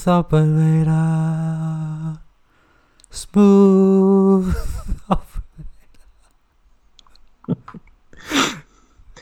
Smooth 0.00 0.18
operator. 0.18 2.20
Smooth 3.10 4.54
operator. 5.08 5.66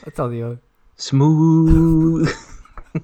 Então, 0.07 0.29
Diogo, 0.29 0.59
Smooth 0.97 2.31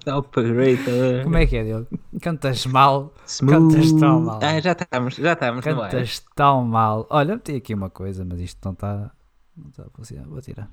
Operator. 0.07 1.23
como 1.23 1.37
é 1.37 1.45
que 1.45 1.57
é, 1.57 1.63
Diogo? 1.63 1.87
Cantas 2.21 2.65
mal. 2.65 3.13
Smooth. 3.27 3.73
Cantas 3.75 3.91
tão 3.93 4.21
mal. 4.21 4.39
Ah, 4.41 4.59
já 4.61 4.71
estamos, 4.71 5.15
já 5.15 5.33
estamos 5.33 5.65
no 5.65 5.81
ar. 5.81 5.91
Cantas 5.91 6.19
tão 6.33 6.63
mal. 6.63 7.05
Olha, 7.09 7.35
meti 7.35 7.55
aqui 7.55 7.73
uma 7.73 7.89
coisa, 7.89 8.23
mas 8.23 8.39
isto 8.39 8.59
não 8.63 8.71
está. 8.71 9.11
Não 9.57 9.69
está 9.69 9.83
a 9.83 9.89
funcionar. 9.89 10.27
Vou 10.27 10.41
tirar. 10.41 10.69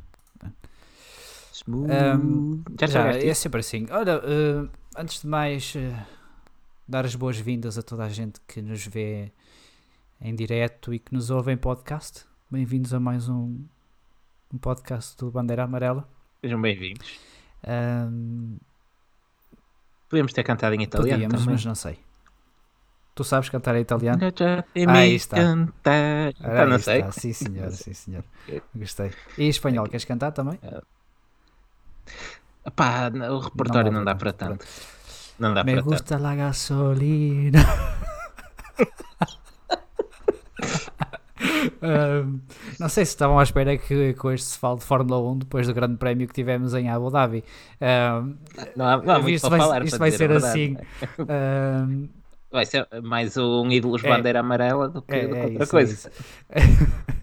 Smooth. 1.52 1.90
Ahm, 1.92 2.62
já 2.80 2.86
Já, 2.86 3.02
chegaste? 3.06 3.28
é 3.28 3.34
sempre 3.34 3.60
assim. 3.60 3.86
Olha, 3.90 4.20
eh, 4.24 4.68
antes 4.96 5.20
de 5.22 5.26
mais, 5.28 5.74
eh, 5.76 5.94
dar 6.86 7.04
as 7.04 7.14
boas-vindas 7.14 7.78
a 7.78 7.82
toda 7.82 8.04
a 8.04 8.08
gente 8.08 8.40
que 8.46 8.60
nos 8.60 8.86
vê 8.86 9.32
em 10.20 10.34
direto 10.34 10.92
e 10.92 10.98
que 10.98 11.12
nos 11.14 11.30
ouve 11.30 11.52
em 11.52 11.56
podcast. 11.56 12.24
Bem-vindos 12.50 12.92
a 12.92 13.00
mais 13.00 13.28
um, 13.28 13.64
um 14.52 14.58
podcast 14.58 15.16
do 15.16 15.30
Bandeira 15.30 15.64
Amarela. 15.64 16.08
Sejam 16.40 16.60
bem-vindos. 16.60 17.18
Ahm, 17.66 18.56
Podíamos 20.08 20.32
ter 20.32 20.42
cantado 20.44 20.74
em 20.74 20.82
italiano 20.82 21.12
podíamos, 21.22 21.38
também. 21.40 21.54
mas 21.54 21.64
não 21.64 21.74
sei. 21.74 21.98
Tu 23.14 23.24
sabes 23.24 23.48
cantar 23.48 23.74
em 23.76 23.80
italiano? 23.80 24.20
Ah, 24.24 24.92
aí 24.92 25.14
está. 25.14 25.36
cantar. 25.36 26.34
Ah, 26.40 26.66
não 26.66 26.78
sei. 26.78 27.00
está. 27.00 27.12
Sim, 27.12 27.32
senhor, 27.32 27.70
sim, 27.70 27.92
senhor. 27.94 28.24
Gostei. 28.74 29.10
E 29.38 29.44
em 29.44 29.48
espanhol, 29.48 29.86
queres 29.86 30.04
cantar 30.04 30.32
também? 30.32 30.58
Pá, 32.76 33.10
o 33.30 33.38
repertório 33.38 33.90
não, 33.90 34.04
dá 34.04 34.14
para 34.14 34.32
tanto, 34.32 34.58
tanto. 34.58 34.66
Não 35.42 35.52
dá 35.54 35.64
Me 35.64 35.72
para 35.72 35.82
tanto. 35.82 35.90
gusta 35.90 36.18
la 36.18 36.34
gasolina. 36.36 37.58
Ahm, 41.82 42.40
não 42.78 42.88
sei 42.88 43.04
se 43.04 43.10
estavam 43.12 43.38
à 43.38 43.42
espera 43.42 43.76
que 43.76 44.14
com 44.14 44.30
este 44.30 44.46
se 44.46 44.58
fale 44.58 44.78
de 44.78 44.84
Fórmula 44.84 45.18
1 45.32 45.38
depois 45.38 45.66
do 45.66 45.74
grande 45.74 45.96
prémio 45.96 46.28
que 46.28 46.32
tivemos 46.34 46.72
em 46.74 46.88
Abu 46.88 47.10
Dhabi. 47.10 47.42
Ahm, 47.80 48.34
Não 48.76 48.86
há, 48.86 48.96
não 49.02 49.14
há 49.14 49.18
muito 49.18 49.30
isto 49.34 49.48
para 49.48 49.58
vai, 49.58 49.66
falar. 49.66 49.84
isto 49.84 49.98
vai 49.98 50.10
ser 50.12 50.30
assim. 50.32 50.76
Ahm, 51.28 52.08
Vai 52.50 52.66
ser 52.66 52.86
mais 53.02 53.36
um 53.38 53.70
ídolos 53.70 54.04
É. 54.04 54.08
bandeira 54.08 54.40
amarela 54.40 54.86
do 54.88 55.00
que, 55.02 55.14
é, 55.14 55.26
do 55.26 55.34
que 55.34 55.40
é 55.40 55.44
outra 55.44 55.62
isso, 55.64 55.70
coisa. 55.72 56.10
é 56.50 56.60
isso. 56.60 56.86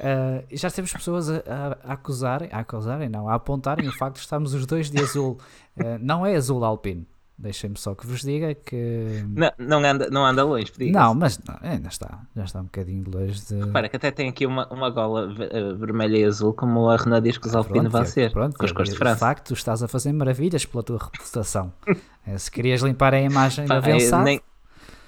Ah, 0.00 0.42
e 0.50 0.56
já 0.56 0.70
temos 0.70 0.92
pessoas 0.92 1.28
a, 1.28 1.42
a- 1.86 1.92
acusarem, 1.94 2.48
a 2.52 2.60
acusarem, 2.60 3.08
não, 3.08 3.28
a 3.28 3.34
apontarem 3.34 3.86
o 3.88 3.92
facto 3.92 4.14
de 4.14 4.20
estarmos 4.20 4.54
os 4.54 4.64
dois 4.64 4.88
de 4.88 4.98
azul. 5.02 5.38
Ah, 5.78 5.98
não 6.00 6.24
é 6.24 6.34
azul 6.36 6.64
alpino. 6.64 7.04
Deixem-me 7.38 7.76
só 7.76 7.94
que 7.94 8.06
vos 8.06 8.20
diga 8.20 8.54
que. 8.54 9.24
Não, 9.28 9.50
não, 9.80 9.90
anda, 9.90 10.08
não 10.10 10.24
anda 10.24 10.44
longe, 10.44 10.70
diga 10.78 11.00
Não, 11.00 11.14
mas 11.14 11.38
não, 11.38 11.56
ainda 11.60 11.88
está. 11.88 12.20
Já 12.36 12.44
está 12.44 12.60
um 12.60 12.64
bocadinho 12.64 13.04
longe 13.10 13.40
de. 13.46 13.58
Repara 13.64 13.88
que 13.88 13.96
até 13.96 14.10
tem 14.12 14.28
aqui 14.28 14.46
uma, 14.46 14.68
uma 14.68 14.90
gola 14.90 15.28
eh, 15.50 15.72
vermelha 15.74 16.18
e 16.18 16.24
azul, 16.24 16.52
como 16.52 16.88
a 16.88 16.96
Renault 16.96 17.22
diz 17.26 17.38
que 17.38 17.46
os 17.48 17.54
Alpine 17.56 17.88
vão 17.88 18.04
ser, 18.04 18.30
pronto, 18.30 18.56
com 18.56 18.64
as 18.64 18.70
cores 18.70 18.90
de 18.90 18.94
De 18.94 18.98
França. 18.98 19.18
facto, 19.18 19.48
tu 19.48 19.54
estás 19.54 19.82
a 19.82 19.88
fazer 19.88 20.12
maravilhas 20.12 20.64
pela 20.64 20.82
tua 20.82 20.98
reputação. 20.98 21.72
Eh, 22.24 22.38
Se 22.38 22.48
querias 22.48 22.80
limpar 22.82 23.12
a 23.14 23.20
imagem 23.20 23.66
Pá, 23.66 23.80
da 23.80 23.88
eh, 23.88 23.92
Vensat, 23.94 24.22
nem, 24.22 24.40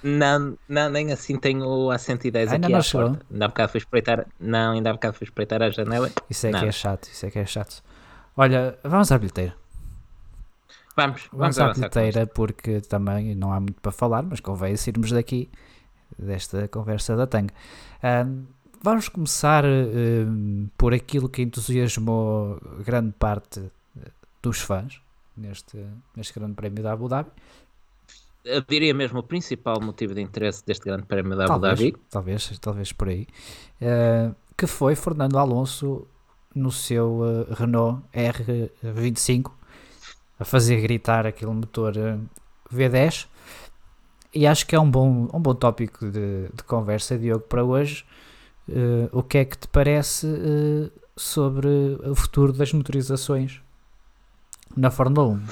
não, 0.03 0.59
não, 0.69 0.91
nem 0.91 1.13
assim 1.13 1.39
tenho 1.39 1.65
o 1.65 1.89
A110 1.91 2.37
Ainda 2.51 2.55
aqui 2.57 2.73
não 2.73 2.79
à 2.79 2.83
chegou? 2.83 3.09
porta. 3.11 3.27
Ainda 3.31 3.45
há 3.45 3.49
bocado 3.49 3.71
fui 3.71 3.79
espreitar, 3.79 4.27
não, 4.41 4.73
ainda 4.73 4.91
há 4.91 4.93
bocado 4.95 5.15
fui 5.17 5.25
espreitar 5.25 5.63
a 5.63 5.71
janela. 5.71 6.11
isso 6.29 6.49
é 6.49 6.51
que 6.53 6.61
não. 6.61 6.67
é 6.67 6.73
chato, 6.73 7.05
isso 7.05 7.25
é 7.25 7.31
que 7.31 7.39
é 7.39 7.47
chato. 7.47 7.83
Olha, 8.37 8.77
vamos 8.83 9.13
à 9.13 9.19
bilheteira. 9.19 9.55
Vamos, 10.97 11.29
Vamos 11.33 11.57
vamos 11.57 11.59
à 11.59 11.73
bilheteira 11.73 12.27
porque 12.27 12.81
também 12.81 13.35
não 13.35 13.53
há 13.53 13.59
muito 13.61 13.81
para 13.81 13.91
falar, 13.93 14.23
mas 14.23 14.41
convém 14.41 14.77
sairmos 14.77 15.11
daqui 15.11 15.51
desta 16.19 16.69
conversa 16.69 17.17
da 17.17 17.27
tanga. 17.27 17.53
Ahm, 18.03 18.45
vamos 18.83 19.09
começar 19.09 19.65
ahm, 19.65 20.67
por 20.79 20.95
aquilo 20.95 21.29
que 21.29 21.43
entusiasmou 21.43 22.61
grande 22.85 23.13
parte 23.19 23.61
eh, 24.01 24.11
dos 24.43 24.61
fãs 24.61 25.01
neste, 25.37 25.85
neste 26.17 26.33
grande 26.39 26.55
prémio 26.55 26.83
da 26.83 26.93
Abu 26.93 27.09
Dhabi. 27.09 27.31
Eu 28.45 28.61
diria 28.61 28.93
mesmo 28.93 29.21
o 29.21 29.23
principal 29.23 29.81
motivo 29.81 30.15
de 30.15 30.21
interesse 30.21 30.65
deste 30.65 30.85
grande 30.85 31.05
prémio 31.07 31.37
da 31.37 31.45
Abu 31.47 31.61
talvez, 31.61 31.79
Dhabi. 31.79 31.97
talvez, 32.11 32.59
talvez 32.61 32.93
por 32.93 33.09
aí, 33.09 33.27
eh, 33.81 34.31
que 34.57 34.67
foi 34.67 34.95
Fernando 34.95 35.39
Alonso 35.39 36.07
no 36.55 36.71
seu 36.71 37.23
eh, 37.25 37.55
Renault 37.55 38.03
R25 38.15 39.51
a 40.39 40.45
fazer 40.45 40.81
gritar 40.81 41.27
aquele 41.27 41.53
motor 41.53 41.97
eh, 41.97 42.19
V10 42.73 43.27
e 44.35 44.47
acho 44.47 44.67
que 44.67 44.75
é 44.75 44.81
um 44.81 44.91
bom, 44.91 45.29
um 45.33 45.41
bom 45.41 45.55
tópico 45.55 46.11
de, 46.11 46.49
de 46.53 46.63
conversa, 46.65 47.17
Diogo, 47.17 47.45
para 47.45 47.63
hoje. 47.63 48.05
Eh, 48.69 49.09
o 49.13 49.23
que 49.23 49.39
é 49.39 49.45
que 49.45 49.57
te 49.57 49.69
parece 49.69 50.27
eh, 50.27 50.91
sobre 51.17 51.69
o 52.05 52.15
futuro 52.17 52.53
das 52.53 52.73
motorizações 52.73 53.61
na 54.77 54.91
Fórmula 54.91 55.29
1? 55.29 55.43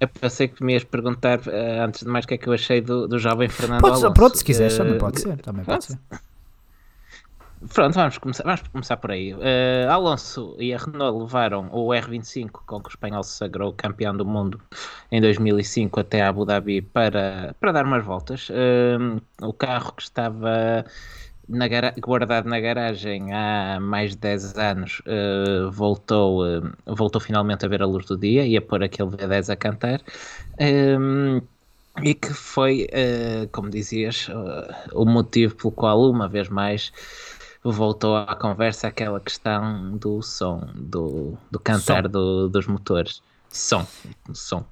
Eu 0.00 0.08
pensei 0.08 0.46
que 0.46 0.62
me 0.62 0.74
ias 0.74 0.84
perguntar, 0.84 1.40
eh, 1.48 1.80
antes 1.80 2.04
de 2.04 2.08
mais, 2.08 2.24
o 2.24 2.28
que 2.28 2.34
é 2.34 2.38
que 2.38 2.48
eu 2.48 2.52
achei 2.52 2.80
do, 2.80 3.08
do 3.08 3.18
jovem 3.18 3.48
Fernando 3.48 3.80
Pode, 3.80 3.94
Alonso. 3.94 4.14
pronto, 4.14 4.38
se 4.38 4.44
quiseres, 4.44 4.76
também 4.76 4.96
pode 4.96 5.20
ser. 5.20 5.36
Também 5.38 5.64
pode 5.64 5.84
ser. 5.84 5.98
Pronto, 7.66 7.94
vamos 7.94 8.18
começar, 8.18 8.44
vamos 8.44 8.62
começar 8.68 8.96
por 8.98 9.10
aí. 9.10 9.34
Eh, 9.40 9.84
Alonso 9.90 10.54
e 10.60 10.72
a 10.72 10.78
Renault 10.78 11.18
levaram 11.18 11.68
o 11.72 11.88
R25, 11.88 12.50
com 12.64 12.80
que 12.80 12.88
o 12.88 12.90
espanhol 12.90 13.22
se 13.24 13.36
sagrou 13.36 13.72
campeão 13.72 14.16
do 14.16 14.24
mundo 14.24 14.60
em 15.10 15.20
2005 15.20 15.98
até 15.98 16.22
Abu 16.22 16.44
Dhabi 16.44 16.82
para, 16.82 17.56
para 17.58 17.72
dar 17.72 17.84
umas 17.84 18.04
voltas. 18.04 18.48
Eh, 18.50 18.96
o 19.42 19.52
carro 19.52 19.92
que 19.92 20.02
estava 20.02 20.84
na 21.48 21.66
guardado 21.98 22.48
na 22.48 22.60
garagem 22.60 23.32
há 23.32 23.80
mais 23.80 24.12
de 24.12 24.18
10 24.18 24.56
anos 24.56 25.02
eh, 25.06 25.68
voltou, 25.72 26.44
voltou 26.86 27.20
finalmente 27.20 27.64
a 27.64 27.68
ver 27.68 27.82
a 27.82 27.86
luz 27.86 28.06
do 28.06 28.16
dia 28.16 28.46
e 28.46 28.56
a 28.56 28.62
pôr 28.62 28.84
aquele 28.84 29.10
V10 29.10 29.52
a 29.52 29.56
cantar. 29.56 30.00
E 32.00 32.14
que 32.14 32.32
foi, 32.32 32.86
como 33.50 33.68
dizias, 33.68 34.28
o 34.92 35.04
motivo 35.04 35.56
pelo 35.56 35.72
qual, 35.72 36.08
uma 36.08 36.28
vez 36.28 36.48
mais, 36.48 36.92
voltou 37.64 38.16
à 38.16 38.34
conversa 38.36 38.88
aquela 38.88 39.20
questão 39.20 39.96
do 39.96 40.22
som, 40.22 40.66
do, 40.74 41.36
do 41.50 41.58
cantar 41.60 42.04
Som. 42.04 42.10
do- 42.10 42.48
dos 42.48 42.66
motores. 42.66 43.22
Som, 43.50 43.86
som. 44.32 44.64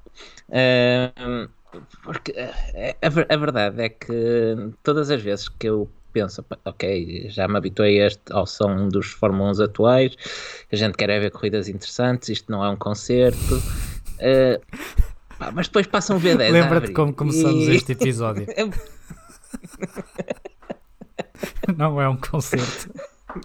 Eh, 0.50 1.12
porque 2.02 2.32
eh, 2.36 2.96
a, 3.02 3.34
a 3.34 3.36
verdade 3.36 3.82
é 3.82 3.88
que 3.88 4.70
todas 4.82 5.10
as 5.10 5.20
vezes 5.22 5.48
que 5.48 5.66
eu 5.68 5.88
penso, 6.12 6.42
"Pá, 6.42 6.56
ok, 6.64 7.26
já 7.28 7.46
me 7.48 7.56
habituei 7.58 8.00
a 8.02 8.06
este- 8.06 8.32
ao 8.32 8.46
som 8.46 8.88
dos 8.88 9.08
Fórmula 9.12 9.52
1 9.52 9.62
atuais, 9.64 10.14
a 10.72 10.76
gente 10.76 10.96
quer 10.96 11.10
é 11.10 11.18
ver 11.20 11.30
corridas 11.30 11.68
interessantes, 11.68 12.28
isto 12.30 12.50
não 12.50 12.64
é 12.64 12.70
um 12.70 12.76
concerto. 12.76 13.60
eh, 14.18 14.58
pá, 15.38 15.50
mas 15.52 15.66
depois 15.68 15.86
passa 15.86 16.14
um 16.14 16.18
V10 16.20 16.48
a 16.48 16.52
Lembra-te 16.52 16.92
como 16.92 17.12
começamos 17.12 17.66
e- 17.66 17.76
este 17.76 17.92
episódio. 17.92 18.46
Não 21.76 22.00
é 22.00 22.08
um 22.08 22.16
concerto. 22.16 22.92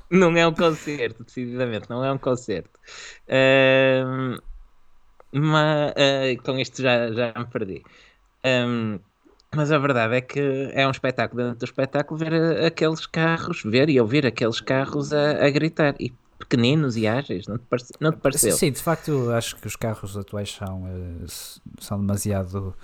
Não 0.10 0.36
é 0.38 0.48
um 0.48 0.54
concerto, 0.54 1.24
decididamente, 1.24 1.90
não 1.90 2.04
é 2.04 2.12
um 2.12 2.18
concerto. 2.18 2.80
Mas 5.34 5.94
ah, 5.96 6.44
com 6.44 6.60
isto 6.60 6.82
já, 6.82 7.12
já 7.12 7.34
me 7.38 7.46
perdi. 7.46 7.84
Ahm, 8.44 9.00
mas 9.56 9.72
a 9.72 9.78
verdade 9.78 10.16
é 10.16 10.22
que 10.22 10.40
é 10.74 10.88
um 10.88 10.92
espetáculo 10.92 11.44
dentro 11.44 11.60
do 11.60 11.66
espetáculo 11.66 12.20
ver 12.20 12.34
ah, 12.34 12.68
aqueles 12.68 13.06
carros, 13.06 13.64
ver 13.64 13.90
e 13.90 14.00
ouvir 14.00 14.26
aqueles 14.26 14.62
carros 14.62 15.14
a, 15.14 15.46
a 15.46 15.50
gritar. 15.50 15.96
E 16.00 16.12
pequeninos 16.40 16.98
e 16.98 17.08
ágeis, 17.08 17.48
não 17.48 17.58
te, 17.58 17.66
parece, 17.70 17.94
não 18.00 18.12
te 18.12 18.18
pareceu? 18.18 18.58
Sim, 18.58 18.72
de 18.72 18.82
facto, 18.82 19.30
acho 19.32 19.56
que 19.58 19.68
os 19.68 19.76
carros 19.76 20.18
atuais 20.18 20.52
são, 20.52 20.84
s- 21.24 21.62
são 21.80 22.00
demasiado 22.00 22.76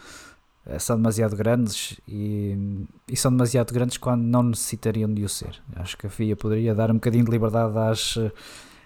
são 0.80 0.98
demasiado 0.98 1.36
grandes 1.36 2.00
e, 2.08 2.86
e 3.08 3.16
são 3.16 3.31
demasiado 3.31 3.74
grandes 3.74 3.98
quando 3.98 4.22
não 4.22 4.44
necessitariam 4.44 5.14
de 5.14 5.24
o 5.24 5.30
ser. 5.30 5.62
Acho 5.75 5.98
que 5.98 6.08
a 6.08 6.10
FIA 6.10 6.36
poderia 6.36 6.75
dar 6.75 6.92
um 6.92 6.96
bocadinho 6.96 7.24
de 7.25 7.31
liberdade 7.31 7.78
às, 7.78 8.18
eh, 8.18 8.31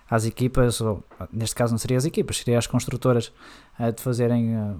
às 0.09 0.25
equipas, 0.25 0.79
ou 0.81 1.03
neste 1.31 1.55
caso 1.55 1.73
não 1.73 1.77
seria 1.79 1.97
as 1.97 2.05
equipas, 2.05 2.37
seria 2.37 2.57
as 2.57 2.67
construtoras, 2.67 3.31
eh, 3.79 3.91
de 3.91 4.01
fazerem 4.01 4.55
eh, 4.55 4.73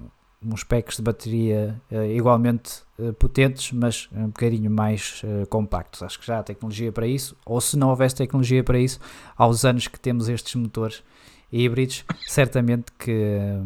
uns 0.44 0.64
packs 0.64 0.96
de 0.96 1.02
bateria 1.02 1.80
eh, 1.90 2.14
igualmente 2.14 2.82
eh, 2.98 3.12
potentes, 3.12 3.72
mas 3.72 4.08
um 4.12 4.26
bocadinho 4.26 4.70
mais 4.70 5.22
eh, 5.24 5.46
compactos. 5.46 6.02
Acho 6.02 6.18
que 6.20 6.26
já 6.26 6.38
há 6.38 6.42
tecnologia 6.42 6.92
para 6.92 7.06
isso, 7.06 7.36
ou 7.44 7.60
se 7.60 7.76
não 7.76 7.88
houvesse 7.90 8.14
tecnologia 8.14 8.62
para 8.62 8.78
isso, 8.78 9.00
aos 9.36 9.64
anos 9.64 9.88
que 9.88 9.98
temos 9.98 10.28
estes 10.28 10.54
motores 10.54 11.02
híbridos, 11.50 12.04
certamente 12.26 12.90
que, 12.98 13.10
eh, 13.10 13.62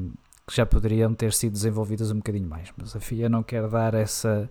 que 0.47 0.55
já 0.55 0.65
poderiam 0.65 1.13
ter 1.13 1.33
sido 1.33 1.53
desenvolvidos 1.53 2.11
um 2.11 2.17
bocadinho 2.17 2.49
mais. 2.49 2.73
Mas 2.77 2.95
a 2.95 3.01
FIA 3.01 3.29
não 3.29 3.43
quer 3.43 3.67
dar 3.69 3.95
essa, 3.95 4.49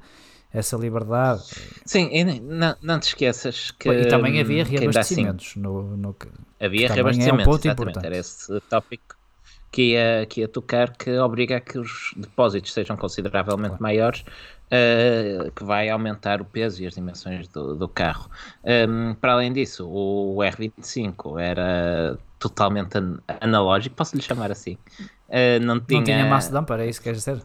essa 0.53 0.75
liberdade. 0.75 1.43
Sim, 1.85 2.09
não, 2.41 2.75
não 2.81 2.99
te 2.99 3.07
esqueças 3.07 3.71
que. 3.71 3.89
e 3.89 4.07
também 4.07 4.39
havia 4.39 4.63
assim 4.63 4.77
reabastecimentos 4.77 5.55
no, 5.55 5.95
no, 5.95 6.15
Havia 6.59 6.87
também 6.87 6.89
é 6.89 6.91
um 6.91 6.95
reabastecimentos, 6.95 7.45
ponto 7.45 7.67
importante. 7.67 8.05
Era 8.05 8.17
esse 8.17 8.59
tópico 8.61 9.15
que 9.71 9.91
ia, 9.91 10.25
que 10.25 10.41
ia 10.41 10.47
tocar 10.47 10.95
que 10.95 11.17
obriga 11.17 11.57
a 11.57 11.59
que 11.59 11.77
os 11.77 12.13
depósitos 12.15 12.71
sejam 12.71 12.95
consideravelmente 12.95 13.77
claro. 13.77 13.83
maiores, 13.83 14.21
uh, 14.21 15.51
que 15.51 15.63
vai 15.63 15.89
aumentar 15.89 16.41
o 16.41 16.45
peso 16.45 16.81
e 16.81 16.87
as 16.87 16.93
dimensões 16.93 17.47
do, 17.49 17.75
do 17.75 17.87
carro. 17.89 18.29
Um, 18.63 19.13
para 19.15 19.33
além 19.33 19.51
disso, 19.51 19.85
o 19.87 20.37
R25 20.37 21.39
era 21.41 22.17
totalmente 22.39 22.97
an 22.97 23.19
analógico, 23.41 23.95
posso 23.95 24.15
lhe 24.15 24.21
chamar 24.21 24.51
assim. 24.51 24.77
Uh, 25.27 25.63
não, 25.63 25.79
tinha... 25.79 25.99
não 25.99 26.05
tinha 26.05 26.25
massa 26.25 26.51
damper, 26.51 26.79
é 26.79 26.87
isso 26.87 26.99
que 26.99 27.05
queres 27.05 27.19
dizer? 27.19 27.43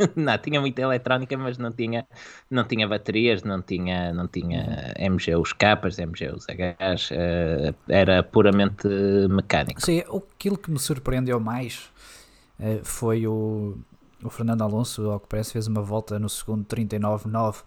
não, 0.16 0.38
tinha 0.38 0.60
muita 0.60 0.82
eletrónica, 0.82 1.36
mas 1.36 1.58
não 1.58 1.72
tinha, 1.72 2.06
não 2.50 2.64
tinha 2.64 2.86
baterias, 2.88 3.42
não 3.42 3.60
tinha, 3.60 4.12
não 4.12 4.26
tinha 4.26 4.94
MGUs 4.98 5.52
capas, 5.52 5.98
MGUs 5.98 6.46
Hs, 6.48 7.10
uh, 7.10 7.74
era 7.88 8.22
puramente 8.22 8.88
mecânico. 9.28 9.80
Sim, 9.82 10.00
aquilo 10.00 10.56
que 10.56 10.70
me 10.70 10.78
surpreendeu 10.78 11.38
mais 11.40 11.90
uh, 12.58 12.84
foi 12.84 13.26
o, 13.26 13.78
o 14.22 14.30
Fernando 14.30 14.62
Alonso, 14.62 15.10
ao 15.10 15.20
que 15.20 15.28
parece, 15.28 15.52
fez 15.52 15.66
uma 15.66 15.82
volta 15.82 16.18
no 16.18 16.28
segundo 16.28 16.64
39.9. 16.64 17.62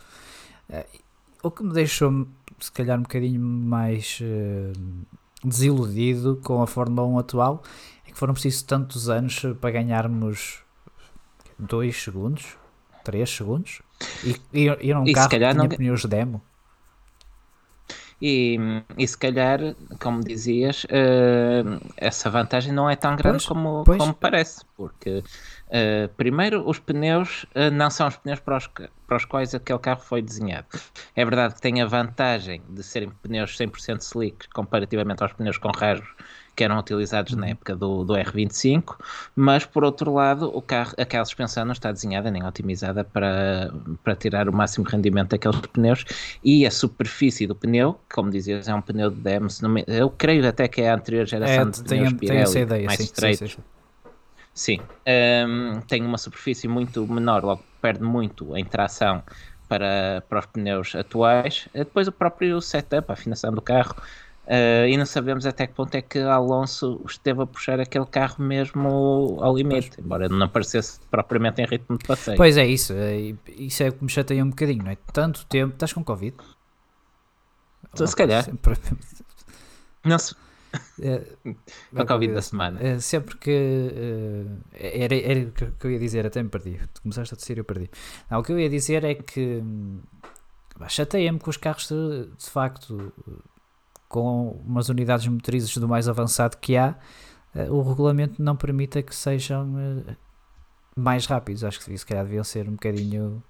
Uh, 0.70 1.04
o 1.44 1.52
que 1.52 1.64
me 1.64 1.74
deixou, 1.74 2.26
se 2.60 2.72
calhar, 2.72 2.98
um 2.98 3.04
bocadinho 3.04 3.42
mais 3.42 4.22
desiludido 5.44 6.40
com 6.42 6.62
a 6.62 6.68
Fórmula 6.68 7.06
1 7.06 7.20
atual 7.20 7.64
que 8.14 8.20
foram 8.20 8.34
precisos 8.34 8.62
tantos 8.62 9.10
anos 9.10 9.42
para 9.60 9.72
ganharmos 9.72 10.64
2 11.58 12.04
segundos, 12.04 12.58
3 13.04 13.30
segundos, 13.30 13.82
e, 14.24 14.40
e, 14.54 14.78
e 14.82 14.94
um 14.94 15.06
e 15.06 15.14
carro 15.14 15.30
que 15.30 15.38
tinha 15.38 15.54
não... 15.54 15.68
pneus 15.68 16.06
demo. 16.06 16.42
E, 18.22 18.58
e 18.98 19.06
se 19.06 19.18
calhar, 19.18 19.60
como 20.00 20.24
dizias, 20.24 20.86
uh, 20.86 21.92
essa 21.98 22.30
vantagem 22.30 22.72
não 22.72 22.90
é 22.90 22.96
tão 22.96 23.18
grande 23.18 23.40
pois, 23.40 23.46
como, 23.46 23.84
pois. 23.84 23.98
como 23.98 24.14
parece, 24.14 24.62
porque 24.78 25.18
uh, 25.20 26.08
primeiro 26.16 26.66
os 26.66 26.80
pneus 26.80 27.44
uh, 27.54 27.70
não 27.74 27.90
são 27.90 28.08
os 28.08 28.16
pneus 28.16 28.40
para 28.40 28.58
os, 28.58 28.68
para 28.68 29.18
os 29.18 29.26
quais 29.26 29.54
aquele 29.54 29.80
carro 29.80 30.00
foi 30.00 30.22
desenhado. 30.22 30.68
É 31.14 31.26
verdade 31.26 31.56
que 31.56 31.62
tem 31.62 31.82
a 31.82 31.86
vantagem 31.86 32.62
de 32.70 32.82
serem 32.82 33.10
pneus 33.10 33.58
100% 33.58 34.00
slick 34.00 34.48
comparativamente 34.54 35.22
aos 35.22 35.34
pneus 35.34 35.58
com 35.58 35.72
rasgos 35.72 36.16
que 36.56 36.64
eram 36.64 36.78
utilizados 36.78 37.34
na 37.34 37.46
uhum. 37.46 37.52
época 37.52 37.76
do, 37.76 38.04
do 38.04 38.14
R25, 38.14 38.96
mas 39.36 39.66
por 39.66 39.84
outro 39.84 40.14
lado, 40.14 40.56
o 40.56 40.62
carro, 40.62 40.94
aquela 40.98 41.26
suspensão 41.26 41.66
não 41.66 41.74
está 41.74 41.92
desenhada 41.92 42.30
nem 42.30 42.46
otimizada 42.46 43.04
para, 43.04 43.72
para 44.04 44.16
tirar 44.16 44.48
o 44.48 44.54
máximo 44.54 44.86
rendimento 44.86 45.32
daqueles 45.32 45.60
pneus 45.74 46.06
e 46.44 46.66
a 46.66 46.72
superfície 46.72 47.48
do 47.48 47.56
pneu, 47.56 48.00
como 48.14 48.30
dizias, 48.30 48.68
é 48.68 48.74
um 48.74 48.82
pneu 48.82 49.10
de 49.10 49.20
demo, 49.20 49.48
eu 49.88 50.10
creio 50.10 50.48
até 50.48 50.68
que 50.68 50.82
é 50.82 50.92
a 50.92 50.96
anterior 50.96 51.26
geração 51.26 51.64
é, 51.64 51.72
de 51.72 51.84
pneus 51.84 52.14
Pirelli, 52.14 52.60
ideia, 52.60 52.86
mais 52.86 52.98
sim, 52.98 53.04
estreitos. 53.04 53.52
Sim, 53.52 53.58
sim. 53.58 53.64
Sim, 54.54 54.80
um, 55.48 55.82
tem 55.82 56.06
uma 56.06 56.18
superfície 56.18 56.68
muito 56.68 57.08
menor, 57.08 57.44
logo 57.44 57.64
perde 57.82 58.04
muito 58.04 58.56
em 58.56 58.64
tração 58.64 59.24
para, 59.68 60.24
para 60.30 60.40
os 60.40 60.46
pneus 60.46 60.94
atuais. 60.94 61.68
Depois 61.74 62.08
o 62.08 62.12
próprio 62.12 62.62
setup, 62.62 63.10
a 63.10 63.14
afinação 63.14 63.52
do 63.52 63.62
carro, 63.62 63.96
Uh, 64.46 64.88
e 64.90 64.98
não 64.98 65.06
sabemos 65.06 65.46
até 65.46 65.66
que 65.66 65.74
ponto 65.74 65.96
é 65.96 66.02
que 66.02 66.20
Alonso 66.20 67.02
esteve 67.08 67.42
a 67.42 67.46
puxar 67.46 67.80
aquele 67.80 68.06
carro 68.06 68.44
mesmo 68.44 69.38
ao 69.40 69.56
limite, 69.56 69.92
pois. 69.92 70.06
embora 70.06 70.28
não 70.28 70.50
parecesse 70.50 71.00
propriamente 71.10 71.62
em 71.62 71.66
ritmo 71.66 71.98
de 71.98 72.06
passeio. 72.06 72.36
Pois 72.36 72.58
é, 72.58 72.66
isso. 72.66 72.92
É, 72.94 73.36
isso 73.58 73.84
é 73.84 73.92
que 73.92 74.04
me 74.04 74.10
chateia 74.10 74.44
um 74.44 74.50
bocadinho, 74.50 74.84
não 74.84 74.92
é? 74.92 74.98
Tanto 75.14 75.46
tempo. 75.46 75.74
Estás 75.74 75.94
com 75.94 76.04
Covid? 76.04 76.36
Então, 77.94 78.06
se 78.06 78.16
calhar. 78.16 78.44
Sempre... 78.44 78.78
Não 80.04 80.20
se. 80.20 80.36
É, 81.00 81.22
a 81.96 82.04
Covid 82.04 82.34
da 82.34 82.42
semana. 82.42 82.80
É, 82.82 83.00
sempre 83.00 83.38
que. 83.38 83.52
Uh, 83.52 84.58
era, 84.74 85.16
era 85.16 85.42
o 85.42 85.52
que 85.52 85.86
eu 85.86 85.92
ia 85.92 86.00
dizer, 86.00 86.26
até 86.26 86.42
me 86.42 86.50
perdi. 86.50 86.80
Tu 86.92 87.02
começaste 87.04 87.32
a 87.36 87.38
dizer 87.38 87.60
eu 87.60 87.64
perdi. 87.64 87.92
Não, 88.30 88.40
o 88.40 88.44
que 88.44 88.52
eu 88.52 88.60
ia 88.60 88.68
dizer 88.68 89.04
é 89.04 89.14
que. 89.14 89.62
Hum, 89.64 90.02
chateia-me 90.90 91.38
com 91.38 91.52
os 91.52 91.58
carros 91.58 91.88
de, 91.88 92.26
de 92.36 92.50
facto 92.50 93.14
com 94.14 94.62
umas 94.64 94.90
unidades 94.90 95.26
motrizes 95.26 95.76
do 95.76 95.88
mais 95.88 96.08
avançado 96.08 96.58
que 96.58 96.78
há, 96.78 96.96
eh, 97.56 97.68
o 97.68 97.82
regulamento 97.82 98.40
não 98.44 98.56
permita 98.56 99.02
que 99.02 99.14
sejam 99.16 99.74
eh, 99.80 100.16
mais 100.96 101.26
rápidos. 101.26 101.64
Acho 101.64 101.84
que 101.84 101.98
se 101.98 102.06
calhar 102.06 102.24
deviam 102.24 102.44
ser 102.44 102.70
um 102.70 102.74
bocadinho 102.74 103.44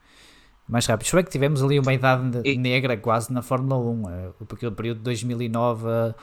mais 0.66 0.86
rápidos. 0.86 1.10
Se 1.10 1.16
bem 1.18 1.26
que 1.26 1.32
tivemos 1.32 1.62
ali 1.62 1.78
uma 1.78 1.94
idade 1.94 2.40
e... 2.46 2.58
negra 2.58 2.96
quase 2.96 3.34
na 3.34 3.42
Fórmula 3.42 3.78
1, 3.78 4.10
eh, 4.10 4.30
aquele 4.54 4.72
período 4.72 5.00
de 5.00 5.04
2009 5.04 5.86
a 5.90 6.16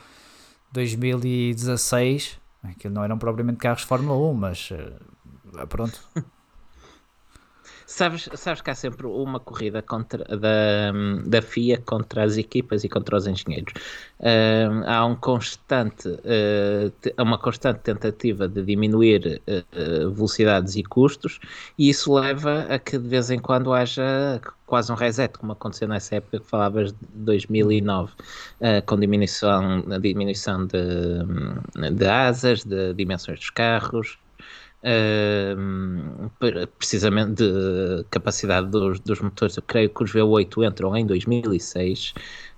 2016, 0.73 2.41
aquilo 2.63 2.95
não 2.95 3.05
eram 3.05 3.19
propriamente 3.19 3.59
carros 3.59 3.83
de 3.83 3.89
Fórmula 3.89 4.19
1, 4.31 4.33
mas 4.33 4.73
pronto. 5.69 6.01
Sabes, 7.91 8.29
sabes 8.35 8.63
que 8.63 8.71
há 8.71 8.75
sempre 8.75 9.05
uma 9.05 9.41
corrida 9.41 9.83
contra, 9.83 10.25
da, 10.37 10.93
da 11.27 11.43
FIA 11.43 11.77
contra 11.85 12.23
as 12.23 12.37
equipas 12.37 12.85
e 12.85 12.89
contra 12.89 13.17
os 13.17 13.27
engenheiros. 13.27 13.73
Uh, 14.21 14.85
há 14.87 15.05
um 15.05 15.17
constante, 15.17 16.09
uh, 16.09 16.93
uma 17.21 17.37
constante 17.37 17.81
tentativa 17.81 18.47
de 18.47 18.63
diminuir 18.63 19.43
uh, 19.45 20.11
velocidades 20.13 20.77
e 20.77 20.85
custos, 20.85 21.41
e 21.77 21.91
isso 21.91 22.15
leva 22.15 22.61
a 22.71 22.79
que 22.79 22.97
de 22.97 23.09
vez 23.09 23.29
em 23.29 23.41
quando 23.41 23.73
haja 23.75 24.41
quase 24.67 24.93
um 24.93 24.95
reset, 24.95 25.37
como 25.37 25.51
aconteceu 25.51 25.89
nessa 25.89 26.15
época 26.15 26.39
que 26.39 26.47
falavas 26.47 26.93
de 26.93 26.99
2009, 27.13 28.13
com 28.87 29.01
diminuição, 29.01 29.83
diminuição 30.01 30.65
de, 30.65 31.91
de 31.93 32.07
asas, 32.07 32.63
de 32.63 32.95
dimensões 32.95 33.41
dos 33.41 33.51
carros 33.51 34.17
precisamente 36.79 37.43
de 37.43 38.05
capacidade 38.11 38.69
dos, 38.69 39.01
dos, 39.01 39.21
motores. 39.21 39.57
Eu 39.57 39.63
creio 39.63 39.91
que 39.91 40.03
os 40.03 40.13
V8 40.13 40.67
entram 40.67 40.97
em 40.97 41.05
2006 41.05 42.15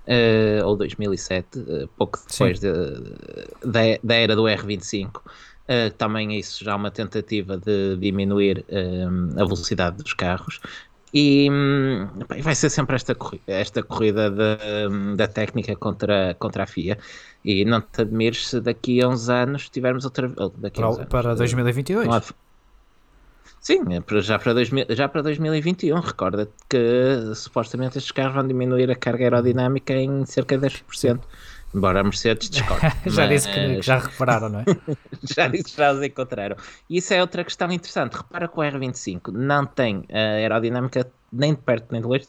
uh, 0.06 0.62
ah, 0.62 0.66
ou 0.66 0.76
2007, 0.76 1.58
uh, 1.58 1.84
ah, 1.84 1.88
pouco 1.96 2.20
depois 2.30 2.60
de, 2.60 2.72
da, 3.64 3.80
da, 4.02 4.14
era 4.14 4.36
do 4.36 4.42
R25. 4.44 5.16
Uh, 5.16 5.90
também 5.96 6.38
isso 6.38 6.64
já 6.64 6.72
é 6.72 6.74
uma 6.74 6.90
tentativa 6.90 7.56
de 7.56 7.96
diminuir 7.96 8.64
a 9.36 9.44
velocidade 9.44 9.96
dos 9.96 10.12
carros. 10.12 10.60
E 11.14 11.48
um, 11.50 12.08
vai 12.42 12.54
ser 12.54 12.70
sempre 12.70 12.96
esta, 12.96 13.14
esta 13.46 13.82
corrida 13.82 14.30
da, 14.30 14.56
da 15.14 15.28
técnica 15.28 15.76
contra, 15.76 16.34
contra 16.38 16.62
a 16.62 16.66
FIA. 16.66 16.96
E 17.44 17.64
não 17.64 17.80
te 17.80 18.00
admires 18.00 18.48
se 18.48 18.60
daqui 18.60 19.02
a 19.02 19.08
uns 19.08 19.28
anos 19.28 19.68
tivermos 19.68 20.04
outra 20.04 20.28
daqui 20.56 20.80
para, 20.80 20.86
anos, 20.86 21.06
para 21.06 21.34
2022. 21.34 22.08
Há... 22.08 22.22
Sim, 23.60 23.82
é 23.90 24.20
já 24.22 24.38
para, 24.38 24.54
2000, 24.54 24.86
já 24.90 25.08
para 25.08 25.22
2021. 25.22 26.00
Recorda 26.00 26.48
que 26.68 27.34
supostamente 27.34 27.98
estes 27.98 28.10
carros 28.10 28.34
vão 28.34 28.46
diminuir 28.46 28.90
a 28.90 28.96
carga 28.96 29.24
aerodinâmica 29.24 29.92
em 29.92 30.24
cerca 30.24 30.56
de 30.56 30.66
10%. 30.66 31.20
Embora 31.74 32.00
a 32.00 32.02
Mercedes 32.02 32.50
discorde. 32.50 32.86
já 33.06 33.22
mas... 33.22 33.30
disse 33.30 33.50
que, 33.50 33.82
já 33.82 33.98
repararam, 33.98 34.48
não 34.48 34.60
é? 34.60 34.64
já 35.22 35.48
disse 35.48 35.64
que 35.64 35.76
já 35.76 35.92
os 35.92 36.02
encontraram. 36.02 36.56
E 36.88 36.98
isso 36.98 37.14
é 37.14 37.20
outra 37.20 37.44
questão 37.44 37.70
interessante. 37.72 38.14
Repara 38.14 38.48
que 38.48 38.58
o 38.58 38.62
R25 38.62 39.32
não 39.32 39.64
tem 39.64 40.04
a 40.12 40.36
aerodinâmica 40.36 41.10
nem 41.32 41.54
de 41.54 41.60
perto 41.60 41.86
nem 41.90 42.02
de 42.02 42.06
longe 42.06 42.28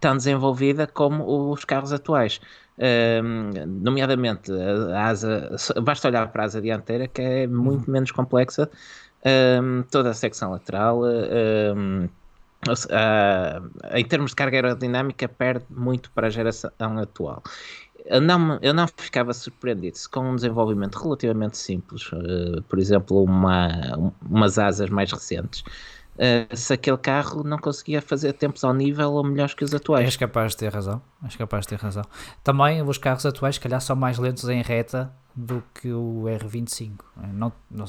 tão 0.00 0.16
desenvolvida 0.16 0.86
como 0.86 1.52
os 1.52 1.64
carros 1.64 1.92
atuais. 1.92 2.40
Um, 2.76 3.50
nomeadamente 3.82 4.50
a 4.92 5.06
asa, 5.06 5.54
basta 5.80 6.08
olhar 6.08 6.26
para 6.32 6.42
a 6.42 6.46
asa 6.46 6.60
dianteira 6.60 7.06
que 7.06 7.22
é 7.22 7.46
muito 7.46 7.86
uhum. 7.86 7.92
menos 7.92 8.10
complexa, 8.10 8.68
um, 9.62 9.82
toda 9.84 10.10
a 10.10 10.14
secção 10.14 10.50
lateral. 10.50 11.02
Um, 11.04 12.08
uh, 12.68 13.70
em 13.92 14.04
termos 14.04 14.32
de 14.32 14.36
carga 14.36 14.56
aerodinâmica, 14.56 15.28
perde 15.28 15.64
muito 15.70 16.10
para 16.10 16.26
a 16.26 16.30
geração 16.30 16.70
atual. 17.00 17.42
Eu 18.04 18.20
não, 18.20 18.58
eu 18.60 18.74
não 18.74 18.86
ficava 18.86 19.32
surpreendido 19.32 19.96
se 19.96 20.08
com 20.08 20.20
um 20.20 20.36
desenvolvimento 20.36 20.96
relativamente 20.96 21.56
simples, 21.56 22.10
uh, 22.12 22.62
por 22.68 22.78
exemplo, 22.78 23.24
uma, 23.24 24.12
umas 24.28 24.58
asas 24.58 24.90
mais 24.90 25.10
recentes, 25.10 25.60
uh, 25.60 26.54
se 26.54 26.74
aquele 26.74 26.98
carro 26.98 27.42
não 27.42 27.56
conseguia 27.56 28.02
fazer 28.02 28.34
tempos 28.34 28.62
ao 28.62 28.74
nível 28.74 29.12
ou 29.12 29.24
melhores 29.24 29.54
que 29.54 29.64
os 29.64 29.74
atuais. 29.74 30.04
És 30.04 30.16
capaz 30.16 30.52
de 30.52 30.58
ter 30.58 30.72
razão, 30.72 31.00
és 31.22 31.34
capaz 31.34 31.64
de 31.64 31.68
ter 31.70 31.78
razão. 31.78 32.04
Também 32.42 32.82
os 32.82 32.98
carros 32.98 33.24
atuais, 33.24 33.56
calhar, 33.56 33.80
são 33.80 33.96
mais 33.96 34.18
lentos 34.18 34.48
em 34.50 34.60
reta 34.60 35.10
do 35.34 35.62
que 35.72 35.90
o 35.90 36.24
R25. 36.24 37.00
Não, 37.32 37.50
não, 37.70 37.86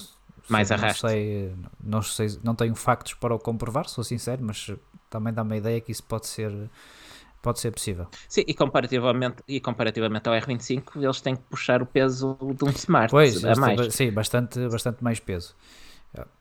mais 0.47 0.69
não 0.69 0.93
sei, 0.93 1.55
não 1.83 2.01
sei, 2.01 2.39
não 2.41 2.55
tenho 2.55 2.75
factos 2.75 3.13
para 3.15 3.35
o 3.35 3.39
comprovar, 3.39 3.89
sou 3.89 4.03
sincero, 4.03 4.41
mas 4.43 4.71
também 5.09 5.33
dá 5.33 5.41
uma 5.41 5.57
ideia 5.57 5.81
que 5.81 5.91
isso 5.91 6.03
pode 6.03 6.27
ser 6.27 6.69
pode 7.45 7.59
ser 7.59 7.71
possível. 7.71 8.07
Sim, 8.27 8.43
e 8.47 8.53
comparativamente, 8.55 9.43
e 9.47 9.59
comparativamente 9.59 10.27
ao 10.27 10.33
R25, 10.33 11.03
eles 11.03 11.21
têm 11.21 11.35
que 11.35 11.43
puxar 11.43 11.79
o 11.79 11.85
peso 11.85 12.35
de 12.57 12.65
um 12.65 12.69
Smart 12.69 13.11
pois, 13.11 13.45
a 13.45 13.55
mais. 13.55 13.93
Sim, 13.93 14.11
bastante, 14.11 14.67
bastante 14.67 15.03
mais 15.03 15.19
peso. 15.19 15.55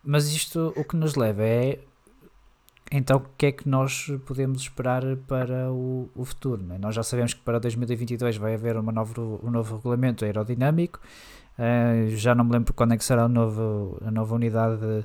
Mas 0.02 0.32
isto 0.32 0.72
o 0.76 0.84
que 0.84 0.96
nos 0.96 1.14
leva 1.14 1.42
é 1.42 1.80
então 2.90 3.18
o 3.18 3.24
que 3.36 3.46
é 3.46 3.52
que 3.52 3.68
nós 3.68 4.10
podemos 4.24 4.62
esperar 4.62 5.02
para 5.28 5.70
o, 5.70 6.08
o 6.14 6.24
futuro? 6.24 6.64
É? 6.72 6.78
Nós 6.78 6.94
já 6.94 7.02
sabemos 7.02 7.34
que 7.34 7.40
para 7.40 7.58
2022 7.58 8.36
vai 8.36 8.54
haver 8.54 8.76
uma 8.76 8.92
novo, 8.92 9.40
um 9.42 9.50
novo 9.50 9.76
regulamento 9.76 10.24
aerodinâmico. 10.24 11.00
Uh, 11.58 12.08
já 12.16 12.34
não 12.34 12.44
me 12.44 12.52
lembro 12.52 12.72
quando 12.72 12.94
é 12.94 12.96
que 12.96 13.04
será 13.04 13.24
a 13.24 13.28
nova, 13.28 13.98
a 14.06 14.10
nova 14.10 14.34
unidade 14.34 15.04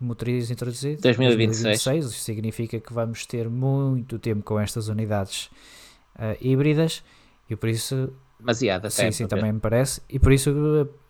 motriz 0.00 0.50
introduzida. 0.50 1.00
2026. 1.00 1.62
2026. 1.64 2.04
Isso 2.06 2.20
significa 2.20 2.80
que 2.80 2.92
vamos 2.92 3.26
ter 3.26 3.48
muito 3.48 4.18
tempo 4.18 4.42
com 4.42 4.58
estas 4.60 4.88
unidades 4.88 5.46
uh, 6.16 6.36
híbridas 6.40 7.02
e 7.48 7.56
por 7.56 7.68
isso. 7.68 8.12
Demasiado, 8.38 8.90
Sim, 8.90 9.10
sim, 9.10 9.26
também 9.26 9.52
me 9.52 9.60
parece. 9.60 10.02
E 10.10 10.18
por 10.18 10.32
isso 10.32 10.50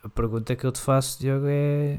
a, 0.05 0.09
pergunta 0.09 0.55
que 0.55 0.64
eu 0.64 0.71
te 0.71 0.81
faço, 0.81 1.19
Diogo, 1.19 1.47
é, 1.49 1.99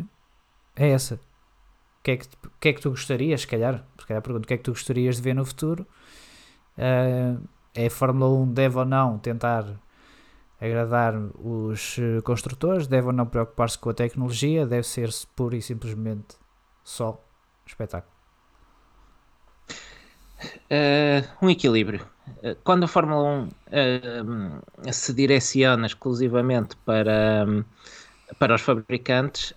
é 0.75 0.89
essa. 0.89 1.15
O 1.15 2.03
que 2.03 2.11
é 2.11 2.17
que, 2.17 2.27
que, 2.61 2.69
é 2.69 2.73
que 2.73 2.81
tu 2.81 2.89
gostarias, 2.91 3.41
se 3.41 3.47
calhar, 3.47 3.85
se 3.99 4.05
calhar 4.05 4.23
pergunto, 4.23 4.45
o 4.45 4.47
que 4.47 4.53
é 4.53 4.57
que 4.57 4.63
tu 4.63 4.71
gostarias 4.71 5.17
de 5.17 5.21
ver 5.21 5.33
no 5.33 5.43
futuro? 5.43 5.85
Uh, 6.77 7.45
é 7.75 7.87
a 7.87 7.89
Fórmula 7.89 8.33
1 8.33 8.53
deve 8.53 8.77
ou 8.77 8.85
não 8.85 9.19
tentar 9.19 9.65
agradar 10.59 11.13
os 11.39 11.97
eh, 11.99 12.21
construtores, 12.21 12.87
deve 12.87 13.07
ou 13.07 13.13
não 13.13 13.27
preocupar-se 13.27 13.77
com 13.77 13.91
a 13.91 13.93
tecnologia, 13.93 14.65
deve 14.65 14.87
ser 14.87 15.09
pura 15.35 15.55
e 15.55 15.61
simplesmente 15.61 16.35
só 16.87 17.21
espetáculo. 17.65 18.13
Uh, 20.71 21.27
um 21.41 21.49
equilíbrio. 21.49 22.07
Uh, 22.41 22.55
quando 22.63 22.85
a 22.85 22.87
Fórmula 22.87 23.23
1 23.23 23.43
uh, 23.43 24.93
se 24.93 25.13
direciona 25.13 25.85
exclusivamente 25.85 26.77
para, 26.85 27.45
para 28.39 28.55
os 28.55 28.61
fabricantes, 28.61 29.53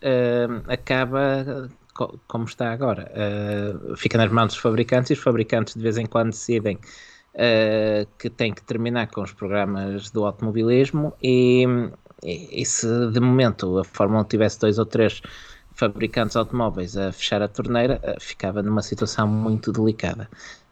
acaba 0.66 1.70
como 2.26 2.44
está 2.46 2.72
agora. 2.72 3.12
fica 3.96 4.16
nas 4.16 4.32
mãos 4.32 4.48
dos 4.48 4.56
fabricantes 4.56 5.10
e 5.10 5.12
os 5.12 5.18
fabricantes 5.20 5.74
de 5.74 5.82
vez 5.82 5.98
em 5.98 6.06
quando 6.06 6.30
decidem 6.30 6.76
uh, 6.76 8.08
que 8.18 8.30
tem 8.30 8.52
que 8.52 8.62
terminar 8.62 9.08
com 9.08 9.22
os 9.22 9.32
programas 9.32 10.10
do 10.10 10.24
automobilismo 10.24 11.12
e, 11.22 11.64
e, 12.24 12.62
e, 12.62 12.66
se 12.66 12.86
de 13.12 13.20
momento 13.20 13.78
a 13.78 13.84
Fórmula 13.84 14.22
1 14.22 14.24
tivesse 14.24 14.58
dois 14.58 14.78
ou 14.78 14.86
três 14.86 15.20
fabricantes 15.80 16.36
automóveis 16.36 16.96
a 16.96 17.10
fechar 17.12 17.42
a 17.42 17.48
torneira, 17.48 18.00
uh, 18.04 18.20
ficava 18.20 18.62
numa 18.62 18.82
situação 18.82 19.26
muito 19.26 19.72
delicada. 19.72 20.28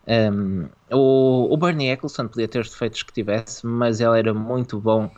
Um, 0.06 0.68
o, 0.90 1.52
o 1.52 1.56
Bernie 1.56 1.90
Eccleston 1.90 2.28
podia 2.28 2.48
ter 2.48 2.60
os 2.60 2.70
defeitos 2.70 3.02
que 3.02 3.12
tivesse, 3.12 3.66
mas 3.66 4.00
ele 4.00 4.18
era 4.18 4.34
muito 4.34 4.80
bom 4.80 5.10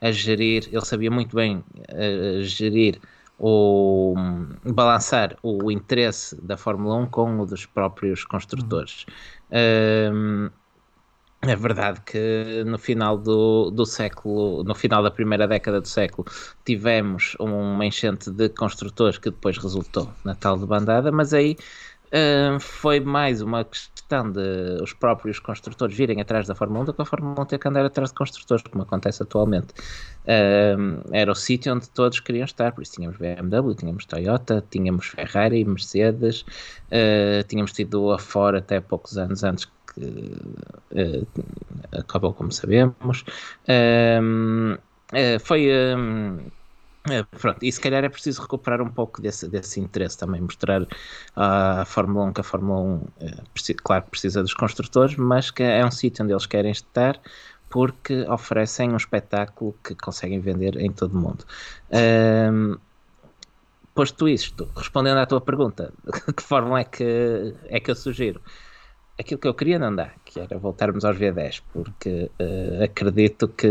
a 0.00 0.10
gerir, 0.10 0.68
ele 0.70 0.84
sabia 0.84 1.10
muito 1.10 1.34
bem 1.36 1.64
uh, 1.78 2.42
gerir 2.42 3.00
o 3.38 4.14
balançar 4.64 5.36
o 5.42 5.70
interesse 5.70 6.40
da 6.40 6.56
Fórmula 6.56 6.96
1 6.96 7.06
com 7.06 7.40
o 7.40 7.46
dos 7.46 7.66
próprios 7.66 8.24
construtores. 8.24 9.06
Um, 9.50 10.50
é 11.48 11.56
verdade 11.56 12.00
que 12.02 12.64
no 12.66 12.78
final 12.78 13.18
do, 13.18 13.70
do 13.70 13.84
século, 13.84 14.62
no 14.64 14.74
final 14.74 15.02
da 15.02 15.10
primeira 15.10 15.46
década 15.46 15.80
do 15.80 15.88
século, 15.88 16.26
tivemos 16.64 17.36
uma 17.38 17.84
enchente 17.84 18.30
de 18.30 18.48
construtores 18.48 19.18
que 19.18 19.30
depois 19.30 19.58
resultou 19.58 20.10
na 20.24 20.34
tal 20.34 20.58
de 20.58 20.66
bandada, 20.66 21.10
mas 21.10 21.34
aí 21.34 21.56
uh, 22.06 22.58
foi 22.60 23.00
mais 23.00 23.42
uma 23.42 23.64
questão 23.64 24.30
de 24.30 24.82
os 24.82 24.92
próprios 24.92 25.38
construtores 25.38 25.96
virem 25.96 26.20
atrás 26.20 26.46
da 26.46 26.54
Fórmula 26.54 26.82
1 26.82 26.84
do 26.86 26.94
que 26.94 27.02
a 27.02 27.04
Fórmula 27.04 27.40
1 27.42 27.46
ter 27.46 27.58
que 27.58 27.68
andar 27.68 27.84
atrás 27.84 28.10
de 28.10 28.16
construtores, 28.16 28.62
como 28.70 28.82
acontece 28.82 29.22
atualmente. 29.22 29.68
Uh, 30.24 31.02
era 31.12 31.30
o 31.32 31.34
sítio 31.34 31.74
onde 31.74 31.88
todos 31.90 32.20
queriam 32.20 32.44
estar, 32.44 32.72
por 32.72 32.82
isso 32.82 32.92
tínhamos 32.92 33.18
BMW, 33.18 33.74
tínhamos 33.74 34.06
Toyota, 34.06 34.64
tínhamos 34.70 35.06
Ferrari, 35.06 35.64
Mercedes, 35.64 36.42
uh, 36.42 37.42
tínhamos 37.48 37.72
tido 37.72 38.12
a 38.12 38.18
Ford 38.18 38.56
até 38.56 38.80
poucos 38.80 39.18
anos 39.18 39.42
antes 39.42 39.68
que 39.94 40.04
uh, 40.04 41.26
acabou 41.92 42.34
como 42.34 42.52
sabemos. 42.52 43.24
Um, 43.68 44.74
uh, 44.74 45.40
foi. 45.40 45.68
É, 47.10 47.22
pronto, 47.22 47.58
e 47.62 47.70
se 47.70 47.78
calhar 47.78 48.02
é 48.02 48.08
preciso 48.08 48.40
recuperar 48.40 48.80
um 48.80 48.88
pouco 48.88 49.20
desse, 49.20 49.46
desse 49.46 49.78
interesse 49.78 50.16
também, 50.16 50.40
mostrar 50.40 50.86
à 51.36 51.84
Fórmula 51.84 52.24
1 52.26 52.32
que 52.32 52.40
a 52.40 52.44
Fórmula 52.44 52.80
1, 52.80 53.08
é, 53.20 53.74
claro, 53.82 54.06
precisa 54.10 54.40
dos 54.40 54.54
construtores, 54.54 55.14
mas 55.16 55.50
que 55.50 55.62
é 55.62 55.84
um 55.84 55.90
sítio 55.90 56.24
onde 56.24 56.32
eles 56.32 56.46
querem 56.46 56.72
estar 56.72 57.20
porque 57.68 58.22
oferecem 58.28 58.92
um 58.92 58.96
espetáculo 58.96 59.76
que 59.84 59.94
conseguem 59.96 60.40
vender 60.40 60.76
em 60.76 60.92
todo 60.92 61.12
o 61.12 61.18
mundo. 61.18 61.44
Um, 61.92 62.78
posto 63.92 64.28
isto, 64.28 64.70
respondendo 64.76 65.18
à 65.18 65.26
tua 65.26 65.40
pergunta, 65.40 65.92
que 66.36 66.42
fórmula 66.42 66.80
é 66.80 66.84
que, 66.84 67.54
é 67.64 67.80
que 67.80 67.90
eu 67.90 67.96
sugiro? 67.96 68.40
Aquilo 69.18 69.40
que 69.40 69.48
eu 69.48 69.54
queria 69.54 69.78
não 69.78 69.94
dá, 69.94 70.10
que 70.24 70.40
era 70.40 70.58
voltarmos 70.58 71.04
aos 71.04 71.16
V10, 71.16 71.62
porque 71.72 72.30
uh, 72.40 72.84
acredito 72.84 73.48
que 73.48 73.68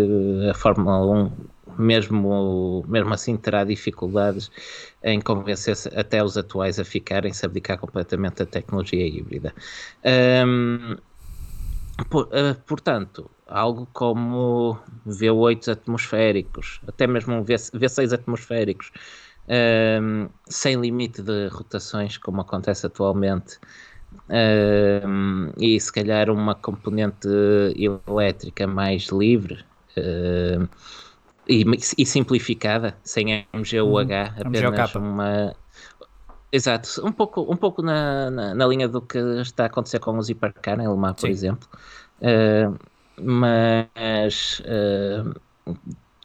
a 0.50 0.54
Fórmula 0.54 1.06
1, 1.06 1.32
mesmo, 1.78 2.84
mesmo 2.88 3.14
assim, 3.14 3.36
terá 3.38 3.64
dificuldades 3.64 4.52
em 5.04 5.20
convencer 5.20 5.76
até 5.98 6.24
os 6.24 6.38
atuais 6.38 6.80
a 6.80 6.86
ficarem, 6.86 7.34
se 7.34 7.46
abdicar 7.46 7.78
completamente 7.78 8.38
da 8.38 8.46
tecnologia 8.46 9.06
híbrida. 9.06 9.54
Um, 10.46 10.96
por, 12.10 12.26
uh, 12.26 12.56
portanto, 12.66 13.30
algo 13.48 13.88
como 13.94 14.80
V8 15.08 15.72
atmosféricos, 15.72 16.80
até 16.88 17.06
mesmo 17.06 17.36
um 17.36 17.44
v, 17.44 17.56
V6 17.56 18.14
atmosféricos, 18.14 18.92
um, 20.02 20.30
sem 20.48 20.80
limite 20.80 21.22
de 21.22 21.48
rotações, 21.48 22.18
como 22.18 22.42
acontece 22.42 22.86
atualmente, 22.86 23.60
uh, 24.30 25.54
e 25.58 25.80
se 25.80 25.92
calhar 25.92 26.30
uma 26.30 26.56
componente 26.56 27.28
elétrica 27.76 28.68
mais 28.68 29.08
livre 29.08 29.64
uh, 29.98 30.68
e, 31.48 31.66
e, 31.98 32.06
simplificada, 32.06 32.96
sem 33.04 33.46
MGUH, 33.54 33.82
uhum. 33.84 34.48
apenas 34.48 34.96
uma. 34.96 35.56
Exato, 36.52 37.06
um 37.06 37.12
pouco, 37.12 37.42
um 37.52 37.56
pouco 37.58 37.82
na, 37.82 38.30
na, 38.30 38.54
na, 38.54 38.68
linha 38.68 38.88
do 38.88 39.02
que 39.02 39.18
está 39.42 39.64
a 39.64 39.66
acontecer 39.66 40.00
com 40.00 40.18
os 40.18 40.30
hipercar 40.30 40.80
em 40.80 40.88
Lemar, 40.88 41.16
por 41.16 41.28
exemplo, 41.28 41.68
uh, 42.22 42.78
mas 43.20 44.62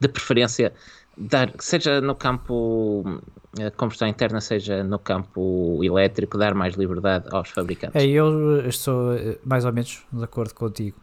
de 0.01 0.09
preferência 0.09 0.73
dar, 1.19 1.53
seja 1.59 2.01
no 2.01 2.15
campo 2.15 3.21
a 3.61 3.71
combustão 3.71 4.07
interna, 4.07 4.41
seja 4.41 4.85
no 4.85 4.99
campo 4.99 5.81
elétrico, 5.83 6.39
dar 6.39 6.55
mais 6.55 6.75
liberdade 6.75 7.27
aos 7.31 7.51
fabricantes. 7.51 8.01
É, 8.01 8.07
eu 8.07 8.67
estou 8.69 9.15
eh, 9.15 9.39
mais 9.45 9.65
ou 9.65 9.73
menos 9.73 10.05
de 10.13 10.25
acordo 10.25 10.55
contigo. 10.55 10.97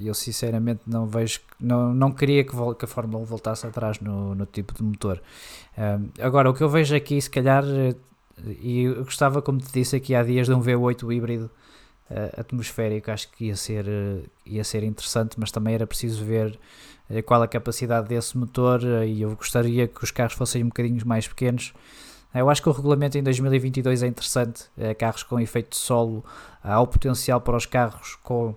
Eu 0.00 0.14
sinceramente 0.14 0.82
não 0.86 1.06
vejo, 1.06 1.40
não, 1.58 1.92
não 1.92 2.12
queria 2.12 2.44
que, 2.44 2.52
que 2.78 2.84
a 2.84 2.88
Fórmula 2.88 3.22
1 3.22 3.26
voltasse 3.26 3.66
atrás 3.66 4.00
no, 4.00 4.34
no 4.34 4.46
tipo 4.46 4.72
de 4.74 4.82
motor. 4.82 5.20
Um, 5.76 6.08
agora, 6.20 6.48
o 6.50 6.54
que 6.54 6.62
eu 6.62 6.68
vejo 6.68 6.94
aqui, 6.94 7.20
se 7.20 7.28
calhar, 7.28 7.64
eh, 7.64 7.94
e 8.60 8.82
eu 8.82 9.04
gostava, 9.04 9.42
como 9.42 9.58
te 9.58 9.72
disse 9.72 9.96
aqui 9.96 10.14
há 10.14 10.22
dias, 10.22 10.46
de 10.46 10.54
um 10.54 10.60
V8 10.60 11.12
híbrido 11.12 11.50
uh, 12.10 12.40
atmosférico, 12.40 13.10
acho 13.10 13.30
que 13.32 13.46
ia 13.46 13.56
ser, 13.56 13.86
uh, 13.86 14.22
ia 14.46 14.62
ser 14.62 14.84
interessante, 14.84 15.38
mas 15.38 15.50
também 15.50 15.74
era 15.74 15.86
preciso 15.86 16.24
ver 16.24 16.52
eh, 16.52 16.58
qual 17.20 17.42
a 17.42 17.48
capacidade 17.48 18.08
desse 18.08 18.38
motor 18.38 18.80
eh, 18.82 19.06
e 19.06 19.22
eu 19.22 19.34
gostaria 19.36 19.86
que 19.86 20.02
os 20.02 20.10
carros 20.10 20.32
fossem 20.32 20.62
um 20.62 20.68
bocadinho 20.68 21.06
mais 21.06 21.28
pequenos. 21.28 21.74
Eh, 22.32 22.40
eu 22.40 22.48
acho 22.48 22.62
que 22.62 22.68
o 22.68 22.72
regulamento 22.72 23.18
em 23.18 23.22
2022 23.22 24.02
é 24.02 24.06
interessante. 24.06 24.64
Carros 24.98 25.22
com 25.22 25.38
efeito 25.38 25.76
solo, 25.76 26.24
há 26.62 26.80
o 26.80 26.86
potencial 26.86 27.40
para 27.40 27.56
os 27.56 27.66
carros 27.66 28.16
com 28.22 28.54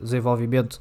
desenvolvimento 0.00 0.78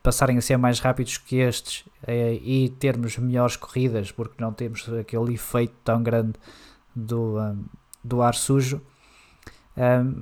passarem 0.00 0.38
a 0.38 0.40
ser 0.40 0.56
mais 0.56 0.78
rápidos 0.78 1.18
que 1.18 1.36
estes 1.36 1.84
e 2.06 2.68
termos 2.78 3.18
melhores 3.18 3.56
corridas, 3.56 4.12
porque 4.12 4.40
não 4.40 4.52
temos 4.52 4.88
aquele 4.92 5.34
efeito 5.34 5.74
tão 5.82 6.00
grande 6.04 6.34
do, 6.94 7.36
do 8.04 8.22
ar 8.22 8.34
sujo 8.34 8.80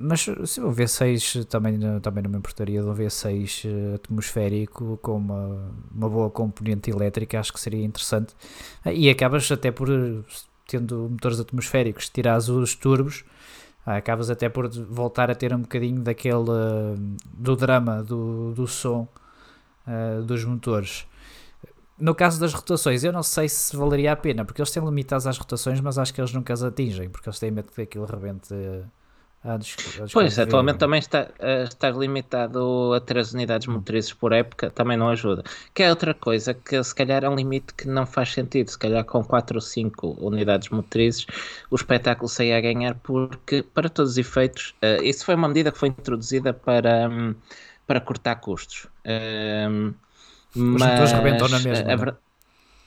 mas 0.01 0.21
se 0.21 0.59
o 0.59 0.69
V6 0.69 1.45
também, 1.45 1.79
também 2.01 2.23
não 2.23 2.29
me 2.29 2.37
importaria 2.37 2.81
de 2.81 2.87
um 2.87 2.93
V6 2.93 3.63
eh, 3.65 3.95
atmosférico 3.95 4.99
com 5.01 5.15
uma, 5.15 5.71
uma 5.93 6.09
boa 6.09 6.29
componente 6.29 6.91
elétrica, 6.91 7.39
acho 7.39 7.53
que 7.53 7.59
seria 7.59 7.83
interessante. 7.85 8.33
Uh, 8.85 8.89
e 8.89 9.09
acabas 9.09 9.49
até 9.49 9.71
por, 9.71 9.87
tendo 10.67 11.07
motores 11.09 11.39
atmosféricos, 11.39 12.09
tirares 12.09 12.49
os 12.49 12.75
turbos, 12.75 13.23
uh, 13.87 13.91
acabas 13.91 14.29
até 14.29 14.49
por 14.49 14.67
voltar 14.69 15.31
a 15.31 15.35
ter 15.35 15.53
um 15.53 15.61
bocadinho 15.61 16.01
daquele 16.01 16.43
do 17.33 17.55
drama 17.55 18.03
do, 18.03 18.51
do 18.53 18.67
som 18.67 19.07
dos 20.25 20.43
motores. 20.43 21.05
No 21.97 22.15
caso 22.15 22.39
das 22.39 22.53
rotações, 22.53 23.03
eu 23.03 23.13
não 23.13 23.23
sei 23.23 23.47
se 23.47 23.75
valeria 23.77 24.11
a 24.11 24.15
pena, 24.15 24.43
porque 24.43 24.59
eles 24.59 24.71
têm 24.71 24.83
limitados 24.83 25.27
às 25.27 25.37
rotações, 25.37 25.79
mas 25.79 25.97
acho 25.97 26.13
que 26.13 26.19
eles 26.19 26.33
nunca 26.33 26.51
as 26.51 26.63
atingem, 26.63 27.07
porque 27.07 27.29
eles 27.29 27.39
têm 27.39 27.51
medo 27.51 27.71
que 27.71 27.81
aquilo 27.83 28.05
rebente 28.05 28.53
pois, 30.11 30.39
atualmente 30.39 30.77
também 30.77 30.99
está, 30.99 31.27
eh, 31.39 31.63
estar 31.63 31.95
limitado 31.95 32.93
a 32.93 32.99
3 32.99 33.33
unidades 33.33 33.67
hum. 33.67 33.73
motrizes 33.73 34.13
por 34.13 34.33
época 34.33 34.69
também 34.71 34.97
não 34.97 35.09
ajuda. 35.09 35.43
Que 35.73 35.83
é 35.83 35.89
outra 35.89 36.13
coisa 36.13 36.53
que 36.53 36.83
se 36.83 36.95
calhar 36.95 37.23
é 37.23 37.29
um 37.29 37.35
limite 37.35 37.73
que 37.73 37.87
não 37.87 38.05
faz 38.05 38.33
sentido. 38.33 38.69
Se 38.69 38.77
calhar 38.77 39.03
com 39.03 39.23
4 39.23 39.57
ou 39.57 39.61
5 39.61 40.17
unidades 40.19 40.69
motrizes 40.69 41.25
o 41.69 41.75
espetáculo 41.75 42.27
saía 42.27 42.57
a 42.57 42.61
ganhar 42.61 42.95
porque, 42.95 43.63
para 43.63 43.89
todos 43.89 44.11
os 44.13 44.17
efeitos, 44.17 44.75
uh, 44.81 45.03
isso 45.03 45.25
foi 45.25 45.35
uma 45.35 45.47
medida 45.47 45.71
que 45.71 45.77
foi 45.77 45.89
introduzida 45.89 46.53
para, 46.53 47.09
um, 47.09 47.35
para 47.85 47.99
cortar 47.99 48.35
custos. 48.35 48.87
Um, 49.05 49.93
os 50.55 50.61
mas, 50.79 50.91
motores 50.91 51.11
rebentam 51.11 51.49
na 51.49 51.59
mesma. 51.59 52.11
A? 52.11 52.24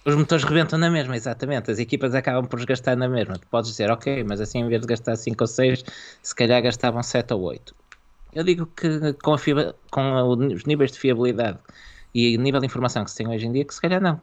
Os 0.08 0.16
motores 0.16 0.42
rebentam 0.42 0.78
na 0.78 0.90
mesma, 0.90 1.14
exatamente. 1.14 1.70
As 1.70 1.78
equipas 1.78 2.14
acabam 2.14 2.46
por 2.46 2.64
gastar 2.64 2.96
na 2.96 3.06
mesma. 3.06 3.38
Tu 3.38 3.46
podes 3.48 3.70
dizer, 3.70 3.90
ok, 3.90 4.24
mas 4.24 4.40
assim 4.40 4.60
em 4.60 4.66
vez 4.66 4.80
de 4.80 4.86
gastar 4.86 5.14
5 5.14 5.36
ou 5.38 5.46
6, 5.46 5.84
se 6.22 6.34
calhar 6.34 6.62
gastavam 6.62 7.02
7 7.02 7.34
ou 7.34 7.42
8. 7.42 7.74
Eu 8.32 8.42
digo 8.42 8.64
que 8.74 9.12
com, 9.22 9.34
a, 9.34 9.74
com 9.90 10.30
os 10.54 10.64
níveis 10.64 10.92
de 10.92 10.98
fiabilidade 10.98 11.58
e 12.14 12.38
o 12.38 12.40
nível 12.40 12.58
de 12.58 12.64
informação 12.64 13.04
que 13.04 13.10
se 13.10 13.18
tem 13.18 13.28
hoje 13.28 13.44
em 13.44 13.52
dia, 13.52 13.66
que 13.66 13.74
se 13.74 13.82
calhar 13.82 14.00
não. 14.00 14.18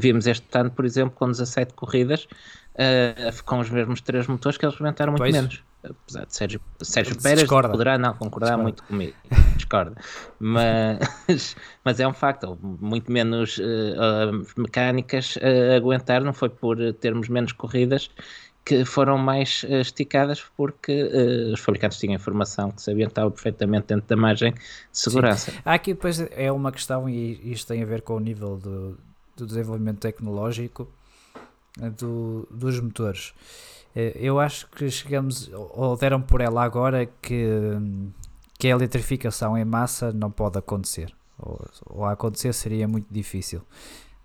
Vimos 0.00 0.26
este 0.26 0.44
ano, 0.58 0.72
por 0.72 0.84
exemplo, 0.84 1.14
com 1.14 1.30
17 1.30 1.72
corridas, 1.74 2.24
uh, 2.24 3.44
com 3.44 3.60
os 3.60 3.70
mesmos 3.70 4.00
três 4.00 4.26
motores 4.26 4.58
que 4.58 4.66
eles 4.66 4.76
rebentaram 4.76 5.12
muito 5.12 5.20
pois. 5.20 5.32
menos. 5.32 5.62
Apesar 5.84 6.26
de 6.26 6.34
Sérgio, 6.34 6.60
Sérgio 6.80 7.20
Pérez 7.20 7.40
Discorda. 7.40 7.70
poderá 7.70 7.98
não 7.98 8.14
concordar 8.14 8.56
Discorda. 8.56 8.62
muito 8.62 8.82
comigo, 8.84 9.14
discorda. 9.56 9.96
Mas, 10.38 11.56
mas 11.84 12.00
é 12.00 12.08
um 12.08 12.14
facto, 12.14 12.58
muito 12.62 13.12
menos 13.12 13.58
uh, 13.58 14.44
mecânicas 14.56 15.36
uh, 15.36 15.76
aguentar, 15.76 16.24
não 16.24 16.32
foi 16.32 16.48
por 16.48 16.78
termos 16.94 17.28
menos 17.28 17.52
corridas 17.52 18.10
que 18.64 18.84
foram 18.84 19.18
mais 19.18 19.62
uh, 19.64 19.74
esticadas 19.74 20.42
porque 20.56 21.02
uh, 21.02 21.52
os 21.52 21.60
fabricantes 21.60 21.98
tinham 21.98 22.14
informação 22.14 22.70
que 22.70 22.80
sabiam 22.80 23.08
que 23.08 23.12
estava 23.12 23.30
perfeitamente 23.30 23.88
dentro 23.88 24.08
da 24.08 24.16
margem 24.16 24.52
de 24.52 24.60
segurança. 24.92 25.50
Sim. 25.50 25.58
Aqui 25.64 25.92
depois 25.92 26.18
é 26.30 26.50
uma 26.50 26.72
questão 26.72 27.08
e 27.08 27.52
isto 27.52 27.68
tem 27.68 27.82
a 27.82 27.86
ver 27.86 28.00
com 28.00 28.16
o 28.16 28.20
nível 28.20 28.56
do, 28.56 28.96
do 29.36 29.46
desenvolvimento 29.46 29.98
tecnológico 29.98 30.88
do, 31.98 32.48
dos 32.50 32.80
motores. 32.80 33.34
Eh, 33.94 34.16
eu 34.16 34.40
acho 34.40 34.68
que 34.70 34.90
chegamos, 34.90 35.50
ou 35.52 35.96
deram 35.96 36.20
por 36.20 36.40
ela 36.40 36.62
agora, 36.62 37.06
que, 37.06 37.46
que 38.58 38.68
a 38.68 38.70
eletrificação 38.70 39.56
em 39.56 39.64
massa 39.64 40.12
não 40.12 40.30
pode 40.30 40.58
acontecer. 40.58 41.14
Ou, 41.38 41.60
ou 41.86 42.04
a 42.04 42.12
acontecer 42.12 42.52
seria 42.52 42.86
muito 42.88 43.06
difícil. 43.10 43.62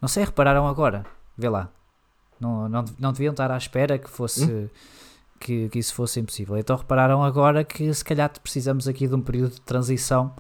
Não 0.02 0.08
sei, 0.08 0.24
repararam 0.24 0.68
agora? 0.68 1.06
Vê 1.38 1.50
lá. 1.50 1.70
Não, 2.40 2.70
não, 2.70 2.86
não 2.98 3.12
deviam 3.12 3.32
estar 3.32 3.52
à 3.52 3.58
espera 3.58 3.98
que 3.98 4.10
fosse. 4.10 4.46
Hum? 4.46 4.70
Que, 5.40 5.70
que 5.70 5.80
isso 5.80 5.94
fosse 5.94 6.20
impossível. 6.20 6.58
Então 6.58 6.76
repararam 6.76 7.24
agora 7.24 7.64
que 7.64 7.94
se 7.94 8.04
calhar 8.04 8.30
precisamos 8.42 8.90
aqui 8.90 9.08
de 9.08 9.16
um 9.16 9.22
período 9.22 9.54
de 9.54 9.62
transição 9.62 10.36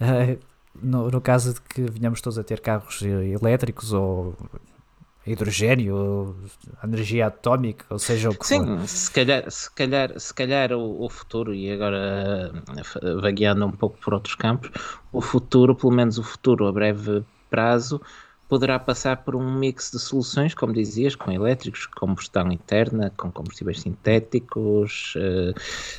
uh, 0.00 0.38
no, 0.80 1.10
no 1.10 1.20
caso 1.20 1.54
de 1.54 1.60
que 1.62 1.82
venhamos 1.82 2.20
todos 2.20 2.38
a 2.38 2.44
ter 2.44 2.60
carros 2.60 3.02
elétricos 3.02 3.92
ou 3.92 4.36
hidrogênio, 5.30 6.36
energia 6.82 7.26
atómica, 7.26 7.84
ou 7.90 7.98
seja 7.98 8.30
o 8.30 8.34
que 8.34 8.46
Sim, 8.46 8.64
for. 8.64 8.80
Sim, 8.80 8.86
se 8.86 9.10
calhar, 9.10 9.50
se 9.50 9.70
calhar, 9.74 10.20
se 10.20 10.34
calhar 10.34 10.72
o, 10.72 11.04
o, 11.04 11.08
futuro, 11.08 11.54
e 11.54 11.70
agora 11.70 12.52
uh, 13.02 13.20
vagueando 13.20 13.66
um 13.66 13.72
pouco 13.72 13.98
por 13.98 14.14
outros 14.14 14.34
campos, 14.34 14.70
o 15.12 15.20
futuro, 15.20 15.74
pelo 15.74 15.92
menos 15.92 16.18
o 16.18 16.22
futuro 16.22 16.66
a 16.66 16.72
breve 16.72 17.24
prazo, 17.50 18.00
poderá 18.48 18.78
passar 18.78 19.18
por 19.18 19.36
um 19.36 19.58
mix 19.58 19.90
de 19.90 19.98
soluções, 19.98 20.54
como 20.54 20.72
dizias, 20.72 21.14
com 21.14 21.30
elétricos, 21.30 21.86
combustão 21.86 22.50
interna, 22.50 23.12
com 23.16 23.30
combustíveis 23.30 23.80
sintéticos, 23.80 25.14
uh, 25.16 25.54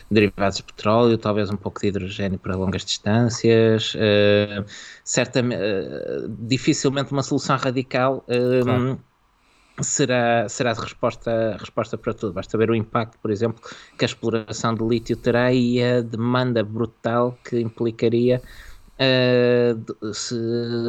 derivados 0.09 0.57
de 0.57 0.63
petróleo, 0.63 1.17
talvez 1.17 1.51
um 1.51 1.55
pouco 1.55 1.79
de 1.79 1.88
hidrogênio 1.88 2.39
para 2.39 2.55
longas 2.55 2.83
distâncias, 2.83 3.93
uh, 3.93 4.65
certamente, 5.03 5.62
uh, 5.62 6.27
dificilmente 6.39 7.12
uma 7.12 7.24
solução 7.24 7.55
radical. 7.55 8.25
Claro 8.63 9.00
será, 9.81 10.48
será 10.50 10.74
de 10.74 10.81
resposta, 10.81 11.57
resposta 11.59 11.98
para 11.98 12.13
tudo. 12.13 12.33
Basta 12.33 12.57
ver 12.57 12.69
o 12.69 12.75
impacto, 12.75 13.17
por 13.19 13.31
exemplo, 13.31 13.62
que 13.98 14.05
a 14.05 14.07
exploração 14.07 14.74
de 14.74 14.83
lítio 14.83 15.15
terá 15.17 15.51
e 15.53 15.81
a 15.83 16.01
demanda 16.01 16.63
brutal 16.63 17.38
que 17.43 17.60
implicaria 17.60 18.41
uh, 18.99 20.13
se 20.13 20.36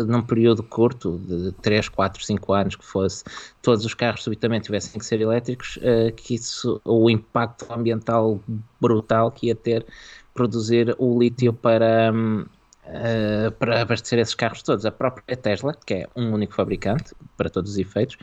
num 0.07 0.23
período 0.23 0.63
curto, 0.63 1.19
de 1.19 1.53
3, 1.63 1.89
4, 1.89 2.25
5 2.25 2.53
anos 2.53 2.77
que 2.77 2.85
fosse, 2.85 3.25
todos 3.63 3.85
os 3.85 3.95
carros 3.95 4.23
subitamente 4.25 4.65
tivessem 4.65 4.99
que 4.99 5.07
ser 5.07 5.21
elétricos, 5.21 5.77
uh, 5.79 6.13
que 6.15 6.35
isso, 6.35 6.81
o 6.85 7.09
impacto 7.09 7.67
ambiental 7.73 8.41
brutal 8.81 9.31
que 9.31 9.47
ia 9.47 9.55
ter 9.55 9.87
produzir 10.35 10.95
o 10.99 11.19
lítio 11.19 11.53
para. 11.53 12.13
Um, 12.13 12.45
Uh, 12.83 13.47
eh, 13.47 13.51
para 13.51 13.83
abastecer 13.83 14.19
esses 14.19 14.35
carros 14.35 14.63
todos. 14.63 14.85
A 14.85 14.91
própria 14.91 15.37
Tesla, 15.37 15.77
que 15.87 15.95
é 15.95 16.09
um 16.17 16.33
único 16.33 16.55
fabricante 16.55 17.15
para 17.37 17.49
todos 17.49 17.73
os 17.73 17.79
efeitos, 17.79 18.17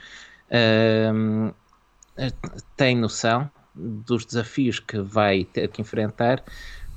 uh, 0.51 1.53
tem 2.75 2.95
noção 2.95 3.49
dos 3.75 4.25
desafios 4.25 4.79
que 4.79 4.99
vai 4.99 5.43
ter 5.43 5.67
que 5.69 5.81
enfrentar 5.81 6.43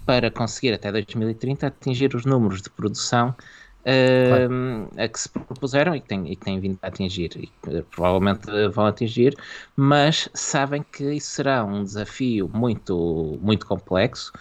para 0.06 0.30
conseguir 0.30 0.72
até 0.72 0.90
2030 0.90 1.66
atingir 1.66 2.14
os 2.14 2.24
números 2.24 2.62
de 2.62 2.70
produção 2.70 3.34
uh, 3.80 5.00
a 5.02 5.08
que 5.08 5.20
se 5.20 5.28
propuseram 5.28 5.94
e 5.94 6.00
que, 6.00 6.08
tem, 6.08 6.32
e 6.32 6.36
que 6.36 6.44
têm 6.44 6.58
vindo 6.58 6.78
a 6.82 6.88
atingir 6.88 7.30
e 7.36 7.46
que 7.46 7.82
provavelmente 7.90 8.46
vão 8.68 8.86
atingir, 8.86 9.36
mas 9.76 10.28
sabem 10.34 10.82
que 10.82 11.12
isso 11.12 11.30
será 11.30 11.64
um 11.64 11.84
desafio 11.84 12.50
muito, 12.52 13.38
muito 13.42 13.66
complexo 13.66 14.32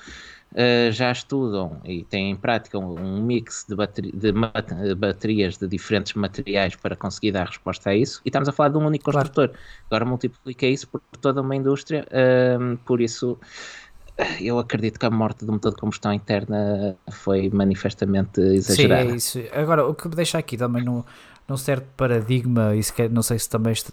uh, 0.53 0.91
já 0.91 1.11
estudam 1.11 1.79
e 1.83 2.03
têm 2.03 2.31
em 2.31 2.35
prática 2.35 2.77
um, 2.77 3.21
mix 3.21 3.65
de, 3.67 3.75
bateri 3.75 4.11
de 4.11 4.31
baterias 4.95 5.57
de 5.57 5.67
diferentes 5.67 6.13
materiais 6.13 6.75
para 6.75 6.95
conseguir 6.95 7.31
dar 7.31 7.47
resposta 7.47 7.89
a 7.89 7.95
isso. 7.95 8.21
E 8.25 8.29
estamos 8.29 8.49
a 8.49 8.51
falar 8.51 8.69
de 8.69 8.77
um 8.77 8.85
único 8.85 9.05
construtor. 9.05 9.49
Claro. 9.49 9.63
Agora 9.87 10.05
multiplica 10.05 10.65
isso 10.65 10.87
por 10.87 11.01
toda 11.21 11.41
uma 11.41 11.55
indústria, 11.55 12.05
uh, 12.11 12.77
por 12.85 13.01
isso 13.01 13.37
eu 14.41 14.59
acredito 14.59 14.99
que 14.99 15.05
a 15.05 15.09
morte 15.09 15.45
do 15.45 15.53
motor 15.53 15.71
de 15.71 15.77
combustão 15.77 16.11
interna 16.11 16.95
foi 17.09 17.49
manifestamente 17.49 18.41
exagerada. 18.41 19.03
Sim, 19.03 19.13
é 19.13 19.15
isso. 19.15 19.39
Agora, 19.53 19.87
o 19.87 19.95
que 19.95 20.09
me 20.09 20.15
deixa 20.15 20.37
aqui 20.37 20.57
também 20.57 20.83
no, 20.83 21.05
num 21.47 21.57
certo 21.57 21.87
paradigma, 21.95 22.75
e 22.75 22.83
se 22.83 22.93
quer, 22.93 23.09
não 23.09 23.23
sei 23.23 23.39
se 23.39 23.49
também 23.49 23.71
as, 23.71 23.85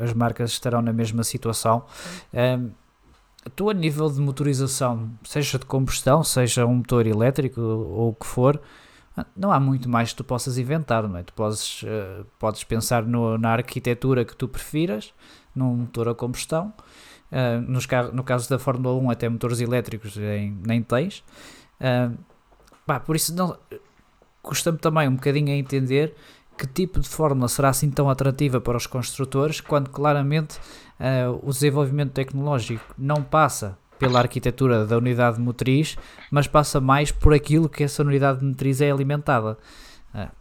as 0.00 0.12
marcas 0.12 0.50
estarão 0.50 0.82
na 0.82 0.92
mesma 0.92 1.22
situação, 1.22 1.84
um, 2.34 2.70
tu 3.54 3.70
a 3.70 3.74
nível 3.74 4.10
de 4.10 4.20
motorização, 4.20 5.10
seja 5.24 5.58
de 5.58 5.66
combustão, 5.66 6.22
seja 6.22 6.66
um 6.66 6.76
motor 6.76 7.06
elétrico 7.06 7.60
ou 7.60 8.10
o 8.10 8.14
que 8.14 8.26
for, 8.26 8.60
não 9.36 9.52
há 9.52 9.58
muito 9.58 9.88
mais 9.88 10.10
que 10.10 10.16
tu 10.16 10.24
possas 10.24 10.58
inventar, 10.58 11.08
não 11.08 11.16
é? 11.16 11.22
Tu 11.22 11.32
podes, 11.32 11.82
uh, 11.82 12.24
podes 12.38 12.64
pensar 12.64 13.04
no, 13.04 13.38
na 13.38 13.50
arquitetura 13.50 14.24
que 14.24 14.36
tu 14.36 14.48
prefiras, 14.48 15.12
num 15.54 15.74
motor 15.74 16.08
a 16.08 16.14
combustão, 16.14 16.72
uh, 17.32 17.60
nos 17.62 17.86
no 18.12 18.22
caso 18.22 18.48
da 18.48 18.58
Fórmula 18.58 18.94
1 18.94 19.10
até 19.10 19.28
motores 19.28 19.60
elétricos 19.60 20.16
em, 20.16 20.56
nem 20.64 20.82
tens, 20.82 21.24
uh, 21.80 22.16
por 23.04 23.16
isso 23.16 23.34
não, 23.34 23.56
custa-me 24.42 24.78
também 24.78 25.08
um 25.08 25.14
bocadinho 25.14 25.48
a 25.48 25.56
entender 25.56 26.14
que 26.56 26.66
tipo 26.66 26.98
de 26.98 27.08
fórmula 27.08 27.46
será 27.48 27.68
assim 27.68 27.90
tão 27.90 28.10
atrativa 28.10 28.60
para 28.60 28.76
os 28.76 28.86
construtores 28.86 29.60
quando 29.60 29.90
claramente 29.90 30.58
uh, 31.00 31.38
o 31.42 31.50
desenvolvimento 31.50 32.12
tecnológico 32.12 32.94
não 32.96 33.22
passa 33.22 33.78
pela 33.98 34.20
arquitetura 34.20 34.86
da 34.86 34.96
unidade 34.96 35.40
motriz, 35.40 35.96
mas 36.30 36.46
passa 36.46 36.80
mais 36.80 37.10
por 37.10 37.34
aquilo 37.34 37.68
que 37.68 37.82
essa 37.82 38.02
unidade 38.02 38.44
motriz 38.44 38.80
é 38.80 38.90
alimentada. 38.90 39.58
Uh, 40.14 40.38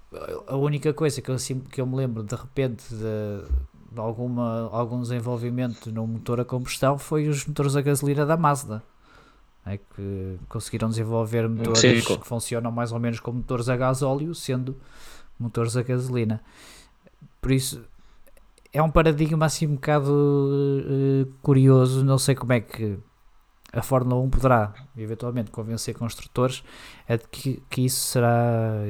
a 0.47 0.55
única 0.55 0.93
coisa 0.93 1.21
que 1.21 1.29
eu, 1.29 1.35
assim, 1.35 1.59
que 1.59 1.81
eu 1.81 1.85
me 1.85 1.95
lembro 1.95 2.23
de 2.23 2.35
repente 2.35 2.83
de, 2.89 3.43
de 3.91 3.99
alguma, 3.99 4.69
algum 4.71 5.01
desenvolvimento 5.01 5.91
no 5.91 6.07
motor 6.07 6.39
a 6.39 6.45
combustão 6.45 6.97
foi 6.97 7.27
os 7.27 7.45
motores 7.45 7.75
a 7.75 7.81
gasolina 7.81 8.25
da 8.25 8.37
Mazda. 8.37 8.83
É 9.65 9.77
que 9.77 10.39
conseguiram 10.47 10.87
desenvolver 10.87 11.49
motores 11.49 11.79
Sim. 11.81 12.17
que 12.17 12.25
funcionam 12.25 12.71
mais 12.71 12.93
ou 12.93 12.99
menos 12.99 13.19
como 13.19 13.39
motores 13.39 13.67
a 13.67 13.75
gasóleo, 13.75 14.33
sendo 14.33 14.77
motores 15.37 15.75
a 15.75 15.83
gasolina. 15.83 16.41
Por 17.41 17.51
isso, 17.51 17.83
é 18.77 18.83
um 18.83 18.91
paradigma 18.91 19.45
assim 19.45 19.65
um 19.65 19.75
bocado 19.75 20.11
uh, 20.11 21.25
curioso. 21.41 22.05
Não 22.05 22.17
sei 22.17 22.35
como 22.35 22.53
é 22.53 22.59
que 22.59 22.97
a 23.73 23.81
Fórmula 23.81 24.21
1 24.21 24.29
poderá 24.29 24.73
eventualmente 24.95 25.51
convencer 25.51 25.95
construtores 25.95 26.63
de 27.09 27.17
que, 27.29 27.63
que 27.69 27.85
isso 27.85 27.99
será 28.07 28.83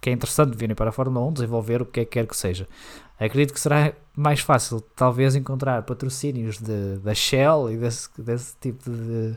que 0.00 0.10
é 0.10 0.12
interessante 0.12 0.56
virem 0.56 0.76
para 0.76 0.90
a 0.90 0.92
Fórmula 0.92 1.26
1 1.26 1.32
desenvolver 1.32 1.82
o 1.82 1.86
que 1.86 2.00
é 2.00 2.04
que 2.04 2.12
quer 2.12 2.26
que 2.26 2.36
seja. 2.36 2.68
Acredito 3.18 3.54
que 3.54 3.60
será 3.60 3.94
mais 4.14 4.40
fácil, 4.40 4.80
talvez, 4.94 5.34
encontrar 5.34 5.82
patrocínios 5.82 6.58
de, 6.58 6.98
da 6.98 7.14
Shell 7.14 7.70
e 7.72 7.76
desse, 7.78 8.08
desse 8.20 8.54
tipo 8.60 8.88
de, 8.88 9.36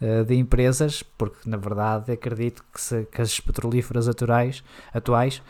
eh, 0.00 0.22
de 0.22 0.36
empresas, 0.36 1.02
porque 1.02 1.48
na 1.50 1.56
verdade 1.56 2.12
acredito 2.12 2.64
que, 2.72 2.80
se, 2.80 3.04
que 3.06 3.20
as 3.20 3.40
petrolíferas 3.40 4.08
atuais, 4.08 4.62
atuais 4.94 5.42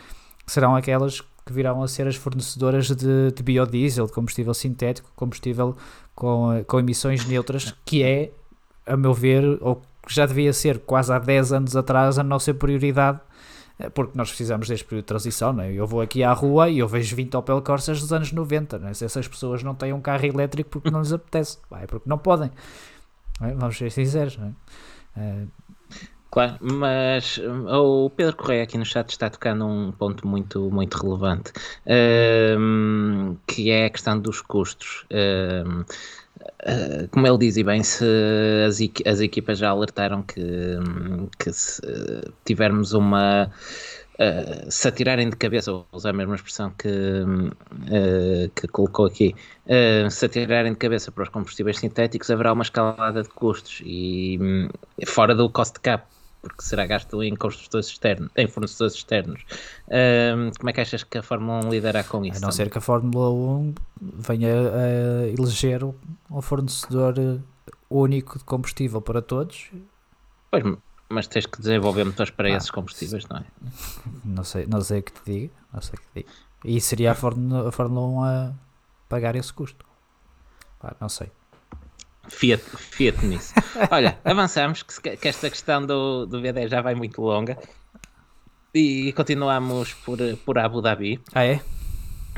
serão 0.50 0.74
aquelas 0.74 1.20
que 1.50 1.54
virão 1.54 1.82
a 1.82 1.88
ser 1.88 2.06
as 2.06 2.14
fornecedoras 2.14 2.86
de, 2.86 3.32
de 3.32 3.42
biodiesel, 3.42 4.06
de 4.06 4.12
combustível 4.12 4.54
sintético, 4.54 5.10
combustível 5.16 5.76
com, 6.14 6.64
com 6.64 6.78
emissões 6.78 7.26
neutras, 7.26 7.74
que 7.84 8.04
é, 8.04 8.30
a 8.86 8.96
meu 8.96 9.12
ver, 9.12 9.58
ou 9.60 9.82
já 10.08 10.26
devia 10.26 10.52
ser 10.52 10.78
quase 10.78 11.12
há 11.12 11.18
10 11.18 11.52
anos 11.52 11.76
atrás, 11.76 12.20
a 12.20 12.22
nossa 12.22 12.54
prioridade, 12.54 13.20
eh, 13.80 13.90
porque 13.90 14.16
nós 14.16 14.28
precisamos 14.28 14.68
deste 14.68 14.84
período 14.84 15.02
de 15.02 15.08
transição. 15.08 15.52
Não 15.52 15.64
é? 15.64 15.72
Eu 15.72 15.88
vou 15.88 16.00
aqui 16.00 16.22
à 16.22 16.32
rua 16.32 16.70
e 16.70 16.78
eu 16.78 16.86
vejo 16.86 17.16
20 17.16 17.36
Opel 17.36 17.60
Corsas 17.62 18.00
dos 18.00 18.12
anos 18.12 18.30
90. 18.30 18.78
Não 18.78 18.88
é? 18.88 18.94
Se 18.94 19.04
essas 19.04 19.26
pessoas 19.26 19.64
não 19.64 19.74
têm 19.74 19.92
um 19.92 20.00
carro 20.00 20.24
elétrico 20.24 20.70
porque 20.70 20.90
não 20.90 21.00
lhes 21.00 21.12
apetece, 21.12 21.58
é 21.72 21.86
porque 21.86 22.08
não 22.08 22.18
podem. 22.18 22.50
É? 23.40 23.52
Vamos 23.54 23.76
ser 23.76 23.90
sinceros. 23.90 24.38
Não 24.38 24.54
é? 25.16 25.46
Claro, 26.30 26.58
mas 26.60 27.38
o 27.38 28.08
Pedro 28.10 28.36
Correia 28.36 28.62
aqui 28.62 28.78
no 28.78 28.84
chat 28.84 29.08
está 29.10 29.28
tocando 29.28 29.66
um 29.66 29.90
ponto 29.90 30.28
muito, 30.28 30.70
muito 30.70 30.96
relevante, 30.96 31.52
um, 32.56 33.36
que 33.48 33.70
é 33.70 33.86
a 33.86 33.90
questão 33.90 34.16
dos 34.20 34.40
custos. 34.40 35.04
Um, 35.10 35.80
uh, 35.80 35.84
ah, 36.62 37.08
como 37.10 37.26
ele 37.26 37.38
diz, 37.38 37.56
e 37.56 37.64
bem, 37.64 37.82
se 37.82 38.04
as, 38.64 38.78
as 39.04 39.20
equipas 39.20 39.58
já 39.58 39.70
alertaram 39.70 40.22
que, 40.22 40.40
que 41.36 41.52
se 41.52 41.82
tivermos 42.44 42.92
uma. 42.92 43.50
Uh, 44.14 44.70
se 44.70 44.86
atirarem 44.86 45.30
de 45.30 45.36
cabeça, 45.36 45.72
vou 45.72 45.86
usar 45.92 46.10
a 46.10 46.12
mesma 46.12 46.34
expressão 46.36 46.70
que, 46.78 46.88
uh, 46.88 48.50
que 48.54 48.68
colocou 48.68 49.06
aqui, 49.06 49.34
uh, 49.66 50.10
se 50.10 50.26
atirarem 50.26 50.72
de 50.72 50.78
cabeça 50.78 51.10
para 51.10 51.22
os 51.24 51.30
combustíveis 51.30 51.78
sintéticos, 51.78 52.30
haverá 52.30 52.52
uma 52.52 52.62
escalada 52.62 53.22
de 53.22 53.30
custos 53.30 53.80
e 53.82 54.38
um, 54.40 54.68
fora 55.06 55.34
do 55.34 55.48
cost 55.48 55.80
cap 55.80 56.04
porque 56.42 56.62
será 56.62 56.86
gasto 56.86 57.22
em 57.22 57.36
construtores 57.36 57.88
externos, 57.88 58.30
em 58.36 58.46
fornecedores 58.48 58.94
externos. 58.94 59.44
Um, 59.88 60.50
como 60.58 60.70
é 60.70 60.72
que 60.72 60.80
achas 60.80 61.04
que 61.04 61.18
a 61.18 61.22
Fórmula 61.22 61.64
1 61.66 61.70
lidará 61.70 62.02
com 62.02 62.24
isso? 62.24 62.38
A 62.38 62.40
não 62.40 62.48
também? 62.48 62.56
ser 62.56 62.70
que 62.70 62.78
a 62.78 62.80
Fórmula 62.80 63.30
1 63.30 63.74
venha 64.00 64.48
a 64.48 65.28
eleger 65.28 65.84
um 65.84 66.40
fornecedor 66.40 67.14
único 67.88 68.38
de 68.38 68.44
combustível 68.44 69.00
para 69.02 69.20
todos. 69.20 69.70
Pois, 70.50 70.64
mas 71.10 71.26
tens 71.26 71.44
que 71.44 71.60
desenvolver 71.60 72.04
motores 72.04 72.30
para 72.30 72.48
ah, 72.48 72.56
esses 72.56 72.70
combustíveis, 72.70 73.26
não 73.28 73.38
é? 73.38 73.44
Não 74.24 74.44
sei, 74.44 74.66
não 74.66 74.80
sei 74.80 75.00
o 75.00 75.02
que 75.02 75.12
te 75.12 75.20
digo, 75.24 75.54
não 75.72 75.80
sei 75.80 75.94
o 75.94 76.00
que 76.00 76.06
te 76.06 76.14
digo. 76.14 76.28
E 76.64 76.80
seria 76.80 77.12
a 77.12 77.14
Fórmula, 77.14 77.68
a 77.68 77.72
Fórmula 77.72 78.06
1 78.06 78.24
a 78.24 78.52
pagar 79.08 79.34
esse 79.34 79.52
custo? 79.52 79.84
Pá, 80.78 80.94
não 81.00 81.08
sei. 81.08 81.30
Fiat, 82.30 82.62
Fiat 82.62 83.26
nisso. 83.26 83.52
Olha, 83.90 84.18
avançamos, 84.24 84.82
que, 84.82 85.16
que, 85.16 85.28
esta 85.28 85.50
questão 85.50 85.84
do, 85.84 86.26
do 86.26 86.40
V10 86.40 86.68
já 86.68 86.80
vai 86.80 86.94
muito 86.94 87.20
longa. 87.20 87.58
E 88.72 89.12
continuamos 89.14 89.92
por, 89.94 90.18
por 90.44 90.58
Abu 90.58 90.80
Dhabi. 90.80 91.20
Ah, 91.34 91.44
é? 91.44 91.60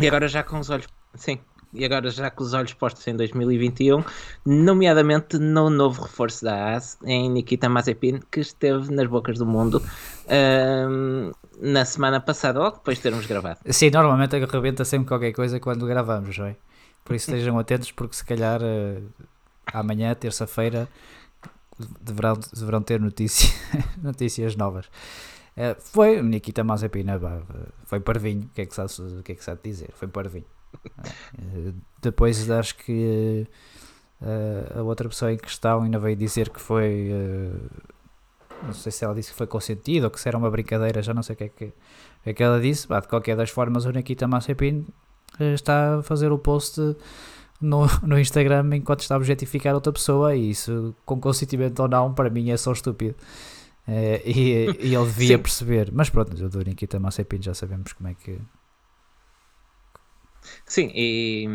E 0.00 0.06
agora 0.06 0.26
já 0.26 0.42
com 0.42 0.58
os 0.58 0.70
olhos. 0.70 0.86
Sim, 1.14 1.38
e 1.74 1.84
agora 1.84 2.10
já 2.10 2.30
com 2.30 2.42
os 2.42 2.52
olhos 2.52 2.74
postos 2.74 3.06
em 3.06 3.16
2021, 3.16 4.04
nomeadamente 4.44 5.38
no 5.38 5.70
novo 5.70 6.02
reforço 6.02 6.44
da 6.44 6.74
AS, 6.74 6.98
em 7.04 7.30
Nikita 7.30 7.68
Mazepin, 7.68 8.20
que 8.30 8.40
esteve 8.40 8.92
nas 8.94 9.06
bocas 9.06 9.38
do 9.38 9.46
mundo 9.46 9.82
um, 10.28 11.32
na 11.60 11.84
semana 11.84 12.20
passada, 12.20 12.58
logo 12.58 12.76
depois 12.76 12.98
de 12.98 13.02
termos 13.02 13.24
gravado. 13.24 13.60
Sim, 13.70 13.90
normalmente 13.90 14.36
arrebenta 14.36 14.84
sempre 14.84 15.08
qualquer 15.08 15.32
coisa 15.32 15.58
quando 15.60 15.86
gravamos, 15.86 16.36
não 16.36 16.46
é? 16.46 16.56
Por 17.04 17.16
isso 17.16 17.30
estejam 17.30 17.58
atentos, 17.58 17.90
porque 17.90 18.16
se 18.16 18.24
calhar 18.24 18.60
uh, 18.62 19.02
amanhã, 19.66 20.14
terça-feira, 20.14 20.88
deverão, 22.00 22.38
deverão 22.52 22.82
ter 22.82 23.00
notícia, 23.00 23.50
notícias 24.02 24.56
novas. 24.56 24.86
Uh, 25.56 25.78
foi 25.78 26.22
Nikita 26.22 26.64
Mazepin, 26.64 27.04
foi 27.84 28.00
parvinho, 28.00 28.44
o 28.44 28.48
que 28.48 28.62
é 28.62 28.66
que 28.66 28.74
sabe, 28.74 28.90
o 29.18 29.22
que 29.22 29.32
é 29.32 29.34
que 29.34 29.44
sabe 29.44 29.60
dizer? 29.62 29.90
Foi 29.92 30.08
parvinho. 30.08 30.46
Uh, 30.74 31.74
depois 32.00 32.50
acho 32.50 32.76
que 32.76 33.46
uh, 34.22 34.78
a 34.78 34.82
outra 34.82 35.08
pessoa 35.08 35.32
em 35.32 35.36
questão 35.36 35.82
ainda 35.82 35.98
veio 35.98 36.16
dizer 36.16 36.48
que 36.48 36.60
foi. 36.60 37.10
não 38.62 38.72
sei 38.72 38.90
se 38.90 39.04
ela 39.04 39.14
disse 39.14 39.30
que 39.32 39.36
foi 39.36 39.46
consentido 39.46 40.04
ou 40.04 40.10
que 40.10 40.20
se 40.20 40.28
era 40.28 40.38
uma 40.38 40.50
brincadeira, 40.50 41.02
já 41.02 41.12
não 41.12 41.22
sei 41.22 41.34
o 41.34 41.36
que 41.36 41.44
é 41.44 41.48
que, 41.48 41.64
o 41.64 42.22
que, 42.24 42.30
é 42.30 42.34
que 42.34 42.42
ela 42.42 42.60
disse. 42.60 42.88
Bah, 42.88 43.00
de 43.00 43.08
qualquer 43.08 43.36
das 43.36 43.50
formas, 43.50 43.84
o 43.84 43.90
Nikita 43.90 44.26
Mazepin 44.26 44.86
está 45.38 45.98
a 45.98 46.02
fazer 46.02 46.32
o 46.32 46.38
post 46.38 46.80
no, 47.62 47.86
no 48.02 48.18
Instagram 48.18 48.76
enquanto 48.76 49.00
está 49.00 49.14
a 49.14 49.18
objetificar 49.18 49.74
outra 49.74 49.92
pessoa 49.92 50.34
e 50.34 50.50
isso, 50.50 50.94
com 51.04 51.20
consentimento 51.20 51.80
ou 51.80 51.88
não, 51.88 52.12
para 52.12 52.30
mim 52.30 52.50
é 52.50 52.56
só 52.56 52.72
estúpido. 52.72 53.14
Uh, 53.86 54.20
e, 54.24 54.76
e, 54.80 54.94
ele 54.94 55.06
devia 55.06 55.36
Sim. 55.36 55.42
perceber, 55.42 55.90
mas 55.92 56.08
pronto, 56.08 56.32
o 56.32 56.48
do 56.48 56.62
Nikita 56.62 57.00
Mazepin 57.00 57.42
já 57.42 57.54
sabemos 57.54 57.92
como 57.92 58.08
é 58.08 58.14
que. 58.14 58.38
Sim, 60.66 60.90
e 60.94 61.46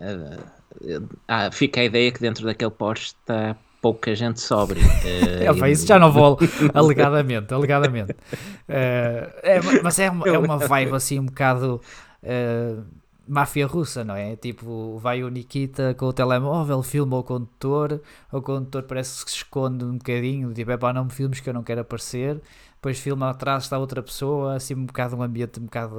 uh, 0.00 1.08
ah, 1.28 1.50
fica 1.50 1.80
a 1.80 1.84
ideia 1.84 2.10
que 2.10 2.20
dentro 2.20 2.44
daquele 2.44 2.70
post 2.70 3.16
está 3.20 3.56
pouca 3.80 4.14
gente 4.14 4.40
sobre. 4.40 4.80
Uh, 5.06 5.64
é, 5.64 5.70
isso 5.70 5.86
já 5.86 5.98
não 5.98 6.10
vou 6.10 6.36
alegadamente, 6.74 7.54
alegadamente. 7.54 8.10
Uh, 8.12 9.30
é, 9.42 9.60
mas 9.82 9.98
é 10.00 10.10
uma, 10.10 10.26
é 10.26 10.36
uma 10.36 10.58
vibe 10.58 10.94
assim 10.96 11.20
um 11.20 11.26
bocado. 11.26 11.80
Uh, 12.22 12.82
máfia 13.28 13.66
russa, 13.66 14.04
não 14.04 14.14
é? 14.14 14.36
Tipo, 14.36 14.98
vai 14.98 15.22
o 15.22 15.28
Nikita 15.28 15.94
com 15.94 16.06
o 16.06 16.12
telemóvel, 16.12 16.82
filma 16.82 17.18
o 17.18 17.24
condutor, 17.24 18.00
o 18.32 18.42
condutor 18.42 18.84
parece 18.84 19.24
que 19.24 19.30
se 19.30 19.38
esconde 19.38 19.84
um 19.84 19.98
bocadinho, 19.98 20.52
tipo, 20.54 20.70
é 20.70 20.76
pá, 20.76 20.92
não 20.92 21.04
me 21.06 21.10
filmes 21.10 21.40
que 21.40 21.48
eu 21.48 21.54
não 21.54 21.62
quero 21.62 21.80
aparecer. 21.80 22.40
Depois 22.74 22.98
filma 23.00 23.30
atrás, 23.30 23.64
está 23.64 23.78
outra 23.78 24.02
pessoa, 24.02 24.54
assim 24.56 24.74
um 24.74 24.86
bocado 24.86 25.16
um 25.16 25.22
ambiente 25.22 25.58
um 25.58 25.64
bocado 25.64 25.96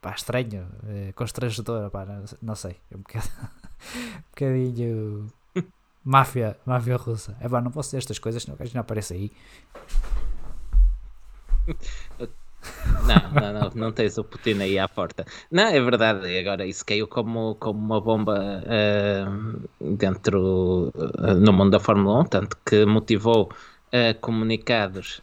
pá, 0.00 0.12
estranho, 0.12 0.66
é, 0.88 1.12
constrangedor, 1.12 1.90
pá, 1.90 2.04
não, 2.04 2.24
não, 2.42 2.54
sei, 2.54 2.76
é 2.90 2.96
um 2.96 3.00
bocado 3.00 3.28
um 4.16 4.22
bocadinho 4.30 5.26
máfia, 6.04 6.56
máfia 6.66 6.96
russa. 6.96 7.36
É 7.40 7.48
pá, 7.48 7.60
não 7.60 7.70
posso 7.70 7.88
dizer 7.88 7.98
estas 7.98 8.18
coisas, 8.18 8.42
senão 8.42 8.56
o 8.56 8.58
gajo 8.58 8.72
não 8.74 8.80
aparece 8.80 9.14
aí. 9.14 9.32
Não, 13.06 13.40
não, 13.40 13.52
não, 13.52 13.70
não 13.74 13.92
tens 13.92 14.18
o 14.18 14.24
Putin 14.24 14.60
aí 14.60 14.78
à 14.78 14.88
porta. 14.88 15.24
Não, 15.50 15.64
é 15.64 15.80
verdade, 15.80 16.38
agora 16.38 16.66
isso 16.66 16.84
caiu 16.84 17.06
como, 17.06 17.54
como 17.56 17.78
uma 17.78 18.00
bomba 18.00 18.62
uh, 18.64 19.96
dentro 19.96 20.92
uh, 20.94 21.34
no 21.34 21.52
mundo 21.52 21.70
da 21.70 21.80
Fórmula 21.80 22.20
1, 22.20 22.24
tanto 22.24 22.56
que 22.66 22.84
motivou 22.84 23.44
uh, 23.44 24.20
comunicados, 24.20 25.22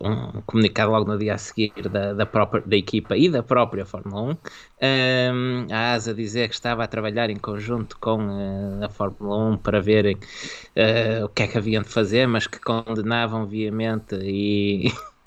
um 0.00 0.40
comunicado 0.46 0.90
logo 0.90 1.10
no 1.12 1.18
dia 1.18 1.34
a 1.34 1.38
seguir 1.38 1.72
da, 1.88 2.14
da, 2.14 2.26
própria, 2.26 2.62
da 2.66 2.76
equipa 2.76 3.16
e 3.16 3.28
da 3.28 3.42
própria 3.42 3.84
Fórmula 3.84 4.36
1, 4.82 5.66
a 5.72 5.92
ASA 5.92 6.12
dizer 6.14 6.48
que 6.48 6.54
estava 6.54 6.82
a 6.82 6.88
trabalhar 6.88 7.30
em 7.30 7.36
conjunto 7.36 7.96
com 8.00 8.18
a 8.82 8.88
Fórmula 8.88 9.50
1 9.52 9.58
para 9.58 9.80
verem 9.80 10.16
o 11.22 11.28
que 11.28 11.44
é 11.44 11.46
que 11.46 11.58
haviam 11.58 11.82
de 11.82 11.88
fazer, 11.88 12.26
mas 12.26 12.46
que 12.48 12.58
condenavam 12.58 13.46
viamente 13.46 14.16
e 14.16 14.92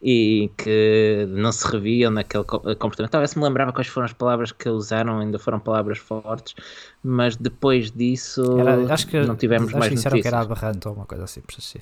e 0.00 0.50
que 0.56 1.26
não 1.28 1.50
se 1.50 1.66
reviam 1.70 2.10
naquele 2.10 2.44
comportamento. 2.44 3.10
Talvez 3.10 3.34
me 3.34 3.42
lembrava 3.42 3.72
quais 3.72 3.88
foram 3.88 4.04
as 4.04 4.12
palavras 4.12 4.52
que 4.52 4.68
usaram, 4.68 5.18
ainda 5.18 5.38
foram 5.38 5.58
palavras 5.58 5.98
fortes, 5.98 6.54
mas 7.02 7.36
depois 7.36 7.90
disso 7.90 8.60
era, 8.60 8.92
acho 8.92 9.06
que, 9.06 9.20
não 9.20 9.36
tivemos 9.36 9.68
acho 9.68 9.78
mais 9.78 9.88
que 9.88 9.96
notícias. 9.96 10.22
que 10.22 10.28
era 10.28 10.40
aberrante 10.40 10.86
ou 10.86 10.94
uma 10.94 11.06
coisa 11.06 11.24
assim, 11.24 11.40
por 11.40 11.54
assim. 11.58 11.80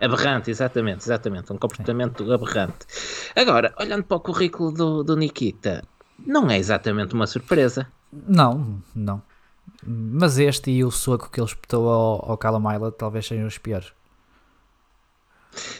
Aberrante, 0.00 0.50
exatamente, 0.50 1.00
exatamente. 1.00 1.52
Um 1.52 1.58
comportamento 1.58 2.32
aberrante. 2.32 2.86
Agora, 3.34 3.74
olhando 3.80 4.04
para 4.04 4.16
o 4.16 4.20
currículo 4.20 4.70
do, 4.70 5.02
do 5.02 5.16
Nikita, 5.16 5.82
não 6.24 6.48
é 6.48 6.56
exatamente 6.56 7.14
uma 7.14 7.26
surpresa. 7.26 7.86
Não, 8.12 8.80
não. 8.94 9.20
Mas 9.84 10.38
este 10.38 10.70
e 10.70 10.84
o 10.84 10.90
soco 10.90 11.30
que 11.30 11.40
ele 11.40 11.46
espetou 11.46 11.88
ao, 11.88 12.30
ao 12.30 12.38
Callum 12.38 12.62
talvez 12.92 13.26
sejam 13.26 13.46
os 13.46 13.58
piores. 13.58 13.92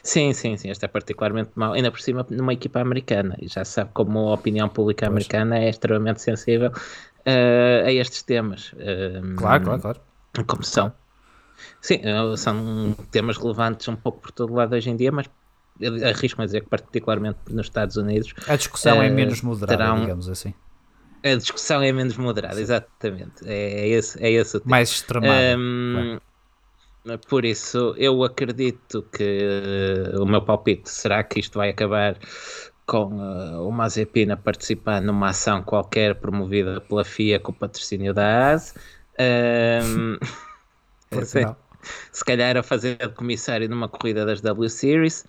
Sim, 0.02 0.32
sim, 0.32 0.56
sim. 0.56 0.70
Este 0.70 0.84
é 0.84 0.88
particularmente 0.88 1.50
mau, 1.54 1.72
ainda 1.72 1.90
por 1.90 2.00
cima 2.00 2.26
numa 2.30 2.52
equipa 2.52 2.80
americana. 2.80 3.36
E 3.40 3.48
já 3.48 3.64
sabe 3.64 3.90
como 3.92 4.30
a 4.30 4.34
opinião 4.34 4.68
pública 4.68 5.06
pois. 5.06 5.12
americana 5.12 5.58
é 5.58 5.68
extremamente 5.68 6.20
sensível 6.20 6.70
uh, 6.70 7.86
a 7.86 7.92
estes 7.92 8.22
temas. 8.22 8.72
Uh, 8.72 9.36
claro, 9.36 9.64
claro, 9.64 9.80
claro. 9.80 10.00
Como 10.46 10.62
são. 10.62 10.92
Sim, 11.80 12.00
eh, 12.04 12.36
são 12.36 12.94
temas 13.10 13.36
relevantes 13.36 13.88
um 13.88 13.96
pouco 13.96 14.20
por 14.20 14.30
todo 14.30 14.54
lado 14.54 14.76
hoje 14.76 14.90
em 14.90 14.96
dia, 14.96 15.10
mas 15.10 15.28
arrisco-me 16.04 16.44
a 16.44 16.46
dizer 16.46 16.60
que, 16.62 16.68
particularmente 16.68 17.38
nos 17.50 17.66
Estados 17.66 17.96
Unidos, 17.96 18.32
a 18.46 18.54
discussão 18.54 18.98
uh, 18.98 19.02
é 19.02 19.10
menos 19.10 19.42
moderada, 19.42 19.84
terão... 19.84 20.00
digamos 20.00 20.28
assim. 20.28 20.54
A 21.24 21.34
discussão 21.34 21.82
é 21.82 21.90
menos 21.90 22.16
moderada, 22.16 22.60
exatamente. 22.60 23.44
É, 23.44 23.80
é, 23.80 23.88
esse, 23.88 24.22
é 24.22 24.30
esse 24.30 24.56
o 24.56 24.60
tema. 24.60 24.70
Mais 24.70 24.90
extremada. 24.90 25.58
Um, 25.58 26.20
por 27.28 27.44
isso, 27.44 27.94
eu 27.96 28.22
acredito 28.22 29.02
que 29.12 30.12
uh, 30.14 30.22
o 30.22 30.26
meu 30.26 30.42
palpite 30.42 30.90
será 30.90 31.22
que 31.22 31.40
isto 31.40 31.58
vai 31.58 31.70
acabar 31.70 32.18
com 32.86 33.18
uh, 33.18 33.66
o 33.66 33.70
Mazepin 33.70 34.30
a 34.30 34.36
participar 34.36 35.00
numa 35.00 35.28
ação 35.28 35.62
qualquer 35.62 36.14
promovida 36.16 36.80
pela 36.80 37.04
FIA 37.04 37.38
com 37.38 37.52
o 37.52 37.54
patrocínio 37.54 38.14
da 38.14 38.52
AS. 38.52 38.74
Um, 39.18 40.16
se, 41.24 41.46
se 42.12 42.24
calhar 42.24 42.56
a 42.56 42.62
fazer 42.62 42.96
de 42.96 43.08
comissário 43.10 43.68
numa 43.68 43.88
corrida 43.88 44.24
das 44.24 44.40
W 44.40 44.68
Series. 44.68 45.26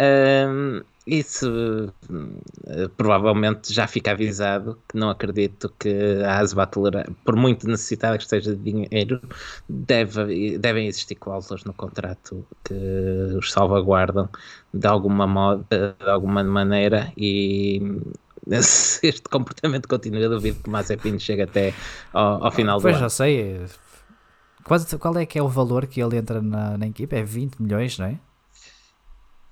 Um, 0.00 0.80
isso 1.06 1.92
uh, 2.08 2.88
provavelmente 2.96 3.72
já 3.72 3.86
fica 3.86 4.12
avisado 4.12 4.78
que 4.88 4.96
não 4.96 5.10
acredito 5.10 5.70
que 5.78 6.22
a 6.24 6.66
tolerar, 6.66 7.06
por 7.24 7.36
muito 7.36 7.66
necessitada 7.66 8.16
que 8.16 8.22
esteja 8.22 8.54
de 8.54 8.62
dinheiro, 8.62 9.20
deve, 9.68 10.58
devem 10.58 10.86
existir 10.86 11.16
cláusulas 11.16 11.64
no 11.64 11.74
contrato 11.74 12.46
que 12.64 12.74
os 13.36 13.52
salvaguardam 13.52 14.28
de 14.72 14.86
alguma, 14.86 15.26
modo, 15.26 15.66
de 15.68 16.08
alguma 16.08 16.44
maneira 16.44 17.12
e 17.16 17.82
se 18.62 19.06
este 19.08 19.28
comportamento 19.28 19.86
continua, 19.86 20.28
duvido 20.28 20.62
que 20.62 20.68
o 20.68 20.72
Mazepin 20.72 21.18
chegue 21.18 21.42
até 21.42 21.74
ao, 22.12 22.44
ao 22.44 22.50
final 22.52 22.80
pois 22.80 22.94
do 22.94 22.98
ano. 22.98 23.10
Pois 23.10 23.12
já 23.12 23.24
sei, 23.24 23.66
Qual, 24.64 24.78
qual 25.00 25.18
é 25.18 25.26
que 25.26 25.38
é 25.38 25.42
o 25.42 25.48
valor 25.48 25.86
que 25.86 26.00
ele 26.00 26.16
entra 26.16 26.40
na, 26.40 26.78
na 26.78 26.86
equipa? 26.86 27.16
É 27.16 27.22
20 27.22 27.60
milhões, 27.60 27.98
não 27.98 28.06
é? 28.06 28.18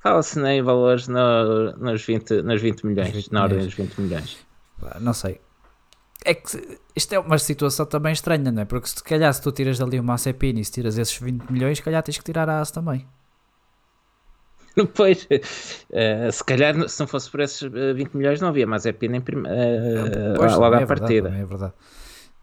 Fala-se 0.00 0.40
em 0.40 0.62
valores 0.62 1.08
no, 1.08 1.72
nos, 1.76 2.04
20, 2.04 2.42
nos 2.42 2.62
20 2.62 2.87
milhões, 2.87 3.11
20 3.11 3.32
na 3.32 3.42
ordem 3.42 3.58
dos 3.58 3.74
20 3.74 4.00
milhões. 4.00 4.38
Não 5.00 5.12
sei. 5.12 5.40
É 6.24 6.34
que 6.34 6.78
isto 6.94 7.12
é 7.12 7.18
uma 7.18 7.38
situação 7.38 7.87
também 7.87 8.12
estranha, 8.12 8.50
não 8.50 8.62
é? 8.62 8.64
Porque 8.64 8.88
se 8.88 9.02
calhar 9.02 9.32
se 9.32 9.42
tu 9.42 9.52
tiras 9.52 9.78
dali 9.78 9.98
uma 9.98 10.12
Mazepin 10.14 10.58
e 10.58 10.64
se 10.64 10.72
tiras 10.72 10.98
esses 10.98 11.16
20 11.16 11.50
milhões, 11.50 11.78
se 11.78 11.84
calhar 11.84 12.02
tens 12.02 12.18
que 12.18 12.24
tirar 12.24 12.48
a 12.48 12.61
AS 12.61 12.70
também. 12.70 13.06
Pois, 14.94 15.24
uh, 15.24 16.30
se 16.30 16.44
calhar 16.44 16.88
se 16.88 17.00
não 17.00 17.08
fosse 17.08 17.28
por 17.28 17.40
esses 17.40 17.61
20 17.61 18.14
milhões 18.14 18.40
não 18.40 18.48
havia 18.48 18.64
em 18.64 19.20
prim... 19.20 19.40
uh, 19.40 20.37
pois, 20.37 20.54
logo 20.54 20.76
à 20.76 20.80
é 20.80 20.87
partida. 20.87 21.30
é 21.30 21.44
verdade. 21.44 21.72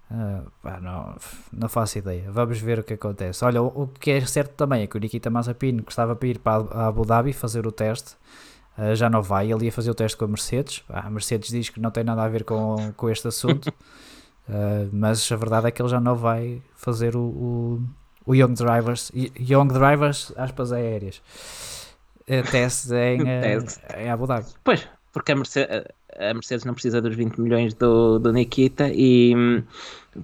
Uh, 0.09 0.49
pá, 0.61 0.79
não, 0.79 1.15
não 1.51 1.67
faço 1.67 1.97
ideia. 1.97 2.29
Vamos 2.31 2.59
ver 2.59 2.79
o 2.79 2.83
que 2.83 2.93
acontece. 2.93 3.43
Olha, 3.43 3.61
o, 3.61 3.83
o 3.83 3.87
que 3.87 4.11
é 4.11 4.25
certo 4.25 4.53
também 4.53 4.83
é 4.83 4.87
que 4.87 4.95
o 4.95 4.99
Nikita 4.99 5.29
Mazepin 5.29 5.77
gostava 5.77 6.15
para 6.15 6.27
ir 6.27 6.39
para 6.39 6.63
a 6.71 6.87
Abu 6.87 7.05
Dhabi 7.05 7.33
fazer 7.33 7.65
o 7.65 7.71
teste. 7.71 8.15
Uh, 8.77 8.95
já 8.95 9.09
não 9.09 9.21
vai, 9.21 9.51
ele 9.51 9.65
ia 9.65 9.71
fazer 9.71 9.89
o 9.89 9.95
teste 9.95 10.17
com 10.17 10.25
a 10.25 10.27
Mercedes. 10.27 10.83
a 10.89 11.09
Mercedes 11.09 11.49
diz 11.49 11.69
que 11.69 11.79
não 11.79 11.91
tem 11.91 12.03
nada 12.03 12.23
a 12.23 12.27
ver 12.27 12.43
com, 12.43 12.93
com 12.95 13.09
este 13.09 13.27
assunto, 13.27 13.69
uh, 13.69 14.89
mas 14.91 15.31
a 15.31 15.35
verdade 15.37 15.67
é 15.67 15.71
que 15.71 15.81
ele 15.81 15.89
já 15.89 15.99
não 15.99 16.15
vai 16.15 16.61
fazer 16.75 17.15
o, 17.15 17.21
o, 17.21 17.81
o 18.25 18.35
Young 18.35 18.53
Drivers, 18.53 19.13
Young 19.39 19.69
Drivers, 19.69 20.33
aspas 20.35 20.73
aéreas, 20.73 21.21
teste 22.51 22.93
em, 22.93 23.21
em 23.97 24.09
Abu 24.09 24.27
Dhabi. 24.27 24.47
Pois, 24.61 24.85
porque 25.13 25.31
a 25.31 25.35
Mercedes, 25.37 25.85
a 26.19 26.34
Mercedes 26.34 26.65
não 26.65 26.73
precisa 26.73 27.01
dos 27.01 27.15
20 27.15 27.39
milhões 27.39 27.73
do, 27.73 28.19
do 28.19 28.32
Nikita 28.32 28.89
e 28.89 29.36
hum, 29.36 29.63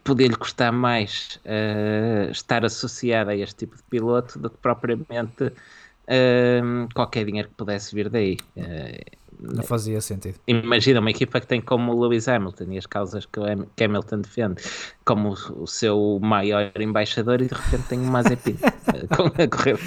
poder-lhe 0.04 0.36
custar 0.36 0.72
mais 0.72 1.40
uh, 1.46 2.32
estar 2.32 2.64
associada 2.66 3.32
a 3.32 3.36
este 3.36 3.66
tipo 3.66 3.76
de 3.76 3.84
piloto 3.84 4.40
do 4.40 4.50
que 4.50 4.58
propriamente 4.58 5.44
uh, 5.44 6.90
qualquer 6.94 7.26
dinheiro 7.26 7.50
que 7.50 7.56
pudesse 7.56 7.94
vir 7.94 8.10
daí. 8.10 8.38
Uh, 8.56 9.21
não 9.42 9.64
fazia 9.64 10.00
sentido. 10.02 10.36
Imagina 10.48 11.00
uma 11.00 11.10
equipa 11.10 11.42
que 11.42 11.48
tem 11.48 11.60
como 11.60 11.92
o 11.92 12.00
Lewis 12.00 12.28
Hamilton 12.28 12.66
e 12.72 12.78
as 12.78 12.86
causas 12.86 13.26
que 13.26 13.40
o 13.40 13.44
Hamilton 13.44 14.20
defende 14.20 14.62
como 15.04 15.36
o, 15.56 15.66
seu 15.66 16.20
maior 16.22 16.72
embaixador 16.80 17.42
e 17.42 17.48
de 17.48 17.56
repente 17.56 17.88
tem 17.88 18.00
o 18.00 18.04
Mazepin 18.04 18.58
a 19.10 19.48
correr. 19.48 19.80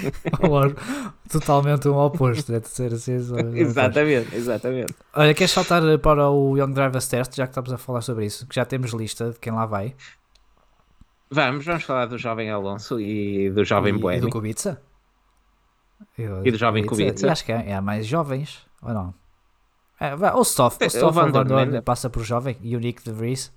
Totalmente 1.29 1.87
um 1.87 1.97
oposto, 1.97 2.51
deve 2.51 2.67
ser 2.67 2.93
assim. 2.93 3.15
exatamente, 3.55 4.35
exatamente. 4.35 4.93
Olha, 5.13 5.33
queres 5.33 5.51
saltar 5.51 5.81
para 5.99 6.29
o 6.29 6.57
Young 6.57 6.73
Drivers 6.73 7.07
Test, 7.07 7.35
já 7.35 7.45
que 7.45 7.51
estamos 7.51 7.71
a 7.71 7.77
falar 7.77 8.01
sobre 8.01 8.25
isso, 8.25 8.45
que 8.45 8.55
já 8.55 8.65
temos 8.65 8.91
lista 8.91 9.31
de 9.31 9.39
quem 9.39 9.53
lá 9.53 9.65
vai? 9.65 9.95
Vamos, 11.31 11.65
vamos 11.65 11.83
falar 11.83 12.07
do 12.07 12.17
jovem 12.17 12.49
Alonso 12.49 12.99
e 12.99 13.49
do 13.49 13.63
jovem 13.63 13.95
e, 13.95 14.15
E 14.17 14.19
do 14.19 14.29
Kubica? 14.29 14.81
E 16.17 16.51
do 16.51 16.57
jovem 16.57 16.85
Kubica. 16.85 17.11
Kubica. 17.11 17.27
E 17.27 17.29
acho 17.29 17.45
que 17.45 17.51
é, 17.53 17.71
é 17.71 17.81
mais 17.81 18.05
jovens, 18.05 18.65
ou 18.81 18.93
não? 18.93 19.24
É, 19.99 20.13
o 20.13 20.41
Stoff, 20.41 20.83
o 20.83 20.89
Stoffel 20.89 21.31
Van 21.31 21.45
Der 21.45 21.81
passa 21.81 22.09
por 22.09 22.23
jovem 22.23 22.57
e 22.61 22.75
o 22.75 22.79
Nick 22.79 23.03
de 23.03 23.11
Vries. 23.11 23.51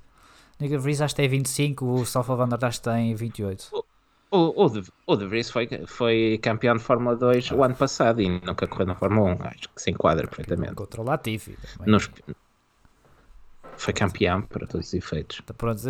Nick 0.60 0.70
de 0.70 0.78
Vries 0.78 1.00
acho 1.00 1.14
que 1.14 1.22
tem 1.22 1.28
25, 1.28 1.84
o 1.84 2.06
Stoffel 2.06 2.36
Van 2.36 2.48
Der 2.48 2.64
acho 2.64 2.78
que 2.78 2.84
tem 2.84 3.14
28. 3.14 3.68
O, 3.72 3.84
o, 4.30 4.64
o, 4.64 4.68
de, 4.68 4.82
o 5.06 5.16
de 5.16 5.26
Vries 5.26 5.50
foi, 5.50 5.68
foi 5.86 6.38
campeão 6.40 6.76
de 6.76 6.82
Fórmula 6.82 7.16
2 7.16 7.50
ah. 7.50 7.54
o 7.56 7.64
ano 7.64 7.74
passado 7.74 8.20
e 8.20 8.28
nunca 8.28 8.66
correu 8.68 8.86
na 8.86 8.94
Fórmula 8.94 9.34
1. 9.34 9.42
Acho 9.46 9.68
que 9.74 9.82
se 9.82 9.90
enquadra 9.90 10.28
perfeitamente. 10.28 10.74
Contra 10.74 11.00
o 11.00 11.04
Latifi. 11.04 11.58
Nos, 11.86 12.08
foi 13.76 13.94
campeão 13.94 14.42
para 14.42 14.66
todos 14.66 14.88
os 14.88 14.94
efeitos. 14.94 15.40
Tá 15.44 15.54
pronto. 15.54 15.80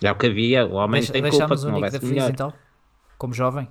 Já 0.00 0.12
o 0.12 0.16
que 0.16 0.26
havia, 0.26 0.66
o 0.66 0.74
homem 0.74 1.00
Deixa, 1.00 1.12
tem 1.12 1.22
culpa 1.22 1.56
que 1.56 1.64
não 1.66 1.74
houvesse 1.74 2.04
melhor. 2.04 2.30
Então, 2.30 2.52
como 3.16 3.32
jovem. 3.32 3.68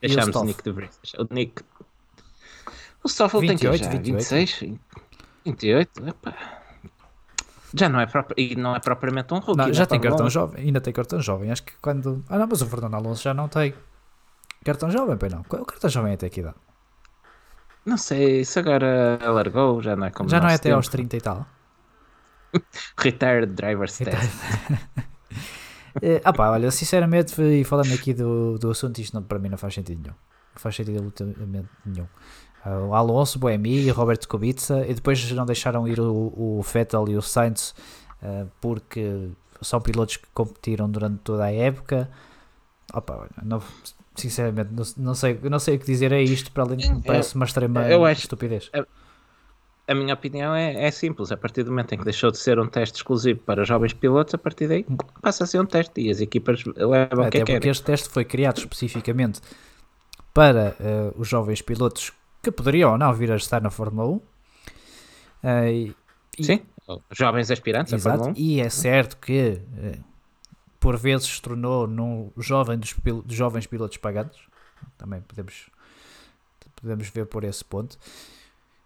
Deixamos 0.00 0.36
o, 0.36 0.40
o 0.40 0.44
Nick 0.44 0.62
de 0.62 0.70
Vries. 0.70 1.00
O 1.18 1.34
Nick 1.34 1.62
o 3.06 3.08
Stoffel 3.08 3.40
28, 3.40 3.70
tem 3.70 3.78
que 3.80 3.84
já 3.84 3.90
28. 3.90 4.16
26, 4.16 4.78
28, 5.46 6.08
epá. 6.08 6.34
Já 7.74 7.88
não 7.88 8.00
é, 8.00 8.06
e 8.36 8.56
não 8.56 8.74
é 8.74 8.80
propriamente 8.80 9.32
um 9.34 9.38
rookie. 9.38 9.56
Não, 9.58 9.72
já 9.72 9.86
tem 9.86 10.00
cartão 10.00 10.30
jovem, 10.30 10.64
ainda 10.64 10.80
tem 10.80 10.92
cartão 10.92 11.20
jovem. 11.20 11.50
Acho 11.50 11.62
que 11.62 11.72
quando. 11.80 12.24
Ah, 12.28 12.38
não, 12.38 12.46
mas 12.46 12.62
o 12.62 12.66
Fernando 12.66 12.94
Alonso 12.94 13.22
já 13.22 13.34
não 13.34 13.48
tem 13.48 13.74
cartão 14.64 14.90
jovem, 14.90 15.16
pois 15.16 15.32
não. 15.32 15.40
O 15.40 15.64
cartão 15.64 15.90
jovem 15.90 16.12
é 16.12 16.14
até 16.14 16.28
que 16.28 16.40
idade? 16.40 16.56
Não 17.84 17.96
sei, 17.96 18.44
se 18.44 18.58
agora 18.58 19.18
alargou, 19.22 19.80
já 19.80 19.94
não 19.94 20.06
é 20.06 20.10
como 20.10 20.28
Já 20.28 20.40
não 20.40 20.48
é 20.48 20.54
até 20.54 20.70
tempo. 20.70 20.76
aos 20.76 20.88
30 20.88 21.16
e 21.16 21.20
tal. 21.20 21.46
Retired 22.98 23.52
Driver's 23.52 23.96
Test. 23.98 24.32
é, 26.02 26.20
ah 26.24 26.32
pá, 26.32 26.50
olha, 26.50 26.70
sinceramente, 26.70 27.40
e 27.40 27.62
falando 27.62 27.92
aqui 27.94 28.12
do, 28.12 28.58
do 28.58 28.70
assunto, 28.70 28.98
isto 29.00 29.14
não, 29.14 29.22
para 29.22 29.38
mim 29.38 29.48
não 29.50 29.58
faz 29.58 29.74
sentido 29.74 30.00
nenhum. 30.02 30.14
Não 30.54 30.60
faz 30.60 30.74
sentido 30.74 30.98
absolutamente 30.98 31.68
nenhum. 31.84 32.08
Uh, 32.66 32.88
o 32.88 32.94
Alonso, 32.94 33.38
Boemi, 33.38 33.88
Robert 33.90 34.26
Kubica 34.26 34.84
e 34.88 34.92
depois 34.92 35.30
não 35.30 35.46
deixaram 35.46 35.86
ir 35.86 36.00
o, 36.00 36.32
o 36.34 36.62
Vettel 36.62 37.08
e 37.08 37.16
o 37.16 37.22
Sainz 37.22 37.72
uh, 38.20 38.50
porque 38.60 39.30
são 39.60 39.80
pilotos 39.80 40.16
que 40.16 40.26
competiram 40.34 40.90
durante 40.90 41.18
toda 41.18 41.44
a 41.44 41.52
época. 41.52 42.10
Opa, 42.92 43.28
não, 43.40 43.62
sinceramente, 44.16 44.70
não, 44.72 44.84
não, 44.96 45.14
sei, 45.14 45.38
não 45.44 45.58
sei 45.60 45.76
o 45.76 45.78
que 45.78 45.86
dizer 45.86 46.12
a 46.12 46.20
isto 46.20 46.50
para 46.50 46.64
além 46.64 46.78
de 46.78 46.92
me 46.92 47.02
parece 47.02 47.36
uma 47.36 47.44
extrema 47.44 47.88
eu 47.88 48.04
acho, 48.04 48.22
estupidez. 48.22 48.68
A, 48.72 48.84
a, 49.92 49.94
minha 49.94 50.14
opinião 50.14 50.52
é, 50.52 50.86
é 50.86 50.90
simples: 50.90 51.30
a 51.30 51.36
partir 51.36 51.62
do 51.62 51.70
momento 51.70 51.94
em 51.94 51.98
que 51.98 52.04
deixou 52.04 52.32
de 52.32 52.38
ser 52.38 52.58
um 52.58 52.66
teste 52.66 52.96
exclusivo 52.96 53.38
para 53.40 53.64
jovens 53.64 53.92
pilotos, 53.92 54.34
a 54.34 54.38
partir 54.38 54.66
daí 54.66 54.84
passa 55.22 55.44
a 55.44 55.46
ser 55.46 55.60
um 55.60 55.66
teste 55.66 56.00
e 56.00 56.10
as 56.10 56.20
equipas 56.20 56.64
levam 56.64 57.24
Até 57.24 57.26
o 57.26 57.30
que 57.30 57.38
porque 57.38 57.44
querem. 57.44 57.70
este 57.70 57.84
teste 57.84 58.08
foi 58.08 58.24
criado 58.24 58.58
especificamente 58.58 59.40
para 60.34 60.76
uh, 60.80 61.20
os 61.20 61.28
jovens 61.28 61.62
pilotos 61.62 62.12
que 62.46 62.52
poderiam 62.52 62.92
ou 62.92 62.98
não 62.98 63.12
vir 63.12 63.32
a 63.32 63.36
estar 63.36 63.60
na 63.60 63.70
Fórmula 63.70 64.08
1. 64.08 64.14
Uh, 64.14 64.22
e, 66.38 66.44
Sim, 66.44 66.60
jovens 67.10 67.50
aspirantes 67.50 67.92
exato, 67.92 68.18
Fórmula 68.18 68.38
1. 68.38 68.40
E 68.40 68.60
é 68.60 68.70
certo 68.70 69.16
que 69.16 69.60
uh, 69.60 70.04
por 70.78 70.96
vezes 70.96 71.26
se 71.26 71.42
tornou 71.42 71.88
num 71.88 72.30
jovem 72.36 72.78
dos, 72.78 72.94
dos, 73.24 73.36
jovens 73.36 73.66
pilotos 73.66 73.96
pagados. 73.96 74.38
Também 74.96 75.20
podemos, 75.22 75.68
podemos 76.76 77.08
ver 77.08 77.26
por 77.26 77.42
esse 77.42 77.64
ponto. 77.64 77.98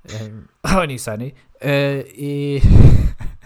Uh, 0.06 0.48
oh, 0.78 0.84
Nissani. 0.84 1.34
Uh, 1.56 2.08
e 2.14 2.60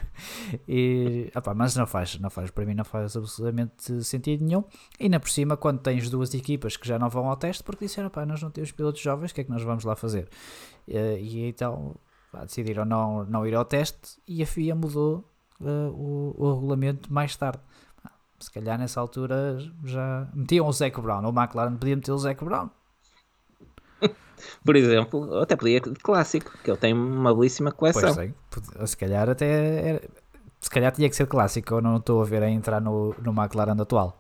e, 0.68 1.30
opa, 1.34 1.54
mas 1.54 1.76
não 1.76 1.86
faz, 1.86 2.18
não 2.18 2.30
faz, 2.30 2.50
para 2.50 2.64
mim 2.64 2.74
não 2.74 2.84
faz 2.84 3.16
absolutamente 3.16 4.04
sentido 4.04 4.44
nenhum. 4.44 4.64
E 4.98 5.04
ainda 5.04 5.20
por 5.20 5.30
cima, 5.30 5.56
quando 5.56 5.80
tens 5.80 6.10
duas 6.10 6.34
equipas 6.34 6.76
que 6.76 6.86
já 6.86 6.98
não 6.98 7.08
vão 7.08 7.28
ao 7.28 7.36
teste 7.36 7.62
porque 7.62 7.86
disseram, 7.86 8.10
pá, 8.10 8.24
nós 8.24 8.42
não 8.42 8.50
temos 8.50 8.72
pilotos 8.72 9.00
jovens, 9.00 9.30
o 9.30 9.34
que 9.34 9.40
é 9.40 9.44
que 9.44 9.50
nós 9.50 9.62
vamos 9.62 9.84
lá 9.84 9.96
fazer? 9.96 10.28
E, 10.86 10.96
e 10.96 11.48
então 11.48 11.96
pá, 12.30 12.44
decidiram 12.44 12.84
não, 12.84 13.24
não 13.24 13.46
ir 13.46 13.54
ao 13.54 13.64
teste 13.64 14.18
e 14.26 14.42
a 14.42 14.46
FIA 14.46 14.74
mudou 14.74 15.24
uh, 15.60 15.90
o, 15.90 16.34
o 16.36 16.54
regulamento 16.54 17.12
mais 17.12 17.36
tarde. 17.36 17.60
Se 18.38 18.50
calhar 18.50 18.78
nessa 18.78 19.00
altura 19.00 19.58
já 19.84 20.28
metiam 20.34 20.66
o 20.66 20.72
Zac 20.72 21.00
Brown, 21.00 21.24
ou 21.24 21.32
o 21.32 21.40
McLaren 21.40 21.76
podia 21.76 21.96
meter 21.96 22.12
o 22.12 22.18
Zac 22.18 22.44
Brown. 22.44 22.68
Por 24.64 24.76
exemplo, 24.76 25.38
até 25.38 25.56
podia 25.56 25.80
de 25.80 25.90
clássico, 25.94 26.52
que 26.62 26.70
ele 26.70 26.78
tem 26.78 26.92
uma 26.92 27.34
belíssima 27.34 27.72
coleção. 27.72 28.14
Pois 28.14 28.90
se 28.90 28.96
calhar 28.96 29.28
até 29.28 29.88
era, 29.88 30.02
se 30.60 30.70
calhar 30.70 30.92
tinha 30.92 31.08
que 31.08 31.16
ser 31.16 31.26
clássico, 31.26 31.74
eu 31.74 31.82
não 31.82 31.98
estou 31.98 32.22
a 32.22 32.24
ver 32.24 32.42
a 32.42 32.48
entrar 32.48 32.80
no, 32.80 33.14
no 33.22 33.32
McLaren 33.32 33.80
atual. 33.80 34.18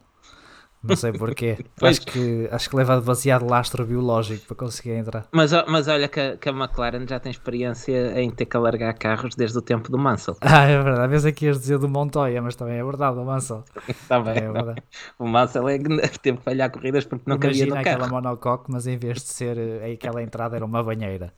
Não 0.86 0.96
sei 0.96 1.12
porquê. 1.12 1.56
acho, 1.80 2.00
que, 2.02 2.48
acho 2.52 2.68
que 2.68 2.76
leva 2.76 3.00
demasiado 3.00 3.46
lastro 3.48 3.86
biológico 3.86 4.46
para 4.46 4.56
conseguir 4.56 4.92
entrar. 4.92 5.26
Mas, 5.32 5.50
mas 5.66 5.88
olha 5.88 6.08
que 6.08 6.20
a, 6.20 6.36
que 6.36 6.48
a 6.48 6.52
McLaren 6.52 7.06
já 7.08 7.18
tem 7.18 7.30
experiência 7.30 8.20
em 8.20 8.30
ter 8.30 8.44
que 8.44 8.56
alargar 8.56 8.96
carros 8.98 9.34
desde 9.34 9.56
o 9.58 9.62
tempo 9.62 9.90
do 9.90 9.98
Mansell. 9.98 10.36
Ah, 10.40 10.64
é 10.64 10.80
verdade. 10.82 11.04
Às 11.04 11.10
vezes 11.10 11.26
aqui 11.26 11.46
ias 11.46 11.58
dizer 11.58 11.78
do 11.78 11.88
Montoya, 11.88 12.42
mas 12.42 12.54
também 12.54 12.76
é 12.78 12.84
verdade, 12.84 13.18
o 13.18 13.24
Mansell. 13.24 13.64
também. 14.08 14.36
É 14.36 14.52
verdade. 14.52 14.82
O 15.18 15.26
Mansell 15.26 15.68
é, 15.68 15.78
teve 16.22 16.38
que 16.38 16.44
falhar 16.44 16.70
corridas 16.70 17.04
porque 17.04 17.24
não 17.26 17.36
Imagina 17.36 17.52
cabia 17.52 17.66
no 17.66 17.84
carro. 17.84 18.04
aquela 18.04 18.08
monocoque, 18.22 18.70
mas 18.70 18.86
em 18.86 18.98
vez 18.98 19.16
de 19.16 19.28
ser 19.28 19.56
eh, 19.56 19.92
aquela 19.92 20.22
entrada 20.22 20.56
era 20.56 20.64
uma 20.64 20.82
banheira. 20.82 21.32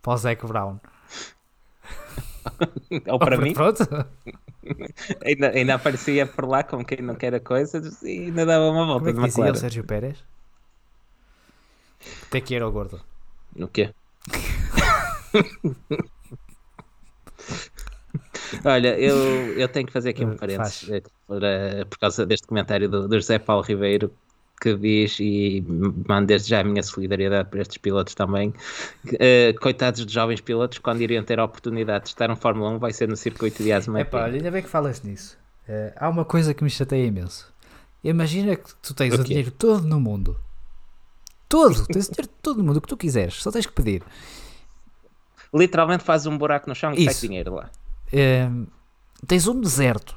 Para 0.00 0.12
o 0.12 0.16
Zac 0.16 0.46
Brown. 0.46 0.78
Ou 3.08 3.18
para 3.18 3.36
oh, 3.36 3.40
mim. 3.40 3.54
Ainda, 5.24 5.48
ainda 5.48 5.74
aparecia 5.76 6.26
por 6.26 6.46
lá 6.46 6.62
como 6.62 6.84
quem 6.84 6.98
não 6.98 7.14
quer 7.14 7.34
a 7.34 7.40
coisa 7.40 7.80
e 8.02 8.26
ainda 8.26 8.44
dava 8.44 8.70
uma 8.70 8.84
volta. 8.84 9.14
Como 9.14 9.24
é 9.24 9.28
que 9.30 9.34
dizia 9.34 9.50
o 9.50 9.54
Sérgio 9.54 9.82
Pérez? 9.82 10.22
Até 12.24 12.42
que 12.42 12.54
era 12.54 12.68
o 12.68 12.72
gordo. 12.72 13.00
No 13.56 13.66
quê? 13.68 13.94
Olha, 18.64 18.98
eu, 18.98 19.16
eu 19.58 19.68
tenho 19.68 19.86
que 19.86 19.92
fazer 19.92 20.10
aqui 20.10 20.24
um 20.24 20.36
parênteses 20.36 20.90
eh, 20.90 21.84
por 21.84 21.98
causa 21.98 22.26
deste 22.26 22.46
comentário 22.46 22.88
do, 22.88 23.08
do 23.08 23.14
José 23.16 23.38
Paulo 23.38 23.62
Ribeiro 23.62 24.12
que 24.58 24.74
diz, 24.74 25.18
e 25.20 25.64
mando 26.06 26.26
desde 26.26 26.50
já 26.50 26.60
a 26.60 26.64
minha 26.64 26.82
solidariedade 26.82 27.48
para 27.48 27.62
estes 27.62 27.78
pilotos 27.78 28.14
também, 28.14 28.52
uh, 29.06 29.60
coitados 29.60 30.04
de 30.04 30.12
jovens 30.12 30.40
pilotos, 30.40 30.78
quando 30.78 31.00
iriam 31.00 31.24
ter 31.24 31.38
a 31.38 31.44
oportunidade 31.44 32.04
de 32.04 32.10
estar 32.10 32.28
no 32.28 32.36
Fórmula 32.36 32.70
1, 32.70 32.78
vai 32.78 32.92
ser 32.92 33.08
no 33.08 33.16
circuito 33.16 33.62
de 33.62 33.72
Asma. 33.72 34.00
Epá, 34.00 34.26
ainda 34.26 34.50
bem 34.50 34.62
que 34.62 34.68
falas 34.68 35.02
nisso. 35.02 35.38
Uh, 35.68 35.92
há 35.96 36.08
uma 36.08 36.24
coisa 36.24 36.52
que 36.52 36.64
me 36.64 36.70
chateia 36.70 37.06
imenso, 37.06 37.52
Imagina 38.02 38.54
que 38.56 38.74
tu 38.76 38.94
tens 38.94 39.14
o, 39.14 39.20
o 39.20 39.24
dinheiro 39.24 39.50
todo 39.50 39.86
no 39.86 40.00
mundo. 40.00 40.38
Todo, 41.48 41.86
tens 41.86 42.08
o 42.08 42.12
dinheiro 42.12 42.32
todo 42.40 42.58
no 42.58 42.64
mundo, 42.64 42.76
o 42.76 42.80
que 42.80 42.88
tu 42.88 42.96
quiseres, 42.96 43.34
só 43.34 43.50
tens 43.50 43.66
que 43.66 43.72
pedir. 43.72 44.02
Literalmente 45.52 46.04
fazes 46.04 46.26
um 46.26 46.36
buraco 46.36 46.68
no 46.68 46.74
chão 46.74 46.92
e 46.94 47.04
sai 47.04 47.14
dinheiro 47.14 47.54
lá. 47.54 47.70
Um, 48.12 48.66
tens 49.26 49.46
um 49.46 49.60
deserto, 49.60 50.16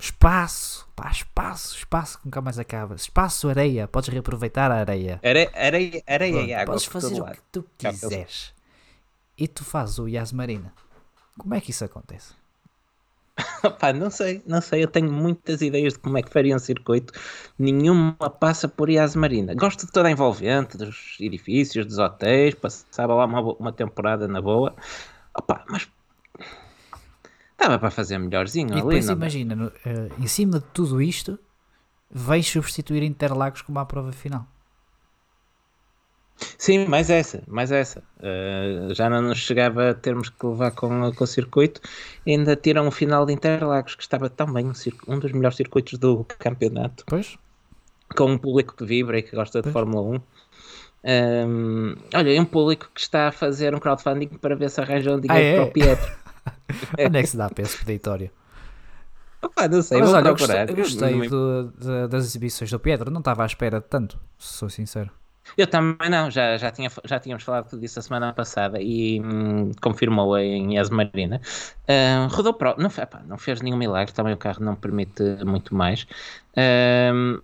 espaço, 0.00 0.88
pá, 0.96 1.10
espaço, 1.10 1.76
espaço 1.76 2.18
que 2.18 2.26
nunca 2.26 2.40
mais 2.40 2.58
acaba. 2.58 2.94
Espaço, 2.94 3.48
areia, 3.48 3.86
podes 3.86 4.08
reaproveitar 4.08 4.70
a 4.70 4.76
areia. 4.76 5.20
Areia, 5.22 5.50
areia, 5.54 6.02
areia 6.06 6.40
e 6.42 6.54
água. 6.54 6.74
Podes 6.74 6.86
fazer 6.86 7.20
o 7.20 7.26
que 7.26 7.42
tu 7.52 7.64
quiseres. 7.76 8.54
E 9.36 9.46
tu 9.46 9.64
fazes 9.64 9.98
o 9.98 10.08
Yasmarina. 10.08 10.72
Como 11.38 11.54
é 11.54 11.60
que 11.60 11.70
isso 11.70 11.84
acontece? 11.84 12.34
Pá, 13.78 13.92
não 13.92 14.10
sei, 14.10 14.42
não 14.46 14.60
sei. 14.60 14.82
Eu 14.84 14.88
tenho 14.88 15.10
muitas 15.10 15.62
ideias 15.62 15.94
de 15.94 15.98
como 15.98 16.18
é 16.18 16.22
que 16.22 16.30
faria 16.30 16.54
um 16.54 16.58
circuito. 16.58 17.12
Nenhuma 17.58 18.14
passa 18.14 18.68
por 18.68 18.90
Yas 18.90 19.16
Marina. 19.16 19.54
Gosto 19.54 19.86
de 19.86 19.92
toda 19.92 20.08
a 20.08 20.10
envolvente, 20.10 20.76
dos 20.76 21.16
edifícios, 21.20 21.86
dos 21.86 21.98
hotéis. 21.98 22.54
Passava 22.54 23.14
lá 23.14 23.24
uma, 23.24 23.40
uma 23.40 23.72
temporada 23.72 24.26
na 24.28 24.40
boa. 24.40 24.74
Opa, 25.34 25.64
mas 25.68 25.88
Dava 27.60 27.78
para 27.78 27.90
fazer 27.90 28.16
melhorzinho 28.16 28.70
e 28.70 28.72
ali. 28.72 28.80
Depois 28.80 29.08
imagina, 29.08 29.54
no, 29.54 29.66
uh, 29.66 29.72
em 30.18 30.26
cima 30.26 30.58
de 30.58 30.66
tudo 30.72 31.02
isto, 31.02 31.38
vais 32.10 32.46
substituir 32.46 33.02
Interlagos 33.02 33.60
como 33.60 33.78
a 33.78 33.84
prova 33.84 34.12
final. 34.12 34.46
Sim, 36.56 36.86
mais 36.86 37.10
essa, 37.10 37.42
mais 37.46 37.70
essa. 37.70 38.02
Uh, 38.18 38.94
já 38.94 39.10
não 39.10 39.20
nos 39.20 39.38
chegava 39.38 39.90
a 39.90 39.94
termos 39.94 40.30
que 40.30 40.46
levar 40.46 40.70
com, 40.70 41.12
com 41.12 41.24
o 41.24 41.26
circuito. 41.26 41.82
Ainda 42.26 42.56
tiram 42.56 42.88
o 42.88 42.90
final 42.90 43.26
de 43.26 43.34
Interlagos, 43.34 43.94
que 43.94 44.02
estava 44.02 44.30
também 44.30 44.66
um, 44.66 44.72
um 45.06 45.18
dos 45.18 45.32
melhores 45.32 45.56
circuitos 45.56 45.98
do 45.98 46.24
campeonato. 46.38 47.04
Pois. 47.06 47.36
Com 48.16 48.32
um 48.32 48.38
público 48.38 48.74
que 48.74 48.86
vibra 48.86 49.18
e 49.18 49.22
que 49.22 49.36
gosta 49.36 49.60
de 49.60 49.70
Fórmula 49.70 50.02
1. 50.02 50.14
Um, 50.14 50.20
ehm, 51.04 51.94
olha, 52.14 52.34
é 52.34 52.40
um 52.40 52.44
público 52.44 52.90
que 52.94 53.00
está 53.00 53.28
a 53.28 53.32
fazer 53.32 53.74
um 53.74 53.78
crowdfunding 53.78 54.28
para 54.28 54.56
ver 54.56 54.70
se 54.70 54.80
arranjam 54.80 55.20
dinheiro 55.20 55.44
ah, 55.44 55.46
é? 55.46 55.54
para 55.56 55.64
o 55.64 55.70
Pietro. 55.70 56.12
Onde 56.98 57.18
é 57.18 57.22
que 57.22 57.28
se 57.28 57.36
dá 57.36 57.48
para 57.48 57.62
esse 57.62 57.78
peditório? 57.84 58.30
Opa, 59.42 59.68
não 59.68 59.80
sei, 59.80 60.00
Mas 60.00 60.12
olha, 60.12 60.28
eu 60.28 60.36
gostei, 60.36 60.62
eu 60.62 60.76
gostei 60.76 61.28
do, 61.28 61.72
de, 61.78 62.08
das 62.08 62.24
exibições 62.24 62.70
do 62.70 62.78
Pedro, 62.78 63.10
não 63.10 63.20
estava 63.20 63.42
à 63.42 63.46
espera 63.46 63.80
de 63.80 63.86
tanto, 63.86 64.20
se 64.38 64.54
sou 64.54 64.68
sincero. 64.68 65.10
Eu 65.56 65.66
também 65.66 66.10
não, 66.10 66.30
já, 66.30 66.56
já, 66.58 66.70
tinha, 66.70 66.90
já 67.04 67.18
tínhamos 67.18 67.42
falado 67.42 67.78
disso 67.80 67.98
a 67.98 68.02
semana 68.02 68.32
passada 68.34 68.78
e 68.80 69.20
hum, 69.20 69.72
confirmou 69.80 70.38
em 70.38 70.76
Yasmarina. 70.76 71.40
Uh, 71.88 72.28
rodou 72.30 72.52
pro, 72.52 72.74
não, 72.76 72.90
epá, 72.90 73.22
não 73.26 73.38
fez 73.38 73.62
nenhum 73.62 73.78
milagre, 73.78 74.12
também 74.12 74.34
o 74.34 74.36
carro 74.36 74.62
não 74.62 74.76
permite 74.76 75.22
muito 75.44 75.74
mais. 75.74 76.06
Uh, 76.52 77.42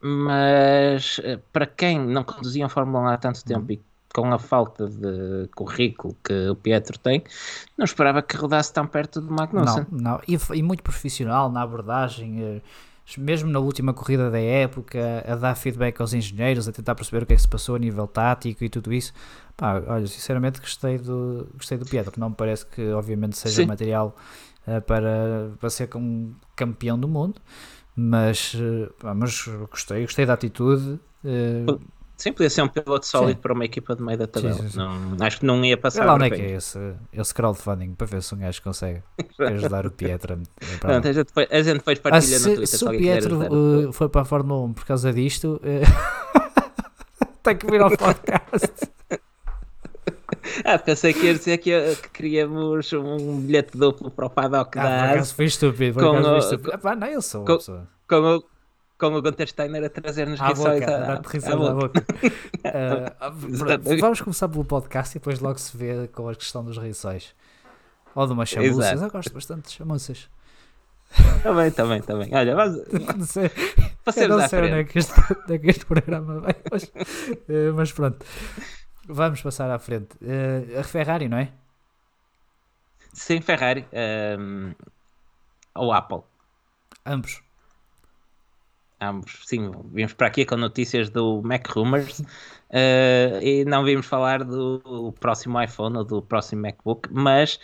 mas 0.00 1.20
eh, 1.24 1.40
para 1.52 1.66
quem 1.66 1.98
não 1.98 2.22
conduzia 2.22 2.66
a 2.66 2.68
Fórmula 2.68 3.02
1 3.02 3.06
há 3.08 3.16
tanto 3.16 3.44
tempo 3.44 3.66
uhum. 3.66 3.72
e 3.72 3.82
com 4.18 4.32
a 4.32 4.38
falta 4.38 4.88
de 4.88 5.48
currículo 5.54 6.16
que 6.24 6.48
o 6.48 6.56
Pietro 6.56 6.98
tem, 6.98 7.22
não 7.76 7.84
esperava 7.84 8.20
que 8.20 8.36
rodasse 8.36 8.72
tão 8.72 8.84
perto 8.84 9.20
do 9.20 9.32
Magnussen. 9.32 9.86
Não, 9.92 10.12
não. 10.12 10.20
E, 10.26 10.36
e 10.58 10.62
muito 10.62 10.82
profissional 10.82 11.48
na 11.52 11.62
abordagem, 11.62 12.42
eh, 12.42 12.60
mesmo 13.16 13.48
na 13.48 13.60
última 13.60 13.94
corrida 13.94 14.28
da 14.28 14.40
época, 14.40 15.24
a 15.24 15.36
dar 15.36 15.54
feedback 15.54 16.00
aos 16.00 16.12
engenheiros, 16.12 16.66
a 16.66 16.72
tentar 16.72 16.96
perceber 16.96 17.22
o 17.22 17.26
que 17.26 17.34
é 17.34 17.36
que 17.36 17.42
se 17.42 17.48
passou 17.48 17.76
a 17.76 17.78
nível 17.78 18.08
tático 18.08 18.64
e 18.64 18.68
tudo 18.68 18.92
isso. 18.92 19.12
Pá, 19.56 19.80
olha, 19.86 20.06
sinceramente 20.08 20.60
gostei 20.60 20.98
do, 20.98 21.48
gostei 21.54 21.78
do 21.78 21.86
Pietro, 21.86 22.12
não 22.18 22.30
me 22.30 22.34
parece 22.34 22.66
que 22.66 22.90
obviamente 22.90 23.38
seja 23.38 23.62
Sim. 23.62 23.66
material 23.66 24.16
uh, 24.66 24.82
para, 24.82 25.52
para 25.60 25.70
ser 25.70 25.88
um 25.94 26.34
campeão 26.56 26.98
do 26.98 27.06
mundo, 27.06 27.40
mas, 27.94 28.54
uh, 28.54 28.92
pá, 28.98 29.14
mas 29.14 29.46
gostei, 29.70 30.02
gostei 30.02 30.26
da 30.26 30.32
atitude. 30.32 30.98
Uh, 31.24 31.80
Sim, 32.18 32.32
podia 32.32 32.50
ser 32.50 32.62
um 32.62 32.68
piloto 32.68 33.06
sólido 33.06 33.36
sim. 33.36 33.40
para 33.42 33.52
uma 33.52 33.64
equipa 33.64 33.94
de 33.94 34.02
meio 34.02 34.18
da 34.18 34.26
tabela. 34.26 34.54
Sim, 34.54 34.68
sim, 34.70 34.78
não, 34.78 35.16
acho 35.24 35.38
que 35.38 35.46
não 35.46 35.64
ia 35.64 35.76
passar. 35.76 36.04
lá 36.04 36.14
onde 36.14 36.24
é 36.24 36.30
que 36.30 36.42
é 36.42 36.50
esse, 36.56 36.78
esse 37.12 37.32
crowdfunding 37.32 37.94
para 37.94 38.08
ver 38.08 38.22
se 38.24 38.34
um 38.34 38.38
gajo 38.38 38.60
consegue 38.60 39.04
ajudar 39.38 39.86
o 39.86 39.90
Pietro. 39.92 40.42
Pronto, 40.80 41.06
a, 41.06 41.12
gente 41.12 41.32
foi, 41.32 41.46
a 41.48 41.62
gente 41.62 41.78
depois 41.78 42.00
partilha 42.00 42.36
ah, 42.36 42.40
se, 42.40 42.48
no 42.48 42.56
Twitter. 42.56 42.78
Se 42.78 42.84
o 42.84 42.90
Pietro 42.90 43.88
uh, 43.88 43.92
foi 43.92 44.08
para 44.08 44.22
a 44.22 44.24
Fórmula 44.24 44.66
1 44.66 44.72
por 44.72 44.84
causa 44.84 45.12
disto, 45.12 45.60
uh, 45.62 46.58
tem 47.40 47.56
que 47.56 47.70
vir 47.70 47.80
ao 47.80 47.96
podcast. 47.96 48.72
Ah, 50.64 50.76
pensei 50.76 51.14
que 51.14 51.24
ia 51.24 51.34
dizer 51.34 51.58
que, 51.58 51.70
que 52.02 52.08
queríamos 52.10 52.92
um 52.92 53.40
bilhete 53.42 53.78
duplo 53.78 54.10
para 54.10 54.26
o 54.26 54.30
paddock 54.30 54.76
ah, 54.76 55.12
da 55.12 55.18
Por 55.18 55.24
foi 55.26 55.44
estúpido. 55.44 55.94
Por 55.94 56.02
com 56.02 56.20
o, 56.20 56.38
estúpido. 56.38 56.72
Ah, 56.74 56.78
pá, 56.78 56.96
não, 56.96 57.06
eu 57.06 57.22
sou 57.22 57.44
com, 57.44 57.58
com 58.08 58.16
o, 58.16 58.44
com 58.98 59.14
o 59.14 59.22
Gunter 59.22 59.48
Steiner 59.48 59.84
a 59.84 59.88
trazer-nos 59.88 60.40
rissóis 60.40 60.82
à, 60.82 61.12
à, 61.12 61.12
à, 61.14 61.72
boca. 61.72 62.04
uh, 62.66 64.00
vamos 64.00 64.20
começar 64.20 64.48
pelo 64.48 64.64
podcast 64.64 65.16
e 65.16 65.20
depois 65.20 65.38
logo 65.38 65.58
se 65.58 65.76
vê 65.76 66.08
com 66.08 66.28
a 66.28 66.34
questão 66.34 66.64
dos 66.64 66.76
rissóis. 66.76 67.34
Ou 68.14 68.26
de 68.26 68.32
umas 68.32 68.48
chamuças. 68.48 69.00
Eu 69.00 69.10
gosto 69.10 69.32
bastante 69.32 69.68
de 69.68 69.74
chamuças. 69.74 70.28
Também, 71.42 71.70
também, 71.70 72.02
também. 72.02 72.28
Olha, 72.34 72.56
mas... 72.56 72.74
não 73.16 73.24
sei, 73.24 73.50
eu 74.16 74.28
não 74.28 74.48
sei 74.48 74.58
onde 74.58 74.72
é, 74.72 74.84
que 74.84 74.98
este, 74.98 75.12
onde 75.44 75.54
é 75.54 75.58
que 75.58 75.70
este 75.70 75.86
programa 75.86 76.40
vai, 76.40 76.54
mas, 76.70 76.82
uh, 76.84 77.74
mas 77.74 77.92
pronto. 77.92 78.26
Vamos 79.06 79.40
passar 79.40 79.70
à 79.70 79.78
frente. 79.78 80.16
Uh, 80.20 80.80
a 80.80 80.82
Ferrari, 80.82 81.28
não 81.28 81.38
é? 81.38 81.52
Sim, 83.12 83.40
Ferrari. 83.40 83.86
Um, 84.38 84.74
ou 85.74 85.92
Apple. 85.92 86.22
Ambos 87.06 87.40
ambos, 89.00 89.42
sim, 89.44 89.70
vimos 89.92 90.12
para 90.12 90.26
aqui 90.26 90.44
com 90.44 90.56
notícias 90.56 91.08
do 91.10 91.40
Mac 91.42 91.66
Rumors 91.68 92.20
uh, 92.20 93.40
e 93.42 93.64
não 93.64 93.84
vimos 93.84 94.06
falar 94.06 94.44
do 94.44 95.14
próximo 95.20 95.60
iPhone 95.62 95.98
ou 95.98 96.04
do 96.04 96.22
próximo 96.22 96.62
MacBook, 96.62 97.08
mas 97.12 97.60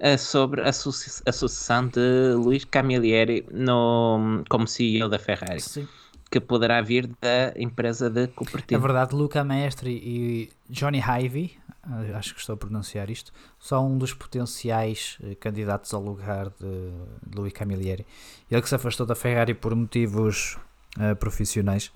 uh, 0.00 0.18
sobre 0.18 0.62
a, 0.62 0.72
suce 0.72 1.22
a, 1.26 1.32
sucessão 1.32 1.88
de 1.88 2.34
Luís 2.34 2.64
Camilleri 2.64 3.46
no, 3.50 4.44
como 4.48 4.66
CEO 4.66 5.08
da 5.08 5.18
Ferrari. 5.18 5.60
Sim. 5.60 5.88
Que 6.28 6.40
poderá 6.40 6.82
vir 6.82 7.06
da 7.06 7.54
empresa 7.56 8.10
de 8.10 8.26
Cupertino. 8.28 8.80
É 8.80 8.82
verdade, 8.82 9.14
Luca 9.14 9.44
Mestre 9.44 9.90
e 9.90 10.50
Johnny 10.68 11.00
Ivey, 11.00 11.56
eh, 11.88 12.14
acho 12.16 12.34
que 12.34 12.40
estou 12.40 12.54
a 12.54 12.56
pronunciar 12.56 13.08
isto, 13.10 13.32
são 13.60 13.92
um 13.92 13.96
dos 13.96 14.12
potenciais 14.12 15.18
candidatos 15.38 15.94
ao 15.94 16.02
lugar 16.02 16.50
de, 16.50 16.90
de 17.30 17.38
Luís 17.38 17.52
Camilleri. 17.52 18.04
Ele 18.50 18.60
que 18.60 18.68
se 18.68 18.74
afastou 18.74 19.06
da 19.06 19.14
Ferrari 19.14 19.54
por 19.54 19.72
motivos 19.76 20.58
uh, 20.98 21.16
profissionais. 21.16 21.92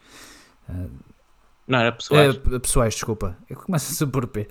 Uh, 0.69 0.91
não, 1.67 1.79
era 1.79 1.93
pessoais. 1.93 2.37
Uh, 2.37 2.61
pessoais, 2.61 2.95
desculpa. 2.95 3.37
Eu 3.49 3.57
começo 3.57 4.03
a 4.05 4.07
por 4.07 4.27
P. 4.27 4.49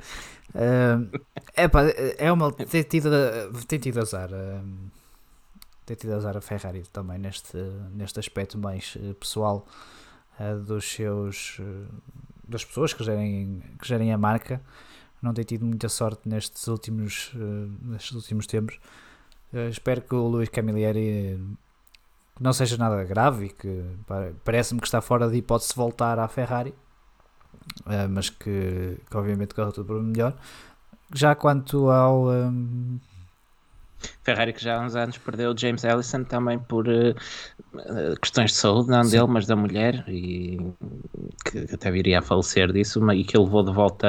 É 1.55 1.67
pá, 1.67 1.83
é 2.17 2.31
uma. 2.31 2.51
Tem 2.51 2.83
tido, 2.83 3.09
tem 3.67 3.79
tido 3.79 3.99
azar. 3.99 4.29
Tem 5.85 5.95
tido 5.95 6.13
azar 6.13 6.37
a 6.37 6.41
Ferrari 6.41 6.83
também 6.91 7.17
neste, 7.17 7.57
neste 7.93 8.19
aspecto 8.19 8.57
mais 8.57 8.97
pessoal 9.19 9.65
dos 10.65 10.85
seus. 10.85 11.59
das 12.47 12.63
pessoas 12.63 12.93
que 12.93 13.03
gerem, 13.03 13.61
que 13.79 13.87
gerem 13.87 14.13
a 14.13 14.17
marca. 14.17 14.61
Não 15.21 15.33
tem 15.33 15.43
tido 15.43 15.65
muita 15.65 15.89
sorte 15.89 16.29
nestes 16.29 16.67
últimos, 16.67 17.31
nestes 17.81 18.13
últimos 18.13 18.47
tempos. 18.47 18.79
espero 19.69 20.01
que 20.01 20.15
o 20.15 20.27
Luís 20.27 20.49
Camilleri 20.49 21.37
que 22.39 22.43
não 22.43 22.53
seja 22.53 22.77
nada 22.77 23.03
grave 23.03 23.47
e 23.47 23.49
que 23.49 23.83
parece-me 24.45 24.79
que 24.79 24.87
está 24.87 25.01
fora 25.01 25.29
de 25.29 25.37
hipótese 25.37 25.73
voltar 25.75 26.17
à 26.17 26.27
Ferrari, 26.29 26.73
uh, 27.81 28.07
mas 28.09 28.29
que, 28.29 28.97
que, 29.09 29.17
obviamente 29.17 29.53
corre 29.53 29.73
tudo 29.73 29.87
para 29.87 30.01
melhor. 30.01 30.33
Já 31.13 31.35
quanto 31.35 31.89
ao. 31.91 32.29
Um... 32.29 32.97
Ferrari 34.23 34.53
que 34.53 34.63
já 34.63 34.77
há 34.77 34.85
uns 34.85 34.95
anos 34.95 35.17
perdeu 35.17 35.53
James 35.57 35.83
Ellison 35.83 36.23
também 36.23 36.57
por 36.57 36.87
uh, 36.87 37.13
questões 38.21 38.51
de 38.51 38.57
saúde, 38.57 38.89
não 38.89 39.03
Sim. 39.03 39.11
dele, 39.11 39.27
mas 39.27 39.45
da 39.45 39.57
mulher, 39.57 40.05
e 40.07 40.57
que 41.43 41.75
até 41.75 41.91
viria 41.91 42.19
a 42.19 42.21
falecer 42.21 42.71
disso, 42.71 43.01
e 43.11 43.25
que 43.25 43.35
ele 43.35 43.43
levou 43.43 43.63
de 43.63 43.73
volta 43.73 44.07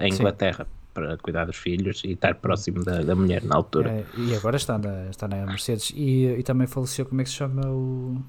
à 0.00 0.08
Inglaterra. 0.08 0.64
Sim 0.64 0.77
para 0.98 1.16
cuidar 1.18 1.44
dos 1.44 1.56
filhos 1.56 2.02
e 2.04 2.12
estar 2.12 2.34
próximo 2.34 2.84
da, 2.84 3.02
da 3.02 3.14
mulher 3.14 3.44
na 3.44 3.56
altura. 3.56 3.90
É, 3.90 4.04
e 4.16 4.34
agora 4.34 4.56
está 4.56 4.76
na, 4.76 5.08
está 5.08 5.28
na 5.28 5.46
Mercedes. 5.46 5.92
E, 5.94 6.26
e 6.26 6.42
também 6.42 6.66
faleceu, 6.66 7.06
como 7.06 7.20
é 7.20 7.24
que 7.24 7.30
se 7.30 7.36
chama 7.36 7.62
o, 7.68 8.20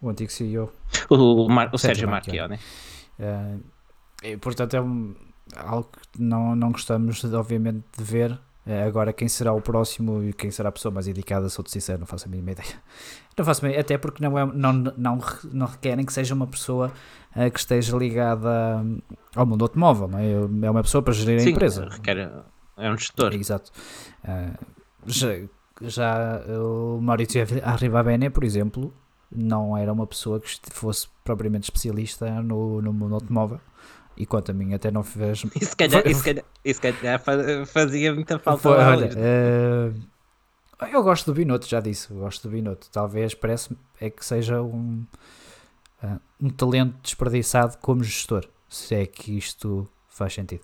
o 0.00 0.10
antigo 0.10 0.30
CEO? 0.30 0.72
O, 1.08 1.46
o, 1.46 1.48
Mar, 1.48 1.70
o 1.72 1.78
Sérgio 1.78 2.08
Marchione. 2.08 2.58
É, 3.18 3.56
e, 4.24 4.36
portanto, 4.36 4.74
é 4.74 4.80
um, 4.80 5.14
algo 5.56 5.88
que 5.90 6.20
não, 6.20 6.56
não 6.56 6.72
gostamos, 6.72 7.22
obviamente, 7.24 7.84
de 7.96 8.04
ver. 8.04 8.38
É, 8.64 8.84
agora, 8.84 9.12
quem 9.12 9.28
será 9.28 9.52
o 9.52 9.60
próximo 9.60 10.22
e 10.22 10.32
quem 10.32 10.50
será 10.50 10.68
a 10.68 10.72
pessoa 10.72 10.92
mais 10.92 11.08
indicada, 11.08 11.48
sou-te 11.48 11.70
sincero, 11.70 12.00
não 12.00 12.06
faço 12.06 12.26
a 12.26 12.30
mínima 12.30 12.50
ideia. 12.52 12.74
Não 13.36 13.44
faço 13.44 13.64
a 13.64 13.68
mínima, 13.68 13.80
até 13.80 13.98
porque 13.98 14.22
não, 14.22 14.38
é, 14.38 14.46
não, 14.46 14.72
não, 14.72 15.20
não 15.52 15.66
requerem 15.66 16.04
que 16.04 16.12
seja 16.12 16.34
uma 16.34 16.46
pessoa 16.46 16.92
que 17.50 17.58
esteja 17.58 17.96
ligada 17.96 18.82
hum, 18.84 19.00
ao 19.34 19.46
mundo 19.46 19.64
automóvel, 19.64 20.08
não 20.08 20.18
é? 20.18 20.32
É 20.32 20.70
uma 20.70 20.82
pessoa 20.82 21.02
para 21.02 21.12
gerir 21.12 21.40
Sim, 21.40 21.48
a 21.48 21.52
empresa. 21.52 21.88
Requer, 21.88 22.30
é 22.76 22.90
um 22.90 22.96
gestor. 22.96 23.32
Exato. 23.34 23.70
Uh, 24.24 24.58
já, 25.06 25.28
já 25.82 26.42
o 26.48 27.00
Maurizio 27.00 27.44
Arrivabene, 27.62 28.30
por 28.30 28.44
exemplo, 28.44 28.92
não 29.30 29.76
era 29.76 29.92
uma 29.92 30.06
pessoa 30.06 30.40
que 30.40 30.58
fosse 30.70 31.08
propriamente 31.24 31.64
especialista 31.64 32.42
no, 32.42 32.82
no 32.82 32.92
mundo 32.92 33.14
automóvel. 33.14 33.60
E 34.16 34.26
quanto 34.26 34.50
a 34.50 34.54
mim, 34.54 34.74
até 34.74 34.90
não 34.90 35.02
fez. 35.02 35.40
Se 35.60 35.76
calhar, 35.76 36.02
se 36.14 36.22
calhar, 36.22 36.44
se 36.64 36.80
calhar 36.80 37.66
fazia 37.66 38.14
muita 38.14 38.38
falta. 38.38 38.62
Foi, 38.62 38.76
olha, 38.76 39.10
uh, 39.16 40.86
eu 40.92 41.02
gosto 41.02 41.32
do 41.32 41.34
Binotto, 41.34 41.66
já 41.66 41.80
disse, 41.80 42.12
gosto 42.12 42.46
do 42.46 42.52
Binotto. 42.52 42.90
Talvez 42.90 43.34
parece 43.34 43.74
é 44.00 44.10
que 44.10 44.24
seja 44.24 44.60
um, 44.60 45.06
uh, 46.02 46.20
um 46.40 46.50
talento 46.50 46.94
desperdiçado 47.02 47.78
como 47.78 48.02
gestor, 48.02 48.46
se 48.68 48.94
é 48.94 49.06
que 49.06 49.36
isto 49.36 49.88
faz 50.08 50.34
sentido. 50.34 50.62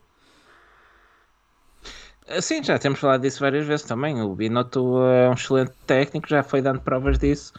Sim, 2.43 2.63
já 2.63 2.79
temos 2.79 3.01
falado 3.01 3.23
disso 3.23 3.41
várias 3.41 3.67
vezes 3.67 3.87
também. 3.87 4.21
O 4.21 4.35
Binotto 4.35 5.03
é 5.03 5.31
um 5.31 5.33
excelente 5.33 5.73
técnico, 5.87 6.29
já 6.29 6.43
foi 6.43 6.61
dando 6.61 6.81
provas 6.81 7.19
disso. 7.19 7.55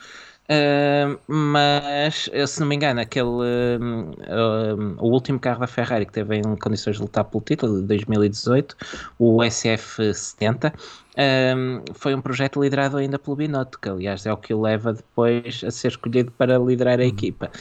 Uh, 0.50 1.20
mas, 1.28 2.28
se 2.48 2.60
não 2.60 2.66
me 2.66 2.76
engano, 2.76 3.00
aquele 3.00 3.28
uh, 3.28 3.80
uh, 3.80 4.96
o 4.98 5.12
último 5.12 5.40
carro 5.40 5.60
da 5.60 5.68
Ferrari 5.68 6.08
que 6.08 6.12
teve 6.12 6.38
em 6.38 6.56
condições 6.56 6.96
de 6.96 7.04
lutar 7.04 7.24
pelo 7.26 7.44
título 7.44 7.82
de 7.82 7.88
2018, 7.88 8.76
o 9.20 9.38
SF70, 9.38 10.74
foi 11.94 12.16
um 12.16 12.22
projeto 12.22 12.64
liderado 12.64 12.98
ainda 12.98 13.20
pelo 13.20 13.36
Binotto, 13.36 13.78
que 13.80 13.90
aliás 13.90 14.26
é 14.26 14.34
o 14.34 14.38
que 14.38 14.52
o 14.52 14.62
leva 14.62 14.94
depois 14.94 15.62
a 15.64 15.70
ser 15.70 15.90
escolhido 15.90 16.32
para 16.32 16.58
liderar 16.58 17.00
a 17.00 17.04
uhum. 17.04 17.10
equipa. 17.10 17.52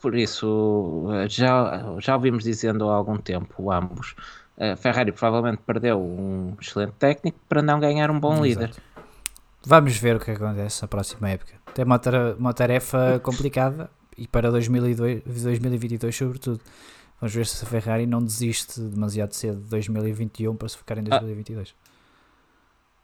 por 0.00 0.16
isso, 0.16 1.06
já, 1.28 1.94
já 2.00 2.16
ouvimos 2.16 2.42
dizendo 2.42 2.88
há 2.88 2.94
algum 2.94 3.18
tempo, 3.18 3.70
ambos, 3.70 4.16
a 4.60 4.76
Ferrari 4.76 5.12
provavelmente 5.12 5.62
perdeu 5.66 5.98
um 5.98 6.54
excelente 6.60 6.92
técnico 6.98 7.38
para 7.48 7.62
não 7.62 7.80
ganhar 7.80 8.10
um 8.10 8.20
bom 8.20 8.44
Exato. 8.44 8.44
líder. 8.44 8.70
Vamos 9.64 9.96
ver 9.96 10.16
o 10.16 10.20
que 10.20 10.30
acontece 10.30 10.82
na 10.82 10.88
próxima 10.88 11.30
época. 11.30 11.52
Tem 11.74 11.84
uma, 11.84 12.00
uma 12.38 12.54
tarefa 12.54 13.20
complicada 13.22 13.90
e 14.16 14.26
para 14.26 14.50
2002, 14.50 15.22
2022 15.24 16.16
sobretudo. 16.16 16.60
Vamos 17.20 17.34
ver 17.34 17.46
se 17.46 17.64
a 17.64 17.68
Ferrari 17.68 18.06
não 18.06 18.22
desiste 18.22 18.80
demasiado 18.80 19.32
cedo 19.32 19.60
de 19.60 19.68
2021 19.68 20.56
para 20.56 20.68
se 20.68 20.78
focar 20.78 20.98
em 20.98 21.04
2022. 21.04 21.74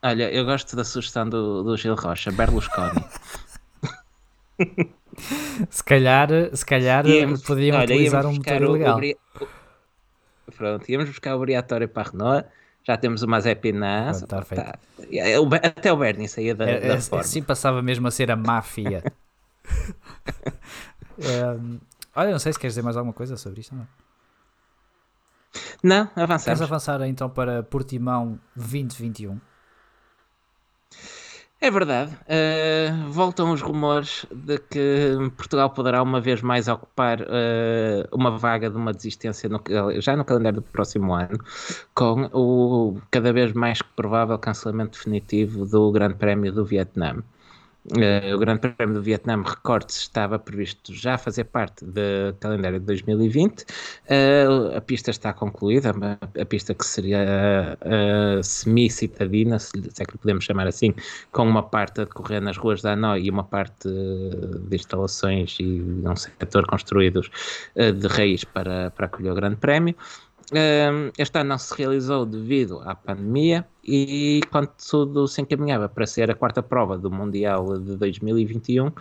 Ah, 0.00 0.08
olha, 0.10 0.32
eu 0.32 0.44
gosto 0.44 0.74
da 0.74 0.84
sugestão 0.84 1.28
do, 1.28 1.62
do 1.62 1.76
Gil 1.76 1.94
Rocha, 1.94 2.32
Berlusconi. 2.32 3.04
se 5.68 5.84
calhar, 5.84 6.28
se 6.54 6.64
calhar 6.64 7.06
íamos, 7.06 7.42
podiam 7.42 7.76
olha, 7.76 7.84
utilizar 7.84 8.24
um 8.24 8.32
motor 8.32 8.70
legal. 8.70 9.00
Pronto, 10.56 10.88
íamos 10.88 11.08
buscar 11.10 11.34
o 11.34 11.38
obrigatório 11.38 11.88
para 11.88 12.08
a 12.08 12.10
Renault 12.10 12.48
já 12.86 12.96
temos 12.96 13.22
o 13.22 13.28
Mazepin 13.28 13.72
na 13.72 14.12
tá, 14.12 14.42
tá. 14.42 14.78
Até 15.62 15.92
o 15.92 15.96
Bernie 15.96 16.28
saía 16.28 16.54
da, 16.54 16.64
é, 16.68 16.80
da 16.80 16.94
é, 16.94 17.00
forma. 17.00 17.20
Assim 17.20 17.42
passava 17.42 17.82
mesmo 17.82 18.06
a 18.06 18.10
ser 18.12 18.30
a 18.30 18.36
máfia. 18.36 19.02
um, 21.18 21.80
olha, 22.14 22.30
não 22.30 22.38
sei 22.38 22.52
se 22.52 22.58
queres 22.58 22.74
dizer 22.74 22.82
mais 22.82 22.96
alguma 22.96 23.12
coisa 23.12 23.36
sobre 23.36 23.60
isto. 23.60 23.74
Não, 25.82 26.04
não 26.14 26.22
avançamos. 26.22 26.44
Queres 26.44 26.62
avançar 26.62 27.00
então 27.02 27.28
para 27.28 27.64
Portimão 27.64 28.38
2021? 28.54 29.40
É 31.58 31.70
verdade. 31.70 32.12
Uh, 32.26 33.10
voltam 33.10 33.50
os 33.50 33.62
rumores 33.62 34.26
de 34.30 34.58
que 34.58 35.16
Portugal 35.36 35.70
poderá 35.70 36.02
uma 36.02 36.20
vez 36.20 36.42
mais 36.42 36.68
ocupar 36.68 37.22
uh, 37.22 38.06
uma 38.12 38.36
vaga 38.36 38.68
de 38.68 38.76
uma 38.76 38.92
desistência 38.92 39.48
no, 39.48 39.62
já 40.00 40.14
no 40.14 40.24
calendário 40.24 40.60
do 40.60 40.62
próximo 40.62 41.14
ano, 41.14 41.38
com 41.94 42.28
o 42.32 43.00
cada 43.10 43.32
vez 43.32 43.52
mais 43.54 43.80
provável 43.80 44.38
cancelamento 44.38 44.98
definitivo 44.98 45.64
do 45.64 45.90
Grande 45.90 46.14
Prémio 46.14 46.52
do 46.52 46.64
Vietnã. 46.64 47.22
Uh, 47.92 48.34
o 48.34 48.38
Grande 48.38 48.60
Prémio 48.60 48.96
do 48.96 49.02
Vietnã, 49.02 49.40
recorde-se, 49.42 50.00
estava 50.00 50.38
previsto 50.38 50.92
já 50.92 51.16
fazer 51.16 51.44
parte 51.44 51.84
do 51.84 52.34
calendário 52.40 52.80
de 52.80 52.86
2020. 52.86 53.62
Uh, 53.62 54.76
a 54.76 54.80
pista 54.80 55.10
está 55.10 55.32
concluída, 55.32 55.94
a, 56.40 56.44
pista 56.44 56.74
que 56.74 56.84
seria 56.84 57.78
semi-citadina, 58.42 59.58
se, 59.58 59.70
é 60.00 60.04
que 60.04 60.18
podemos 60.18 60.44
chamar 60.44 60.66
assim, 60.66 60.94
com 61.30 61.44
uma 61.44 61.62
parte 61.62 62.00
a 62.00 62.04
decorrer 62.04 62.42
nas 62.42 62.56
ruas 62.56 62.82
da 62.82 62.92
Hanoi 62.92 63.22
e 63.22 63.30
uma 63.30 63.44
parte 63.44 63.88
de 63.88 64.76
instalações 64.76 65.56
e 65.60 65.80
um 66.04 66.16
setor 66.16 66.66
construídos 66.66 67.30
de 67.76 68.06
raiz 68.08 68.42
para, 68.42 68.90
para 68.90 69.06
acolher 69.06 69.30
o 69.30 69.34
Grande 69.34 69.56
Prémio. 69.56 69.94
Este 71.18 71.38
ano 71.38 71.50
não 71.50 71.58
se 71.58 71.74
realizou 71.76 72.24
devido 72.24 72.80
à 72.84 72.94
pandemia 72.94 73.66
e 73.82 74.40
quando 74.50 74.70
tudo 74.88 75.26
se 75.26 75.40
encaminhava 75.40 75.88
para 75.88 76.06
ser 76.06 76.30
a 76.30 76.34
quarta 76.34 76.62
prova 76.62 76.96
do 76.96 77.10
Mundial 77.10 77.78
de 77.78 77.96
2021, 77.96 78.92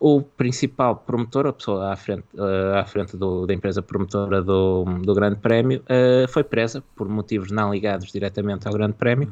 o 0.00 0.22
principal 0.22 0.96
promotor, 0.96 1.46
a 1.46 1.52
pessoa 1.52 1.92
à 1.92 1.96
frente, 1.96 2.24
uh, 2.34 2.76
à 2.76 2.84
frente 2.86 3.16
do, 3.16 3.46
da 3.46 3.52
empresa 3.52 3.82
promotora 3.82 4.42
do, 4.42 4.84
do 5.02 5.14
Grande 5.14 5.36
Prémio, 5.36 5.82
uh, 5.82 6.28
foi 6.28 6.42
presa 6.42 6.82
por 6.96 7.08
motivos 7.08 7.50
não 7.50 7.72
ligados 7.72 8.10
diretamente 8.10 8.66
ao 8.66 8.72
Grande 8.72 8.94
Prémio. 8.94 9.30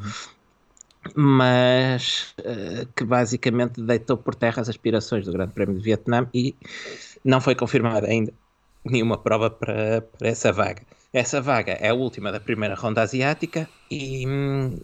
Mas 1.15 2.35
uh, 2.41 2.87
que 2.95 3.05
basicamente 3.05 3.81
deitou 3.81 4.17
por 4.17 4.35
terra 4.35 4.61
as 4.61 4.69
aspirações 4.69 5.25
do 5.25 5.33
Grande 5.33 5.53
Prémio 5.53 5.77
de 5.77 5.83
Vietnã 5.83 6.27
e 6.35 6.55
não 7.25 7.41
foi 7.41 7.55
confirmada 7.55 8.07
ainda 8.07 8.33
nenhuma 8.85 9.17
prova 9.17 9.51
para, 9.51 10.03
para 10.03 10.29
essa 10.29 10.53
vaga. 10.53 10.83
Essa 11.13 11.41
vaga 11.41 11.73
é 11.73 11.89
a 11.89 11.95
última 11.95 12.31
da 12.31 12.41
primeira 12.41 12.75
ronda 12.75 13.03
asiática 13.03 13.69
e 13.91 14.27
hum, 14.27 14.79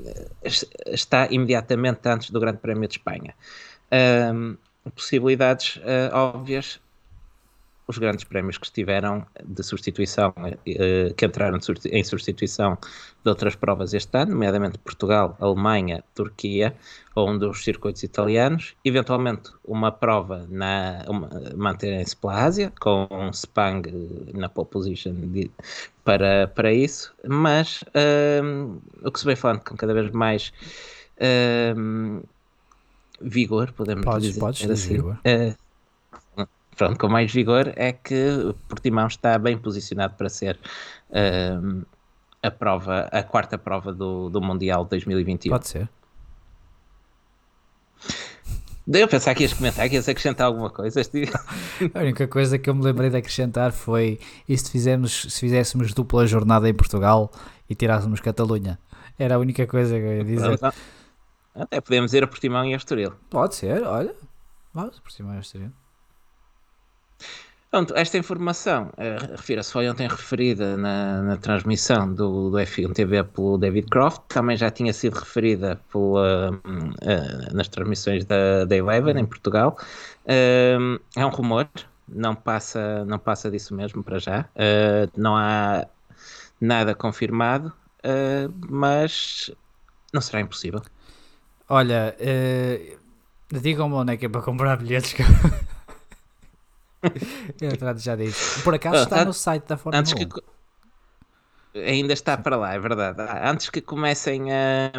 está 0.87 1.29
imediatamente 1.31 2.01
antes 2.09 2.31
do 2.31 2.41
Grande 2.41 2.59
Prémio 2.59 2.89
de 2.89 2.95
Espanha. 2.95 3.35
Um, 4.35 4.57
possibilidades 4.95 5.77
uh, 5.77 6.14
óbvias 6.14 6.81
os 7.87 7.99
grandes 7.99 8.24
prémios 8.24 8.59
que 8.59 8.66
estiveram 8.66 9.26
de 9.45 9.62
substituição, 9.62 10.33
eh, 10.66 11.12
que 11.16 11.26
entraram 11.26 11.59
em 11.91 12.05
substituição 12.05 12.78
de 13.24 13.28
outras 13.28 13.55
provas 13.55 13.93
este 13.93 14.16
ano, 14.16 14.33
nomeadamente 14.33 14.78
Portugal, 14.78 15.37
Alemanha, 15.41 16.03
Turquia, 16.14 16.74
ou 17.14 17.28
um 17.28 17.39
dos 17.39 17.64
circuitos 17.64 18.03
italianos, 18.03 18.74
eventualmente 18.85 19.51
uma 19.64 19.91
prova 19.93 20.47
na 20.49 21.05
manterem-se 21.57 22.16
pela 22.16 22.45
Ásia, 22.45 22.72
com 22.80 23.07
um 23.11 23.30
Spang 23.33 23.91
na 24.33 24.49
pole 24.49 24.68
position 24.68 25.14
de, 25.14 25.51
para, 26.05 26.49
para 26.49 26.72
isso, 26.72 27.12
mas 27.26 27.85
um, 28.43 28.78
o 29.03 29.11
que 29.11 29.18
se 29.18 29.26
vem 29.26 29.37
falando 29.37 29.61
com 29.61 29.76
cada 29.76 29.93
vez 29.93 30.11
mais 30.11 30.53
um, 31.76 32.22
vigor, 33.20 33.72
podemos 33.72 34.05
podes, 34.05 34.28
dizer 34.28 34.41
podes 34.41 34.70
assim, 34.70 34.95
vigor. 34.95 35.18
Uh, 35.26 35.62
pronto, 36.83 36.99
com 36.99 37.09
mais 37.09 37.33
vigor, 37.33 37.72
é 37.76 37.93
que 37.93 38.55
Portimão 38.68 39.07
está 39.07 39.39
bem 39.39 39.57
posicionado 39.57 40.14
para 40.14 40.28
ser 40.28 40.59
uh, 41.11 41.87
a 42.43 42.51
prova, 42.51 43.03
a 43.12 43.22
quarta 43.22 43.57
prova 43.57 43.93
do, 43.93 44.28
do 44.28 44.41
Mundial 44.41 44.85
2021. 44.85 45.53
Pode 45.53 45.68
ser. 45.68 45.89
Deu 48.85 49.05
a 49.05 49.09
pensar 49.09 49.33
que 49.37 49.45
ias 49.45 49.53
comentar, 49.53 49.89
que 49.89 49.95
ias 49.95 50.09
acrescentar 50.09 50.49
alguma 50.49 50.70
coisa. 50.70 51.01
a 51.95 51.99
única 52.01 52.26
coisa 52.26 52.59
que 52.59 52.68
eu 52.68 52.74
me 52.74 52.83
lembrei 52.83 53.11
de 53.11 53.16
acrescentar 53.16 53.70
foi 53.70 54.18
e 54.49 54.59
se, 54.59 54.68
fizemos, 54.68 55.22
se 55.30 55.39
fizéssemos 55.39 55.95
dupla 55.95 56.26
jornada 56.26 56.68
em 56.68 56.74
Portugal 56.74 57.30
e 57.70 57.76
tirássemos 57.76 58.18
Catalunha. 58.18 58.76
Era 59.16 59.37
a 59.37 59.39
única 59.39 59.68
coisa 59.68 59.95
que 59.97 60.05
eu 60.05 60.16
ia 60.16 60.24
dizer. 60.24 60.59
Até 61.55 61.80
podemos 61.80 62.12
ir 62.12 62.24
a 62.24 62.26
Portimão 62.26 62.64
e 62.64 62.74
a 62.74 62.76
Estoril. 62.76 63.12
Pode 63.30 63.55
ser, 63.55 63.85
olha. 63.85 64.16
Vamos 64.74 64.99
a 64.99 65.01
Portimão 65.01 65.35
e 65.35 65.37
a 65.37 65.41
Estoril. 65.41 65.70
Pronto, 67.73 67.97
esta 67.97 68.18
informação 68.18 68.91
uh, 68.99 69.31
refira-se, 69.31 69.73
foi 69.73 69.89
ontem 69.89 70.07
referida 70.07 70.77
na, 70.77 71.23
na 71.23 71.37
transmissão 71.39 72.07
do, 72.12 72.51
do 72.51 72.59
F1 72.59 72.93
TV 72.93 73.25
pelo 73.25 73.57
David 73.57 73.89
Croft, 73.89 74.20
também 74.29 74.59
já 74.59 74.70
tinha 74.70 74.93
sido 74.93 75.18
referida 75.18 75.81
pela, 75.91 76.51
uh, 76.51 76.55
uh, 76.55 77.57
nas 77.57 77.68
transmissões 77.68 78.27
da, 78.27 78.66
da 78.66 78.77
Eleven 78.77 79.18
em 79.18 79.25
Portugal. 79.25 79.79
Uh, 80.27 81.01
é 81.16 81.25
um 81.25 81.31
rumor, 81.31 81.66
não 82.07 82.35
passa, 82.35 83.07
não 83.07 83.18
passa 83.18 83.51
disso 83.51 83.75
mesmo 83.75 84.05
para 84.05 84.18
já, 84.18 84.43
uh, 84.43 85.11
não 85.16 85.35
há 85.35 85.87
nada 86.61 86.95
confirmado, 86.95 87.73
mas 88.68 89.51
não 90.12 90.20
será 90.20 90.43
impossível. 90.43 90.83
Olha, 91.70 92.14
digam-me 93.51 93.95
onde 93.95 94.12
é 94.12 94.16
que 94.18 94.27
é 94.27 94.29
para 94.29 94.43
comprar 94.43 94.77
bilhetes 94.77 95.14
que 95.14 95.23
eu 97.61 97.98
já 97.98 98.16
disse. 98.16 98.62
Por 98.62 98.74
acaso 98.74 99.03
está 99.03 99.24
no 99.24 99.32
site 99.32 99.66
da 99.66 99.76
Fórmula 99.76 100.00
antes 100.00 100.12
1. 100.12 100.16
Que, 100.16 100.42
ainda 101.74 102.12
está 102.12 102.36
para 102.36 102.57
lá, 102.57 102.74
é 102.74 102.78
verdade. 102.78 103.20
Ah, 103.20 103.50
antes 103.50 103.70
que 103.70 103.80
comecem 103.80 104.53
a, 104.53 104.92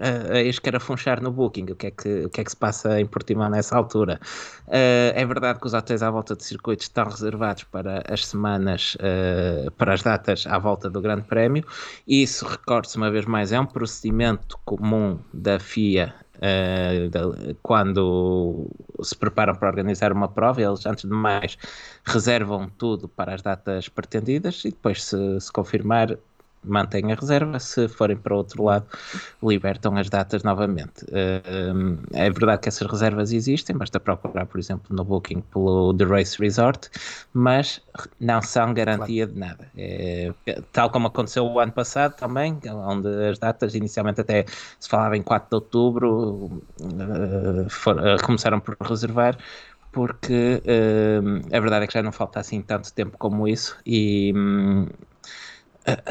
a, 0.00 0.34
a 0.34 0.42
escarafunchar 0.42 1.22
no 1.22 1.30
Booking, 1.30 1.66
o 1.70 1.76
que, 1.76 1.86
é 1.86 1.90
que, 1.90 2.24
o 2.26 2.30
que 2.30 2.40
é 2.40 2.44
que 2.44 2.50
se 2.50 2.56
passa 2.56 3.00
em 3.00 3.06
Portimão 3.06 3.48
nessa 3.48 3.76
altura? 3.76 4.20
Uh, 4.68 5.12
é 5.14 5.24
verdade 5.24 5.58
que 5.58 5.66
os 5.66 5.74
hotéis 5.74 6.02
à 6.02 6.10
volta 6.10 6.36
de 6.36 6.44
circuitos 6.44 6.86
estão 6.86 7.04
reservados 7.04 7.64
para 7.64 8.02
as 8.08 8.26
semanas, 8.26 8.96
uh, 8.96 9.70
para 9.72 9.94
as 9.94 10.02
datas 10.02 10.46
à 10.46 10.58
volta 10.58 10.90
do 10.90 11.00
Grande 11.00 11.22
Prémio. 11.22 11.64
Isso, 12.06 12.46
recorde-se 12.46 12.96
uma 12.96 13.10
vez 13.10 13.24
mais, 13.24 13.52
é 13.52 13.60
um 13.60 13.66
procedimento 13.66 14.58
comum 14.64 15.18
da 15.32 15.58
FIA 15.58 16.14
uh, 16.42 17.56
quando 17.62 18.68
se 19.02 19.16
preparam 19.16 19.54
para 19.54 19.68
organizar 19.68 20.12
uma 20.12 20.28
prova, 20.28 20.60
eles, 20.60 20.84
antes 20.84 21.04
de 21.04 21.14
mais, 21.14 21.56
reservam 22.04 22.68
tudo 22.68 23.08
para 23.08 23.34
as 23.34 23.42
datas 23.42 23.88
pretendidas 23.88 24.64
e 24.64 24.70
depois, 24.70 25.04
se, 25.04 25.40
se 25.40 25.52
confirmar, 25.52 26.18
mantêm 26.64 27.12
a 27.12 27.14
reserva, 27.14 27.58
se 27.58 27.88
forem 27.88 28.16
para 28.16 28.34
outro 28.34 28.64
lado, 28.64 28.86
libertam 29.42 29.96
as 29.96 30.08
datas 30.08 30.42
novamente. 30.42 31.04
Uh, 31.04 31.98
é 32.12 32.30
verdade 32.30 32.62
que 32.62 32.68
essas 32.68 32.88
reservas 32.90 33.32
existem, 33.32 33.76
basta 33.76 33.98
procurar, 33.98 34.46
por 34.46 34.58
exemplo, 34.58 34.94
no 34.94 35.04
Booking 35.04 35.40
pelo 35.52 35.94
The 35.94 36.04
Race 36.04 36.38
Resort, 36.38 36.90
mas 37.32 37.80
não 38.20 38.40
são 38.42 38.72
garantia 38.72 39.26
claro. 39.26 39.32
de 39.32 39.38
nada. 39.38 39.68
É, 39.76 40.32
tal 40.72 40.90
como 40.90 41.08
aconteceu 41.08 41.44
o 41.44 41.58
ano 41.58 41.72
passado 41.72 42.14
também, 42.16 42.58
onde 42.66 43.08
as 43.28 43.38
datas 43.38 43.74
inicialmente 43.74 44.20
até 44.20 44.44
se 44.78 44.88
falava 44.88 45.16
em 45.16 45.22
4 45.22 45.48
de 45.48 45.54
outubro, 45.54 46.62
uh, 46.80 47.68
for, 47.68 47.96
começaram 48.22 48.60
por 48.60 48.76
reservar 48.80 49.36
porque 49.92 50.62
uh, 50.64 51.54
a 51.54 51.60
verdade 51.60 51.84
é 51.84 51.86
que 51.86 51.92
já 51.92 52.02
não 52.02 52.10
falta 52.10 52.40
assim 52.40 52.62
tanto 52.62 52.92
tempo 52.92 53.16
como 53.18 53.46
isso 53.46 53.76
e, 53.86 54.32
um, 54.34 54.84
eh, 54.84 55.11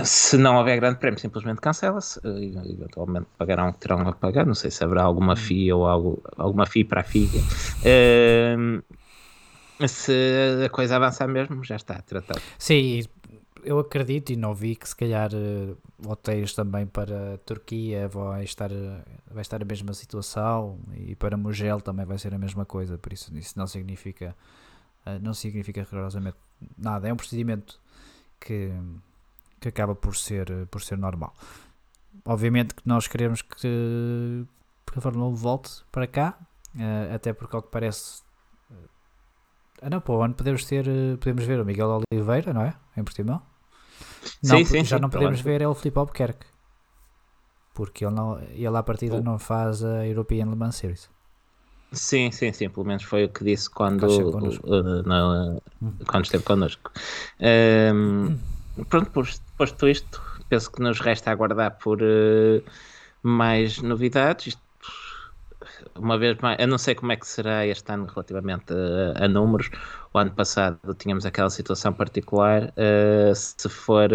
se 0.03 0.37
não 0.37 0.57
houver 0.57 0.79
grande 0.79 0.99
prémio, 0.99 1.19
simplesmente 1.19 1.61
cancela-se. 1.61 2.19
Uh, 2.19 2.37
eventualmente 2.69 3.27
pagarão 3.37 3.69
o 3.69 3.73
que 3.73 3.79
terão 3.79 4.07
a 4.07 4.13
pagar. 4.13 4.45
Não 4.45 4.55
sei 4.55 4.71
se 4.71 4.83
haverá 4.83 5.03
alguma 5.03 5.33
hum. 5.33 5.37
FIA 5.37 5.75
ou 5.75 5.87
algo, 5.87 6.21
alguma 6.37 6.65
FIA 6.65 6.85
para 6.85 7.01
a 7.01 7.03
FIA. 7.03 7.41
Uh, 7.81 8.83
se 9.87 10.13
a 10.65 10.69
coisa 10.69 10.95
avançar 10.97 11.27
mesmo, 11.27 11.63
já 11.63 11.75
está 11.75 12.01
tratado. 12.01 12.41
Sim, 12.57 13.03
eu 13.63 13.79
acredito 13.79 14.31
e 14.31 14.35
não 14.35 14.53
vi 14.53 14.75
que 14.75 14.87
se 14.87 14.95
calhar 14.95 15.31
uh, 15.33 15.77
hotéis 16.05 16.53
também 16.53 16.85
para 16.85 17.35
a 17.35 17.37
Turquia 17.39 18.07
vai 18.07 18.43
estar, 18.43 18.69
vai 19.31 19.41
estar 19.41 19.61
a 19.61 19.65
mesma 19.65 19.93
situação 19.93 20.79
e 20.95 21.15
para 21.15 21.37
Mugel 21.37 21.79
também 21.81 22.05
vai 22.05 22.17
ser 22.17 22.33
a 22.33 22.37
mesma 22.37 22.65
coisa. 22.65 22.97
Por 22.97 23.13
isso, 23.13 23.35
isso 23.35 23.57
não 23.57 23.65
significa, 23.65 24.35
não 25.21 25.33
significa 25.33 25.81
rigorosamente 25.81 26.37
nada. 26.77 27.07
É 27.07 27.13
um 27.13 27.17
procedimento 27.17 27.79
que 28.39 28.71
que 29.61 29.69
acaba 29.69 29.95
por 29.95 30.17
ser, 30.17 30.67
por 30.67 30.81
ser 30.81 30.97
normal. 30.97 31.33
Obviamente 32.25 32.73
que 32.75 32.81
nós 32.85 33.07
queremos 33.07 33.41
que, 33.43 34.45
que 34.91 34.97
a 34.97 35.01
Fórmula 35.01 35.27
1 35.27 35.35
volte 35.35 35.71
para 35.91 36.07
cá, 36.07 36.37
uh, 36.75 37.15
até 37.15 37.31
porque 37.31 37.55
ao 37.55 37.61
que 37.61 37.69
parece. 37.69 38.21
Uh, 38.69 39.89
não, 39.89 40.01
para 40.01 40.13
o 40.13 40.21
ano 40.21 40.33
podemos 40.33 40.65
ter, 40.65 40.85
podemos 41.19 41.45
ver 41.45 41.61
o 41.61 41.65
Miguel 41.65 42.01
Oliveira, 42.11 42.51
não 42.51 42.63
é? 42.63 42.73
Em 42.97 43.03
Portimão. 43.03 43.41
Não, 44.43 44.57
sim, 44.57 44.65
sim, 44.65 44.83
já 44.83 44.97
sim, 44.97 45.01
não 45.01 45.09
podemos 45.09 45.39
ver 45.41 45.61
é 45.61 45.67
o 45.67 45.75
Filipe 45.75 45.99
Albuquerque. 45.99 46.47
Porque 47.73 48.03
ele, 48.03 48.13
não, 48.13 48.39
ele 48.39 48.75
à 48.75 48.83
partida 48.83 49.17
oh. 49.17 49.23
não 49.23 49.39
faz 49.39 49.83
a 49.83 50.05
European 50.05 50.45
Le 50.45 50.55
Mans 50.55 50.75
Series. 50.75 51.09
Sim, 51.93 52.31
sim, 52.31 52.51
sim, 52.53 52.69
pelo 52.69 52.85
menos 52.85 53.03
foi 53.03 53.25
o 53.25 53.29
que 53.29 53.43
disse 53.43 53.69
quando, 53.69 54.07
uh, 54.07 55.61
hum. 55.81 55.93
quando 56.07 56.25
esteve 56.25 56.43
connosco. 56.43 56.91
Um, 57.39 58.37
pronto, 58.89 59.11
posto 59.61 59.87
isto, 59.87 60.19
penso 60.49 60.71
que 60.71 60.81
nos 60.81 60.99
resta 60.99 61.29
aguardar 61.29 61.77
por 61.77 62.01
uh, 62.01 62.63
mais 63.21 63.79
novidades. 63.79 64.47
Isto, 64.47 64.61
uma 65.95 66.17
vez 66.17 66.35
mais, 66.39 66.59
eu 66.59 66.67
não 66.67 66.79
sei 66.79 66.95
como 66.95 67.11
é 67.11 67.15
que 67.15 67.27
será 67.27 67.67
este 67.67 67.91
ano 67.91 68.07
relativamente 68.07 68.73
a, 68.73 69.25
a 69.25 69.27
números. 69.27 69.69
O 70.11 70.17
ano 70.17 70.31
passado 70.31 70.79
tínhamos 70.95 71.27
aquela 71.27 71.51
situação 71.51 71.93
particular. 71.93 72.73
Uh, 72.73 73.35
se 73.35 73.69
for 73.69 74.09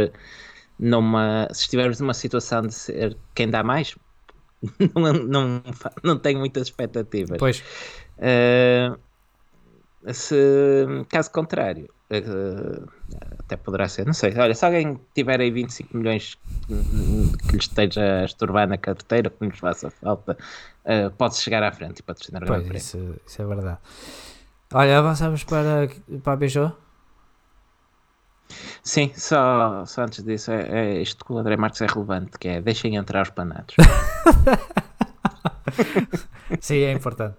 numa, 0.81 1.47
se 1.53 1.61
estivermos 1.63 2.01
numa 2.01 2.15
situação 2.15 2.63
de 2.63 2.75
ser 2.75 3.17
quem 3.33 3.49
dá 3.49 3.63
mais, 3.63 3.95
não, 4.97 5.13
não, 5.13 5.63
não 6.03 6.19
tenho 6.19 6.41
muitas 6.41 6.65
expectativas. 6.65 7.39
Pois. 7.39 7.63
Uh, 8.19 8.99
se, 10.13 10.35
caso 11.09 11.31
contrário, 11.31 11.89
até 13.39 13.57
poderá 13.57 13.89
ser, 13.89 14.07
não 14.07 14.13
sei. 14.13 14.33
Olha, 14.39 14.55
se 14.55 14.65
alguém 14.65 15.01
tiver 15.15 15.41
aí 15.41 15.51
25 15.51 15.97
milhões 15.97 16.39
que 17.49 17.53
lhe 17.53 17.59
esteja 17.59 18.21
a 18.21 18.25
estorbar 18.25 18.69
na 18.69 18.79
carteira, 18.79 19.29
que 19.29 19.45
nos 19.45 19.59
faça 19.59 19.91
falta, 19.91 20.37
uh, 20.85 21.11
pode 21.13 21.37
chegar 21.37 21.63
à 21.63 21.73
frente 21.73 22.01
e 22.01 22.03
patrocinar 22.03 22.45
o 22.45 22.47
pois, 22.47 22.71
isso, 22.71 23.17
isso, 23.27 23.43
é 23.43 23.47
verdade. 23.47 23.79
Olha, 24.73 24.99
avançamos 24.99 25.45
para, 25.45 25.89
para 26.23 26.33
a 26.33 26.37
Beijou? 26.37 26.77
Sim, 28.83 29.13
só, 29.17 29.85
só 29.85 30.03
antes 30.03 30.23
disso, 30.23 30.53
é, 30.53 30.97
é 30.97 31.03
isto 31.03 31.25
que 31.25 31.33
o 31.33 31.39
André 31.39 31.57
Marques 31.57 31.81
é 31.81 31.87
relevante, 31.87 32.39
que 32.39 32.49
é 32.49 32.61
deixem 32.61 32.95
entrar 32.95 33.23
os 33.23 33.31
panados. 33.31 33.75
Sim, 36.61 36.79
é 36.79 36.93
importante. 36.93 37.37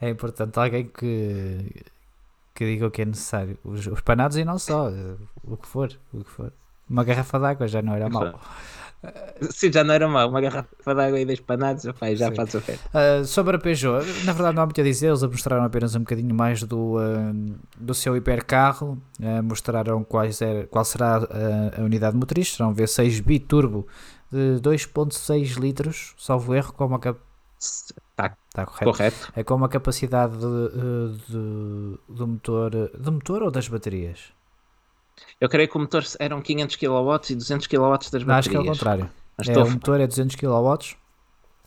É 0.00 0.08
importante. 0.08 0.58
Alguém 0.58 0.86
que 0.86 1.84
que 2.54 2.64
diga 2.64 2.86
o 2.86 2.90
que 2.90 3.02
é 3.02 3.04
necessário. 3.04 3.58
Os, 3.64 3.86
os 3.86 4.00
panados 4.00 4.36
e 4.36 4.44
não 4.44 4.58
só, 4.58 4.90
o 5.42 5.56
que 5.56 5.66
for, 5.66 5.92
o 6.12 6.24
que 6.24 6.30
for. 6.30 6.52
Uma 6.88 7.02
garrafa 7.02 7.38
d'água 7.38 7.66
já 7.66 7.82
não 7.82 7.94
era 7.94 8.08
mal 8.08 8.38
Sim, 9.50 9.72
já 9.72 9.84
não 9.84 9.94
era 9.94 10.08
mal. 10.08 10.28
Uma 10.28 10.40
garrafa 10.40 10.94
d'água 10.94 11.20
e 11.20 11.24
dois 11.24 11.40
panados, 11.40 11.84
opa, 11.84 12.14
já 12.14 12.32
faz 12.32 12.54
o 12.54 12.60
feito. 12.60 12.80
Uh, 12.86 13.24
sobre 13.24 13.56
a 13.56 13.58
Peugeot, 13.58 14.04
na 14.24 14.32
verdade 14.32 14.54
não 14.54 14.62
há 14.62 14.66
muito 14.66 14.80
a 14.80 14.84
dizer, 14.84 15.08
eles 15.08 15.22
mostraram 15.22 15.64
apenas 15.64 15.94
um 15.94 16.00
bocadinho 16.00 16.34
mais 16.34 16.62
do, 16.62 16.96
uh, 16.96 17.54
do 17.78 17.94
seu 17.94 18.16
hipercarro, 18.16 19.00
uh, 19.20 19.42
mostraram 19.42 20.02
quais 20.04 20.40
er, 20.40 20.66
qual 20.68 20.84
será 20.84 21.16
a, 21.16 21.80
a 21.80 21.84
unidade 21.84 22.16
motriz, 22.16 22.54
será 22.54 22.68
um 22.68 22.74
V6 22.74 23.22
biturbo 23.22 23.86
de 24.30 24.60
2.6 24.60 25.58
litros, 25.58 26.14
salvo 26.18 26.54
erro, 26.54 26.72
com 26.72 26.86
uma 26.86 26.98
Está 28.14 28.36
tá 28.52 28.64
correto. 28.64 28.84
correto. 28.84 29.32
É 29.34 29.42
com 29.42 29.54
uma 29.54 29.68
capacidade 29.68 30.36
de, 30.36 31.18
de, 31.28 31.98
do 32.08 32.26
motor, 32.28 32.70
do 32.96 33.12
motor 33.12 33.42
ou 33.42 33.50
das 33.50 33.66
baterias? 33.66 34.32
Eu 35.40 35.48
creio 35.48 35.68
que 35.68 35.76
o 35.76 35.80
motor 35.80 36.04
eram 36.20 36.40
500 36.40 36.76
kW 36.76 37.30
e 37.30 37.34
200 37.34 37.66
kW 37.66 37.90
das 37.90 38.22
baterias. 38.22 38.26
Não, 38.26 38.34
acho 38.36 38.50
que 38.50 38.56
é 38.56 38.60
o 38.60 38.64
contrário. 38.64 39.10
Mas 39.36 39.48
é, 39.48 39.58
O 39.58 39.68
motor 39.68 40.00
é 40.00 40.06
200 40.06 40.36
kW, 40.36 40.96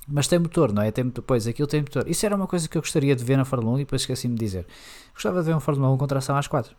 mas 0.07 0.27
tem 0.27 0.39
motor, 0.39 0.71
não 0.71 0.81
é? 0.81 0.89
Tem 0.89 1.09
pois, 1.09 1.47
aquilo 1.47 1.67
tem 1.67 1.81
motor. 1.81 2.07
Isso 2.07 2.25
era 2.25 2.33
uma 2.33 2.47
coisa 2.47 2.69
que 2.69 2.77
eu 2.77 2.81
gostaria 2.81 3.13
de 3.13 3.25
ver 3.25 3.35
na 3.35 3.43
Fórmula 3.43 3.75
1 3.75 3.79
e 3.79 3.83
depois 3.83 4.01
esqueci-me 4.03 4.35
de 4.35 4.39
dizer. 4.39 4.65
Gostava 5.13 5.41
de 5.41 5.47
ver 5.47 5.55
um 5.55 5.59
Fórmula 5.59 5.91
1 5.91 5.97
com 5.97 6.07
tração 6.07 6.37
às 6.37 6.47
4. 6.47 6.73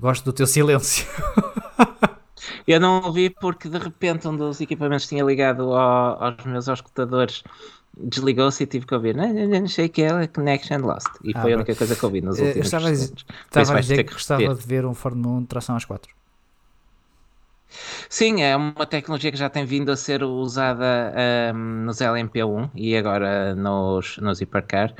Gosto 0.00 0.24
do 0.24 0.32
teu 0.32 0.46
silêncio. 0.46 1.06
Eu 2.66 2.80
não 2.80 3.02
ouvi 3.02 3.30
porque 3.30 3.68
de 3.68 3.78
repente 3.78 4.26
um 4.26 4.36
dos 4.36 4.60
equipamentos 4.60 5.06
tinha 5.06 5.22
ligado 5.22 5.74
ao, 5.74 6.22
aos 6.22 6.44
meus 6.44 6.68
auscultadores 6.68 7.42
desligou-se 7.96 8.62
e 8.62 8.66
tive 8.66 8.86
que 8.86 8.94
ouvir. 8.94 9.14
Não, 9.14 9.32
não, 9.32 9.60
não 9.60 9.68
sei 9.68 9.88
que 9.88 10.02
é 10.02 10.26
Connection 10.26 10.78
Lost. 10.78 11.08
E 11.22 11.32
ah, 11.34 11.42
foi 11.42 11.52
a 11.52 11.56
única 11.56 11.74
coisa 11.74 11.94
que 11.94 12.04
ouvi 12.04 12.20
nos 12.20 12.38
últimos 12.38 12.66
Estava, 12.66 12.90
estava 12.90 13.78
a 13.78 13.80
dizer 13.80 13.98
que, 13.98 14.04
que 14.04 14.12
gostava 14.14 14.54
de 14.54 14.66
ver 14.66 14.84
um 14.84 14.94
Fórmula 14.94 15.36
1 15.36 15.40
de 15.42 15.46
tração 15.46 15.76
às 15.76 15.84
4. 15.84 16.12
Sim, 18.08 18.42
é 18.42 18.56
uma 18.56 18.86
tecnologia 18.86 19.32
que 19.32 19.38
já 19.38 19.48
tem 19.48 19.64
vindo 19.64 19.90
a 19.90 19.96
ser 19.96 20.22
usada 20.22 21.12
um, 21.54 21.84
nos 21.84 21.98
LMP1 21.98 22.70
e 22.74 22.96
agora 22.96 23.54
nos, 23.54 24.16
nos 24.18 24.40
Hipercar. 24.40 24.94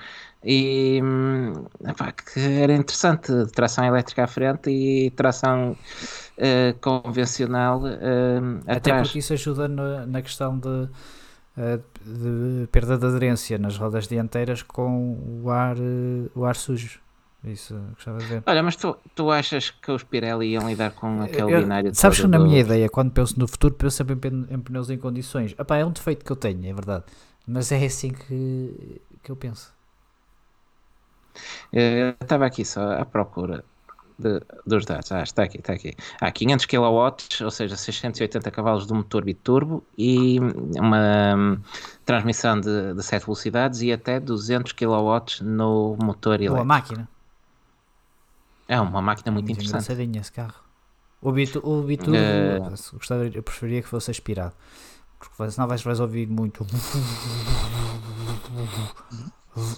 E 0.44 1.00
hum, 1.02 1.64
epá, 1.88 2.12
que 2.12 2.38
era 2.38 2.74
interessante, 2.74 3.32
tração 3.54 3.86
elétrica 3.86 4.24
à 4.24 4.26
frente 4.26 4.68
e 4.68 5.10
tração 5.12 5.72
uh, 5.72 6.78
convencional 6.80 7.80
uh, 7.80 8.60
Até 8.66 8.90
atrás. 8.90 9.08
porque 9.08 9.20
isso 9.20 9.32
ajuda 9.32 9.66
no, 9.68 10.06
na 10.06 10.20
questão 10.20 10.58
de, 10.58 10.68
uh, 10.68 11.82
de, 12.04 12.66
perda 12.66 12.98
de 12.98 13.06
aderência 13.06 13.56
nas 13.56 13.78
rodas 13.78 14.06
dianteiras 14.06 14.62
com 14.62 15.40
o 15.42 15.50
ar, 15.50 15.76
o 16.34 16.44
ar 16.44 16.56
sujo. 16.56 17.00
Isso 17.42 17.74
gostava 17.94 18.18
de 18.18 18.26
ver. 18.26 18.42
Olha, 18.46 18.62
mas 18.62 18.76
tu, 18.76 18.96
tu 19.14 19.30
achas 19.30 19.70
que 19.70 19.92
os 19.92 20.02
Pirelli 20.02 20.52
iam 20.52 20.68
lidar 20.68 20.92
com 20.92 21.22
aquele 21.22 21.54
eu, 21.54 21.60
binário 21.60 21.94
Sabes 21.94 22.20
que 22.20 22.26
na 22.26 22.38
do... 22.38 22.44
minha 22.44 22.60
ideia, 22.60 22.88
quando 22.88 23.10
penso 23.12 23.38
no 23.38 23.46
futuro, 23.46 23.74
penso 23.74 23.96
sempre 23.96 24.14
em, 24.28 24.46
em 24.50 24.58
pneus 24.58 24.88
em 24.88 24.96
condições. 24.96 25.54
Epá, 25.58 25.76
é 25.76 25.84
um 25.84 25.90
defeito 25.90 26.24
que 26.24 26.32
eu 26.32 26.36
tenho, 26.36 26.66
é 26.66 26.72
verdade. 26.72 27.04
Mas 27.46 27.70
é 27.70 27.84
assim 27.84 28.10
que, 28.10 29.02
que 29.22 29.30
eu 29.30 29.36
penso. 29.36 29.74
Eu 31.72 32.14
estava 32.20 32.46
aqui 32.46 32.64
só 32.64 32.92
à 32.92 33.04
procura 33.04 33.64
de, 34.18 34.40
dos 34.66 34.84
dados. 34.84 35.10
Ah, 35.12 35.22
está 35.22 35.42
aqui, 35.42 35.58
está 35.58 35.72
aqui. 35.72 35.94
Ah, 36.20 36.30
500 36.30 36.66
kW, 36.66 37.44
ou 37.44 37.50
seja, 37.50 37.76
680 37.76 38.50
cavalos 38.50 38.86
de 38.86 38.92
motor 38.92 39.24
biturbo 39.24 39.84
e 39.96 40.38
uma 40.78 41.34
um, 41.36 41.58
transmissão 42.04 42.60
de, 42.60 42.94
de 42.94 43.02
7 43.02 43.24
velocidades 43.24 43.82
e 43.82 43.92
até 43.92 44.20
200 44.20 44.72
kW 44.72 45.42
no 45.42 45.96
motor 46.02 46.34
elétrico. 46.34 46.54
Boa 46.54 46.64
máquina. 46.64 47.08
É 48.66 48.80
uma 48.80 49.02
máquina 49.02 49.30
muito, 49.30 49.46
muito 49.46 49.64
interessante. 49.64 50.18
esse 50.18 50.32
carro. 50.32 50.54
O 51.20 51.32
biturbo, 51.32 51.68
o 51.68 51.82
biturbo 51.82 52.16
uh... 52.16 52.96
gostava, 52.96 53.26
eu 53.26 53.42
preferia 53.42 53.82
que 53.82 53.88
fosse 53.88 54.10
aspirado. 54.10 54.54
Porque 55.18 55.50
senão 55.50 55.66
vais, 55.66 55.82
vais 55.82 56.00
ouvir 56.00 56.26
muito. 56.26 56.66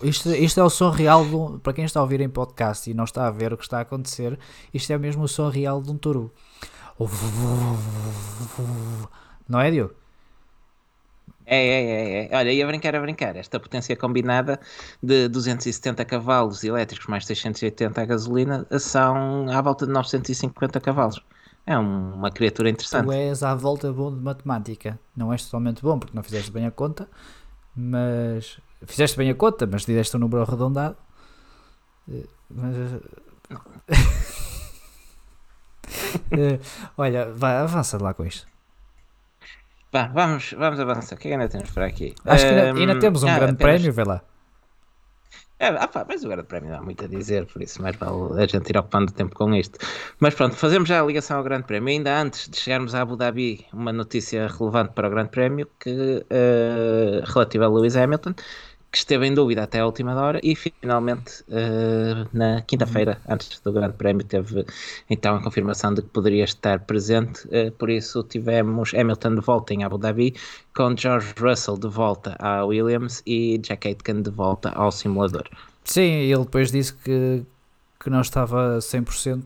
Isto, 0.02 0.30
isto 0.34 0.58
é 0.60 0.64
o 0.64 0.70
som 0.70 0.90
real, 0.90 1.24
do, 1.24 1.58
para 1.60 1.72
quem 1.74 1.84
está 1.84 2.00
a 2.00 2.02
ouvir 2.02 2.20
em 2.20 2.28
podcast 2.28 2.90
e 2.90 2.94
não 2.94 3.04
está 3.04 3.26
a 3.26 3.30
ver 3.30 3.52
o 3.52 3.56
que 3.58 3.64
está 3.64 3.78
a 3.78 3.82
acontecer, 3.82 4.38
isto 4.72 4.90
é 4.92 4.96
mesmo 4.98 5.24
o 5.24 5.28
som 5.28 5.48
real 5.50 5.82
de 5.82 5.90
um 5.90 5.98
turbo. 5.98 6.32
Não 9.48 9.60
é, 9.60 9.70
Diogo? 9.70 9.94
É, 11.44 11.56
é, 11.56 11.82
é, 11.84 12.28
é. 12.32 12.36
Olha, 12.36 12.52
ia 12.52 12.66
brincar 12.66 12.94
a 12.96 13.00
brincar. 13.00 13.36
Esta 13.36 13.60
potência 13.60 13.94
combinada 13.96 14.58
de 15.02 15.28
270 15.28 16.04
cavalos 16.04 16.64
elétricos 16.64 17.06
mais 17.06 17.24
680 17.26 18.00
a 18.02 18.04
gasolina 18.04 18.66
são 18.80 19.46
à 19.48 19.60
volta 19.60 19.86
de 19.86 19.92
950 19.92 20.80
cavalos. 20.80 21.20
É 21.64 21.78
um- 21.78 22.14
uma 22.14 22.30
criatura 22.30 22.70
interessante. 22.70 23.04
Tu 23.06 23.12
és 23.12 23.42
à 23.42 23.54
volta 23.54 23.92
bom 23.92 24.12
de 24.12 24.20
matemática. 24.20 24.98
Não 25.16 25.32
és 25.32 25.44
totalmente 25.44 25.82
bom 25.82 25.98
porque 25.98 26.16
não 26.16 26.22
fizeste 26.22 26.50
bem 26.50 26.66
a 26.66 26.70
conta, 26.70 27.08
mas 27.76 28.58
fizeste 28.84 29.16
bem 29.16 29.30
a 29.30 29.34
conta, 29.34 29.66
mas 29.66 29.84
deste 29.84 30.16
um 30.16 30.20
número 30.20 30.42
arredondado. 30.42 30.96
Eh, 32.10 32.26
Mas, 32.50 32.76
eh, 36.30 36.60
olha, 36.96 37.32
vai, 37.32 37.56
avança 37.56 38.02
lá 38.02 38.12
com 38.14 38.24
isto. 38.24 38.46
Vamos, 40.12 40.52
vamos 40.52 40.78
avançar. 40.78 41.16
O 41.16 41.18
que 41.18 41.28
é 41.28 41.30
que 41.30 41.34
ainda 41.34 41.48
temos 41.48 41.70
por 41.70 41.82
aqui? 41.82 42.14
Acho 42.24 42.44
que 42.44 42.50
ainda, 42.50 42.78
ainda 42.78 42.98
temos 42.98 43.22
um 43.22 43.28
ah, 43.28 43.38
grande 43.38 43.56
prémio, 43.56 43.92
vê 43.92 44.04
lá. 44.04 44.22
É, 45.58 45.68
ah 45.68 45.90
mas 46.06 46.22
o 46.22 46.28
Grande 46.28 46.46
Prémio 46.46 46.70
não 46.70 46.78
há 46.78 46.82
muito 46.82 47.02
a 47.02 47.08
dizer, 47.08 47.46
por 47.46 47.62
isso 47.62 47.80
mais 47.80 47.96
vale 47.96 48.42
a 48.42 48.46
gente 48.46 48.68
ir 48.68 48.76
ocupando 48.76 49.10
tempo 49.10 49.34
com 49.34 49.54
isto. 49.54 49.78
Mas 50.20 50.34
pronto, 50.34 50.54
fazemos 50.54 50.86
já 50.86 51.00
a 51.00 51.06
ligação 51.06 51.38
ao 51.38 51.44
Grande 51.44 51.64
Prémio. 51.64 51.88
Ainda 51.88 52.20
antes 52.20 52.48
de 52.48 52.58
chegarmos 52.58 52.94
a 52.94 53.00
Abu 53.00 53.16
Dhabi, 53.16 53.64
uma 53.72 53.90
notícia 53.90 54.46
relevante 54.48 54.92
para 54.92 55.08
o 55.08 55.10
Grande 55.10 55.30
Prémio 55.30 55.66
que, 55.80 56.26
eh, 56.28 57.22
relativa 57.24 57.64
a 57.64 57.68
Lewis 57.68 57.96
Hamilton, 57.96 58.34
que 58.96 59.00
esteve 59.00 59.26
em 59.26 59.34
dúvida 59.34 59.62
até 59.62 59.80
a 59.80 59.84
última 59.84 60.14
hora 60.14 60.40
e 60.42 60.56
finalmente 60.56 61.44
eh, 61.50 62.24
na 62.32 62.62
quinta-feira, 62.62 63.20
antes 63.28 63.60
do 63.60 63.70
Grande 63.70 63.92
Prémio, 63.92 64.24
teve 64.24 64.64
então 65.10 65.36
a 65.36 65.42
confirmação 65.42 65.92
de 65.92 66.00
que 66.00 66.08
poderia 66.08 66.44
estar 66.44 66.80
presente. 66.80 67.46
eh, 67.50 67.70
por 67.72 67.90
isso 67.90 68.22
tivemos 68.22 68.94
Hamilton 68.94 69.34
de 69.34 69.40
volta 69.42 69.74
em 69.74 69.84
Abu 69.84 69.98
Dhabi, 69.98 70.34
com 70.74 70.96
George 70.96 71.34
Russell 71.38 71.76
de 71.76 71.88
volta 71.88 72.36
à 72.38 72.64
Williams 72.64 73.22
e 73.26 73.58
Jack 73.58 73.86
Aitken 73.86 74.22
de 74.22 74.30
volta 74.30 74.70
ao 74.70 74.90
simulador. 74.90 75.44
Sim, 75.84 76.00
ele 76.32 76.44
depois 76.44 76.72
disse 76.72 76.94
que, 76.94 77.44
que 78.00 78.08
não 78.08 78.22
estava 78.22 78.78
100% 78.80 79.44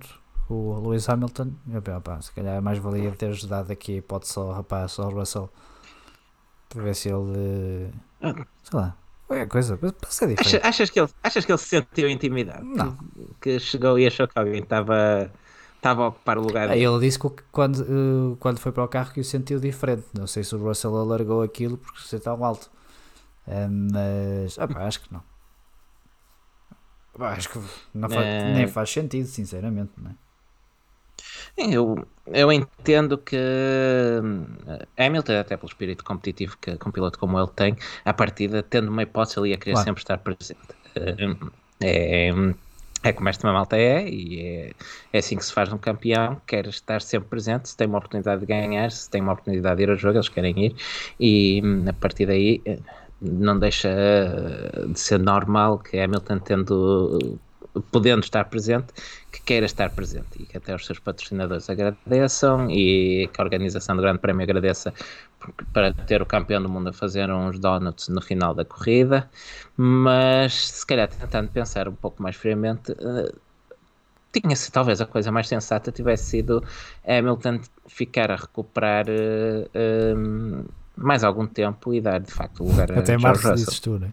o 0.49 0.79
Lewis 0.81 1.09
Hamilton. 1.09 1.51
Eu, 1.73 1.83
pá, 2.01 2.21
se 2.21 2.31
calhar 2.33 2.63
mais 2.63 2.79
valia 2.79 3.11
ter 3.11 3.35
dado 3.47 3.73
aqui 3.73 3.95
a 3.95 3.99
hipótese 3.99 4.39
ao 4.39 4.53
rapaz, 4.53 4.97
ao 5.01 5.11
Russell, 5.11 5.51
para 6.69 6.83
ver 6.83 6.95
se 6.95 7.09
ele. 7.09 7.91
eh, 8.23 8.45
Sei 8.63 8.79
lá, 8.79 8.97
qualquer 9.31 9.49
coisa, 9.49 9.77
diferente. 10.27 10.67
achas, 10.67 10.91
que 10.91 11.01
ele, 11.01 11.09
achas 11.23 11.45
que 11.45 11.53
ele 11.53 11.59
se 11.59 11.69
sentiu 11.69 12.09
intimidado? 12.11 12.65
Não. 12.65 12.97
Que 13.41 13.59
chegou 13.61 13.99
e 13.99 14.07
achou 14.07 14.27
que 14.27 14.39
alguém 14.39 14.61
estava 14.63 15.31
estava 15.77 16.03
a 16.05 16.09
ocupar 16.09 16.37
o 16.37 16.43
lugar 16.43 16.65
Ah, 16.69 16.73
dele? 16.75 16.85
Ele 16.85 17.01
disse 17.01 17.19
que 17.19 17.31
quando, 17.51 17.83
eh, 17.83 18.37
quando 18.39 18.59
foi 18.59 18.71
para 18.73 18.85
o 18.85 18.89
carro 18.89 19.13
que 19.13 19.21
o 19.21 19.25
sentiu 19.25 19.59
diferente. 19.59 20.05
Não 20.13 20.27
sei 20.27 20.45
se 20.45 20.55
o 20.55 20.59
Russell 20.59 20.95
alargou 20.97 21.43
aquilo 21.43 21.79
porque 21.79 22.01
ser 22.01 22.21
tão 22.21 22.45
alto. 22.45 22.71
Eh, 23.47 23.67
mas 23.69 24.59
ah, 24.59 24.69
pá, 24.69 24.85
acho 24.87 25.01
que 25.01 25.13
não. 25.13 25.23
Acho 27.19 27.49
que 27.51 27.59
não 27.95 28.09
fa- 28.09 28.23
Eh. 28.23 28.55
nem 28.55 28.67
faz 28.67 28.91
sentido, 28.91 29.27
sinceramente. 29.27 29.93
Não 29.97 30.11
é? 30.11 30.15
Eu, 31.57 32.07
eu 32.27 32.53
entendo 32.53 33.19
que 33.19 33.37
hum, 34.23 34.47
Hamilton, 34.99 35.39
até 35.41 35.57
pelo 35.57 35.69
espírito 35.69 36.05
competitivo 36.05 36.57
que, 36.61 36.77
que 36.77 36.89
um 36.89 36.93
piloto 36.93 37.19
como 37.19 37.39
ele 37.39 37.49
tem, 37.55 37.77
à 38.05 38.13
partida, 38.13 38.63
tendo 38.63 38.91
uma 38.91 39.03
hipótese, 39.03 39.39
ele 39.39 39.51
ia 39.51 39.59
querer 39.59 39.73
Claro. 39.73 39.85
sempre 39.85 40.01
estar 40.03 40.19
presente. 40.19 40.61
Hum, 40.97 41.51
É, 41.83 42.31
é 43.03 43.13
como 43.13 43.29
esta 43.31 43.51
malta 43.51 43.77
é, 43.79 44.07
e 44.09 44.41
é, 44.41 44.75
é 45.13 45.19
assim 45.19 45.37
que 45.37 45.45
se 45.45 45.53
faz 45.53 45.73
um 45.73 45.79
campeão, 45.79 46.41
quer 46.47 46.67
estar 46.67 47.01
sempre 47.01 47.29
presente, 47.31 47.69
se 47.71 47.77
tem 47.77 47.87
uma 47.89 47.97
oportunidade 47.99 48.41
de 48.43 48.47
ganhar, 48.47 48.91
se 48.91 49.09
tem 49.09 49.23
uma 49.23 49.33
oportunidade 49.33 49.77
de 49.79 49.83
ir 49.85 49.91
ao 49.91 49.97
jogo, 49.97 50.17
eles 50.19 50.29
querem 50.29 50.67
ir, 50.67 50.77
e 51.19 51.61
hum, 51.65 51.85
a 51.89 51.93
partir 51.95 52.27
daí 52.27 52.63
eh, 52.67 52.81
não 53.21 53.59
deixa 53.59 53.89
eh, 53.89 54.87
de 54.89 54.99
ser 55.01 55.19
normal 55.19 55.79
que 55.79 55.99
Hamilton 55.99 56.39
tendo 56.41 57.41
podendo 57.91 58.21
estar 58.25 58.45
presente, 58.47 58.93
que 59.31 59.41
queira 59.43 59.67
estar 59.67 59.91
presente 59.91 60.41
e 60.41 60.45
que 60.45 60.57
até 60.57 60.75
os 60.75 60.85
seus 60.85 60.99
patrocinadores 60.99 61.69
agradeçam 61.71 62.71
e 62.71 63.29
que 63.33 63.41
a 63.41 63.45
organização 63.45 63.95
do 63.97 64.03
Grande 64.03 64.19
Prémio 64.19 64.43
agradeça 64.43 64.93
para 65.73 65.93
ter 65.93 66.21
o 66.21 66.27
campeão 66.27 66.63
do 66.63 66.69
mundo 66.69 66.89
a 66.89 66.93
fazer 66.93 67.31
uns 67.31 67.59
donuts 67.59 68.09
no 68.09 68.21
final 68.21 68.55
da 68.55 68.65
corrida, 68.65 69.29
mas 69.77 70.69
se 70.69 70.87
calhar 70.87 71.09
tentando 71.09 71.49
pensar 71.49 71.89
um 71.89 71.95
pouco 71.95 72.23
mais 72.23 72.37
friamente, 72.37 72.93
eh, 72.93 73.33
tinha-se 74.33 74.71
talvez 74.71 75.01
a 75.01 75.07
coisa 75.07 75.33
mais 75.33 75.49
sensata 75.49 75.91
tivesse 75.91 76.25
sido 76.25 76.63
Hamilton 77.07 77.61
ficar 77.87 78.31
a 78.31 78.37
recuperar 78.37 79.07
eh, 79.09 79.69
eh, 79.73 80.15
mais 80.97 81.25
algum 81.25 81.47
tempo 81.47 81.95
e 81.95 82.01
dar 82.01 82.21
de 82.21 82.33
facto 82.33 82.63
lugar 82.65 82.93
a 82.93 82.99
Até 82.99 83.17
março 83.17 83.55
dizes 83.55 83.81
tu, 83.81 83.99
não 83.99 84.09
é? 84.09 84.13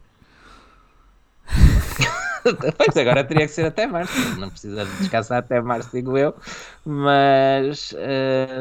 Pois 2.78 2.96
agora 2.98 3.24
teria 3.24 3.46
que 3.48 3.54
ser 3.54 3.66
até 3.66 3.86
março, 3.88 4.14
não 4.40 4.50
precisa 4.50 4.86
de 4.86 4.92
descansar 4.98 5.40
até 5.40 5.62
março, 5.62 5.90
digo 5.92 6.18
eu, 6.18 6.34
mas 6.86 7.94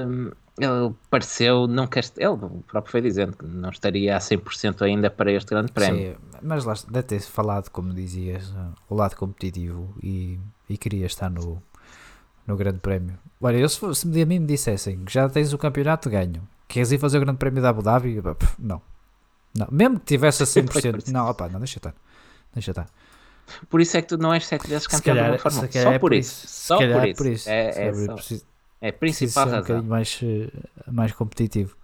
hum, 0.06 0.30
ele 0.58 0.94
pareceu 1.10 1.66
nunca. 1.66 2.00
est- 2.00 2.18
Ele 2.18 2.36
próprio 2.66 2.90
foi 2.92 3.00
dizendo 3.00 3.36
que 3.36 3.44
não 3.46 3.70
estaria 3.70 4.16
a 4.16 4.20
100% 4.20 4.82
ainda 4.82 5.10
para 5.10 5.30
este 5.32 5.50
grande 5.50 5.72
prémio. 5.72 6.14
Sim, 6.14 6.38
mas 6.42 6.64
lá 6.64 6.74
deve 6.88 7.06
ter 7.08 7.20
falado, 7.20 7.70
como 7.70 7.92
dizias, 7.92 8.48
uh, 8.50 8.72
o 8.88 8.94
lado 8.94 9.14
competitivo 9.16 9.94
e, 10.02 10.38
e 10.68 10.76
queria 10.76 11.06
estar 11.06 11.30
no, 11.30 11.62
no 12.46 12.56
Grande 12.56 12.78
Prémio. 12.78 13.18
Olha, 13.40 13.56
eu 13.58 13.68
se, 13.68 13.94
se 13.94 14.06
a 14.22 14.26
mim 14.26 14.38
me 14.38 14.46
dissessem 14.46 15.04
que 15.04 15.12
já 15.12 15.28
tens 15.28 15.52
o 15.52 15.58
campeonato 15.58 16.08
ganho, 16.08 16.42
queres 16.66 16.90
ir 16.92 16.98
fazer 16.98 17.18
o 17.18 17.20
Grande 17.20 17.38
Prémio 17.38 17.62
da 17.62 17.68
Abu 17.70 17.82
Dhabi? 17.82 18.22
Não. 18.58 18.80
não. 19.56 19.68
Mesmo 19.70 20.00
que 20.00 20.06
tivesse 20.06 20.42
a 20.42 20.46
100%, 20.46 21.08
não, 21.12 21.28
opá, 21.28 21.48
não, 21.48 21.58
deixa 21.60 21.78
estar. 21.78 21.94
Deixa 22.54 22.70
estar. 22.70 22.86
Por 23.70 23.80
isso 23.80 23.96
é 23.96 24.02
que 24.02 24.08
tu 24.08 24.18
não 24.18 24.32
és 24.34 24.46
sete 24.46 24.66
vezes 24.68 24.86
campeão 24.86 25.14
calhar, 25.16 25.30
da 25.32 25.38
Fórmula 25.38 25.62
se 25.64 25.68
1. 25.68 25.72
calhar 25.72 25.88
Só 25.88 25.94
é 25.94 25.98
por 25.98 26.12
isso. 26.14 26.46
Só 26.48 26.76
por 26.78 26.84
é 26.84 27.08
isso. 27.08 27.16
por 27.18 27.26
isso. 27.26 27.48
É, 27.50 27.68
é, 27.68 27.72
calhar 27.74 27.94
só- 27.94 28.14
preciso- 28.14 28.44
é 28.80 28.88
a 28.88 28.92
principal 28.92 29.44
ser 29.44 29.48
um 29.50 29.52
razão. 29.52 29.60
bocadinho 29.62 29.90
mais, 29.90 30.20
uh, 30.22 30.92
mais 30.92 31.12
competitivo. 31.12 31.76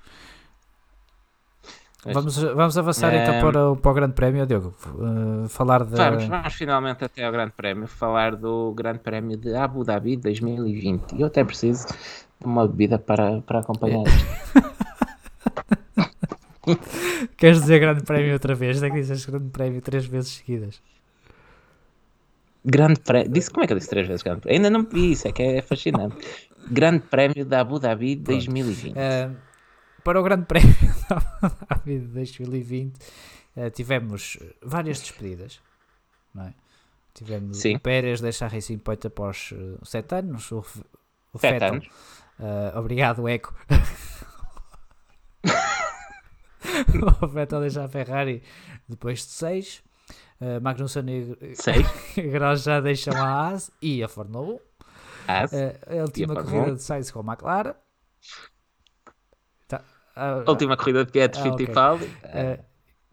Pois. 2.02 2.14
Vamos, 2.16 2.36
vamos 2.36 2.76
avançar 2.76 3.14
então 3.14 3.40
para, 3.40 3.70
o- 3.70 3.76
para 3.76 3.90
o 3.90 3.94
Grande 3.94 4.14
Prémio, 4.14 4.44
Diogo. 4.44 4.74
Uh, 4.86 5.48
falar 5.48 5.84
da. 5.84 6.10
Vamos, 6.10 6.24
vamos 6.26 6.54
finalmente 6.54 7.04
até 7.04 7.24
ao 7.24 7.30
Grande 7.30 7.52
Prémio, 7.52 7.86
falar 7.86 8.34
do 8.34 8.72
Grande 8.74 8.98
Prémio 8.98 9.36
de 9.36 9.54
Abu 9.54 9.84
Dhabi 9.84 10.16
2020. 10.16 11.12
E 11.14 11.20
eu 11.20 11.28
até 11.28 11.44
preciso 11.44 11.86
de 11.86 12.44
uma 12.44 12.66
bebida 12.66 12.98
para, 12.98 13.40
para 13.42 13.60
acompanhar 13.60 14.02
isto. 14.08 14.26
Queres 17.36 17.60
dizer 17.60 17.78
Grande 17.80 18.02
Prémio 18.02 18.32
outra 18.32 18.54
vez? 18.54 18.82
É 18.82 18.88
que 18.90 18.96
dizes 18.96 19.24
Grande 19.24 19.48
Prémio 19.50 19.80
três 19.80 20.04
vezes 20.06 20.30
seguidas. 20.32 20.80
Grande 22.64 23.00
Prémio. 23.00 23.32
Disse, 23.32 23.50
como 23.50 23.64
é 23.64 23.66
que 23.66 23.72
eu 23.72 23.78
disse 23.78 23.90
três 23.90 24.06
vezes 24.06 24.22
Grande 24.22 24.40
Prémio? 24.40 24.56
Ainda 24.58 24.70
não 24.70 24.84
vi 24.84 25.12
isso, 25.12 25.28
é 25.28 25.32
que 25.32 25.42
é 25.42 25.62
fascinante. 25.62 26.16
Grande 26.70 27.00
Prémio 27.00 27.44
da 27.44 27.60
Abu 27.60 27.78
Dhabi 27.78 28.16
2020. 28.16 28.92
Uh, 28.92 29.36
para 30.04 30.20
o 30.20 30.22
Grande 30.22 30.46
Prémio 30.46 30.74
da 31.08 31.16
Abu 31.16 31.56
Dhabi 31.68 31.98
de 31.98 32.06
2020 32.06 32.96
uh, 33.56 33.70
tivemos 33.70 34.38
várias 34.62 35.00
despedidas, 35.00 35.60
não 36.34 36.44
é? 36.44 36.54
Tivemos 37.14 37.58
Sim. 37.58 37.76
o 37.76 37.80
Pérez 37.80 38.20
deixar 38.20 38.46
a 38.46 38.48
Racing 38.48 38.78
Point 38.78 39.06
após 39.06 39.52
uh, 39.52 39.78
sete 39.84 40.14
anos, 40.14 40.50
o, 40.50 40.64
o 41.32 41.38
Sete 41.38 41.52
Vettel, 41.52 41.74
anos. 41.74 41.86
uh, 42.38 42.78
obrigado 42.78 43.28
Eco, 43.28 43.54
o 47.20 47.26
Vettel 47.26 47.60
deixar 47.60 47.84
a 47.84 47.88
Ferrari 47.88 48.42
depois 48.88 49.18
de 49.18 49.30
seis, 49.30 49.82
uh, 50.42 50.60
Magnussen 50.60 51.04
e 51.08 51.54
Seis. 51.56 51.86
Grosjean 52.16 52.82
deixam 52.82 53.14
a 53.16 53.26
Haas 53.50 53.70
e 53.80 54.02
a 54.02 54.08
Fórmula 54.08 54.54
1. 54.54 54.58
Ah, 55.28 55.44
Uh, 55.44 56.00
a 56.00 56.02
última 56.02 56.34
Fórmula 56.34 56.50
corrida 56.50 56.72
1. 56.72 56.74
de 56.76 56.82
Sainz 56.82 57.10
com 57.10 57.20
a 57.20 57.32
McLaren. 57.32 57.74
Tá, 59.68 59.82
ah, 60.16 60.42
a 60.46 60.50
última 60.50 60.76
corrida 60.76 61.04
de 61.04 61.12
Pietro 61.12 61.40
Ah. 61.40 61.42
Fittipaldi. 61.44 62.10
ah, 62.24 62.58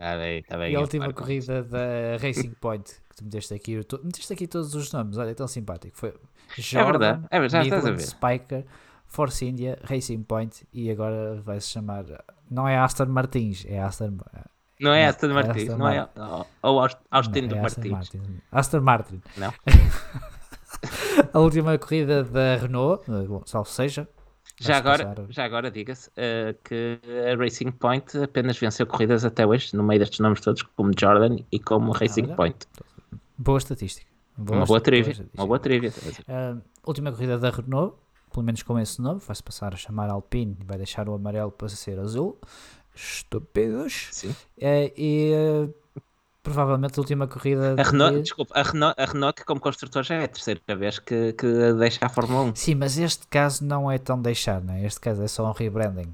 Ah, 0.02 0.16
bem, 0.18 0.42
tá 0.44 0.58
bem, 0.58 0.72
e 0.72 0.76
a 0.76 0.80
última 0.80 1.12
corrida 1.14 1.62
da 1.64 2.16
Racing 2.22 2.52
Point, 2.62 2.90
que 3.10 3.16
tu 3.18 3.24
meteste 3.26 3.54
aqui, 3.54 3.84
tô- 3.84 4.00
meteste 4.04 4.32
aqui 4.34 4.48
todos 4.48 4.74
os 4.74 4.92
nomes, 4.94 5.18
olha, 5.18 5.32
é 5.32 5.34
tão 5.34 5.48
simpático. 5.48 5.98
Foi 5.98 6.14
Jordan, 6.58 6.92
verdade, 7.00 7.28
é 7.30 7.40
verdade, 7.40 7.52
já 7.70 7.76
estás 7.76 7.86
a 7.86 7.92
Midland, 7.92 8.02
ver. 8.02 8.08
Spiker, 8.08 8.66
Force 9.06 9.46
India, 9.46 9.78
Racing 9.84 10.24
Point 10.24 10.66
e 10.72 10.90
agora 10.90 11.42
vai 11.42 11.60
se 11.60 11.68
chamar, 11.68 12.06
não 12.50 12.66
é 12.68 12.78
Aston 12.78 13.08
Martins, 13.08 13.66
é 13.68 13.80
Aston, 13.82 14.18
Não 14.80 14.94
é 14.94 15.08
Aston 15.08 15.30
Martin, 15.34 15.66
não 15.66 15.88
é 15.90 16.08
ou 16.64 16.80
Aust- 16.80 16.98
Austin 17.12 17.42
não, 17.42 17.48
do 17.50 17.56
é 17.56 17.66
Aston. 17.66 17.90
Martin. 17.90 18.22
Aston 18.52 18.82
Martin. 18.82 19.22
Não. 19.38 19.54
a 21.34 21.40
última 21.40 21.78
corrida 21.78 22.24
da 22.24 22.56
Renault, 22.56 23.04
eh, 23.12 23.28
bom, 23.28 23.44
salvo 23.46 23.70
seja. 23.70 24.08
Já 24.62 24.78
agora, 24.78 25.06
passar- 25.06 25.26
já 25.32 25.46
agora 25.46 25.72
diga-se 25.72 26.10
eh, 26.18 26.56
que 26.64 27.00
a 27.32 27.36
Racing 27.38 27.72
Point 27.72 28.18
apenas 28.24 28.58
venceu 28.58 28.86
corridas 28.86 29.24
até 29.24 29.46
hoje, 29.46 29.76
no 29.76 29.84
meio 29.84 30.00
destes 30.00 30.20
nomes 30.20 30.42
todos, 30.42 30.64
como 30.64 30.92
Jordan 30.98 31.38
e 31.52 31.60
como 31.60 31.92
Racing. 31.92 32.28
Point. 32.36 32.58
Boa 33.38 33.58
estatística. 33.58 34.08
Uma 34.38 34.66
boa 34.66 34.80
trivia. 34.82 35.26
Uma 35.34 35.46
boa 35.48 35.60
trivia. 35.60 35.92
Ah, 36.28 36.56
última 36.86 37.12
corrida 37.12 37.38
da 37.38 37.50
Renault, 37.50 37.96
pelo 38.34 38.46
menos 38.46 38.64
com 38.64 38.78
esse 38.80 39.02
nome, 39.02 39.20
vai-se 39.26 39.44
passar 39.44 39.74
a 39.74 39.78
chamar 39.78 40.10
Alpine 40.10 40.58
e 40.62 40.64
vai 40.64 40.78
deixar 40.78 41.08
o 41.10 41.14
amarelo 41.14 41.52
para 41.52 41.68
ser 41.70 41.98
azul. 42.00 42.40
Estúpidos. 43.00 44.08
Sim. 44.12 44.36
Eh, 44.60 44.94
e 44.98 45.32
eh, 45.34 45.70
provavelmente 46.44 47.00
a 47.00 47.02
última 47.02 47.28
corrida. 47.28 47.76
A 47.78 47.84
Renault, 47.84 48.16
de- 48.18 48.22
desculpa, 48.24 48.54
a 48.60 48.64
Renault, 48.64 48.96
a 49.02 49.06
Renault 49.06 49.36
que 49.40 49.46
como 49.46 49.60
construtor 49.62 50.04
já 50.04 50.16
é 50.16 50.24
a 50.26 50.28
terceira 50.28 50.62
vez 50.76 51.00
que, 51.00 51.34
que 51.34 51.74
deixa 51.74 52.06
a 52.06 52.10
Fórmula 52.10 52.44
1. 52.44 52.56
Sim, 52.56 52.76
mas 52.76 52.98
este 52.98 53.28
caso 53.28 53.64
não 53.64 53.90
é 53.92 53.98
tão 53.98 54.22
deixar, 54.22 54.62
né? 54.62 54.84
este 54.86 55.00
caso 55.00 55.22
é 55.24 55.28
só 55.28 55.48
um 55.50 55.52
rebranding. 55.54 56.14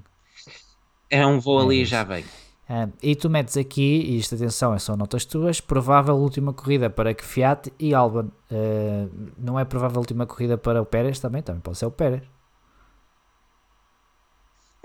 É 1.09 1.25
um 1.25 1.39
voo 1.39 1.59
É 1.61 1.63
ali 1.63 1.81
e 1.81 1.85
já 1.85 2.03
vem. 2.03 2.25
Ah, 2.67 2.89
e 3.01 3.15
tu 3.15 3.29
metes 3.29 3.55
aqui, 3.57 4.01
e 4.01 4.17
isto 4.17 4.33
atenção, 4.33 4.77
são 4.79 4.97
notas 4.97 5.23
tuas, 5.23 5.61
provável 5.61 6.15
última 6.15 6.51
corrida 6.51 6.89
para 6.89 7.13
que 7.13 7.23
Fiat 7.23 7.71
e 7.79 7.93
Albon. 7.93 8.29
Ah, 8.51 9.07
não 9.37 9.59
é 9.59 9.63
provável 9.65 9.99
última 9.99 10.25
corrida 10.25 10.57
para 10.57 10.81
o 10.81 10.85
Pérez 10.85 11.19
também? 11.19 11.43
Também 11.43 11.61
pode 11.61 11.77
ser 11.77 11.85
o 11.85 11.91
Pérez. 11.91 12.23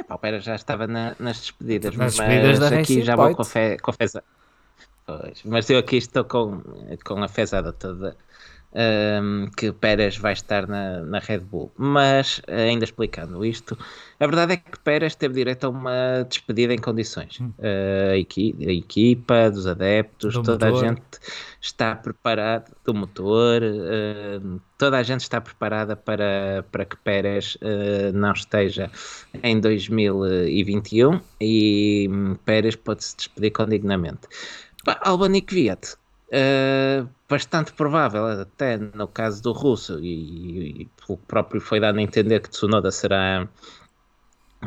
Epá, 0.00 0.14
o 0.14 0.18
Pérez 0.18 0.42
já 0.44 0.54
estava 0.54 0.86
na- 0.86 1.14
nas 1.18 1.38
despedidas, 1.40 1.94
Nas 1.94 2.16
mas 2.16 2.16
despedidas 2.16 2.58
da 2.58 2.66
aqui 2.68 2.76
Racing 2.76 3.02
já 3.02 3.16
vou 3.16 3.24
Point. 3.26 3.36
a 3.90 3.92
feza- 3.92 4.24
Pois, 5.06 5.42
mas 5.44 5.68
eu 5.70 5.78
aqui 5.78 5.96
estou 5.96 6.24
com, 6.24 6.60
com 7.04 7.22
a 7.22 7.28
fezada 7.28 7.72
toda 7.72 8.16
ahm, 8.74 9.46
que 9.56 9.72
Pérez 9.72 10.16
vai 10.16 10.32
estar 10.32 10.66
na, 10.66 11.00
na 11.00 11.18
Red 11.18 11.40
Bull. 11.40 11.72
Mas, 11.76 12.40
ainda 12.46 12.84
explicando 12.84 13.44
isto, 13.44 13.76
a 14.18 14.26
verdade 14.26 14.54
é 14.54 14.56
que 14.58 14.78
Pérez 14.80 15.14
teve 15.14 15.34
direito 15.34 15.64
a 15.64 15.68
uma 15.70 16.22
despedida 16.28 16.72
em 16.74 16.78
condições. 16.78 17.38
Ah, 17.58 18.12
a, 18.12 18.16
equi- 18.18 18.56
a 18.60 18.72
equipa, 18.72 19.50
dos 19.50 19.66
adeptos, 19.66 20.34
Do 20.34 20.42
toda 20.42 20.66
a 20.68 20.70
motor. 20.70 20.86
gente 20.88 21.02
está 21.60 21.94
preparada, 21.96 22.70
do 22.84 22.94
motor, 22.94 23.62
ahm, 23.62 24.58
toda 24.78 24.98
a 24.98 25.02
gente 25.02 25.20
está 25.22 25.40
preparada 25.40 25.96
para, 25.96 26.64
para 26.70 26.84
que 26.84 26.96
Pérez 26.96 27.56
ah, 27.62 28.12
não 28.12 28.32
esteja 28.32 28.90
em 29.42 29.60
2021 29.60 31.20
e 31.40 32.08
Pérez 32.44 32.76
pode 32.76 33.04
se 33.04 33.16
despedir 33.16 33.50
com 33.52 33.66
dignamente. 33.66 34.28
E 34.86 35.40
Kvyat, 35.42 35.96
uh, 36.32 37.08
bastante 37.28 37.72
provável, 37.72 38.24
até 38.26 38.76
no 38.76 39.06
caso 39.08 39.42
do 39.42 39.52
russo, 39.52 39.98
e, 40.00 40.82
e 40.82 40.84
que 41.06 41.16
próprio 41.26 41.60
foi 41.60 41.80
dado 41.80 41.98
a 41.98 42.02
entender 42.02 42.40
que 42.40 42.48
Tsunoda 42.50 42.90
será 42.90 43.46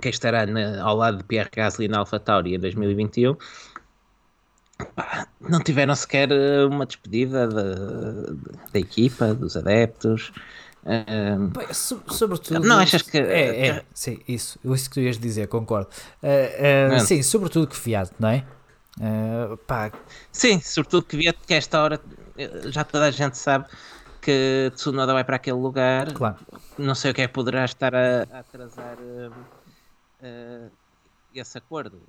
quem 0.02 0.10
estará 0.10 0.46
na- 0.46 0.82
ao 0.82 0.96
lado 0.96 1.18
de 1.18 1.24
Pierre 1.24 1.50
Gasly 1.56 1.88
na 1.88 2.00
AlphaTauri 2.00 2.56
em 2.56 2.60
2021. 2.60 3.36
Pá, 4.96 5.28
não 5.40 5.60
tiveram 5.60 5.96
sequer 5.96 6.30
uh, 6.32 6.68
uma 6.68 6.86
despedida 6.86 7.48
da, 7.48 8.34
da 8.74 8.80
equipa, 8.80 9.34
dos 9.34 9.56
adeptos. 9.56 10.32
Uh, 10.84 11.48
Bem, 11.56 11.74
so- 11.74 12.02
sobretudo. 12.08 12.60
Não 12.68 12.80
achas 12.80 13.04
que- 13.04 13.18
É, 13.18 13.68
é, 13.68 13.86
sim, 13.94 14.20
isso. 14.28 14.60
Isso 14.66 14.90
que 14.90 14.96
tu 14.96 15.00
ias 15.00 15.18
dizer, 15.18 15.48
concordo. 15.48 15.90
Ah, 16.22 16.90
Não. 16.90 17.00
sim, 17.00 17.22
sobretudo 17.24 17.68
que 17.68 17.76
Fiat, 17.78 18.12
não 18.20 18.30
é? 18.30 18.44
Ah, 19.02 19.58
pá, 19.68 19.92
Sim, 20.32 20.60
sobretudo 20.62 21.06
que 21.06 21.18
via 21.18 21.34
que 21.34 21.54
a 21.54 21.58
esta 21.58 21.82
hora 21.82 22.00
eh, 22.38 22.62
já 22.66 22.84
toda 22.84 23.06
a 23.06 23.12
gente 23.12 23.38
sabe 23.38 23.66
que 24.22 24.72
Tsunoda 24.76 25.14
vai 25.14 25.24
para 25.24 25.36
aquele 25.36 25.58
lugar. 25.58 26.14
claro. 26.14 26.38
Não 26.78 26.96
sei 26.96 27.12
o 27.12 27.14
que 27.14 27.22
é 27.22 27.28
que 27.28 27.34
poderá 27.34 27.66
estar 27.66 27.94
a, 27.94 28.26
a 28.32 28.40
atrasar 28.40 28.98
eh, 29.00 29.30
eh, 30.22 30.70
esse 31.36 31.58
acordo. 31.58 32.02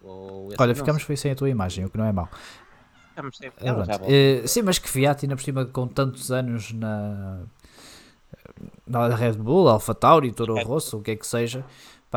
Esse 0.51 0.63
Olha, 0.63 0.75
ficamos 0.75 1.05
sem 1.17 1.33
a 1.33 1.35
tua 1.35 1.51
imagem, 1.51 1.85
o 1.85 1.91
que 1.91 1.99
não 1.99 2.05
é 2.05 2.13
mau. 2.13 2.29
Ficamos 3.11 3.37
sem 3.37 3.51
volto. 3.51 4.05
Eh, 4.09 4.47
sim, 4.47 4.63
mas 4.63 4.79
que 4.79 4.89
Fiat, 4.89 5.25
ainda 5.25 5.37
por 5.37 5.43
cima, 5.43 5.65
com 5.67 5.89
tantos 5.89 6.31
anos 6.31 6.73
na, 6.73 7.41
na 8.87 9.15
Red 9.15 9.33
Bull, 9.33 9.69
Alpha 9.69 9.95
Tauri, 9.95 10.33
Toro 10.33 10.55
Rosso, 10.63 10.99
o 10.99 11.03
que 11.03 11.13
é 11.13 11.17
que 11.17 11.27
seja, 11.27 11.65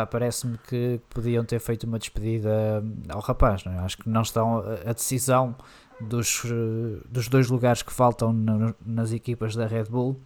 parece-me 0.05 0.57
que 0.59 0.99
podiam 1.09 1.43
ter 1.43 1.59
feito 1.59 1.85
uma 1.85 1.97
despedida 1.97 2.83
ao 3.09 3.19
rapaz. 3.21 3.63
Não 3.65 3.73
é? 3.73 3.79
Acho 3.79 3.97
que 3.97 4.09
não 4.09 4.21
estão 4.21 4.59
a 4.85 4.93
decisão 4.93 5.55
dos, 5.99 6.43
eh, 6.45 7.01
dos 7.09 7.27
dois 7.27 7.49
lugares 7.49 7.81
que 7.81 7.91
faltam 7.91 8.31
na- 8.31 8.75
nas 8.85 9.11
equipas 9.11 9.55
da 9.55 9.65
Red 9.65 9.85
Bull. 9.85 10.19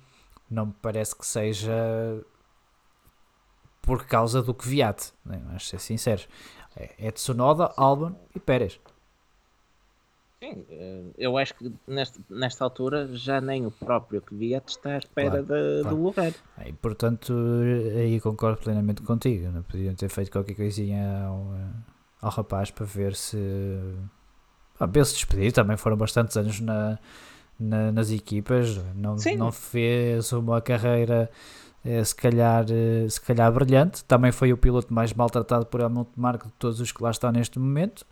Não 0.49 0.65
me 0.67 0.73
parece 0.81 1.15
que 1.15 1.25
seja 1.25 1.71
por 3.81 4.05
causa 4.05 4.41
do 4.41 4.53
que 4.53 4.65
Fiat, 4.67 5.11
não 5.25 5.55
é? 5.55 5.59
ser 5.59 5.79
sinceros. 5.79 6.27
É, 6.75 7.07
é 7.07 7.11
Tsunoda, 7.11 7.71
Albon 7.75 8.13
e 8.35 8.39
Pérez. 8.39 8.79
Sim, 10.43 10.65
eh, 10.71 11.03
eu 11.19 11.37
acho 11.37 11.53
que 11.53 11.71
neste, 11.87 12.19
nesta 12.27 12.63
altura 12.63 13.07
já 13.13 13.39
nem 13.39 13.65
o 13.67 13.69
próprio 13.71 14.21
Kvyat 14.23 14.71
está 14.71 14.95
à 14.95 14.97
espera 14.97 15.43
Claro, 15.43 15.45
de- 15.45 15.81
claro. 15.83 15.95
do 15.95 16.01
lugar. 16.03 16.33
E 16.65 16.73
portanto, 16.73 17.31
aí 17.95 18.19
concordo 18.19 18.59
plenamente 18.59 19.03
contigo. 19.03 19.51
Não 19.51 19.61
podiam 19.61 19.93
ter 19.93 20.09
feito 20.09 20.31
qualquer 20.31 20.55
coisinha 20.55 21.25
ao, 21.25 21.53
eh, 21.53 21.69
ao 22.21 22.31
rapaz 22.31 22.71
para 22.71 22.85
ver 22.87 23.15
se. 23.15 23.37
Ah, 24.79 24.87
bem 24.87 25.03
se 25.03 25.13
despedir. 25.13 25.51
Também 25.51 25.77
foram 25.77 25.95
bastantes 25.95 26.35
anos 26.35 26.59
na, 26.59 26.97
na- 27.59 27.91
nas 27.91 28.09
equipas. 28.09 28.77
Não, 28.95 29.19
Sim. 29.19 29.35
não 29.35 29.51
fez 29.51 30.31
uma 30.33 30.59
carreira 30.59 31.29
eh, 31.85 32.03
se, 32.03 32.15
calhar, 32.15 32.65
se 33.07 33.21
calhar 33.21 33.51
brilhante. 33.53 34.03
Também 34.05 34.31
foi 34.31 34.51
o 34.51 34.57
piloto 34.57 34.91
mais 34.91 35.13
maltratado 35.13 35.67
por 35.67 35.81
Helmut 35.81 36.09
Marko 36.15 36.47
de 36.47 36.53
todos 36.53 36.79
os 36.79 36.91
que 36.91 37.03
lá 37.03 37.11
estão 37.11 37.31
neste 37.31 37.59
momento. 37.59 38.03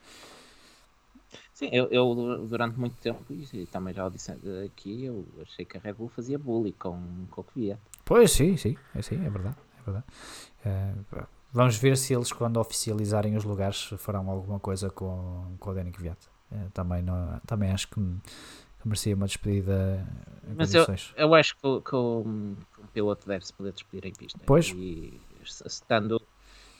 Sim, 1.59 1.69
eu, 1.73 1.87
eu 1.91 2.47
durante 2.47 2.79
muito 2.79 2.95
tempo, 3.01 3.21
e 3.33 3.65
também 3.65 3.93
já 3.93 4.07
o 4.07 4.09
disse 4.09 4.31
aqui, 4.65 5.03
eu 5.03 5.25
achei 5.41 5.65
que 5.65 5.75
a 5.75 5.79
Red 5.81 5.91
Bull 5.91 6.07
fazia 6.07 6.39
bully 6.39 6.71
com, 6.71 6.97
com 7.29 7.41
o 7.41 7.43
Kvyat. 7.43 7.81
Pois 8.05 8.31
sim, 8.31 8.55
sim, 8.55 8.77
é, 8.95 9.01
sim, 9.01 9.15
é 9.25 9.29
verdade. 9.29 9.57
É 9.77 9.83
verdade. 9.83 10.05
Eh, 10.65 10.93
vamos 11.51 11.75
ver 11.75 11.97
se 11.97 12.13
eles, 12.13 12.31
quando 12.31 12.57
oficializarem 12.61 13.35
os 13.35 13.43
lugares, 13.43 13.89
farão 13.97 14.29
alguma 14.29 14.57
coisa 14.57 14.89
com, 14.89 15.57
com 15.59 15.69
o 15.71 15.73
Danny 15.73 15.91
Kvyat. 15.91 16.17
Eh, 16.49 16.67
também, 16.73 17.01
não, 17.01 17.41
também 17.45 17.71
acho 17.71 17.89
que, 17.89 17.95
que 17.95 18.87
merecia 18.87 19.13
uma 19.13 19.25
despedida 19.27 20.07
em 20.49 20.55
Mas 20.55 20.73
eu, 20.73 20.85
condições. 20.85 21.13
eu 21.17 21.35
acho 21.35 21.57
que, 21.57 21.67
o- 21.67 21.81
que 21.81 21.93
o- 21.95 22.23
que 22.73 22.81
um 22.81 22.87
piloto 22.93 23.27
deve 23.27 23.45
se 23.45 23.51
poder 23.51 23.73
despedir 23.73 24.05
em 24.05 24.13
pista. 24.13 24.39
Pois. 24.45 24.69
E 24.69 25.19
estando. 25.65 26.21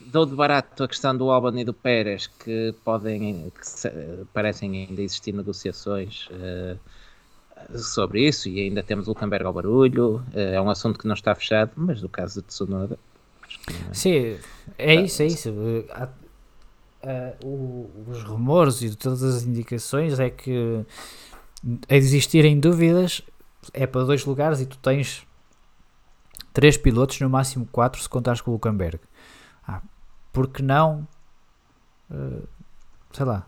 Dou 0.02 0.26
de 0.26 0.34
barato 0.36 0.84
a 0.84 0.88
questão 0.88 1.16
do 1.16 1.30
Albon 1.30 1.58
e 1.58 1.64
do 1.66 1.74
Pérez, 1.74 2.28
que 2.28 2.74
podem. 2.84 3.52
que 3.58 3.68
se- 3.68 3.92
parecem 4.34 4.88
ainda 4.88 5.02
existir 5.02 5.34
negociações 5.34 6.28
eh, 6.32 6.78
sobre 7.78 8.26
isso, 8.28 8.48
e 8.48 8.62
ainda 8.62 8.82
temos 8.82 9.08
o 9.08 9.14
Camberg 9.16 9.46
ao 9.46 9.54
barulho. 9.54 10.24
eh, 10.34 10.56
é 10.56 10.62
um 10.62 10.70
assunto 10.70 10.98
que 10.98 11.08
não 11.08 11.14
está 11.16 11.36
fechado, 11.36 11.72
mas 11.76 12.02
no 12.02 12.08
caso 12.10 12.42
de 12.42 12.48
Tsunoda. 12.48 12.98
É. 13.90 13.94
Sim, 13.94 14.38
é 14.78 14.96
isso, 14.96 15.22
é 15.22 15.26
isso. 15.28 15.50
Eh, 15.50 15.86
há- 15.92 16.10
o- 17.44 17.90
os 18.10 18.24
rumores 18.24 18.82
e 18.82 18.96
todas 18.96 19.22
as 19.24 19.44
indicações 19.44 20.20
é 20.20 20.30
que 20.30 20.86
a 21.90 21.96
existirem 21.96 22.60
dúvidas 22.60 23.22
é 23.74 23.86
para 23.86 24.04
dois 24.06 24.24
lugares 24.26 24.60
e 24.62 24.66
tu 24.66 24.78
tens 24.78 25.26
três 26.54 26.78
pilotos, 26.78 27.20
no 27.20 27.30
máximo 27.30 27.68
quatro 27.72 28.02
se 28.02 28.08
contares 28.10 28.40
com 28.42 28.52
o 28.52 28.54
Luckenberg. 28.56 29.00
Porque 30.40 30.64
não 30.64 31.06
eh, 32.10 32.44
sei 33.12 33.26
lá 33.26 33.46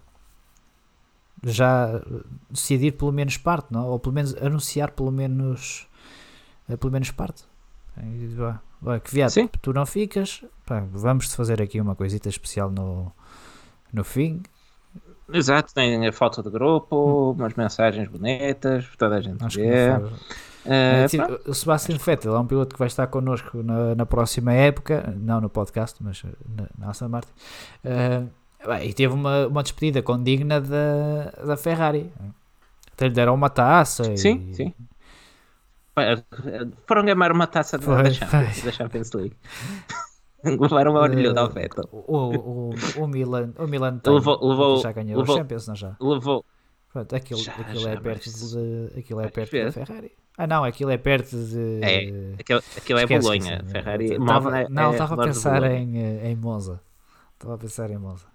já 1.43 2.01
decidir 2.49 2.91
pelo 2.91 3.13
menos 3.13 3.37
parte, 3.37 3.71
não? 3.71 3.87
ou 3.87 3.97
pelo 3.97 4.13
menos 4.13 4.35
anunciar 4.35 4.91
pelo 4.91 5.09
menos 5.09 5.87
eh, 6.67 6.75
pelo 6.75 6.91
menos 6.91 7.09
parte. 7.11 7.45
Vá, 8.81 8.99
que 8.99 9.13
viado, 9.13 9.29
Sim. 9.29 9.49
tu 9.61 9.71
não 9.71 9.85
ficas, 9.85 10.43
pá, 10.65 10.85
vamos 10.91 11.33
fazer 11.33 11.61
aqui 11.61 11.79
uma 11.79 11.95
coisita 11.95 12.27
especial 12.27 12.69
no, 12.69 13.09
no 13.93 14.03
fim. 14.03 14.41
Exato, 15.31 15.73
tem 15.73 16.05
a 16.05 16.11
foto 16.11 16.43
de 16.43 16.49
grupo, 16.49 17.31
umas 17.31 17.53
mensagens 17.53 18.09
bonitas, 18.09 18.85
toda 18.97 19.15
a 19.15 19.21
gente 19.21 19.41
Hum. 19.41 19.47
Acho 19.47 19.57
vê. 19.57 19.87
Eh, 20.66 21.05
É, 21.12 21.18
pronto. 21.18 21.49
o 21.49 21.53
Sebastian 21.53 21.97
Vettel 21.97 22.36
é 22.36 22.39
um 22.39 22.45
piloto 22.45 22.74
que 22.76 22.80
vai 22.80 22.88
estar 22.88 23.07
connosco 23.07 23.64
na, 23.64 23.95
na 23.95 24.05
próxima 24.05 24.53
época, 24.53 25.14
não 25.18 25.41
no 25.41 25.49
podcast, 25.49 25.97
mas 26.03 26.22
na, 26.47 26.68
na 26.78 26.89
Aston 26.91 27.09
Martin. 27.09 27.32
Eh, 27.84 28.24
bem, 28.68 28.89
e 28.89 28.93
teve 28.93 29.14
uma, 29.14 29.47
uma 29.47 29.64
despedida 29.64 30.01
condigna 30.03 30.62
da, 30.62 31.32
da 31.45 31.57
Ferrari. 31.57 32.12
Até 32.93 33.07
lhe 33.07 33.14
deram 33.14 33.34
uma 33.34 33.49
taça. 33.49 34.16
Sim, 34.16 34.49
e, 34.49 34.53
sim. 34.53 34.74
Foram 36.88 37.05
gamar 37.05 37.32
uma 37.32 37.47
taça 37.47 37.78
Foi, 37.80 38.03
da 38.03 38.12
Champions, 38.12 38.55
foi. 38.59 38.64
da 38.66 38.72
Champions 38.72 39.12
League. 39.14 39.36
Levaram 40.43 40.97
a 40.97 41.01
orelha 41.01 41.34
Eh, 41.36 41.39
ao 41.39 41.49
Vettel. 41.49 41.84
O, 41.91 42.16
o, 42.16 42.74
o 43.03 43.07
Milan, 43.07 43.53
o 43.59 43.68
Milan 43.68 43.97
tem, 43.99 44.12
Levou- 44.14 44.39
levou- 44.47 44.78
já 44.82 44.91
ganhou 44.91 45.20
levou- 45.20 45.36
o 45.36 45.38
Champions, 45.38 45.68
não 45.68 45.76
já? 45.76 45.95
Levou. 45.99 46.43
Pronto, 46.91 47.16
aquilo, 47.16 47.39
Já, 47.39 47.53
aquilo 47.53 47.80
já, 47.80 47.91
é 47.91 47.97
perto, 47.99 48.26
mas- 48.26 48.51
de, 48.51 48.99
aquilo 48.99 49.22
é 49.22 49.28
perto 49.30 49.51
da 49.64 49.72
Ferrari. 49.72 50.12
Ah 50.43 50.47
não, 50.47 50.63
aquilo 50.63 50.89
é 50.89 50.97
perto 50.97 51.35
de... 51.37 51.79
É, 51.83 52.33
Aquilo, 52.39 52.63
aquilo 52.75 52.97
é 52.99 53.05
Bolonha. 53.05 53.53
esquece. 53.57 53.71
Ferrari. 53.71 54.25
Tava- 54.25 54.59
é- 54.61 54.67
não, 54.69 54.89
é 54.89 54.91
estava 54.93 55.13
a 55.13 55.17
redor 55.17 55.21
de 55.21 55.27
pensar 55.35 55.63
em, 55.71 55.97
eh, 56.03 56.29
em 56.31 56.35
Monza. 56.35 56.81
Estava 57.35 57.53
a 57.53 57.57
pensar 57.59 57.91
em 57.91 57.97
Monza. 57.99 58.25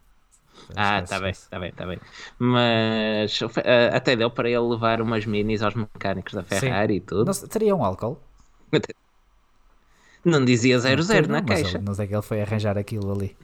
Ah, 0.76 1.00
está 1.00 1.18
bem, 1.18 1.30
está 1.32 1.58
bem, 1.58 1.70
está 1.70 1.84
bem. 1.84 1.98
Mas 2.38 3.40
eh, 3.64 3.90
até 3.92 4.14
deu 4.14 4.30
para 4.30 4.48
ele 4.48 4.60
levar 4.60 5.00
umas 5.02 5.26
minis 5.26 5.62
aos 5.62 5.74
mecânicos 5.74 6.32
da 6.32 6.44
Ferrari 6.44 6.94
e 6.96 7.00
tudo. 7.00 7.24
Não 7.26 7.48
teria 7.48 7.74
um 7.74 7.84
álcool? 7.84 8.20
Não 10.24 10.44
dizia 10.44 10.76
0-0 10.78 11.22
Não, 11.26 11.28
na 11.34 11.42
mas 11.42 11.60
caixa. 11.62 11.76
ele- 11.78 11.84
Mas 11.86 12.00
é 12.00 12.06
que 12.06 12.14
ele 12.14 12.22
foi 12.22 12.40
arranjar 12.40 12.78
aquilo 12.78 13.12
ali. 13.12 13.36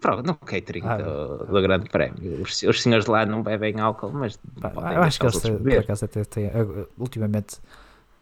Pronto, 0.00 0.26
no 0.26 0.34
catering 0.34 0.82
ah, 0.84 0.96
do, 0.96 1.46
do, 1.46 1.62
Grande 1.62 1.88
Prémio. 1.88 2.42
Os, 2.42 2.62
os, 2.62 2.82
senhores 2.82 3.06
lá 3.06 3.26
não 3.26 3.42
bebem 3.42 3.78
álcool, 3.80 4.12
mas. 4.12 4.38
Pá, 4.60 4.72
eu 4.94 5.02
acho 5.02 5.18
que 5.18 5.26
eles, 5.26 5.40
têm, 5.40 5.58
por 5.58 5.78
acaso, 5.78 6.04
até 6.04 6.24
têm, 6.24 6.50
ultimamente, 6.98 7.58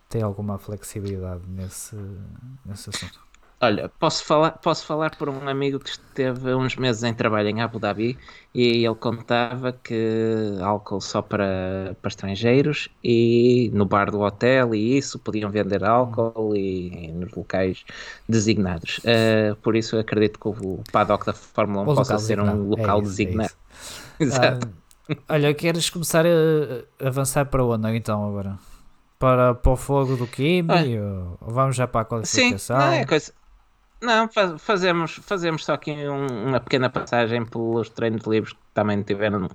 têm 0.09 0.23
alguma 0.23 0.59
flexibilidade 0.59 1.43
nesse, 1.49 1.97
nesse 2.65 2.91
assunto. 2.91 3.28
Olha, 3.61 3.91
posso 3.99 4.25
falar, 4.25 4.53
posso 4.53 4.87
falar 4.87 5.17
por 5.17 5.29
um 5.29 5.49
amigo 5.49 5.81
que 5.81 5.91
esteve 5.91 6.55
uns 6.55 6.77
meses 6.77 7.03
em 7.03 7.13
trabalho 7.13 7.49
em 7.49 7.61
Abu 7.61 7.81
Dhabi 7.81 8.17
e 8.55 8.85
ele 8.85 8.95
contava 8.95 9.73
que 9.73 10.57
álcool 10.63 11.01
só 11.01 11.21
para, 11.21 11.97
para 12.01 12.09
estrangeiros 12.09 12.89
e 13.03 13.69
no 13.75 13.85
bar 13.85 14.13
do 14.13 14.21
hotel 14.21 14.77
e 14.77 14.97
isso 14.97 15.19
podiam 15.19 15.51
vender 15.51 15.83
álcool 15.83 16.55
e, 16.55 17.07
e 17.07 17.13
nos 17.13 17.33
locais 17.33 17.85
designados. 18.29 18.99
Uh, 18.99 19.57
por 19.57 19.75
isso 19.75 19.99
acredito 19.99 20.39
que 20.39 20.49
o 20.49 20.81
paddock 20.93 21.27
da 21.27 21.33
Fórmula 21.33 21.81
1 21.81 21.91
o 21.91 21.95
possa 21.97 22.17
ser 22.17 22.37
designado. 22.37 22.63
um 22.63 22.69
local 22.69 23.01
é 23.01 23.03
isso, 23.03 23.11
designado. 23.11 23.53
É 24.21 24.23
Exato. 24.23 24.69
Uh, 25.11 25.17
olha, 25.29 25.53
queres 25.53 25.91
começar 25.91 26.25
a 26.25 27.09
avançar 27.09 27.45
para 27.47 27.65
onde 27.65 27.97
então 27.97 28.25
agora? 28.25 28.57
Para, 29.19 29.53
para 29.53 29.73
o 29.73 29.77
fogo 29.77 30.15
do 30.15 30.29
Kimi 30.29 30.97
ah. 30.97 31.37
ou, 31.41 31.53
vamos 31.53 31.75
já 31.75 31.89
para 31.89 32.03
a 32.03 32.05
qualificação? 32.05 32.57
Sim, 32.57 32.73
não 32.73 32.93
é 32.93 33.05
coisa 33.05 33.33
não, 34.01 34.29
fazemos, 34.59 35.19
fazemos 35.23 35.65
só 35.65 35.75
aqui 35.75 35.93
um, 35.93 36.49
uma 36.49 36.61
pequena 36.61 36.89
passagem 36.89 37.45
pelos 37.45 37.89
treinos 37.91 38.25
livres 38.27 38.53
que 38.53 38.59
também 38.73 38.97
não 38.97 39.05
tiveram 39.05 39.49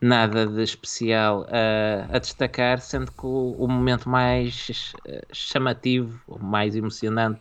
nada 0.00 0.46
de 0.46 0.62
especial 0.62 1.46
a, 1.48 2.16
a 2.16 2.18
destacar, 2.18 2.80
sendo 2.80 3.10
que 3.12 3.24
o, 3.24 3.56
o, 3.58 3.68
momento 3.68 4.08
mais 4.08 4.92
eh, 5.06 5.24
chamativo, 5.32 6.20
mais 6.40 6.76
emocionante 6.76 7.40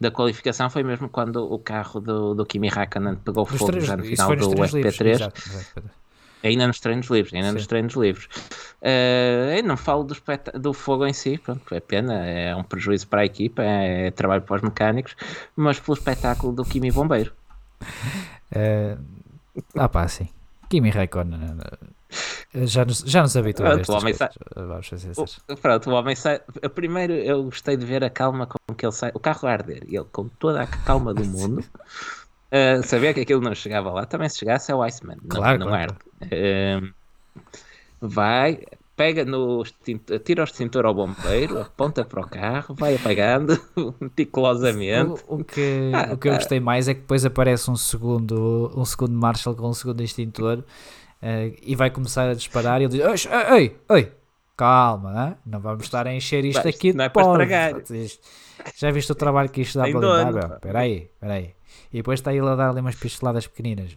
da 0.00 0.10
qualificação 0.10 0.70
foi 0.70 0.82
mesmo 0.82 1.08
quando 1.08 1.36
o 1.36 1.58
carro 1.58 2.00
do, 2.00 2.34
do 2.34 2.46
Kimi 2.46 2.68
Raikkonen 2.68 3.16
pegou 3.16 3.44
fogo 3.44 3.80
já 3.80 3.96
no 3.96 4.04
final 4.04 4.34
do 4.36 4.50
FP3. 4.50 5.06
Exato, 5.10 5.42
exato. 5.46 6.01
Ainda 6.42 6.66
nos 6.66 6.80
treinos 6.80 7.08
livres, 7.08 7.32
ainda 7.34 7.48
Sim. 7.48 7.54
nos 7.54 7.66
treinos 7.66 7.94
livres. 7.94 8.26
Uh, 8.80 9.64
não 9.64 9.76
falo 9.76 10.04
do, 10.04 10.16
do, 10.58 10.72
fogo 10.72 11.06
em 11.06 11.12
si, 11.12 11.38
pronto, 11.38 11.74
é 11.74 11.80
pena, 11.80 12.26
é 12.26 12.54
um 12.54 12.64
prejuízo 12.64 13.06
para 13.06 13.20
a 13.20 13.24
equipa, 13.24 13.62
é, 13.62 14.08
é 14.08 14.10
trabalho 14.10 14.42
para 14.42 14.56
os 14.56 14.62
mecânicos, 14.62 15.14
mas 15.54 15.78
pelo 15.78 15.96
espetáculo 15.96 16.52
do 16.52 16.64
Kimi 16.64 16.90
Bombeiro. 16.90 17.32
Uh, 18.52 18.98
ah 19.76 19.88
pá, 19.88 20.08
sim. 20.08 20.28
Kimi 20.68 20.90
Raikkonen 20.90 21.58
eh, 22.54 22.66
já 22.66 22.84
nos, 22.84 22.98
já 23.00 23.22
nos 23.22 23.36
habituou 23.36 23.68
a 23.68 23.74
o 23.74 23.96
homem 23.96 24.14
sai, 24.14 24.30
Vamos 24.54 24.86
fazer 24.86 25.12
o, 25.16 25.56
Pronto, 25.56 25.90
o 25.90 25.94
homem 25.94 26.14
sai. 26.14 26.40
Primeiro 26.74 27.12
eu 27.12 27.44
gostei 27.44 27.76
de 27.76 27.86
ver 27.86 28.04
a 28.04 28.10
calma 28.10 28.46
com 28.46 28.74
que 28.74 28.84
ele 28.84 28.92
sai. 28.92 29.10
O 29.14 29.20
carro 29.20 29.48
a 29.48 29.52
arder, 29.52 29.84
ele 29.84 30.04
com 30.12 30.28
toda 30.28 30.62
a 30.62 30.66
calma 30.66 31.14
do 31.14 31.24
mundo. 31.28 31.64
Uh, 32.52 32.86
sabia 32.86 33.14
que 33.14 33.20
aquilo 33.20 33.40
não 33.40 33.54
chegava 33.54 33.90
lá, 33.90 34.04
também 34.04 34.28
se 34.28 34.38
chegasse 34.38 34.70
é 34.70 34.74
o 34.74 34.82
Iceman, 34.82 35.16
claro, 35.26 35.58
não, 35.58 35.66
não 35.66 35.72
claro. 35.72 35.96
Uh, 36.22 36.92
vai, 37.98 38.60
pega 38.94 39.24
no 39.24 39.62
extintor, 39.62 40.18
tira 40.18 40.42
o 40.42 40.44
extintor 40.44 40.84
ao 40.84 40.92
bombeiro, 40.92 41.62
aponta 41.62 42.04
para 42.04 42.20
o 42.20 42.28
carro, 42.28 42.74
vai 42.74 42.96
apagando 42.96 43.58
meticulosamente. 43.98 45.22
O, 45.26 45.36
o 45.36 45.44
que, 45.44 45.92
ah, 45.94 46.12
o 46.12 46.18
que 46.18 46.28
eu 46.28 46.34
gostei 46.34 46.60
mais 46.60 46.88
é 46.88 46.94
que 46.94 47.00
depois 47.00 47.24
aparece 47.24 47.70
um 47.70 47.76
segundo, 47.76 48.70
um 48.76 48.84
segundo 48.84 49.14
Marshall 49.14 49.56
com 49.56 49.70
um 49.70 49.74
segundo 49.74 50.02
extintor 50.02 50.58
uh, 50.58 51.56
e 51.62 51.74
vai 51.74 51.90
começar 51.90 52.28
a 52.28 52.34
disparar 52.34 52.82
e 52.82 52.84
ele 52.84 52.98
diz: 52.98 53.26
Ei, 53.50 53.74
ei, 53.90 54.12
calma, 54.54 55.28
hein? 55.28 55.36
não 55.46 55.58
vamos 55.58 55.84
estar 55.84 56.06
a 56.06 56.14
encher 56.14 56.44
isto 56.44 56.62
Mas, 56.62 56.74
aqui 56.74 56.92
não 56.92 57.06
é 57.06 57.08
para 57.08 57.22
estragar. 57.22 57.82
Já 58.76 58.90
viste 58.90 59.10
o 59.10 59.14
trabalho 59.14 59.48
que 59.48 59.62
isto 59.62 59.78
dá 59.78 59.84
para 59.90 60.32
dar? 60.32 60.54
Espera 60.56 60.80
aí, 60.80 61.10
espera 61.14 61.32
aí. 61.32 61.54
E 61.92 61.98
depois 61.98 62.20
está 62.20 62.32
ele 62.32 62.48
a 62.48 62.54
dar 62.54 62.70
ali 62.70 62.80
umas 62.80 62.94
pistoladas 62.94 63.46
pequeninas. 63.46 63.96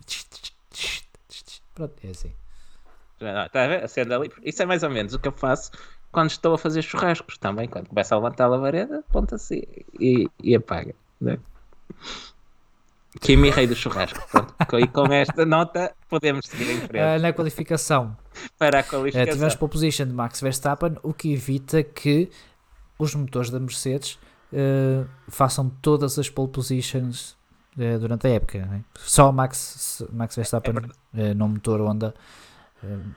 Pronto, 1.73 1.93
é 2.03 2.09
assim. 2.09 2.33
Está 3.19 3.63
a 3.63 3.67
ver? 3.67 3.83
Acende 3.83 4.13
ali. 4.13 4.31
Isso 4.43 4.61
é 4.61 4.65
mais 4.65 4.83
ou 4.83 4.89
menos 4.89 5.13
o 5.13 5.19
que 5.19 5.27
eu 5.27 5.31
faço 5.31 5.71
quando 6.11 6.29
estou 6.29 6.53
a 6.53 6.57
fazer 6.57 6.81
churrascos 6.81 7.37
também. 7.37 7.67
Quando 7.67 7.87
começa 7.87 8.15
a 8.15 8.17
levantar 8.17 8.45
a 8.45 8.47
lavareda, 8.47 8.99
aponta-se 8.99 9.67
e, 9.99 10.29
e 10.43 10.55
apaga. 10.55 10.93
Né? 11.19 11.39
Kimi 13.21 13.49
Rei 13.49 13.67
do 13.67 13.75
Churrasco. 13.75 14.19
Pronto. 14.29 14.79
E 14.79 14.87
com 14.87 15.05
esta 15.05 15.45
nota 15.45 15.93
podemos 16.09 16.45
seguir 16.45 16.71
em 16.71 16.79
frente. 16.81 17.19
Uh, 17.19 17.21
na 17.21 17.33
qualificação. 17.33 18.15
Para 18.57 18.79
a 18.79 18.83
qualificação. 18.83 19.29
Uh, 19.29 19.33
tivemos 19.33 19.55
pole 19.55 19.71
position 19.71 20.07
de 20.07 20.13
Max 20.13 20.41
Verstappen, 20.41 20.97
o 21.01 21.13
que 21.13 21.33
evita 21.33 21.81
que 21.83 22.29
os 22.99 23.15
motores 23.15 23.49
da 23.49 23.59
Mercedes 23.59 24.19
uh, 24.51 25.07
façam 25.29 25.69
todas 25.81 26.19
as 26.19 26.29
pole 26.29 26.49
positions 26.49 27.37
uh, 27.77 27.99
durante 27.99 28.27
a 28.27 28.31
época. 28.31 28.65
Né? 28.65 28.83
Só 28.95 29.31
Max, 29.31 30.03
Max 30.11 30.35
Verstappen 30.35 30.75
é 31.13 31.31
uh, 31.31 31.35
no 31.35 31.49
motor 31.49 31.81
Honda 31.81 32.13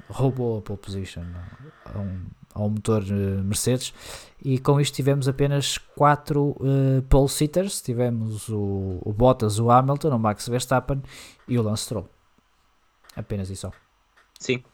roubou 0.09 0.59
a 0.59 0.63
pole 0.63 0.79
position 0.79 1.25
a 1.85 1.99
um, 1.99 2.21
ao 2.55 2.71
motor 2.71 3.05
Mercedes. 3.45 3.93
E 4.43 4.59
com 4.59 4.81
isto 4.81 4.95
tivemos 4.95 5.29
apenas 5.29 5.77
4 5.77 6.57
pole 7.11 7.29
sitters. 7.29 7.83
Tivemos 7.83 8.49
o, 8.49 8.99
o, 9.05 9.13
Bottas, 9.13 9.59
o 9.59 9.71
Hamilton, 9.71 10.17
o 10.17 10.19
Max 10.19 10.49
Verstappen 10.49 11.03
e 11.47 11.59
o 11.59 11.63
Lance 11.63 11.83
Stroll. 11.83 12.09
Apenas 13.15 13.51
isso 13.51 13.71
sim 14.41 14.65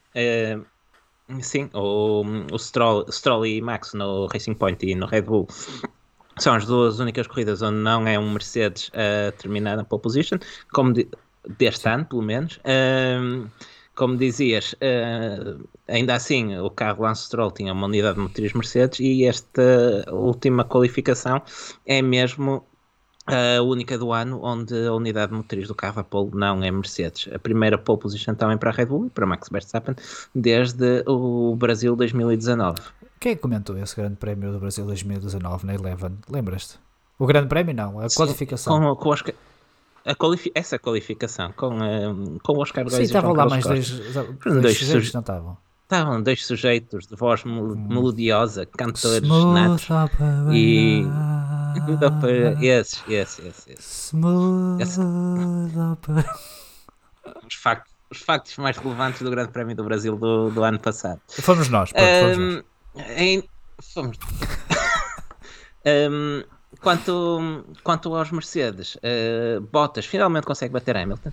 sim, 1.41 1.69
o, 1.73 2.23
o 2.51 2.59
Stroll, 2.59 3.05
Stroll 3.11 3.45
e 3.45 3.61
Max 3.61 3.93
no 3.93 4.27
Racing 4.27 4.53
Point 4.53 4.85
e 4.85 4.95
no 4.95 5.05
Red 5.05 5.23
Bull 5.23 5.47
são 6.37 6.55
as 6.55 6.65
duas 6.65 6.99
únicas 6.99 7.27
corridas 7.27 7.61
onde 7.61 7.77
não 7.77 8.07
é 8.07 8.19
um 8.19 8.31
Mercedes 8.31 8.91
a 8.93 9.31
terminar 9.33 9.77
na 9.77 9.83
pole 9.83 10.01
position, 10.01 10.37
como 10.73 10.93
de, 10.93 11.07
deste 11.57 11.87
ano, 11.87 12.05
pelo 12.05 12.21
menos. 12.21 12.59
Um, 12.65 13.47
como 13.95 14.17
dizias, 14.17 14.73
uh, 14.73 15.67
ainda 15.87 16.15
assim 16.15 16.57
o 16.57 16.69
carro 16.69 17.03
Lance 17.03 17.25
Stroll 17.25 17.51
tinha 17.51 17.71
uma 17.71 17.87
unidade 17.87 18.15
de 18.15 18.21
motriz 18.21 18.51
Mercedes 18.53 18.99
e 18.99 19.25
esta 19.25 20.05
última 20.11 20.65
qualificação 20.65 21.41
é 21.85 22.01
mesmo 22.01 22.65
a 23.25 23.61
única 23.61 23.97
do 23.97 24.11
ano 24.11 24.39
onde 24.43 24.87
a 24.87 24.93
unidade 24.93 25.33
motriz 25.33 25.67
do 25.67 25.75
carro 25.75 25.99
a 25.99 26.03
pole 26.03 26.31
não 26.33 26.63
é 26.63 26.69
Mercedes. 26.69 27.27
A 27.33 27.39
primeira 27.39 27.77
pole 27.77 27.99
position 27.99 28.35
também 28.35 28.57
para 28.57 28.69
a 28.69 28.73
Red 28.73 28.85
Bull 28.85 29.07
e 29.07 29.09
para 29.09 29.25
Max 29.25 29.49
Verstappen 29.49 29.95
desde 30.33 31.03
o 31.07 31.55
Brasil 31.55 31.95
2019. 31.95 32.79
Quem 33.19 33.31
é 33.31 33.35
comentou 33.35 33.77
esse 33.77 33.95
grande 33.95 34.17
prémio 34.17 34.51
do 34.51 34.59
Brasil 34.59 34.85
2019 34.85 35.65
na 35.65 35.73
Eleven? 35.73 36.17
Lembras-te? 36.29 36.77
O 37.17 37.25
grande 37.25 37.47
prémio 37.47 37.73
não, 37.73 37.99
a 37.99 38.09
Sim, 38.09 38.17
qualificação. 38.17 38.79
Com, 38.79 38.95
com 38.95 39.09
Oscar, 39.09 39.33
a 40.05 40.13
qualifi 40.13 40.51
essa 40.53 40.77
qualificação 40.77 41.51
com, 41.53 41.77
uh, 41.77 42.39
com 42.43 42.53
o 42.53 42.61
Oscar 42.61 42.83
Góes 42.83 42.95
Sim, 42.95 43.03
estavam 43.03 43.33
lá 43.33 43.47
mais 43.47 43.65
dois, 43.65 43.89
dois, 43.89 44.61
dois 44.61 44.77
sujeitos, 44.77 45.13
não 45.13 45.21
estavam? 45.21 45.57
Estavam 45.85 46.21
dois 46.23 46.43
sujeitos 46.43 47.05
de 47.05 47.15
voz 47.15 47.45
hum. 47.45 47.75
melodiosa, 47.75 48.65
cantores 48.65 49.21
natos 49.21 49.87
e 50.51 51.05
esses, 52.65 53.03
esses, 53.07 53.45
esses, 53.45 53.67
esses. 53.69 54.11
Os 57.47 57.55
factos, 57.55 57.93
os 58.09 58.19
factos 58.19 58.57
mais 58.57 58.77
relevantes 58.77 59.21
do 59.21 59.29
Grande 59.29 59.51
Prémio 59.51 59.75
do 59.75 59.83
Brasil 59.83 60.15
do, 60.15 60.49
do 60.49 60.63
ano 60.63 60.79
passado. 60.79 61.21
Fomos 61.27 61.69
nós, 61.69 61.91
pronto, 61.91 62.07
fomos 62.19 62.37
um, 62.37 62.63
nós. 62.95 63.09
Em... 63.17 63.43
Fomos. 63.93 64.17
um, 65.85 66.43
quanto, 66.81 67.65
quanto 67.83 68.15
aos 68.15 68.31
Mercedes, 68.31 68.95
uh, 68.95 69.61
Bottas 69.61 70.05
finalmente 70.05 70.45
consegue 70.45 70.73
bater 70.73 70.97
Hamilton. 70.97 71.31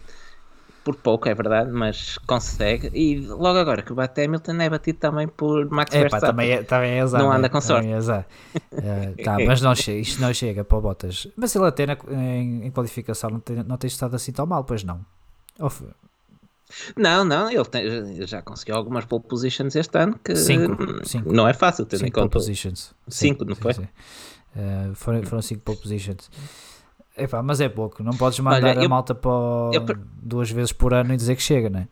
Por 0.85 0.97
pouco, 0.97 1.29
é 1.29 1.35
verdade, 1.35 1.71
mas 1.71 2.19
consegue. 2.27 2.91
E 2.93 3.21
logo 3.21 3.59
agora 3.59 3.83
que 3.83 3.93
bate 3.93 4.23
Hamilton 4.23 4.53
é 4.61 4.69
batido 4.69 4.99
também 4.99 5.29
por 5.29 5.71
Max 5.71 5.95
é, 5.95 6.01
Verstappen. 6.01 6.29
também 6.29 6.51
é, 6.51 6.63
também 6.63 6.91
é 6.93 7.01
azar. 7.01 7.23
Não 7.23 7.31
anda 7.31 7.49
com 7.49 7.61
sorte. 7.61 7.89
É 7.89 7.95
azar. 7.95 8.27
uh, 8.55 9.15
tá, 9.23 9.39
mas 9.47 9.61
não 9.61 9.75
chega, 9.75 9.99
isto 9.99 10.21
não 10.21 10.35
chega 10.35 10.65
para 10.65 10.79
o 10.79 10.81
Bottas. 10.81 11.29
Mas 11.37 11.55
ele 11.55 11.67
até 11.67 11.87
na, 11.87 11.97
em, 12.11 12.67
em, 12.67 12.71
qualificação 12.71 13.31
não 13.31 13.41
tem, 13.41 13.63
não 13.63 13.77
tem 13.77 13.89
estado 13.89 14.17
assim 14.17 14.33
tão 14.33 14.45
mal, 14.45 14.65
pois 14.65 14.83
não. 14.83 15.01
Of, 15.61 15.85
não, 16.97 17.25
não, 17.25 17.51
ele 17.51 17.65
tem, 17.65 18.27
já 18.27 18.41
conseguiu 18.43 18.75
algumas 18.75 19.05
pole 19.05 19.23
positions 19.23 19.77
este 19.77 19.99
ano 19.99 20.19
que 20.25 20.35
cinco, 20.35 21.07
cinco. 21.07 21.33
não 21.33 21.47
é 21.47 21.53
fácil 21.53 21.85
ter 21.85 21.99
cinco 21.99 22.09
em 22.09 22.11
conta. 22.13 22.29
Pole 22.29 22.45
positions. 22.45 22.95
Cinco, 23.09 23.45
sim, 23.45 23.49
não 23.51 23.57
foi? 23.57 23.75
Sim, 23.75 23.89
Uh, 24.55 24.95
foram, 24.95 25.23
foram 25.23 25.41
cinco 25.41 25.63
pole 25.63 25.79
positions. 25.79 26.31
Epá, 27.17 27.43
mas 27.43 27.61
é 27.61 27.69
pouco, 27.69 28.03
não 28.03 28.17
podes 28.17 28.39
mandar 28.41 28.69
Olha, 28.69 28.81
eu, 28.81 28.87
a 28.87 28.89
malta 28.89 29.15
para 29.15 29.31
eu, 29.75 29.85
duas 30.23 30.51
vezes 30.51 30.73
por 30.73 30.95
ano 30.95 31.13
e 31.13 31.17
dizer 31.17 31.37
que 31.37 31.43
chega, 31.43 31.69
não 31.69 31.81
é? 31.81 31.89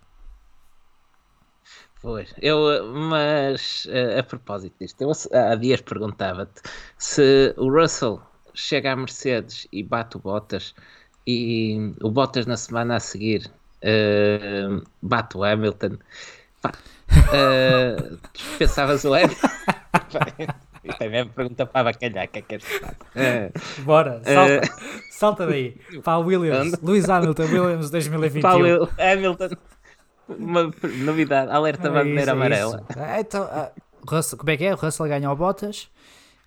Pois, 2.03 2.35
eu, 2.41 2.59
mas 2.95 3.85
uh, 3.85 4.19
a 4.19 4.23
propósito 4.23 4.75
disto, 4.81 5.03
eu 5.03 5.13
há 5.39 5.55
dias 5.55 5.83
perguntava-te 5.83 6.63
se 6.97 7.55
o 7.59 7.71
Russell 7.71 8.23
chega 8.55 8.93
à 8.93 8.97
Mercedes 8.97 9.69
e 9.71 9.83
bate 9.83 10.17
o 10.17 10.21
Bottas 10.21 10.75
e 11.27 11.95
o 12.01 12.11
Bottas 12.11 12.47
na 12.47 12.57
semana 12.57 12.97
a 12.97 13.01
seguir 13.01 13.51
uh, 13.83 14.83
bate 15.03 15.37
o 15.37 15.45
Hamilton. 15.45 15.99
Pá, 16.63 16.73
uh, 17.11 18.19
pensavas 18.59 19.05
o 19.05 19.13
Hamilton? 19.13 19.49
Isto 20.83 21.03
é 21.03 21.09
mesmo 21.09 21.33
pergunta 21.33 21.67
para 21.67 21.85
bacalhar, 21.85 22.29
que 22.29 22.39
é 22.39 22.43
que 22.43 22.55
és 22.55 22.65
uh, 22.65 23.83
Bora, 23.83 24.23
salta, 24.25 24.61
uh, 24.67 25.03
salta 25.11 25.47
daí. 25.47 25.79
Para 26.03 26.19
Williams, 26.19 26.73
Lewis 26.83 27.09
Hamilton, 27.09 27.43
Williams 27.43 27.91
2021. 27.91 28.87
Para 28.87 29.13
Hamilton, 29.13 29.49
uma 30.29 30.73
novidade, 31.05 31.51
alerta 31.51 31.89
é 31.89 31.91
bandeira 31.91 32.23
isso, 32.23 32.31
amarela. 32.31 32.87
É. 32.97 33.21
Então, 33.21 33.45
uh, 33.45 33.71
Russell, 34.09 34.39
como 34.39 34.51
é 34.51 34.57
que 34.57 34.65
é? 34.65 34.73
O 34.73 34.77
Russell 34.77 35.07
ganha 35.07 35.31
o 35.31 35.37
Bottas, 35.37 35.91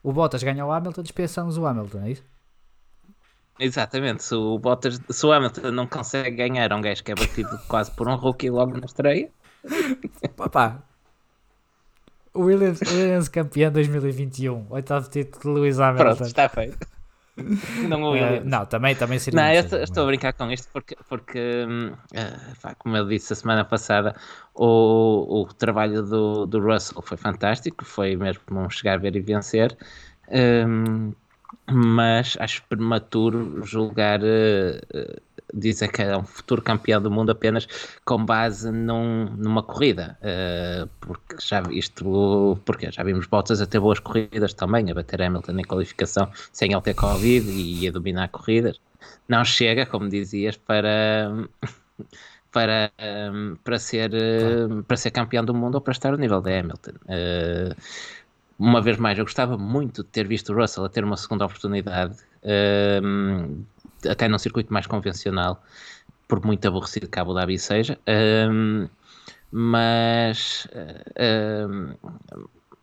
o 0.02 0.12
Bottas 0.12 0.42
ganha 0.42 0.66
o 0.66 0.72
Hamilton, 0.72 1.04
dispensamos 1.04 1.58
o 1.58 1.66
Hamilton, 1.66 2.02
é 2.02 2.12
isso? 2.12 2.24
Exatamente, 3.60 4.24
se 4.24 4.34
o, 4.34 4.58
Bottas, 4.58 5.00
se 5.10 5.26
o 5.26 5.32
Hamilton 5.32 5.72
não 5.72 5.86
consegue 5.86 6.36
ganhar 6.38 6.74
um 6.74 6.82
gajo 6.82 7.04
que 7.04 7.12
é 7.12 7.16
batido 7.16 7.60
quase 7.68 7.92
por 7.92 8.08
um 8.08 8.16
rookie 8.16 8.50
logo 8.50 8.76
na 8.78 8.86
estreia. 8.86 9.30
Papá, 10.36 10.84
Williams, 12.36 12.82
Williams 12.82 13.28
campeão 13.28 13.72
2021, 13.72 14.66
oitavo 14.70 15.10
título 15.10 15.56
de 15.56 15.62
Lewis 15.62 15.80
Hamilton. 15.80 16.04
Pronto, 16.04 16.24
está 16.24 16.50
feito. 16.50 16.94
Não, 17.90 18.12
uh, 18.12 18.44
não, 18.46 18.64
também, 18.64 18.96
também 18.96 19.18
seria. 19.18 19.42
Não, 19.42 19.52
eu 19.52 19.62
estou, 19.62 19.80
estou, 19.80 20.04
a 20.04 20.06
brincar 20.06 20.34
com 20.34 20.52
isto 20.52 20.70
porque, 20.72 20.96
porque 21.10 21.66
uh, 21.66 22.76
como 22.78 22.96
eu 22.96 23.08
disse 23.08 23.34
a 23.34 23.36
semana 23.36 23.66
passada, 23.66 24.16
o, 24.54 25.42
o 25.42 25.46
trabalho 25.52 26.04
do, 26.04 26.46
do 26.46 26.60
Russell 26.60 27.02
foi 27.02 27.18
fantástico, 27.18 27.84
foi 27.84 28.16
mesmo 28.16 28.70
chegar 28.70 28.94
a 28.94 28.98
ver 28.98 29.16
e 29.16 29.20
vencer. 29.20 29.76
Um, 30.30 31.12
mas 31.72 32.38
acho 32.40 32.64
prematuro 32.70 33.66
julgar, 33.66 34.20
uh, 34.22 35.22
dizer 35.54 35.90
que 35.90 36.02
é 36.02 36.18
um 36.18 36.24
futuro 36.24 36.62
campeão 36.62 37.02
do 37.02 37.12
mundo 37.12 37.32
apenas 37.32 37.68
com 38.04 38.26
base 38.26 38.72
num, 38.72 39.26
numa 39.38 39.62
corrida, 39.62 40.18
uh, 40.22 40.90
porque 41.00 41.36
já 41.40 41.62
isto, 41.72 42.60
porque 42.66 42.92
já 42.92 43.04
vimos 43.04 43.28
Bottas 43.28 43.62
a 43.62 43.66
ter 43.66 43.80
boas 43.80 44.00
corridas 44.00 44.54
também, 44.54 44.90
a 44.90 44.94
bater 44.94 45.22
Hamilton 45.22 45.60
em 45.60 45.64
qualificação 45.64 46.30
sem 46.52 46.72
ele 46.72 46.82
ter 46.82 46.96
Covid 46.96 47.50
e 47.50 47.88
a 47.88 47.92
dominar 47.92 48.30
corridas. 48.30 48.80
Não 49.28 49.46
chega, 49.46 49.86
como 49.86 50.10
dizias, 50.10 50.58
para 50.58 51.32
para, 52.52 52.92
para, 53.64 53.80
ser, 53.80 54.12
claro. 54.12 54.84
para 54.88 54.98
ser 54.98 55.12
campeão 55.12 55.44
do 55.44 55.54
mundo 55.54 55.76
ou 55.76 55.82
para 55.82 55.92
estar 55.92 56.12
ao 56.12 56.18
nível 56.18 56.40
de 56.40 56.56
Hamilton. 56.56 56.92
Uh, 57.06 57.76
uma 58.60 58.80
vez 58.80 58.98
mais, 58.98 59.18
eu 59.18 59.26
gostava 59.26 59.58
muito 59.58 60.04
de 60.04 60.10
ter 60.10 60.28
visto 60.28 60.54
o 60.54 60.56
Russell 60.56 60.86
a 60.86 60.90
ter 60.90 61.04
uma 61.04 61.18
segunda 61.18 61.46
oportunidade, 61.46 62.16
um, 63.04 63.64
até 64.10 64.28
num 64.28 64.38
circuito 64.38 64.72
mais 64.72 64.88
convencional, 64.88 65.62
por 66.28 66.46
muito 66.46 66.68
aborrecido 66.68 67.08
que 67.08 67.20
Abu 67.20 67.34
Dhabi 67.34 67.58
seja, 67.58 67.98
um, 68.50 68.88
mas, 69.52 70.68
um, 71.70 71.94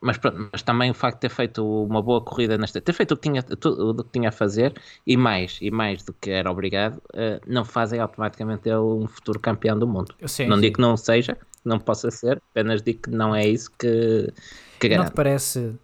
mas, 0.01 0.19
pronto, 0.19 0.49
mas 0.53 0.63
também 0.63 0.91
o 0.91 0.95
facto 0.95 1.17
de 1.17 1.21
ter 1.23 1.31
feito 1.31 1.85
uma 1.85 2.01
boa 2.01 2.21
corrida 2.21 2.57
nesta, 2.57 2.81
ter 2.81 2.93
feito 2.93 3.13
o 3.13 3.17
que 3.17 3.23
tinha, 3.29 3.43
tudo 3.43 4.01
o 4.01 4.05
que 4.05 4.11
tinha 4.13 4.29
a 4.29 4.33
fazer 4.33 4.75
e 5.07 5.17
mais, 5.17 5.59
e 5.61 5.71
mais 5.71 6.03
do 6.03 6.13
que 6.13 6.31
era 6.31 6.51
obrigado, 6.51 6.97
uh, 7.15 7.41
não 7.47 7.65
fazem 7.65 7.99
automaticamente 7.99 8.69
ele 8.69 8.79
um 8.79 9.09
futuro 9.09 9.41
campeão 9.41 9.79
do 9.79 9.87
mundo. 9.87 10.15
Sim, 10.27 10.47
não 10.47 10.57
sim. 10.57 10.63
digo 10.63 10.77
que 10.77 10.81
não 10.81 10.97
seja, 10.97 11.37
não 11.65 11.79
possa 11.79 12.11
ser, 12.11 12.41
apenas 12.51 12.83
digo 12.83 13.03
que 13.03 13.11
não 13.11 13.35
é 13.35 13.47
isso 13.47 13.71
que 13.79 14.33
que 14.79 14.97
Não 14.97 15.05
te 15.05 15.13
parece 15.13 15.75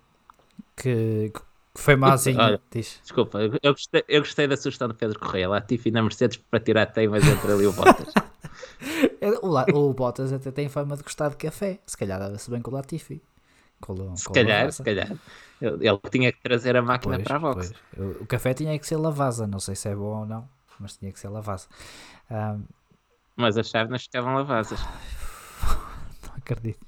que, 0.75 1.31
foi 1.79 1.97
mauzinho? 1.97 2.41
Olha, 2.41 2.61
diz. 2.71 3.01
Desculpa, 3.03 3.39
eu 3.39 3.73
gostei, 3.73 4.05
eu 4.09 4.21
gostei 4.21 4.47
da 4.47 4.57
sugestão 4.57 4.89
do 4.89 4.95
Pedro 4.95 5.19
Correia, 5.19 5.49
Latifi 5.49 5.91
na 5.91 6.03
Mercedes 6.03 6.37
para 6.37 6.61
tirar 6.61 6.87
teimas 6.87 7.27
entre 7.27 7.53
ali 7.53 7.67
o 7.67 7.73
Bottas. 7.73 8.13
o, 9.43 9.79
o 9.79 9.95
Bottas 9.95 10.33
até 10.33 10.51
tem 10.51 10.69
fama 10.69 10.97
de 10.97 11.03
gostar 11.03 11.31
de 11.31 11.37
café, 11.37 11.79
se 11.87 11.97
calhar 11.97 12.19
dava-se 12.19 12.51
bem 12.51 12.61
com 12.61 12.71
o 12.71 12.75
Latifi. 12.75 13.23
Com, 13.81 14.17
se 14.17 14.31
calhar, 14.31 14.73
se 14.73 14.83
calhar. 14.83 15.13
Ele 15.61 16.01
tinha 16.11 16.33
que 16.33 16.41
trazer 16.41 16.77
a 16.77 16.83
máquina 16.83 17.17
pois, 17.17 17.27
para 17.27 17.37
a 17.37 17.39
Vox. 17.39 17.73
O 18.21 18.27
café 18.27 18.55
tinha 18.55 18.79
que 18.79 18.87
ser 18.87 18.97
lavasa, 18.97 19.47
não 19.47 19.61
sei 19.61 19.75
se 19.75 19.89
é 19.89 19.95
bom 19.95 20.21
ou 20.21 20.27
não, 20.27 20.49
mas 20.81 20.97
tinha 20.97 21.13
que 21.13 21.21
ser 21.21 21.29
lavasa. 21.29 21.67
Um... 22.31 22.63
Mas 23.37 23.59
as 23.59 23.69
chávenas 23.69 24.05
ficavam 24.05 24.35
lavasas. 24.35 24.81
não 26.27 26.35
acredito. 26.37 26.86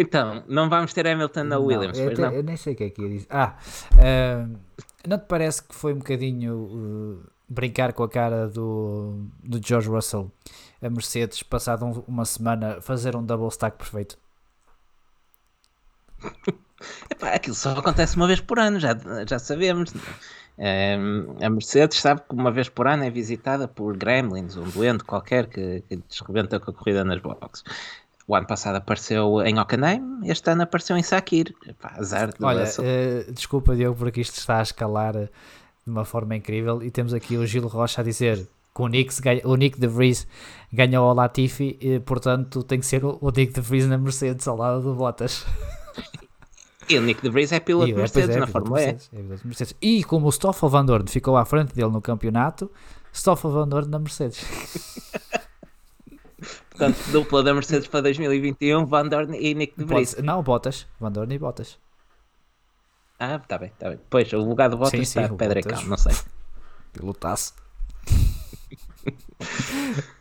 Então, 0.00 0.44
não 0.46 0.70
vamos 0.70 0.92
ter 0.92 1.08
Hamilton 1.08 1.42
na 1.42 1.58
Williams, 1.58 1.98
não? 2.16 2.30
Eu 2.32 2.44
nem 2.44 2.56
sei 2.56 2.72
o 2.72 2.76
que 2.76 2.84
é 2.84 2.90
que 2.90 3.02
ia 3.02 3.08
dizer. 3.08 3.26
Ah, 3.28 3.56
uh, 3.94 4.56
não 5.04 5.18
te 5.18 5.26
parece 5.26 5.60
que 5.64 5.74
foi 5.74 5.92
um 5.92 5.98
bocadinho 5.98 6.54
uh, 6.54 7.20
brincar 7.48 7.92
com 7.92 8.04
a 8.04 8.08
cara 8.08 8.46
do, 8.46 9.26
do 9.42 9.60
George 9.60 9.88
Russell 9.88 10.30
a 10.80 10.88
Mercedes, 10.88 11.42
passado 11.42 11.84
um, 11.84 12.04
uma 12.06 12.24
semana, 12.24 12.80
fazer 12.80 13.16
um 13.16 13.24
double 13.24 13.48
stack 13.48 13.76
perfeito? 13.76 14.16
Epá, 17.10 17.30
aquilo 17.30 17.56
só 17.56 17.72
acontece 17.72 18.14
uma 18.14 18.28
vez 18.28 18.40
por 18.40 18.60
ano, 18.60 18.78
já, 18.78 18.96
já 19.28 19.40
sabemos. 19.40 19.92
Um, 20.56 21.44
a 21.44 21.50
Mercedes 21.50 22.00
sabe 22.00 22.20
que 22.20 22.34
uma 22.36 22.52
vez 22.52 22.68
por 22.68 22.86
ano 22.86 23.02
é 23.02 23.10
visitada 23.10 23.66
por 23.66 23.96
gremlins, 23.96 24.56
um 24.56 24.68
doente 24.70 25.02
qualquer 25.02 25.48
que, 25.48 25.82
que 25.88 25.96
desrebenta 26.08 26.60
com 26.60 26.70
a 26.70 26.74
corrida 26.74 27.04
nas 27.04 27.20
boxes. 27.20 27.64
O 28.28 28.34
ano 28.34 28.46
passado 28.46 28.76
apareceu 28.76 29.40
em 29.40 29.58
Hockenheim, 29.58 30.20
este 30.24 30.50
ano 30.50 30.64
apareceu 30.64 30.98
em 30.98 31.02
Sakir. 31.02 31.54
Epá, 31.66 31.94
azar 31.96 32.28
de 32.28 32.44
Olha, 32.44 32.64
uh, 32.64 33.32
desculpa 33.32 33.74
Diogo, 33.74 33.96
porque 33.96 34.20
isto 34.20 34.36
está 34.36 34.58
a 34.58 34.62
escalar 34.62 35.16
eh, 35.16 35.30
de 35.86 35.90
uma 35.90 36.04
forma 36.04 36.36
incrível 36.36 36.82
e 36.82 36.90
temos 36.90 37.14
aqui 37.14 37.38
o 37.38 37.46
Gil 37.46 37.66
Rocha 37.66 38.02
a 38.02 38.04
dizer 38.04 38.46
que 38.74 38.82
o 38.82 38.86
Nick, 38.86 39.14
o 39.44 39.56
Nick 39.56 39.80
de 39.80 39.86
Vries 39.86 40.26
ganhou 40.70 41.08
ao 41.08 41.14
Latifi 41.14 41.78
e 41.80 42.00
portanto 42.00 42.62
tem 42.62 42.78
que 42.78 42.84
ser 42.84 43.02
o, 43.02 43.32
Nick 43.34 43.54
de 43.54 43.62
Vries 43.62 43.86
na 43.86 43.96
Mercedes 43.96 44.46
ao 44.46 44.58
lado 44.58 44.82
do 44.82 44.94
Bottas. 44.94 45.46
E 46.86 46.98
o 46.98 47.02
Nick 47.02 47.22
de 47.22 47.30
Vries 47.30 47.50
é 47.50 47.60
piloto 47.60 47.86
de 47.86 47.94
Mercedes 47.94 48.36
é, 48.36 48.40
na 48.40 48.46
Fórmula 48.46 48.82
E. 48.82 48.88
É. 48.88 48.96
E 49.80 50.04
como 50.04 50.26
o 50.26 50.32
Stoffel 50.32 50.68
Van 50.68 50.84
Dorn 50.84 51.08
ficou 51.08 51.34
à 51.34 51.46
frente 51.46 51.74
dele 51.74 51.90
no 51.90 52.02
campeonato, 52.02 52.70
Stoffel 53.10 53.50
Van 53.50 53.68
Dorn 53.68 53.88
na 53.88 53.98
Mercedes. 53.98 54.44
Portanto, 56.70 56.98
dupla 57.10 57.42
da 57.42 57.52
Mercedes 57.52 57.88
para 57.88 58.02
2021, 58.02 58.86
Van 58.86 59.08
Dorn 59.08 59.36
e 59.36 59.54
Nick 59.54 59.76
de 59.76 59.84
Vries. 59.84 60.16
Não, 60.22 60.42
Bottas. 60.42 60.86
Van 61.00 61.10
Dorn 61.10 61.34
e 61.34 61.38
Bottas. 61.38 61.78
Ah, 63.18 63.36
está 63.36 63.58
bem, 63.58 63.70
está 63.70 63.88
bem. 63.88 63.98
Pois, 64.08 64.32
o 64.32 64.38
lugar 64.38 64.70
do 64.70 64.76
Bottas 64.76 64.92
sim, 64.92 65.02
está 65.02 65.28
sim, 65.28 65.36
Pedrecão, 65.36 65.82
não 65.84 65.96
sei. 65.96 66.14
Pilotaço. 66.92 67.54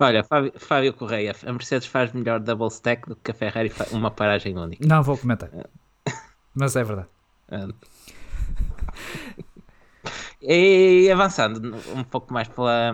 Olha, 0.00 0.24
Fábio, 0.24 0.52
Fábio 0.56 0.94
Correia, 0.94 1.36
a 1.44 1.52
Mercedes 1.52 1.86
faz 1.86 2.12
melhor 2.12 2.40
double 2.40 2.68
stack 2.68 3.08
do 3.08 3.16
que 3.16 3.30
a 3.30 3.34
Ferrari 3.34 3.70
uma 3.92 4.10
paragem 4.10 4.56
única. 4.56 4.86
Não 4.86 5.02
vou 5.02 5.18
comentar. 5.18 5.50
Mas 6.54 6.76
é 6.76 6.84
verdade. 6.84 7.08
E 10.46 11.10
avançando 11.10 11.74
um 11.96 12.04
pouco 12.04 12.30
mais 12.30 12.46
pela, 12.48 12.92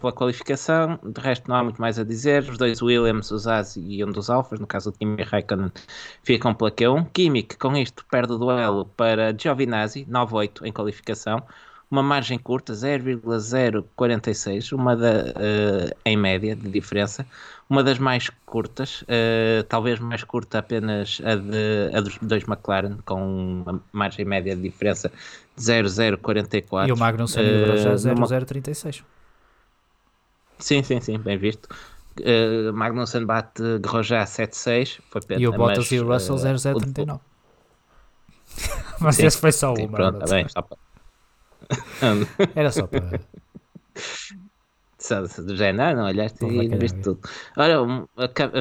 pela 0.00 0.10
qualificação, 0.10 0.98
de 1.04 1.20
resto 1.20 1.46
não 1.46 1.56
há 1.56 1.62
muito 1.62 1.78
mais 1.78 1.98
a 1.98 2.04
dizer. 2.04 2.48
Os 2.48 2.56
dois 2.56 2.80
Williams, 2.80 3.30
os 3.30 3.46
As 3.46 3.76
e 3.76 4.02
um 4.02 4.10
dos 4.10 4.30
Alfas, 4.30 4.58
no 4.58 4.66
caso 4.66 4.88
o 4.88 4.92
Kimi 4.94 5.22
Raikkonen, 5.22 5.70
ficam 6.22 6.54
pela 6.54 6.70
Q1. 6.70 7.06
Kimi, 7.12 7.42
que 7.42 7.58
com 7.58 7.76
isto 7.76 8.06
perde 8.10 8.32
o 8.32 8.38
duelo 8.38 8.86
para 8.96 9.36
Giovinazzi, 9.36 10.06
9-8 10.06 10.64
em 10.64 10.72
qualificação. 10.72 11.42
Uma 11.90 12.02
margem 12.02 12.38
curta, 12.38 12.74
0,046, 12.74 14.72
uma 14.72 14.96
da, 14.96 15.10
uh, 15.10 15.96
em 16.06 16.16
média 16.16 16.56
de 16.56 16.70
diferença. 16.70 17.26
Uma 17.68 17.82
das 17.82 17.98
mais 17.98 18.30
curtas, 18.46 19.02
uh, 19.02 19.62
talvez 19.68 19.98
mais 19.98 20.24
curta 20.24 20.58
apenas 20.58 21.20
a, 21.22 21.34
de, 21.34 21.90
a 21.94 22.00
dos 22.00 22.18
dois 22.22 22.44
McLaren, 22.44 22.96
com 23.04 23.62
uma 23.62 23.82
margem 23.92 24.24
média 24.24 24.56
de 24.56 24.62
diferença 24.62 25.12
0044. 25.60 26.88
E 26.88 26.92
o 26.92 26.96
Magnussen 26.96 27.42
uh, 27.42 27.76
já 27.76 28.16
0036. 28.36 29.04
Sim, 30.58 30.82
sim, 30.82 31.00
sim, 31.00 31.18
bem 31.18 31.38
visto. 31.38 31.68
Uh, 32.20 32.72
Magnussen 32.72 33.24
bate 33.24 33.62
Grosjean 33.78 34.26
76. 34.26 35.00
Foi 35.10 35.20
pena, 35.22 35.40
e 35.40 35.46
o 35.46 35.52
Bottas 35.52 35.78
mas, 35.78 35.92
e 35.92 36.00
o 36.00 36.06
Russell 36.06 36.34
uh, 36.36 36.58
0039. 36.58 37.20
mas 39.00 39.16
sim, 39.16 39.26
esse 39.26 39.38
foi 39.38 39.52
só 39.52 39.74
sim, 39.74 39.86
uma. 39.86 39.96
Pronto, 39.96 40.18
tá 40.18 40.26
bem, 40.26 40.48
só 40.48 40.62
para... 40.62 40.78
Era 42.54 42.72
só 42.72 42.86
para. 42.86 43.20
Do 45.46 45.56
género, 45.56 45.96
não, 45.96 46.06
olhaste 46.06 46.44
e 46.44 46.76
viste 46.76 47.00
tudo. 47.00 47.20
Olha, 47.56 47.78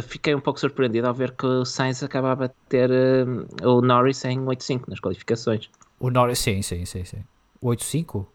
fiquei 0.04 0.36
um 0.36 0.40
pouco 0.40 0.60
surpreendido 0.60 1.08
ao 1.08 1.14
ver 1.14 1.32
que 1.32 1.48
o 1.48 1.66
Sainz 1.66 2.04
acabava 2.04 2.48
de 2.48 2.54
ter 2.70 2.92
uh, 2.92 3.68
o 3.68 3.82
Norris 3.82 4.24
em 4.24 4.40
8.5 4.46 4.84
nas 4.88 5.00
qualificações. 5.00 5.68
O 6.00 6.10
Norris, 6.10 6.40
sim, 6.40 6.62
sim, 6.62 6.86
sim. 6.86 7.04
sim. 7.04 7.24
8.5? 7.64 8.28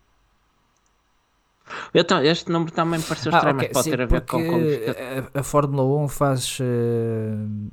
Eu, 1.95 2.05
este 2.25 2.51
número 2.51 2.73
também 2.73 2.99
me 2.99 3.05
pareceu 3.05 3.33
estranho, 3.33 3.55
ah, 3.55 3.59
okay. 3.59 3.69
mas 3.69 3.73
pode 3.73 3.85
sim, 3.85 3.91
ter 3.91 4.01
a 4.03 4.07
ver 4.07 4.21
com. 4.23 4.39
A, 4.39 5.41
a, 5.41 5.43
Fórmula 5.43 6.05
1 6.05 6.09
faz. 6.09 6.59
Uh, 6.61 7.71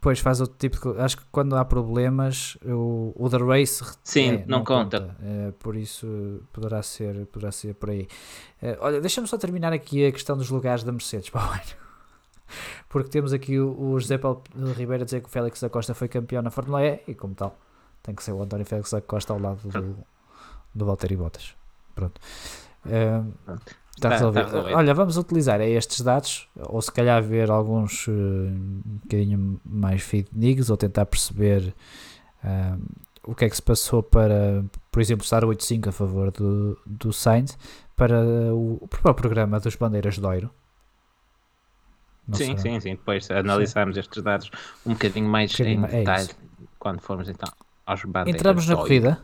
pois 0.00 0.18
faz 0.20 0.40
outro 0.40 0.56
tipo 0.58 0.94
de. 0.94 1.00
Acho 1.00 1.18
que 1.18 1.24
quando 1.30 1.56
há 1.56 1.64
problemas, 1.64 2.56
o, 2.64 3.12
o 3.16 3.28
The 3.28 3.38
Race. 3.38 3.84
Sim, 4.02 4.28
é, 4.28 4.32
não, 4.46 4.58
não, 4.58 4.64
conta. 4.64 5.00
conta. 5.00 5.16
É, 5.22 5.52
por 5.58 5.76
isso 5.76 6.40
poderá 6.52 6.82
ser, 6.82 7.26
poderá 7.26 7.52
ser 7.52 7.74
por 7.74 7.90
aí. 7.90 8.08
Uh, 8.62 8.76
olha, 8.80 9.00
deixa-me 9.00 9.26
só 9.26 9.36
terminar 9.36 9.72
aqui 9.72 10.06
a 10.06 10.12
questão 10.12 10.36
dos 10.36 10.50
lugares 10.50 10.82
da 10.82 10.92
Mercedes 10.92 11.28
para 11.30 11.42
o 11.42 11.50
ano. 11.50 11.84
porque 12.88 13.10
temos 13.10 13.32
aqui 13.32 13.58
o, 13.58 13.92
o 13.92 14.00
José 14.00 14.18
Paulo 14.18 14.42
Ribeiro 14.76 15.02
a 15.02 15.04
dizer 15.04 15.20
que 15.20 15.28
o 15.28 15.30
Félix 15.30 15.60
da 15.60 15.68
Costa 15.68 15.94
foi 15.94 16.08
campeão 16.08 16.42
na 16.42 16.50
Fórmula 16.50 16.84
E 16.84 17.00
e, 17.08 17.14
como 17.14 17.34
tal, 17.34 17.58
tem 18.04 18.14
que 18.14 18.22
ser 18.22 18.32
o 18.32 18.42
António 18.42 18.66
Félix 18.66 18.90
da 18.90 19.00
Costa 19.00 19.32
ao 19.32 19.40
lado 19.40 19.66
do, 19.66 19.96
do 20.74 20.86
Valtteri 20.86 21.16
Bottas. 21.16 21.56
Pronto. 21.94 22.20
Uh, 22.84 23.58
Está 23.96 24.08
tá, 24.08 24.14
resolvido. 24.16 24.50
Tá 24.50 24.76
Olha, 24.76 24.92
vamos 24.92 25.16
utilizar 25.16 25.60
estes 25.60 26.00
dados, 26.00 26.48
ou 26.56 26.82
se 26.82 26.92
calhar 26.92 27.22
ver 27.22 27.50
alguns 27.50 28.06
uh, 28.08 28.10
um 28.10 28.98
bocadinho 29.02 29.60
mais 29.64 30.02
fidedignos, 30.02 30.68
ou 30.68 30.76
tentar 30.76 31.06
perceber 31.06 31.74
uh, 32.44 32.82
o 33.22 33.34
que 33.34 33.46
é 33.46 33.48
que 33.48 33.56
se 33.56 33.62
passou 33.62 34.02
para, 34.02 34.64
por 34.92 35.00
exemplo, 35.00 35.24
estar 35.24 35.42
8.5 35.42 35.88
a 35.88 35.92
favor 35.92 36.30
do, 36.30 36.78
do 36.84 37.12
Sainz 37.12 37.56
para 37.96 38.20
o, 38.52 38.86
para 38.88 39.12
o 39.12 39.14
programa 39.14 39.58
dos 39.58 39.76
Bandeiras 39.76 40.18
de 40.18 40.26
Ouro. 40.26 40.50
Não 42.28 42.36
sim, 42.36 42.46
será? 42.46 42.58
sim, 42.58 42.80
sim. 42.80 42.90
Depois 42.90 43.30
analisarmos 43.30 43.96
estes 43.96 44.22
dados 44.22 44.50
um 44.84 44.92
bocadinho 44.92 45.28
mais 45.28 45.52
um 45.52 45.54
bocadinho, 45.54 45.80
em 45.80 45.84
é 45.84 45.98
detalhe 46.00 46.30
é 46.30 46.64
quando 46.78 47.00
formos 47.00 47.28
então 47.28 47.50
Entramos 48.30 48.66
na 48.66 48.76
corrida. 48.76 49.22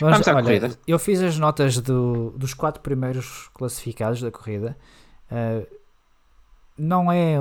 Mas, 0.00 0.10
Vamos 0.12 0.28
à 0.28 0.34
olha, 0.34 0.42
corrida. 0.42 0.78
Eu 0.86 0.98
fiz 0.98 1.22
as 1.22 1.38
notas 1.38 1.78
do, 1.80 2.30
dos 2.36 2.52
quatro 2.52 2.82
primeiros 2.82 3.48
classificados 3.54 4.20
da 4.20 4.30
corrida. 4.30 4.76
Uh, 5.30 5.66
não 6.76 7.10
é 7.10 7.36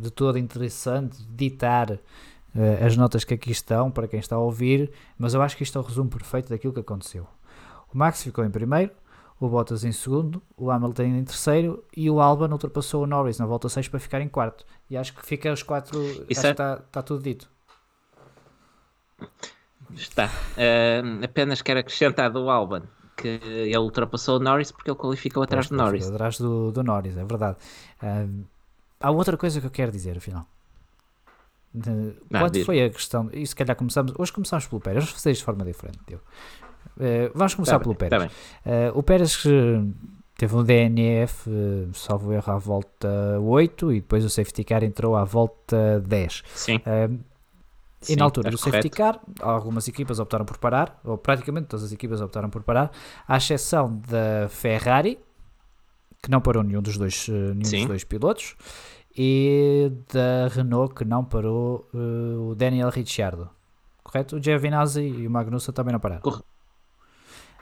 de 0.00 0.10
todo 0.10 0.38
interessante 0.38 1.16
ditar 1.30 1.92
uh, 1.92 2.84
as 2.84 2.96
notas 2.96 3.24
que 3.24 3.32
aqui 3.32 3.50
estão 3.50 3.90
para 3.90 4.06
quem 4.06 4.20
está 4.20 4.36
a 4.36 4.38
ouvir, 4.38 4.92
mas 5.18 5.32
eu 5.32 5.40
acho 5.40 5.56
que 5.56 5.62
isto 5.62 5.78
é 5.78 5.80
o 5.80 5.84
resumo 5.84 6.10
perfeito 6.10 6.50
daquilo 6.50 6.74
que 6.74 6.80
aconteceu. 6.80 7.26
O 7.92 7.96
Max 7.96 8.22
ficou 8.22 8.44
em 8.44 8.50
primeiro, 8.50 8.92
o 9.40 9.48
Bottas 9.48 9.84
em 9.84 9.92
segundo, 9.92 10.42
o 10.56 10.70
Hamilton 10.70 11.02
em 11.02 11.24
terceiro 11.24 11.82
e 11.96 12.10
o 12.10 12.20
Albon 12.20 12.50
ultrapassou 12.50 13.04
o 13.04 13.06
Norris 13.06 13.38
na 13.38 13.46
volta 13.46 13.68
6 13.68 13.88
para 13.88 14.00
ficar 14.00 14.20
em 14.20 14.28
quarto. 14.28 14.66
E 14.90 14.96
acho 14.96 15.14
que 15.14 15.24
fica 15.24 15.50
os 15.52 15.62
quatro. 15.62 15.98
Isso 16.28 16.40
acho 16.40 16.40
é... 16.40 16.42
que 16.42 16.48
está, 16.48 16.74
está 16.74 17.02
tudo 17.02 17.22
dito. 17.22 17.48
Está. 19.94 20.26
Uh, 20.26 21.24
apenas 21.24 21.62
quero 21.62 21.80
acrescentar 21.80 22.30
do 22.30 22.50
Albon 22.50 22.82
que 23.16 23.40
ele 23.44 23.78
ultrapassou 23.78 24.36
o 24.36 24.38
Norris 24.38 24.70
porque 24.70 24.90
ele 24.90 24.98
qualificou 24.98 25.42
atrás 25.42 25.68
do 25.68 25.76
Norris. 25.76 26.06
Atrás 26.08 26.38
do, 26.38 26.70
do 26.70 26.82
Norris, 26.84 27.16
é 27.16 27.24
verdade. 27.24 27.56
Uh, 28.02 28.44
há 29.00 29.10
outra 29.10 29.36
coisa 29.36 29.60
que 29.60 29.66
eu 29.66 29.70
quero 29.70 29.90
dizer, 29.90 30.18
afinal. 30.18 30.46
Uh, 31.74 32.14
quando 32.30 32.64
foi 32.64 32.84
a 32.84 32.90
questão, 32.90 33.30
e 33.32 33.46
se 33.46 33.56
calhar 33.56 33.74
começamos, 33.74 34.12
hoje 34.18 34.32
começamos 34.32 34.66
pelo 34.66 34.80
Pérez, 34.80 35.04
vamos 35.04 35.14
fazer 35.14 35.30
isto 35.30 35.40
de 35.40 35.44
forma 35.44 35.64
diferente. 35.64 35.98
Uh, 36.14 36.20
vamos 37.34 37.54
começar 37.54 37.78
tá 37.78 37.80
pelo 37.80 37.94
bem, 37.94 38.08
Pérez. 38.08 38.32
Tá 38.62 38.70
uh, 38.70 38.98
o 38.98 39.02
Pérez 39.02 39.42
teve 40.36 40.54
um 40.54 40.62
DNF, 40.62 41.48
uh, 41.48 41.94
salvo 41.94 42.32
erro, 42.32 42.52
à 42.52 42.58
volta 42.58 43.40
8 43.40 43.92
e 43.92 44.00
depois 44.00 44.24
o 44.24 44.30
safety 44.30 44.62
car 44.62 44.84
entrou 44.84 45.16
à 45.16 45.24
volta 45.24 46.00
10. 46.00 46.42
Sim. 46.54 46.76
E 46.76 47.35
Sim, 48.00 48.16
na 48.16 48.24
altura 48.24 48.50
do 48.50 48.58
safety 48.58 48.90
car, 48.90 49.20
algumas 49.40 49.88
equipas 49.88 50.18
optaram 50.18 50.44
por 50.44 50.58
parar, 50.58 51.00
ou 51.04 51.16
praticamente 51.16 51.66
todas 51.66 51.86
as 51.86 51.92
equipas 51.92 52.20
optaram 52.20 52.50
por 52.50 52.62
parar, 52.62 52.90
à 53.26 53.36
exceção 53.36 54.00
da 54.06 54.48
Ferrari, 54.48 55.18
que 56.22 56.30
não 56.30 56.40
parou 56.40 56.62
nenhum 56.62 56.82
dos 56.82 56.98
dois, 56.98 57.26
eh, 57.28 57.32
nenhum 57.32 57.58
dos 57.58 57.86
dois 57.86 58.04
pilotos, 58.04 58.54
e 59.16 59.90
da 60.12 60.48
Renault, 60.48 60.94
que 60.94 61.04
não 61.04 61.24
parou 61.24 61.88
uh, 61.94 62.50
o 62.50 62.54
Daniel 62.54 62.90
Ricciardo. 62.90 63.48
Correto? 64.02 64.36
O 64.36 64.42
Giovinazzi 64.42 65.00
e 65.00 65.26
o 65.26 65.30
Magnussen 65.30 65.72
também 65.72 65.92
não 65.92 66.00
pararam. 66.00 66.20
Correto. 66.20 66.44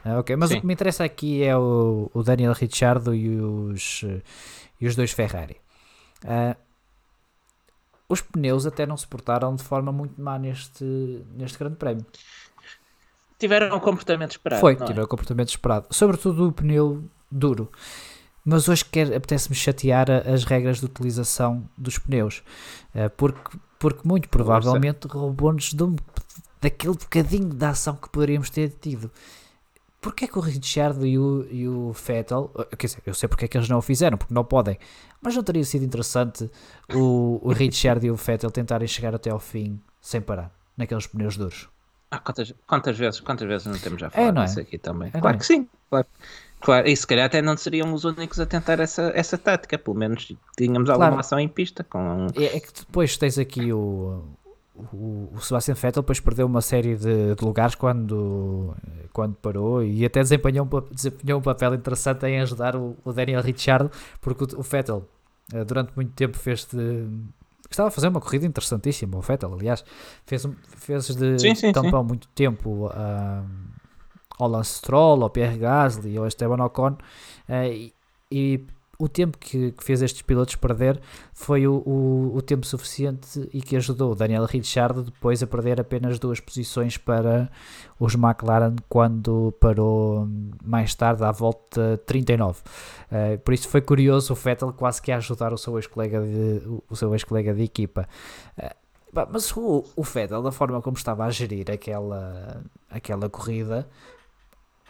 Uh, 0.05 0.19
ok, 0.19 0.35
mas 0.35 0.49
Sim. 0.49 0.57
o 0.57 0.61
que 0.61 0.67
me 0.67 0.73
interessa 0.73 1.05
aqui 1.05 1.43
é 1.43 1.55
o, 1.57 2.11
o 2.13 2.23
Daniel 2.23 2.51
Ricciardo 2.53 3.15
e 3.15 3.39
os, 3.39 4.03
e 4.81 4.85
os 4.85 4.95
dois 4.95 5.11
Ferrari. 5.11 5.57
Uh, 6.23 6.64
os 8.07 8.21
pneus 8.21 8.65
até 8.65 8.85
não 8.85 8.97
se 8.97 9.07
portaram 9.07 9.55
de 9.55 9.63
forma 9.63 9.91
muito 9.91 10.19
má 10.21 10.37
neste, 10.37 10.83
neste 11.35 11.57
grande 11.57 11.75
prémio. 11.75 12.05
Tiveram 13.37 13.75
um 13.75 13.79
comportamento 13.79 14.31
esperado. 14.31 14.61
Foi, 14.61 14.75
tiveram 14.75 15.01
é? 15.01 15.05
um 15.05 15.07
comportamento 15.07 15.49
esperado. 15.49 15.87
Sobretudo 15.89 16.47
o 16.47 16.51
pneu 16.51 17.03
duro. 17.29 17.69
Mas 18.45 18.69
hoje 18.69 18.85
quer, 18.85 19.07
apetece-me 19.07 19.55
chatear 19.55 20.09
as 20.11 20.43
regras 20.43 20.79
de 20.79 20.85
utilização 20.85 21.67
dos 21.75 21.97
pneus. 21.97 22.43
Eh, 22.93 23.09
porque, 23.09 23.57
porque 23.79 24.07
muito 24.07 24.29
provavelmente 24.29 25.07
roubou-nos 25.07 25.73
daquele 26.61 26.93
bocadinho 26.93 27.49
de 27.49 27.65
ação 27.65 27.95
que 27.95 28.07
poderíamos 28.09 28.51
ter 28.51 28.69
tido 28.69 29.11
porque 30.05 30.25
é 30.25 30.27
que 30.27 30.37
o 30.37 30.41
Richard 30.41 31.03
e 31.03 31.17
o, 31.17 31.47
e 31.49 31.67
o 31.67 31.91
Vettel, 31.91 32.51
quer 32.77 32.85
dizer, 32.85 33.01
eu 33.07 33.13
sei 33.15 33.27
porque 33.27 33.45
é 33.45 33.47
que 33.47 33.57
eles 33.57 33.67
não 33.67 33.79
o 33.79 33.81
fizeram, 33.81 34.19
porque 34.19 34.35
não 34.35 34.45
podem, 34.45 34.77
mas 35.19 35.35
não 35.35 35.41
teria 35.41 35.63
sido 35.63 35.83
interessante 35.83 36.47
o, 36.93 37.39
o 37.41 37.51
Richard 37.51 38.05
e 38.05 38.11
o 38.11 38.15
Vettel 38.15 38.51
tentarem 38.51 38.87
chegar 38.87 39.15
até 39.15 39.31
ao 39.31 39.39
fim 39.39 39.81
sem 39.99 40.21
parar, 40.21 40.51
naqueles 40.77 41.07
pneus 41.07 41.37
duros? 41.37 41.67
Ah, 42.11 42.19
quantas, 42.19 42.53
quantas 42.67 42.95
vezes, 42.95 43.19
quantas 43.19 43.47
vezes 43.47 43.65
não 43.65 43.79
temos 43.79 43.99
já 43.99 44.11
falado 44.11 44.47
é, 44.47 44.59
é? 44.59 44.61
aqui 44.61 44.77
também? 44.77 45.09
É, 45.11 45.19
claro 45.19 45.37
é? 45.37 45.39
que 45.39 45.45
sim, 45.47 45.67
claro. 45.89 46.05
Claro, 46.59 46.87
e 46.87 46.95
se 46.95 47.07
calhar 47.07 47.25
até 47.25 47.41
não 47.41 47.57
seriam 47.57 47.91
os 47.91 48.03
únicos 48.03 48.39
a 48.39 48.45
tentar 48.45 48.79
essa, 48.79 49.11
essa 49.15 49.39
tática, 49.39 49.75
pelo 49.75 49.97
menos 49.97 50.31
tínhamos 50.55 50.87
alguma 50.87 51.07
claro. 51.07 51.19
ação 51.19 51.39
em 51.39 51.47
pista. 51.47 51.83
Com... 51.83 52.27
É, 52.35 52.57
é 52.57 52.59
que 52.59 52.71
depois 52.71 53.17
tens 53.17 53.39
aqui 53.39 53.73
o, 53.73 54.23
o, 54.75 55.29
o 55.33 55.41
Sebastian 55.41 55.73
Vettel 55.73 56.01
depois 56.01 56.19
perdeu 56.19 56.45
uma 56.45 56.61
série 56.61 56.95
de, 56.95 57.35
de, 57.35 57.45
lugares 57.45 57.75
quando, 57.75 58.75
quando 59.13 59.35
parou 59.35 59.83
e 59.83 60.03
até 60.03 60.21
desempenhou 60.21 60.65
um, 60.65 60.93
desempenhou 60.93 61.39
um 61.39 61.43
papel 61.43 61.75
interessante 61.75 62.25
em 62.25 62.41
ajudar 62.41 62.75
o, 62.75 62.95
o 63.03 63.13
Daniel 63.13 63.41
Ricciardo, 63.41 63.89
porque 64.21 64.43
o, 64.43 64.59
o 64.59 64.61
Vettel 64.61 65.07
eh, 65.53 65.63
durante 65.63 65.91
muito 65.95 66.13
tempo 66.13 66.37
fez 66.37 66.65
de. 66.65 67.07
Estava 67.69 67.89
a 67.89 67.91
fazer 67.91 68.07
uma 68.07 68.21
corrida 68.21 68.45
interessantíssima, 68.45 69.17
o 69.17 69.21
Vettel, 69.21 69.53
aliás, 69.53 69.83
fez, 70.25 70.47
fez 70.77 71.07
de 71.15 71.39
sim, 71.39 71.55
sim, 71.55 71.71
tampão 71.71 72.03
sim. 72.03 72.07
muito 72.07 72.27
tempo 72.29 72.87
uh, 72.87 73.45
ao 74.37 74.47
Lance 74.47 74.75
Stroll, 74.75 75.23
ao 75.23 75.29
Pierre 75.31 75.57
Gasly, 75.57 76.15
ao 76.15 76.27
Esteban 76.27 76.63
Ocon, 76.63 76.91
uh, 76.91 77.53
e, 77.65 77.93
e 78.31 78.67
o 78.97 79.09
tempo 79.09 79.37
que, 79.37 79.71
que, 79.71 79.83
fez 79.83 80.01
estes 80.01 80.21
pilotos 80.21 80.55
perder 80.55 80.99
foi 81.33 81.67
o, 81.67 81.75
o, 81.85 82.31
o, 82.35 82.41
tempo 82.41 82.65
suficiente 82.65 83.49
e 83.53 83.61
que 83.61 83.75
ajudou 83.75 84.11
o 84.11 84.15
Daniel 84.15 84.45
Ricciardo 84.45 85.03
depois 85.03 85.43
a 85.43 85.47
perder 85.47 85.79
apenas 85.81 86.17
duas 86.17 86.39
posições 86.39 86.97
para 86.97 87.49
os 87.99 88.15
McLaren 88.15 88.75
quando 88.87 89.53
parou 89.59 90.27
mais 90.63 90.95
tarde 90.95 91.23
à 91.23 91.31
volta 91.31 92.01
39. 92.05 92.59
Uh, 92.59 92.63
eh, 93.11 93.37
por 93.37 93.53
isso 93.53 93.67
foi 93.67 93.81
curioso 93.81 94.33
o 94.33 94.35
Vettel 94.35 94.73
quase 94.73 95.01
que 95.01 95.11
a 95.11 95.17
ajudar 95.17 95.53
o 95.53 95.57
seu 95.57 95.77
ex-colega 95.77 96.21
de, 96.21 96.61
o 96.89 96.95
seu 96.95 97.13
ex-colega 97.13 97.53
de 97.53 97.63
equipa. 97.63 98.07
Uh, 98.57 98.85
mas 99.31 99.55
o, 99.55 99.85
o 99.95 100.03
Vettel, 100.03 100.41
da 100.41 100.51
forma 100.51 100.81
como 100.81 100.97
estava 100.97 101.25
a 101.25 101.29
gerir 101.29 101.71
aquela, 101.71 102.61
aquela 102.89 103.29
corrida, 103.29 103.87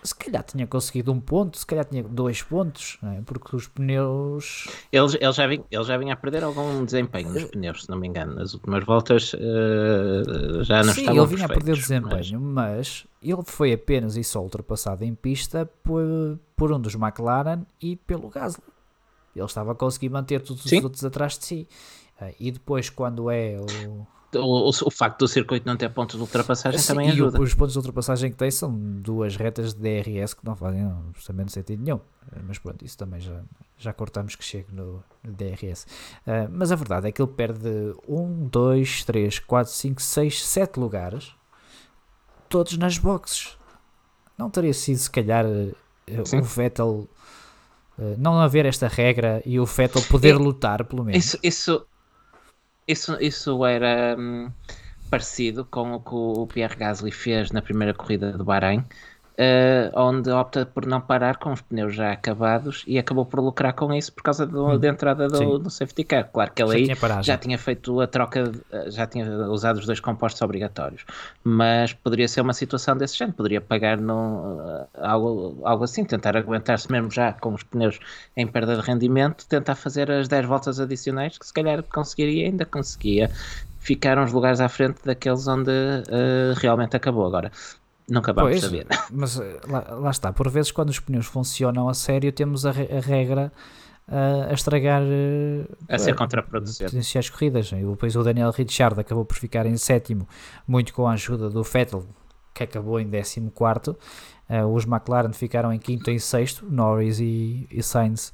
se 0.05 0.15
calhar 0.15 0.43
tinha 0.43 0.67
conseguido 0.67 1.11
um 1.11 1.19
ponto, 1.19 1.57
se 1.57 1.65
calhar 1.65 1.85
tinha 1.85 2.03
dois 2.03 2.41
pontos, 2.41 2.97
é? 3.03 3.21
porque 3.25 3.55
os 3.55 3.67
pneus. 3.67 4.67
Ele, 4.91 5.07
ele, 5.19 5.31
já 5.31 5.47
vinha, 5.47 5.63
ele 5.69 5.83
já 5.83 5.97
vinha 5.97 6.13
a 6.13 6.17
perder 6.17 6.43
algum 6.43 6.85
desempenho 6.85 7.31
nos 7.31 7.45
pneus, 7.45 7.83
se 7.83 7.89
não 7.89 7.97
me 7.97 8.07
engano. 8.07 8.35
Nas 8.35 8.53
últimas 8.53 8.83
voltas 8.85 9.33
uh, 9.33 10.63
já 10.63 10.83
não 10.83 10.93
Sim, 10.93 11.01
estavam 11.01 11.23
ele 11.23 11.35
vinha 11.35 11.45
a 11.45 11.49
perder 11.49 11.75
desempenho, 11.75 12.39
mas... 12.41 13.03
mas... 13.03 13.07
ele 13.21 13.43
foi 13.45 13.73
apenas 13.73 14.15
e 14.15 14.23
só 14.23 14.41
ultrapassado 14.41 15.03
em 15.03 15.15
pista 15.15 15.69
por, 15.83 16.39
por 16.55 16.71
um 16.71 16.79
dos 16.79 16.95
McLaren 16.95 17.63
e 17.81 17.95
pelo 17.95 18.29
Gasly. 18.29 18.63
Ele 19.35 19.45
estava 19.45 19.73
a 19.73 19.75
conseguir 19.75 20.09
manter 20.09 20.41
todos 20.41 20.63
os 20.63 20.69
Sim. 20.69 20.81
outros 20.83 21.03
atrás 21.03 21.37
de 21.37 21.45
si. 21.45 21.67
Uh, 22.21 22.33
e 22.39 22.51
depois, 22.51 22.89
quando 22.89 23.29
é 23.29 23.57
o 23.59 24.07
o, 24.35 24.69
o, 24.69 24.91
facto 24.91 25.19
do 25.19 25.27
circuito 25.27 25.65
não 25.65 25.75
ter 25.75 25.89
pontos 25.89 26.15
de 26.15 26.21
ultrapassagem 26.21 26.79
Sim, 26.79 26.87
também 26.87 27.09
ajuda. 27.09 27.37
E 27.37 27.41
os 27.41 27.53
pontos 27.53 27.73
de 27.73 27.79
ultrapassagem 27.79 28.31
que 28.31 28.37
tem 28.37 28.51
são 28.51 28.71
duas 28.71 29.35
retas 29.35 29.73
de 29.73 29.81
DRS 29.81 30.33
que 30.33 30.45
não 30.45 30.55
fazem 30.55 30.91
justamente 31.13 31.51
sentido 31.51 31.83
nenhum. 31.83 31.99
Mas 32.47 32.57
pronto, 32.57 32.83
isso 32.83 32.97
também 32.97 33.19
já, 33.19 33.41
já 33.77 33.93
cortamos 33.93 34.35
que 34.35 34.43
chegue 34.43 34.67
no, 34.71 35.03
no 35.23 35.33
DRS. 35.33 35.85
Uh, 36.25 36.49
mas 36.51 36.71
a 36.71 36.75
verdade 36.75 37.07
é 37.07 37.11
que 37.11 37.21
ele 37.21 37.31
perde 37.31 37.93
1, 38.07 38.47
2, 38.47 39.03
3, 39.03 39.39
4, 39.39 39.73
5, 39.73 40.01
6, 40.01 40.45
7 40.45 40.79
lugares, 40.79 41.35
todos 42.49 42.77
nas 42.77 42.97
boxes. 42.97 43.57
Não 44.37 44.49
teria 44.49 44.73
sido, 44.73 44.97
se 44.97 45.09
calhar, 45.09 45.45
uh, 45.45 45.75
o 46.39 46.43
Vettel. 46.43 47.07
Não 48.17 48.37
haver 48.41 48.65
esta 48.65 48.89
regra 48.89 49.41
e 49.45 49.57
o 49.57 49.65
Vettel 49.65 50.01
poder 50.09 50.35
lutar, 50.35 50.83
pelo 50.83 51.01
menos. 51.01 51.25
Isso, 51.25 51.39
isso, 51.41 51.87
isso, 52.87 53.17
isso 53.21 53.65
era 53.65 54.15
hum, 54.17 54.51
parecido 55.09 55.65
com 55.65 55.93
o 55.93 55.99
que 55.99 56.15
o 56.15 56.47
Pierre 56.47 56.75
Gasly 56.75 57.11
fez 57.11 57.51
na 57.51 57.61
primeira 57.61 57.93
corrida 57.93 58.31
do 58.37 58.45
Bahrein, 58.45 58.85
uh, 59.35 59.99
onde 59.99 60.29
opta 60.29 60.65
por 60.65 60.85
não 60.85 61.01
parar 61.01 61.37
com 61.37 61.51
os 61.51 61.61
pneus 61.61 61.93
já 61.93 62.11
acabados 62.11 62.83
e 62.87 62.97
acabou 62.97 63.25
por 63.25 63.39
lucrar 63.39 63.73
com 63.73 63.93
isso 63.93 64.11
por 64.13 64.23
causa 64.23 64.45
do, 64.45 64.67
hum, 64.67 64.79
da 64.79 64.87
entrada 64.87 65.27
do, 65.27 65.59
do, 65.59 65.69
safety 65.69 66.03
car. 66.03 66.29
Claro 66.31 66.51
que 66.53 66.61
ele 66.61 66.71
já 66.71 66.77
aí 66.77 66.83
tinha 66.85 67.23
já 67.23 67.37
tinha 67.37 67.57
feito 67.57 67.99
a 67.99 68.07
troca, 68.07 68.51
já 68.87 69.05
tinha 69.05 69.25
usado 69.47 69.77
os 69.77 69.85
dois 69.85 69.99
compostos 69.99 70.41
obrigatórios, 70.41 71.05
mas 71.43 71.93
poderia 71.93 72.27
ser 72.27 72.41
uma 72.41 72.53
situação 72.53 72.95
desse 72.95 73.17
género, 73.17 73.35
poderia 73.37 73.61
pagar 73.61 73.97
no, 73.97 74.57
uh, 74.57 74.87
algo, 75.01 75.61
algo 75.63 75.83
assim, 75.83 76.03
tentar 76.03 76.35
aguentar-se 76.37 76.91
mesmo 76.91 77.11
já 77.11 77.33
com 77.33 77.53
os 77.53 77.63
pneus 77.63 77.99
em 78.35 78.47
perda 78.47 78.75
de 78.75 78.81
rendimento, 78.81 79.45
tentar 79.47 79.75
fazer 79.75 80.09
as 80.11 80.27
10 80.27 80.45
voltas 80.45 80.79
adicionais 80.79 81.37
que 81.37 81.45
se 81.45 81.53
calhar 81.53 81.83
conseguiria, 81.83 82.45
ainda 82.45 82.65
conseguia 82.65 83.29
ficaram 83.85 84.23
os 84.23 84.33
lugares 84.33 84.59
à 84.59 84.67
frente 84.67 84.99
daqueles 85.05 85.47
onde 85.47 85.69
uh, 85.69 86.53
realmente 86.59 86.95
acabou. 86.95 87.27
Agora, 87.27 87.51
Nunca 88.09 88.33
vamos 88.33 88.51
pois, 88.51 88.61
saber. 88.61 88.87
Mas 89.11 89.39
eh, 89.39 89.59
lá, 89.67 89.95
lá, 89.95 90.11
está, 90.11 90.31
por 90.31 90.49
vezes 90.49 90.71
quando 90.71 90.89
os 90.89 90.99
pneus 90.99 91.25
funcionam 91.25 91.89
a 91.89 91.93
sério, 91.93 92.31
temos 92.31 92.65
a, 92.65 92.69
a 92.69 92.99
regra 93.01 93.51
uh, 94.07 94.49
a 94.49 94.53
estragar 94.53 95.01
uh, 95.01 95.75
a 95.89 95.97
ser 95.97 96.15
contraproducente. 96.15 96.91
potenciais 96.91 97.29
corridas. 97.29 97.71
E 97.71 97.83
depois 97.83 98.15
o 98.15 98.23
Daniel 98.23 98.51
Ricciardo 98.51 98.99
acabou 98.99 99.25
por 99.25 99.37
ficar 99.37 99.65
em 99.65 99.77
sétimo, 99.77 100.27
muito 100.67 100.93
com 100.93 101.07
a 101.07 101.13
ajuda 101.13 101.49
do 101.49 101.63
Vettel, 101.63 102.05
que 102.53 102.63
acabou 102.63 102.99
em 102.99 103.07
décimo 103.07 103.49
quarto. 103.49 103.97
Uh, 104.47 104.65
os 104.67 104.85
McLaren 104.85 105.33
ficaram 105.33 105.73
em 105.73 105.79
quinto 105.79 106.11
e 106.11 106.19
sexto, 106.19 106.65
Norris 106.69 107.19
e, 107.19 107.67
e 107.71 107.81
Sainz, 107.81 108.31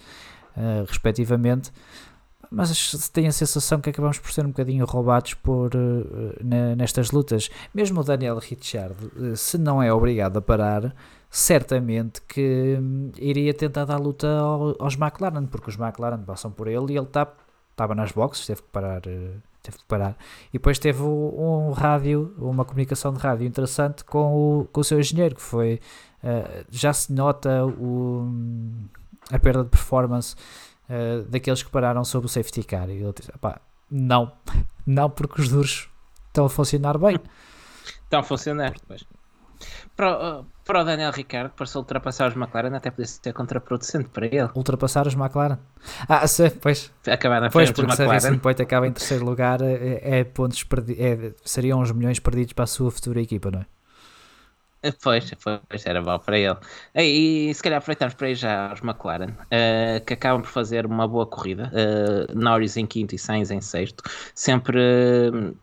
respectivamente 0.86 1.72
mas 2.52 3.10
tenho 3.14 3.30
a 3.30 3.32
sensação 3.32 3.80
que 3.80 3.90
acabamos 3.90 4.20
por 4.20 4.30
ser 4.30 4.46
um 4.46 4.50
bocadinho 4.50 4.86
roubados 4.86 5.34
por, 5.36 5.72
uh, 5.74 6.76
nestas 6.76 7.12
lutas. 7.12 7.50
Mesmo 7.74 8.02
o 8.02 8.04
Daniel 8.04 8.38
Ricciardo, 8.40 9.10
uh, 9.16 9.38
se 9.38 9.58
não 9.58 9.82
é 9.82 9.92
obrigado 9.94 10.36
a 10.36 10.42
parar, 10.42 10.94
certamente 11.30 12.22
que 12.24 12.78
um, 12.78 13.10
iria 13.18 13.54
tentar 13.54 13.86
dar 13.86 13.96
luta 13.96 14.28
ao, 14.28 14.76
aos 14.84 14.96
McLaren, 14.96 15.46
porque 15.46 15.70
os 15.70 15.80
McLaren 15.80 16.22
passam 16.24 16.52
por 16.52 16.68
ele 16.68 16.92
e 16.92 16.98
ele 16.98 17.08
estava 17.08 17.32
tá, 17.74 17.96
nas 17.96 18.12
boxes, 18.12 18.46
teve 18.46 18.62
que 18.62 18.68
parar. 18.68 19.02
Uh, 19.08 19.42
teve 19.64 19.78
que 19.78 19.86
parar. 19.86 20.18
E 20.50 20.54
depois 20.54 20.78
teve 20.78 21.02
um, 21.04 21.70
um 21.70 21.72
rádio, 21.72 22.34
uma 22.38 22.66
comunicação 22.66 23.14
de 23.14 23.20
rádio 23.20 23.48
interessante 23.48 24.04
com 24.04 24.34
o, 24.34 24.66
com 24.66 24.82
o 24.82 24.84
seu 24.84 25.00
engenheiro, 25.00 25.36
que 25.36 25.42
foi. 25.42 25.80
já 26.72 26.92
se 26.92 27.14
nota 27.14 27.64
o, 27.66 28.28
a 29.30 29.38
perda 29.38 29.64
de 29.64 29.70
performance 29.70 30.36
uh, 30.90 31.24
daqueles 31.30 31.64
que 31.64 31.70
pararam 31.70 32.04
sobre 32.04 32.28
o 32.28 32.30
safety 32.30 32.64
car. 32.64 32.90
E 32.90 32.94
ele 32.94 33.14
disse: 33.14 33.32
não, 33.90 34.32
não, 34.86 35.10
porque 35.10 35.42
os 35.42 35.50
duros 35.50 35.90
estão 36.28 36.46
a 36.46 36.50
funcionar 36.50 36.98
bem. 36.98 37.20
Estão 38.04 38.20
a 38.20 38.24
funcionar, 38.24 38.74
depois. 38.74 39.06
Para, 39.96 40.44
para 40.66 40.82
o 40.82 40.84
Daniel 40.84 41.12
Ricciardo, 41.12 41.52
para 41.56 41.66
se 41.66 41.78
ultrapassar 41.78 42.28
os 42.28 42.36
McLaren, 42.36 42.76
até 42.76 42.90
podia 42.90 43.06
ser 43.06 43.34
contraproducente 43.34 44.10
para 44.10 44.26
ele. 44.26 44.50
Ultrapassar 44.56 45.08
os 45.08 45.14
McLaren? 45.14 45.58
Ah, 46.08 46.26
sim, 46.28 46.50
pois. 46.50 46.92
Acabar 47.08 47.42
na 47.42 47.50
pois, 47.50 47.72
porque 47.72 47.96
se 47.96 48.04
a 48.04 48.38
Point 48.38 48.62
acaba 48.62 48.88
em 48.88 48.92
terceiro 48.92 49.26
lugar, 49.26 49.62
é, 49.62 50.20
é 50.20 50.24
pontos 50.24 50.64
perdi 50.64 51.02
é, 51.02 51.34
seriam 51.44 51.80
uns 51.80 51.92
milhões 51.92 52.20
perdidos 52.20 52.54
para 52.54 52.64
a 52.64 52.68
sua 52.68 52.92
futura 52.92 53.22
equipa, 53.22 53.52
não 53.52 53.62
é? 53.62 53.66
Pois, 55.02 55.32
pois, 55.70 55.86
era 55.86 56.02
bom 56.02 56.18
para 56.20 56.38
ele. 56.40 56.58
E, 56.96 57.54
se 57.54 57.62
calhar 57.62 57.78
aproveitamos 57.78 58.14
para 58.16 58.30
ir 58.30 58.36
já 58.36 58.70
aos 58.70 58.82
McLaren, 58.82 59.30
uh, 59.32 60.06
que 60.06 60.14
acabam 60.14 60.42
por 60.42 60.50
fazer 60.50 60.86
uma 60.86 61.08
boa 61.08 61.26
corrida. 61.26 61.72
Uh, 61.72 62.38
Norris 62.38 62.78
em 62.78 62.86
quinto 62.86 63.14
e 63.16 63.20
Sainz 63.20 63.52
em 63.52 63.62
sexto. 63.62 64.04
Sempre. 64.34 64.78
Uh, 64.80 65.56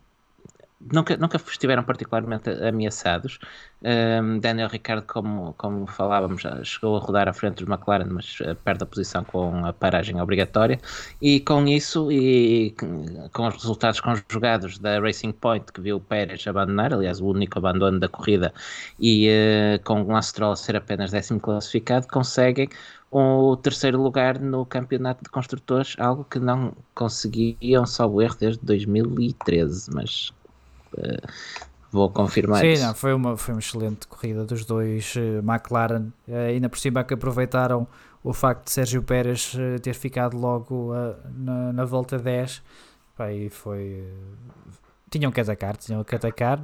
nunca, 0.81 1.17
nunca 1.17 1.37
estiveram 1.37 1.83
particularmente 1.83 2.51
ameaçados. 2.51 3.39
Um, 3.83 4.39
Daniel 4.39 4.69
Ricciardo, 4.69 5.07
como, 5.07 5.55
como 5.55 5.87
falávamos, 5.87 6.43
chegou 6.65 6.97
a 6.97 7.01
rodar 7.01 7.29
à 7.29 7.33
frente 7.33 7.65
dos 7.65 7.69
McLaren, 7.69 8.09
mas 8.11 8.41
uh, 8.41 8.55
perde 8.65 8.85
a 8.85 8.87
posição 8.87 9.25
com 9.25 9.65
a 9.65 9.73
paragem 9.73 10.21
obrigatória. 10.21 10.79
E 11.21 11.41
com 11.41 11.67
isso, 11.67 12.11
e 12.11 12.75
com 13.33 13.47
os 13.47 13.55
resultados 13.55 14.01
conjugados 14.01 14.79
da 14.79 15.01
Racing 15.01 15.33
Point, 15.33 15.73
que 15.73 15.81
viu 15.81 16.01
Pérez 16.01 16.47
abandonar, 16.47 16.93
aliás, 16.93 17.21
o 17.21 17.27
único 17.27 17.59
abandono 17.59 17.99
da 17.99 18.09
corrida, 18.09 18.53
e 18.99 19.29
uh, 19.29 19.85
com 19.85 20.03
o 20.03 20.13
Lance 20.13 20.35
ser 20.57 20.77
apenas 20.77 21.11
décimo 21.11 21.41
classificado, 21.41 22.07
conseguem 22.09 22.69
o 23.11 23.57
terceiro 23.57 24.01
lugar 24.01 24.39
no 24.39 24.67
campeonato 24.67 25.25
de 25.25 25.31
construtores, 25.31 25.97
algo 25.99 26.25
que 26.25 26.39
não 26.39 26.75
conseguiam, 26.95 27.87
salvo 27.87 28.21
erro, 28.21 28.37
desde 28.39 28.65
2013, 28.65 29.91
mas 29.95 30.33
vou 31.91 32.11
confirmar 32.11 32.61
Sim, 32.61 32.73
isso. 32.73 32.87
Não, 32.87 32.95
foi, 32.95 33.15
uma, 33.15 33.37
foi 33.37 33.55
uma 33.55 33.61
excelente 33.61 34.07
corrida 34.07 34.45
dos 34.45 34.65
dois 34.65 35.15
uh, 35.17 35.39
McLaren, 35.39 36.13
uh, 36.29 36.35
ainda 36.49 36.69
por 36.69 36.79
cima 36.79 37.05
que 37.05 37.15
aproveitaram 37.15 37.87
o 38.23 38.33
facto 38.33 38.65
de 38.65 38.73
Sérgio 38.73 39.03
Pérez 39.03 39.55
ter 39.81 39.95
ficado 39.95 40.37
logo 40.37 40.93
na, 41.37 41.73
na, 41.73 41.85
volta 41.85 42.19
10 42.19 42.63
Pá, 43.17 43.33
e 43.33 43.49
foi 43.49 44.05
tinham 45.09 45.33
que 45.33 45.41
atacar, 45.41 45.77
tinham 45.77 46.05
que 46.05 46.15
atacar. 46.15 46.61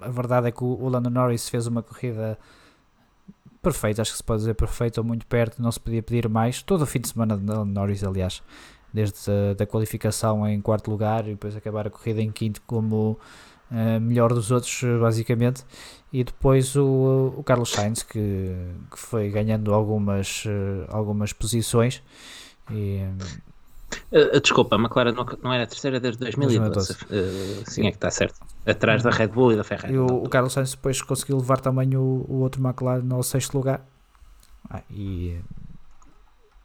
A 0.00 0.08
verdade 0.08 0.48
é 0.48 0.52
que 0.52 0.62
o, 0.62 0.66
o 0.66 0.88
Lando 0.88 1.10
Norris 1.10 1.48
fez 1.48 1.66
uma 1.66 1.82
corrida 1.82 2.38
perfeita, 3.60 4.02
acho 4.02 4.12
que 4.12 4.16
se 4.16 4.24
pode 4.24 4.40
dizer 4.40 4.54
perfeita 4.54 5.00
ou 5.00 5.06
muito 5.06 5.26
perto, 5.26 5.62
não 5.62 5.70
se 5.70 5.80
podia 5.80 6.02
pedir 6.02 6.28
mais, 6.28 6.62
todo 6.62 6.82
o 6.82 6.86
fim 6.86 7.00
de 7.00 7.08
semana 7.08 7.36
de 7.36 7.44
Lando 7.44 7.72
Norris 7.72 8.02
aliás 8.02 8.42
desde 8.92 9.30
a 9.30 9.54
da 9.54 9.66
qualificação 9.66 10.46
em 10.46 10.60
quarto 10.60 10.90
lugar 10.90 11.26
e 11.26 11.30
depois 11.30 11.56
acabar 11.56 11.86
a 11.86 11.90
corrida 11.90 12.20
em 12.20 12.30
quinto 12.30 12.60
como 12.66 13.18
uh, 13.72 14.00
melhor 14.00 14.32
dos 14.32 14.50
outros, 14.50 14.82
basicamente. 15.00 15.64
E 16.12 16.22
depois 16.22 16.76
o, 16.76 17.34
o 17.38 17.42
Carlos 17.42 17.70
Sainz, 17.70 18.02
que, 18.02 18.54
que 18.90 18.98
foi 18.98 19.30
ganhando 19.30 19.72
algumas, 19.72 20.44
uh, 20.44 20.86
algumas 20.88 21.32
posições. 21.32 22.02
E, 22.70 23.02
desculpa, 24.42 24.76
a 24.76 24.78
McLaren 24.78 25.12
não, 25.12 25.26
não, 25.42 25.52
era 25.52 25.64
a 25.64 25.66
terceira 25.66 25.98
desde 25.98 26.20
2012. 26.20 26.72
2012. 26.72 27.62
Uh, 27.64 27.70
sim, 27.70 27.86
é 27.86 27.90
que 27.90 27.96
está 27.96 28.10
certo. 28.10 28.38
Atrás 28.66 29.02
da 29.02 29.10
Red 29.10 29.28
Bull 29.28 29.52
e 29.52 29.56
da 29.56 29.64
Ferrari. 29.64 29.94
E 29.94 29.98
o, 29.98 30.06
o, 30.06 30.28
Carlos 30.28 30.52
Sainz 30.52 30.72
depois 30.72 31.00
conseguiu 31.00 31.38
levar 31.38 31.60
também 31.60 31.96
o, 31.96 32.24
o 32.28 32.40
outro 32.40 32.62
McLaren 32.62 33.06
ao 33.10 33.22
sexto 33.22 33.54
lugar. 33.54 33.84
Ah, 34.70 34.82
e 34.90 35.38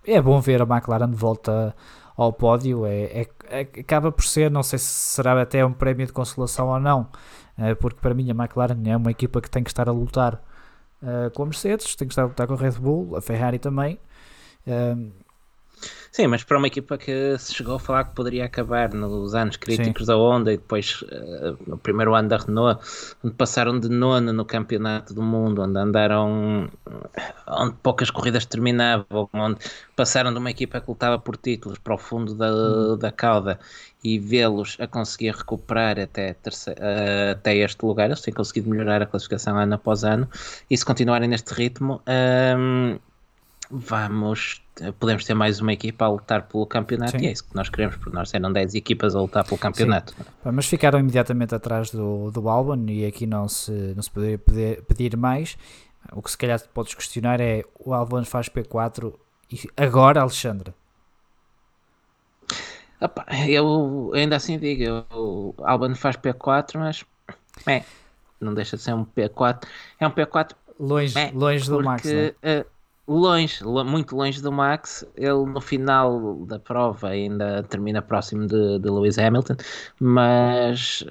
é 0.05 0.21
bom 0.21 0.39
ver 0.39 0.61
a 0.61 0.65
McLaren 0.65 1.09
de 1.09 1.15
volta 1.15 1.75
ao 2.17 2.33
pódio. 2.33 2.85
É, 2.85 3.03
é, 3.03 3.27
é, 3.49 3.61
acaba 3.61 4.11
por 4.11 4.25
ser, 4.25 4.49
não 4.51 4.63
sei 4.63 4.79
se 4.79 4.85
será 4.85 5.39
até 5.41 5.63
um 5.65 5.71
prémio 5.71 6.05
de 6.07 6.11
consolação 6.11 6.69
ou 6.69 6.79
não, 6.79 7.01
uh, 7.57 7.75
porque 7.79 7.99
para 8.01 8.13
mim 8.13 8.29
a 8.31 8.33
McLaren 8.33 8.81
é 8.85 8.97
uma 8.97 9.11
equipa 9.11 9.39
que 9.39 9.49
tem 9.49 9.63
que 9.63 9.69
estar 9.69 9.87
a 9.87 9.91
lutar 9.91 10.41
uh, 11.03 11.29
com 11.33 11.43
a 11.43 11.45
Mercedes, 11.45 11.95
tem 11.95 12.07
que 12.07 12.11
estar 12.13 12.23
a 12.23 12.25
lutar 12.25 12.47
com 12.47 12.55
a 12.55 12.57
Red 12.57 12.71
Bull, 12.71 13.15
a 13.15 13.21
Ferrari 13.21 13.59
também. 13.59 13.99
Sim, 16.11 16.27
mas 16.27 16.43
para 16.43 16.57
uma 16.57 16.67
equipa 16.67 16.97
que 16.97 17.37
se 17.37 17.53
chegou 17.53 17.75
a 17.75 17.79
falar 17.79 18.05
que 18.05 18.15
poderia 18.15 18.45
acabar 18.45 18.91
nos 18.93 19.35
anos 19.35 19.55
críticos 19.55 20.05
Sim. 20.05 20.07
da 20.07 20.17
Honda 20.17 20.51
e 20.51 20.57
depois 20.57 21.01
uh, 21.03 21.57
no 21.67 21.77
primeiro 21.77 22.15
ano 22.15 22.27
da 22.27 22.37
Renault, 22.37 22.81
onde 23.23 23.35
passaram 23.35 23.79
de 23.79 23.87
nono 23.87 24.33
no 24.33 24.43
campeonato 24.43 25.13
do 25.13 25.21
mundo, 25.21 25.61
onde 25.61 25.77
andaram, 25.77 26.69
onde 27.47 27.75
poucas 27.83 28.09
corridas 28.09 28.45
terminavam, 28.45 29.29
onde 29.31 29.59
passaram 29.95 30.33
de 30.33 30.39
uma 30.39 30.49
equipa 30.49 30.81
que 30.81 30.89
lutava 30.89 31.19
por 31.19 31.37
títulos 31.37 31.77
para 31.77 31.93
o 31.93 31.97
fundo 31.97 32.33
da, 32.33 32.51
hum. 32.51 32.97
da 32.97 33.11
cauda 33.11 33.59
e 34.03 34.17
vê-los 34.17 34.77
a 34.79 34.87
conseguir 34.87 35.35
recuperar 35.35 35.99
até, 35.99 36.33
terceiro, 36.33 36.79
uh, 36.81 37.31
até 37.33 37.57
este 37.57 37.85
lugar, 37.85 38.05
eles 38.05 38.21
têm 38.21 38.33
conseguido 38.33 38.69
melhorar 38.69 39.01
a 39.01 39.05
classificação 39.05 39.57
ano 39.57 39.75
após 39.75 40.03
ano 40.03 40.27
e 40.69 40.77
se 40.77 40.85
continuarem 40.85 41.27
neste 41.27 41.53
ritmo. 41.53 42.01
Uh, 42.07 42.99
vamos 43.69 44.61
podemos 44.99 45.25
ter 45.25 45.33
mais 45.33 45.59
uma 45.59 45.73
equipa 45.73 46.05
a 46.05 46.09
lutar 46.09 46.43
pelo 46.43 46.65
campeonato 46.65 47.17
Sim. 47.17 47.25
e 47.25 47.27
é 47.27 47.31
isso 47.31 47.43
que 47.43 47.55
nós 47.55 47.69
queremos, 47.69 47.95
porque 47.95 48.15
nós 48.15 48.33
eram 48.33 48.51
10 48.51 48.75
equipas 48.75 49.15
a 49.15 49.21
lutar 49.21 49.43
pelo 49.43 49.57
campeonato. 49.57 50.13
Sim. 50.13 50.51
Mas 50.51 50.67
ficaram 50.67 50.99
imediatamente 50.99 51.55
atrás 51.55 51.89
do, 51.89 52.29
do 52.31 52.47
Albon 52.47 52.85
e 52.87 53.05
aqui 53.05 53.25
não 53.25 53.47
se, 53.47 53.71
não 53.95 54.03
se 54.03 54.11
poderia 54.11 54.37
pedir, 54.37 54.83
pedir 54.83 55.17
mais. 55.17 55.57
O 56.11 56.21
que 56.21 56.31
se 56.31 56.37
calhar 56.37 56.61
podes 56.73 56.93
questionar 56.93 57.41
é 57.41 57.63
o 57.79 57.93
Albon 57.93 58.23
faz 58.23 58.49
P4 58.49 59.13
e 59.51 59.61
agora 59.75 60.21
Alexandre? 60.21 60.73
Opa, 62.99 63.25
eu 63.47 64.11
ainda 64.13 64.35
assim 64.35 64.57
digo, 64.57 65.05
o 65.11 65.53
Albon 65.59 65.93
faz 65.95 66.15
P4, 66.15 66.77
mas 66.77 67.05
é, 67.67 67.83
não 68.39 68.53
deixa 68.53 68.77
de 68.77 68.83
ser 68.83 68.93
um 68.93 69.05
P4. 69.05 69.63
É 69.99 70.07
um 70.07 70.11
P4 70.11 70.51
longe, 70.79 71.17
é, 71.17 71.31
longe 71.33 71.69
do 71.69 71.83
Max. 71.83 72.05
Né? 72.05 72.29
Uh, 72.29 72.76
longe, 73.07 73.63
muito 73.63 74.15
longe 74.15 74.41
do 74.41 74.51
Max. 74.51 75.05
Ele 75.15 75.45
no 75.45 75.61
final 75.61 76.45
da 76.45 76.59
prova 76.59 77.09
ainda 77.09 77.63
termina 77.63 78.01
próximo 78.01 78.45
de, 78.45 78.79
de 78.79 78.89
Lewis 78.89 79.17
Hamilton, 79.17 79.55
mas 79.99 81.03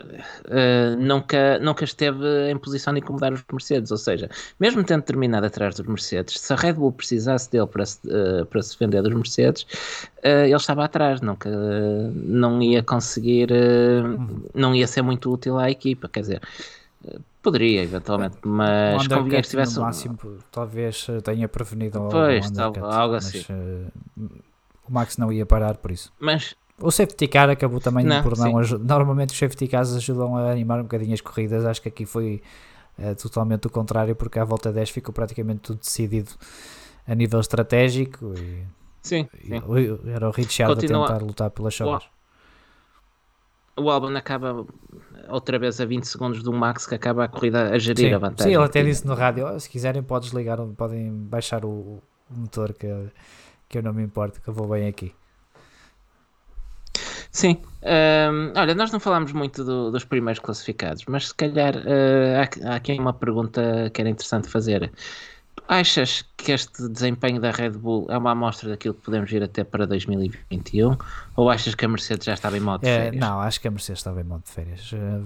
uh, 0.47 0.97
nunca, 0.99 1.59
nunca 1.59 1.85
esteve 1.85 2.51
em 2.51 2.59
posição 2.59 2.93
de 2.93 3.01
incomodar 3.01 3.33
os 3.33 3.43
Mercedes. 3.51 3.91
Ou 3.91 3.97
seja, 3.97 4.29
mesmo 4.61 4.85
tendo 4.85 5.03
terminado 5.03 5.47
atrás 5.47 5.75
dos 5.77 5.87
Mercedes, 5.87 6.39
se 6.39 6.53
a 6.53 6.57
Red 6.57 6.75
Bull 6.75 6.93
precisasse 6.93 7.51
dele 7.51 7.67
para 7.67 7.87
se, 7.87 8.01
uh, 8.07 8.45
para 8.47 8.63
se 8.63 8.73
defender 8.73 9.03
dos 9.03 9.15
Mercedes, 9.15 9.63
uh, 10.25 10.45
ele 10.45 10.55
estava 10.55 10.85
atrás, 10.85 11.21
nunca 11.21 11.49
não 12.15 12.63
ia 12.63 12.83
conseguir, 12.83 13.49
não 14.55 14.75
ia 14.75 14.87
ser 14.87 15.03
muito 15.03 15.33
útil 15.33 15.59
à 15.59 15.71
equipa. 15.71 16.09
Quer 16.09 16.21
dizer 16.21 16.43
Poderia, 17.47 17.81
eventualmente, 17.81 18.39
mas 18.45 19.07
convinha 19.07 19.41
que 19.41 19.49
tivesse. 19.49 19.77
No 19.77 19.83
máximo, 19.83 20.19
talvez 20.51 21.07
tenha 21.23 21.49
prevenido 21.49 22.09
pois, 22.11 22.51
tal, 22.51 22.73
algo 22.85 23.15
assim. 23.15 23.45
Mas, 23.49 24.31
uh, 24.31 24.43
o 24.89 24.93
Max 24.93 25.17
não 25.17 25.33
ia 25.33 25.47
parar 25.47 25.77
por 25.77 25.93
isso. 25.93 26.13
Mas. 26.19 26.57
O 26.81 26.91
safety 26.91 27.29
car 27.29 27.49
acabou 27.49 27.79
também 27.79 28.05
não, 28.05 28.21
por 28.21 28.37
não 28.37 28.59
ajudar. 28.59 28.85
Normalmente 28.99 29.31
os 29.31 29.39
safety 29.39 29.69
cars 29.69 29.95
ajudam 29.95 30.37
a 30.37 30.51
animar 30.51 30.81
um 30.81 30.83
bocadinho 30.83 31.15
as 31.15 31.21
corridas. 31.21 31.65
Acho 31.65 31.81
que 31.81 31.89
aqui 31.89 32.05
foi 32.05 32.43
uh, 32.99 33.15
totalmente 33.15 33.69
o 33.69 33.71
contrário, 33.71 34.17
porque 34.17 34.41
à 34.41 34.45
volta 34.45 34.73
10 34.73 34.91
ficou 34.91 35.15
praticamente 35.15 35.61
tudo 35.61 35.79
decidido 35.79 36.33
a 37.07 37.15
nível 37.15 37.39
estratégico. 37.39 38.35
E, 38.37 38.65
sim, 39.03 39.29
sim. 39.41 39.55
E, 39.55 40.11
era 40.11 40.29
o 40.29 40.33
Richard 40.33 40.75
Continua... 40.75 41.05
a 41.05 41.09
tentar 41.13 41.25
lutar 41.25 41.51
pelas 41.53 41.75
chaves 41.75 42.09
o 43.77 43.91
álbum 43.91 44.17
acaba 44.17 44.67
outra 45.29 45.59
vez 45.59 45.81
a 45.81 45.85
20 45.85 46.05
segundos 46.05 46.43
do 46.43 46.53
Max 46.53 46.87
que 46.87 46.95
acaba 46.95 47.25
a 47.25 47.29
corrida 47.29 47.71
a 47.71 47.79
gerir 47.79 48.09
sim, 48.09 48.15
a 48.15 48.19
vantagem. 48.19 48.53
Sim, 48.53 48.57
ele 48.57 48.65
até 48.65 48.83
disse 48.83 49.07
no 49.07 49.15
rádio: 49.15 49.47
oh, 49.47 49.61
se 49.61 49.69
quiserem, 49.69 50.03
podes 50.03 50.31
ligar, 50.31 50.59
podem 50.77 51.13
baixar 51.13 51.65
o, 51.65 51.69
o, 51.69 52.03
motor 52.31 52.73
que, 52.73 52.89
que 53.69 53.79
eu 53.79 53.83
não 53.83 53.93
me 53.93 54.03
importo, 54.03 54.41
que 54.41 54.49
eu 54.49 54.55
vou 54.55 54.69
bem 54.69 54.89
aqui. 54.89 55.15
Sim, 57.31 57.59
um, 57.83 58.59
olha, 58.59 58.75
nós 58.75 58.91
não 58.91 58.99
falámos 58.99 59.31
muito 59.33 59.63
do, 59.63 59.91
dos 59.91 60.05
primeiros 60.05 60.41
classificados, 60.41 61.05
mas 61.07 61.29
se 61.29 61.35
calhar 61.35 61.77
uh, 61.77 62.65
há, 62.65 62.73
há 62.73 62.77
aqui 62.77 62.93
uma 62.99 63.13
pergunta 63.13 63.91
que 63.93 64.01
era 64.01 64.09
interessante 64.09 64.49
fazer. 64.49 64.91
Achas 65.69 66.25
que 66.37 66.53
este 66.53 66.89
desempenho 66.89 67.41
da 67.41 67.51
Red 67.51 67.71
Bull 67.71 68.07
é 68.09 68.17
uma 68.17 68.31
amostra 68.31 68.71
daquilo 68.71 68.95
que 68.95 69.03
podemos 69.03 69.29
vir 69.29 69.43
até 69.43 69.65
para 69.65 69.87
2021? 69.87 70.97
Ou 71.35 71.51
achas 71.51 71.75
que 71.75 71.85
a 71.85 71.89
Mercedes 71.89 72.25
já 72.25 72.35
estava 72.35 72.57
em 72.57 72.61
modo 72.61 72.83
de 72.83 72.89
é, 72.89 72.97
férias? 72.97 73.17
É, 73.17 73.27
não, 73.27 73.41
acho 73.41 73.61
que 73.61 73.67
a 73.67 73.71
Mercedes 73.71 73.99
estava 73.99 74.21
em 74.21 74.25
modo 74.25 74.45
de 74.45 74.51
férias. 74.51 74.91
Eh, 74.93 75.23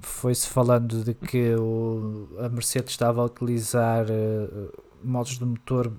foi-se 0.00 0.48
falando 0.48 1.04
de 1.04 1.12
que 1.12 1.54
o, 1.56 2.28
a 2.38 2.48
Mercedes 2.48 2.92
estava 2.92 3.20
a 3.20 3.24
utilizar 3.24 4.06
uh, 4.06 4.72
modos 5.04 5.38
de 5.38 5.44
motor 5.44 5.92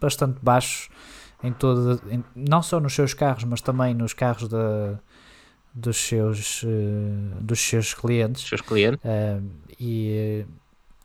bastante 0.00 0.38
baixos 0.40 0.88
em 1.42 1.52
todo, 1.52 2.00
em, 2.10 2.24
não 2.34 2.62
só 2.62 2.80
nos 2.80 2.94
seus 2.94 3.14
carros, 3.14 3.44
mas 3.44 3.60
também 3.60 3.94
nos 3.94 4.12
carros 4.12 4.48
da, 4.48 4.98
dos 5.74 5.96
seus, 5.96 6.62
uh, 6.62 6.66
dos 7.40 7.60
seus 7.60 7.94
clientes. 7.94 8.42
Seus 8.48 8.60
clientes. 8.60 9.00
Uh, 9.04 9.44
e 9.78 10.46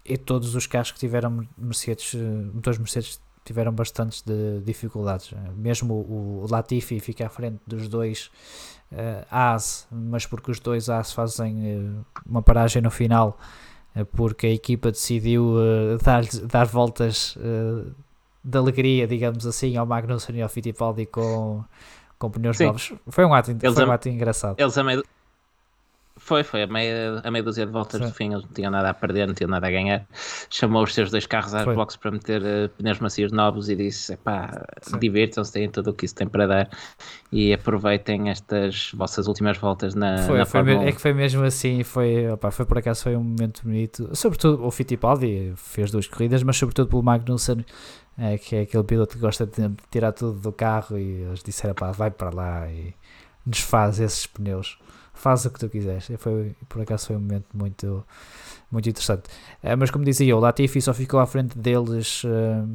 e 0.05 0.17
todos 0.17 0.55
os 0.55 0.67
carros 0.67 0.91
que 0.91 0.99
tiveram 0.99 1.47
Mercedes, 1.57 2.13
eh, 2.15 2.17
motores 2.53 2.77
Mercedes 2.77 3.21
tiveram 3.45 3.71
bastantes 3.71 4.21
de 4.21 4.59
dificuldades. 4.61 5.31
Eh, 5.33 5.51
mesmo 5.55 5.93
o, 5.93 6.45
Latifi 6.49 6.99
fica 6.99 7.25
à 7.25 7.29
frente 7.29 7.59
dos 7.65 7.87
dois 7.87 8.29
uh, 8.91 9.25
AS, 9.29 9.87
mas 9.91 10.25
porque 10.25 10.51
os 10.51 10.59
dois 10.59 10.89
AS 10.89 11.13
fazem 11.13 11.77
uh, 11.77 12.05
uma 12.25 12.41
paragem 12.41 12.81
no 12.81 12.91
final, 12.91 13.37
uh, 13.95 14.05
porque 14.05 14.47
a 14.47 14.51
equipa 14.51 14.91
decidiu 14.91 15.55
dar, 16.03 16.23
dar 16.47 16.65
voltas 16.65 17.37
de 18.43 18.57
alegria, 18.57 19.07
digamos 19.07 19.45
assim, 19.45 19.77
ao 19.77 19.85
Magnussen 19.85 20.35
e 20.35 20.41
ao 20.41 20.49
Fittipaldi 20.49 21.05
com, 21.05 21.63
com 22.19 22.29
pneus 22.29 22.57
Sim. 22.57 22.65
novos. 22.65 22.93
Foi 23.07 23.25
um 23.25 23.33
ato, 23.33 23.51
foi 23.73 23.85
um 23.85 23.91
ato 23.91 24.09
engraçado. 24.09 24.59
Eles 24.59 24.77
foi, 26.23 26.41
foi 26.41 26.63
a 26.63 26.67
meia, 26.67 27.21
a 27.21 27.29
meia 27.29 27.43
dúzia 27.43 27.65
de 27.65 27.71
voltas 27.71 27.99
Sim. 27.99 28.07
do 28.07 28.13
fim, 28.13 28.31
eles 28.31 28.43
não 28.43 28.51
tinham 28.51 28.71
nada 28.71 28.89
a 28.89 28.93
perder, 28.93 29.27
não 29.27 29.33
tinham 29.33 29.49
nada 29.49 29.67
a 29.67 29.69
ganhar. 29.69 30.07
Chamou 30.49 30.83
os 30.83 30.93
seus 30.93 31.11
dois 31.11 31.25
carros 31.25 31.53
às 31.53 31.65
boxes 31.65 31.97
para 31.97 32.11
meter 32.11 32.41
uh, 32.41 32.69
pneus 32.77 32.99
macios 32.99 33.31
novos 33.33 33.67
e 33.67 33.75
disse: 33.75 34.15
pá, 34.17 34.65
divirtam-se, 34.99 35.51
têm 35.51 35.69
tudo 35.69 35.89
o 35.89 35.93
que 35.93 36.05
isso 36.05 36.15
tem 36.15 36.25
para 36.25 36.47
dar 36.47 36.69
e 37.29 37.53
aproveitem 37.53 38.29
estas 38.29 38.91
vossas 38.93 39.27
últimas 39.27 39.57
voltas 39.57 39.95
na, 39.95 40.19
foi, 40.19 40.37
na 40.37 40.45
foi 40.45 40.87
É 40.87 40.91
que 40.93 41.01
foi 41.01 41.13
mesmo 41.13 41.43
assim, 41.43 41.83
foi, 41.83 42.29
opa, 42.29 42.51
foi 42.51 42.65
por 42.65 42.77
acaso 42.77 43.03
foi 43.03 43.17
um 43.17 43.23
momento 43.23 43.61
bonito. 43.63 44.09
Sobretudo 44.15 44.65
o 44.65 44.71
Fittipaldi 44.71 45.51
fez 45.57 45.91
duas 45.91 46.07
corridas, 46.07 46.41
mas 46.41 46.55
sobretudo 46.55 46.87
pelo 46.87 47.03
Magnussen. 47.03 47.65
É, 48.15 48.37
que 48.37 48.55
é 48.55 48.61
aquele 48.61 48.83
piloto 48.83 49.15
que 49.15 49.19
gosta 49.19 49.43
de 49.43 49.71
tirar 49.89 50.11
tudo 50.11 50.39
do 50.39 50.51
carro 50.51 50.99
e 50.99 51.23
eles 51.23 51.41
disseram 51.41 51.73
pá, 51.73 51.91
vai 51.91 52.11
para 52.11 52.29
lá 52.29 52.71
e 52.71 52.93
desfaz 53.43 53.99
esses 53.99 54.27
pneus 54.27 54.77
faz 55.23 55.45
o 55.45 55.49
que 55.49 55.59
tu 55.59 55.69
quiseres. 55.69 56.09
Foi, 56.17 56.53
por 56.67 56.81
acaso 56.81 57.07
foi 57.07 57.15
um 57.15 57.21
momento 57.21 57.45
muito, 57.53 58.05
muito 58.69 58.89
interessante. 58.89 59.29
Uh, 59.63 59.77
mas 59.77 59.89
como 59.89 60.03
dizia, 60.03 60.35
o 60.35 60.39
Latifi 60.39 60.81
só 60.81 60.93
ficou 60.93 61.19
à 61.21 61.25
frente 61.25 61.57
deles, 61.57 62.23
uh, 62.25 62.67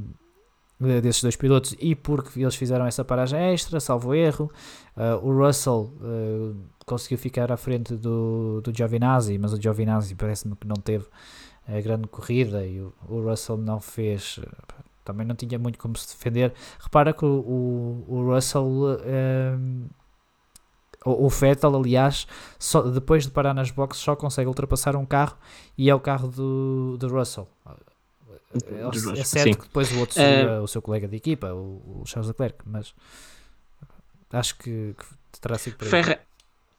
desses 1.03 1.23
dois 1.23 1.37
pilotos, 1.37 1.77
e 1.79 1.95
porque 1.95 2.41
eles 2.41 2.55
fizeram 2.55 2.87
essa 2.87 3.05
paragem 3.05 3.53
extra, 3.53 3.79
salvo 3.81 4.15
erro. 4.15 4.51
Uh, 4.97 5.27
o 5.27 5.47
Russell 5.47 5.93
conseguiu 6.87 7.19
ficar 7.19 7.53
à 7.53 7.57
frente 7.59 7.95
do, 7.95 8.63
do 8.63 8.75
Giovinazzi, 8.75 9.37
mas 9.37 9.53
o 9.53 9.61
Giovinazzi 9.61 10.15
parece-me 10.15 10.57
que 10.57 10.67
não 10.67 10.77
teve 10.77 11.05
a 11.67 11.79
grande 11.83 12.09
corrida 12.09 12.65
e 12.65 12.81
o, 12.81 12.95
o 13.07 13.21
Russell 13.21 13.59
não 13.59 13.79
fez 13.79 14.41
também 15.05 15.27
não 15.27 15.35
tinha 15.35 15.59
muito 15.59 15.79
como 15.79 15.97
se 15.97 16.07
defender. 16.15 16.53
Repara 16.79 17.15
que 17.15 17.25
o, 17.25 17.29
o, 17.29 18.05
o 18.09 18.35
Russell 18.35 18.69
o, 21.05 21.27
o 21.27 21.29
Vettel, 21.29 21.75
aliás, 21.77 22.27
só, 22.59 22.83
depois 22.83 23.25
de 23.25 23.31
parar 23.31 23.55
nas 23.55 23.71
boxes, 23.71 24.03
só 24.03 24.17
consegue 24.17 24.49
ultrapassar 24.49 24.97
um 24.97 25.07
carro 25.07 25.37
e 25.77 25.89
é 25.89 25.95
o 25.95 26.01
carro 26.01 26.29
do, 26.29 26.97
do 26.99 27.09
Russell. 27.09 27.49
É, 28.55 29.21
é 29.21 29.25
certo 29.25 29.45
Sim. 29.45 29.55
que 29.55 29.63
depois 29.63 29.93
o 29.93 30.01
outro 30.01 30.15
seria 30.15 30.61
uh, 30.61 30.63
o 30.63 30.69
seu 30.69 30.81
colega 30.81 31.07
de 31.07 31.17
equipa, 31.17 31.53
o, 31.53 32.01
o 32.01 32.03
Charles 32.07 32.29
Leclerc, 32.29 32.59
mas 32.65 32.95
acho 34.33 34.57
que, 34.57 34.95
que 34.97 35.41
terá 35.41 35.59
sido 35.59 35.77
para 35.77 35.89
Ferra 35.89 36.21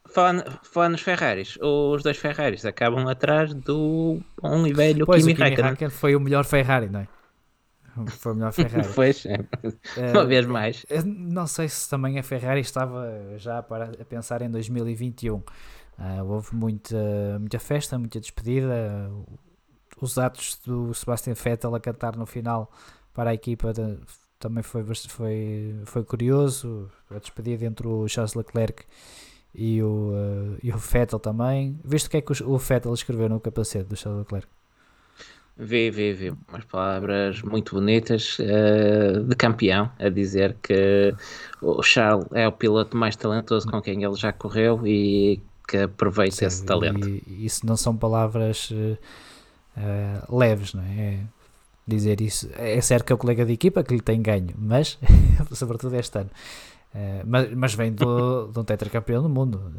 falando, 0.09 0.59
falando 0.63 0.91
nos 0.93 1.01
Ferraris, 1.01 1.57
os 1.61 2.03
dois 2.03 2.17
Ferraris 2.17 2.65
acabam 2.65 3.07
atrás 3.07 3.53
do 3.53 4.19
bom 4.41 4.65
e 4.65 4.73
velho 4.73 5.05
pois, 5.05 5.21
Kimi, 5.21 5.35
Kimi 5.35 5.55
Raikkonen. 5.55 5.89
foi 5.89 6.15
o 6.15 6.19
melhor 6.19 6.43
Ferrari, 6.43 6.89
não 6.89 7.01
é? 7.01 7.07
Foi 8.19 8.33
melhor 8.33 8.51
Ferrari. 8.51 8.87
pois, 8.93 9.25
é. 9.25 9.37
uma 10.11 10.25
vez 10.25 10.45
mais. 10.45 10.85
Não 11.05 11.47
sei 11.47 11.67
se 11.69 11.89
também 11.89 12.19
a 12.19 12.23
Ferrari 12.23 12.61
estava 12.61 13.07
já 13.37 13.61
para, 13.61 13.91
a 13.99 14.05
pensar 14.05 14.41
em 14.41 14.49
2021. 14.49 15.35
Uh, 15.35 15.43
ah, 15.97 16.23
houve 16.23 16.55
muita, 16.55 17.37
muita 17.39 17.59
festa, 17.59 17.97
muita 17.97 18.19
despedida. 18.19 19.11
Os 20.01 20.17
atos 20.17 20.59
do 20.65 20.93
Sebastian 20.93 21.33
Vettel 21.33 21.75
a 21.75 21.79
cantar 21.79 22.15
no 22.15 22.25
final 22.25 22.71
para 23.13 23.31
a 23.31 23.33
equipa 23.33 23.73
de, 23.73 23.97
também 24.39 24.63
foi, 24.63 24.83
foi, 24.83 25.75
foi 25.85 26.03
curioso. 26.03 26.89
A 27.11 27.19
despedida 27.19 27.65
entre 27.65 27.87
o 27.87 28.07
Charles 28.07 28.33
Leclerc 28.33 28.85
e 29.53 29.81
o, 29.83 30.11
uh, 30.11 30.57
e 30.63 30.71
o 30.71 30.77
Vettel 30.77 31.19
também. 31.19 31.79
Viste 31.83 32.07
o 32.07 32.11
que 32.11 32.17
é 32.17 32.21
que 32.21 32.31
o, 32.31 32.51
o 32.51 32.57
Vettel 32.57 32.93
escreveu 32.93 33.27
no 33.27 33.39
capacete 33.39 33.89
do 33.89 33.97
Charles 33.97 34.19
Leclerc? 34.21 34.47
Vê, 35.61 35.91
vê, 35.91 36.13
vê. 36.13 36.33
Umas 36.47 36.63
palavras 36.63 37.41
muito 37.41 37.75
bonitas 37.75 38.39
uh, 38.39 39.21
de 39.25 39.35
campeão, 39.35 39.91
a 39.99 40.07
dizer 40.07 40.55
que 40.63 41.13
o 41.61 41.83
Charles 41.83 42.25
é 42.31 42.47
o 42.47 42.51
piloto 42.53 42.95
mais 42.95 43.17
talentoso 43.17 43.67
com 43.67 43.81
quem 43.81 44.01
ele 44.01 44.15
já 44.15 44.31
correu 44.31 44.87
e 44.87 45.41
que 45.67 45.75
aproveita 45.79 46.37
Sim, 46.37 46.45
esse 46.45 46.65
talento. 46.65 47.05
E 47.05 47.45
isso 47.45 47.65
não 47.65 47.75
são 47.75 47.93
palavras 47.97 48.71
uh, 48.71 48.97
uh, 49.75 50.37
leves, 50.37 50.73
não 50.73 50.83
é? 50.83 50.97
é? 50.97 51.19
Dizer 51.85 52.21
isso. 52.21 52.49
É 52.55 52.79
certo 52.79 53.03
que 53.03 53.11
é 53.11 53.15
o 53.15 53.19
colega 53.19 53.45
de 53.45 53.51
equipa 53.51 53.83
que 53.83 53.93
lhe 53.93 54.01
tem 54.01 54.21
ganho, 54.21 54.55
mas, 54.57 54.97
sobretudo 55.51 55.93
este 55.95 56.19
ano. 56.19 56.29
mas, 57.25 57.53
mas 57.53 57.73
vem 57.73 57.91
do, 57.91 58.47
de 58.47 58.59
um 58.59 58.63
tetracampeão 58.63 59.21
do 59.21 59.27
mundo. 59.27 59.73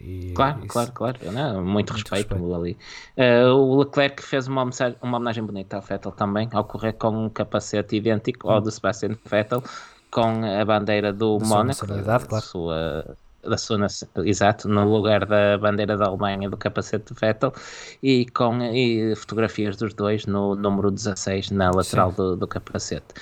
E 0.00 0.32
claro, 0.34 0.58
isso, 0.58 0.68
claro, 0.68 0.92
claro. 0.92 1.18
Não, 1.32 1.54
muito, 1.54 1.66
muito 1.66 1.92
respeito, 1.92 2.34
respeito. 2.34 2.54
ali. 2.54 2.76
Uh, 3.16 3.54
o 3.54 3.76
Leclerc 3.78 4.22
fez 4.22 4.46
uma, 4.46 4.62
uma 5.02 5.16
homenagem 5.16 5.44
bonita 5.44 5.76
ao 5.76 5.82
Vettel 5.82 6.12
também, 6.12 6.48
ao 6.52 6.64
correr 6.64 6.92
com 6.94 7.08
um 7.08 7.28
capacete 7.28 7.96
idêntico 7.96 8.48
ao 8.48 8.58
hum. 8.58 8.62
do 8.62 8.70
Sebastian 8.70 9.16
Vettel, 9.24 9.62
com 10.10 10.44
a 10.44 10.64
bandeira 10.64 11.12
do 11.12 11.38
da 11.38 11.46
Mónaco, 11.46 11.86
da 11.86 12.20
claro. 12.20 12.44
sua, 12.44 13.16
da 13.42 13.56
sua 13.58 13.86
exato, 14.24 14.68
no 14.68 14.84
lugar 14.88 15.26
da 15.26 15.58
bandeira 15.58 15.96
da 15.96 16.06
Alemanha 16.06 16.48
do 16.48 16.56
capacete 16.56 17.12
de 17.12 17.20
Vettel 17.20 17.52
e 18.02 18.26
com 18.26 18.62
e 18.62 19.14
fotografias 19.16 19.76
dos 19.76 19.92
dois 19.94 20.26
no 20.26 20.54
número 20.54 20.90
16 20.90 21.50
na 21.50 21.70
lateral 21.70 22.12
do, 22.12 22.36
do 22.36 22.46
capacete 22.46 23.14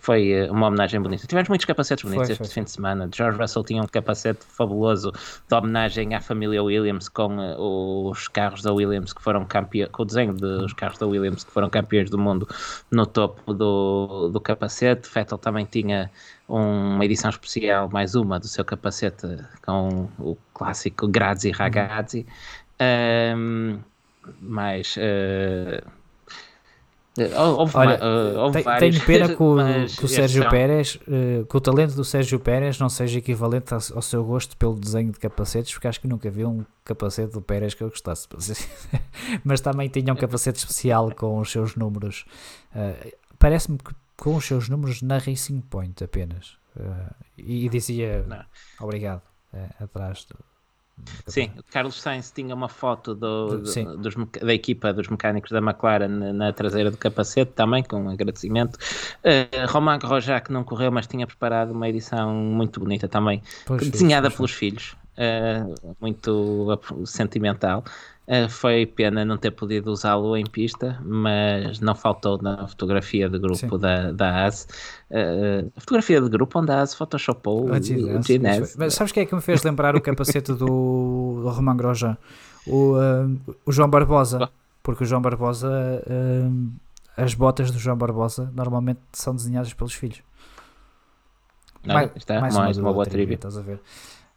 foi 0.00 0.32
eh, 0.32 0.50
uma 0.50 0.66
homenagem 0.66 1.00
bonita. 1.00 1.26
Tivemos 1.26 1.48
muitos 1.48 1.66
capacetes 1.66 2.04
bonitos 2.04 2.26
foi, 2.26 2.32
este 2.32 2.44
foi. 2.44 2.54
fim 2.54 2.64
de 2.64 2.70
semana. 2.70 3.08
George 3.14 3.38
Russell 3.38 3.62
tinha 3.62 3.82
um 3.82 3.86
capacete 3.86 4.44
fabuloso 4.46 5.12
de 5.12 5.54
homenagem 5.54 6.14
à 6.14 6.20
família 6.20 6.62
Williams 6.62 7.08
com 7.08 7.36
uh, 7.36 8.08
os 8.08 8.26
carros 8.26 8.62
da 8.62 8.72
Williams 8.72 9.12
que 9.12 9.22
foram 9.22 9.44
campeões, 9.44 9.90
com 9.92 10.02
o 10.02 10.06
desenho 10.06 10.32
dos 10.32 10.72
carros 10.72 10.98
da 10.98 11.06
Williams 11.06 11.44
que 11.44 11.52
foram 11.52 11.68
campeões 11.68 12.08
do 12.08 12.18
mundo 12.18 12.48
no 12.90 13.06
topo 13.06 13.52
do, 13.52 14.30
do 14.32 14.40
capacete. 14.40 15.08
Vettel 15.12 15.38
também 15.38 15.66
tinha 15.66 16.10
uma 16.48 17.04
edição 17.04 17.30
especial, 17.30 17.88
mais 17.90 18.14
uma, 18.14 18.40
do 18.40 18.48
seu 18.48 18.64
capacete 18.64 19.26
com 19.62 20.08
o 20.18 20.36
clássico 20.54 21.06
Grazi 21.06 21.50
Ragazzi. 21.50 22.26
Um, 22.80 23.78
mas 24.40 24.96
uh, 24.96 25.99
Houve, 27.18 27.76
Olha, 27.76 27.98
uh, 27.98 28.38
houve 28.38 28.62
vários, 28.62 28.94
tenho 28.94 29.06
pena 29.06 29.26
que 29.34 29.42
o, 29.42 29.56
que 29.98 30.04
o 30.04 30.08
Sérgio 30.08 30.42
são... 30.42 30.50
Pérez, 30.50 30.94
uh, 30.94 31.44
que 31.44 31.56
o 31.56 31.60
talento 31.60 31.94
do 31.94 32.04
Sérgio 32.04 32.38
Pérez 32.38 32.78
não 32.78 32.88
seja 32.88 33.18
equivalente 33.18 33.74
ao, 33.74 33.80
ao, 33.96 34.02
seu 34.02 34.24
gosto 34.24 34.56
pelo 34.56 34.74
desenho 34.78 35.10
de 35.10 35.18
capacetes, 35.18 35.72
porque 35.72 35.88
acho 35.88 36.00
que 36.00 36.06
nunca 36.06 36.30
vi 36.30 36.44
um 36.44 36.64
capacete 36.84 37.32
do 37.32 37.42
Pérez 37.42 37.74
que 37.74 37.82
eu 37.82 37.88
gostasse. 37.90 38.28
Mas 39.42 39.60
também 39.60 39.88
tinha 39.88 40.12
um 40.12 40.16
capacete 40.16 40.58
especial 40.58 41.12
com 41.12 41.38
os 41.38 41.50
seus 41.50 41.74
números. 41.74 42.24
Uh, 42.74 43.12
Parece-me 43.38 43.78
que 43.78 43.92
com 44.16 44.36
os 44.36 44.44
seus 44.44 44.68
números 44.68 45.02
na 45.02 45.18
Racing 45.18 45.62
Point 45.62 46.04
apenas. 46.04 46.58
e, 47.36 47.64
e, 47.64 47.68
dizia 47.70 48.22
não. 48.28 48.44
obrigado 48.78 49.22
atrás 49.80 50.26
do, 50.26 50.36
Sim, 51.26 51.50
Carlos 51.70 52.00
Sainz 52.00 52.30
tinha 52.30 52.54
uma 52.54 52.68
foto 52.68 53.14
do, 53.14 53.58
do, 53.58 53.96
dos, 53.96 54.14
da 54.42 54.54
equipa 54.54 54.92
dos 54.92 55.08
mecânicos 55.08 55.50
da 55.50 55.58
McLaren 55.58 56.08
na, 56.08 56.52
traseira 56.52 56.90
do 56.90 56.96
capacete 56.96 57.52
também, 57.52 57.82
com 57.82 58.02
um 58.04 58.08
agradecimento. 58.08 58.76
Uh, 58.76 59.66
Romain 59.68 59.98
que 60.44 60.52
não 60.52 60.64
correu, 60.64 60.90
mas 60.90 61.06
tinha 61.06 61.26
preparado 61.26 61.70
uma 61.72 61.88
edição 61.88 62.34
muito 62.34 62.80
bonita 62.80 63.08
também, 63.08 63.42
pois 63.66 63.88
desenhada 63.88 64.28
pois 64.28 64.36
pelos 64.36 64.52
filhos, 64.52 64.96
uh, 65.16 65.94
muito 66.00 66.80
sentimental. 67.06 67.84
Uh, 68.30 68.48
foi 68.48 68.86
pena 68.86 69.24
não 69.24 69.36
ter 69.36 69.50
podido 69.50 69.90
usá-lo 69.90 70.36
em 70.36 70.44
pista, 70.44 71.00
mas 71.04 71.80
não 71.80 71.96
faltou 71.96 72.40
na 72.40 72.64
fotografia 72.68 73.28
de 73.28 73.36
grupo 73.40 73.76
da, 73.76 74.12
da 74.12 74.44
AS. 74.44 74.68
Uh, 75.10 75.72
a 75.76 75.80
fotografia 75.80 76.20
de 76.20 76.28
grupo 76.28 76.60
onde 76.60 76.70
a 76.70 76.80
AS 76.80 76.94
photoshopou 76.94 77.68
o 77.68 78.22
Ginés. 78.22 78.76
Mas 78.76 78.94
sabes 78.94 79.12
quem 79.12 79.24
é 79.24 79.26
que 79.26 79.34
me 79.34 79.40
fez 79.40 79.64
lembrar 79.64 79.96
o 79.96 80.00
capacete 80.00 80.52
do, 80.52 81.42
do 81.42 81.74
Grosjean? 81.74 82.16
O, 82.68 82.92
uh, 82.92 83.56
o 83.66 83.72
João 83.72 83.90
Barbosa. 83.90 84.48
Porque 84.80 85.02
o 85.02 85.06
João 85.06 85.20
Barbosa, 85.20 85.68
as 87.14 87.34
botas 87.34 87.70
do 87.70 87.78
João 87.78 87.98
Barbosa 87.98 88.50
normalmente 88.54 89.00
são 89.12 89.34
desenhadas 89.34 89.74
pelos 89.74 89.92
filhos. 89.92 90.22
Não, 91.84 91.94
mais, 91.94 92.10
está, 92.16 92.40
mais, 92.40 92.56
mais 92.56 92.78
uma, 92.78 92.88
uma 92.88 92.94
boa 92.94 93.04
trivia. 93.04 93.34
Estás 93.34 93.58
a 93.58 93.60
ver? 93.60 93.80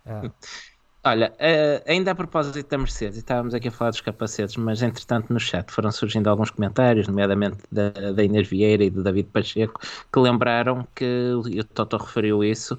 Olha, 1.06 1.34
uh, 1.34 1.84
ainda 1.86 2.12
a 2.12 2.16
propósito 2.16 2.66
da 2.66 2.78
Mercedes, 2.78 3.18
estávamos 3.18 3.54
aqui 3.54 3.68
a 3.68 3.72
falar 3.72 3.92
dos 3.92 4.00
capacetes, 4.00 4.56
mas 4.56 4.82
entretanto 4.82 5.34
no 5.34 5.40
chat 5.40 5.70
foram 5.70 5.92
surgindo 5.92 6.30
alguns 6.30 6.50
comentários, 6.50 7.10
nomeadamente 7.10 7.58
da, 7.70 7.90
da 7.90 8.24
Inês 8.24 8.48
Vieira 8.48 8.86
e 8.86 8.90
do 8.90 9.04
David 9.04 9.28
Pacheco, 9.34 9.82
que 9.82 10.20
lembraram 10.20 10.88
que, 10.96 11.34
e 11.50 11.60
o 11.60 11.64
Toto 11.66 11.98
referiu 11.98 12.42
isso, 12.42 12.78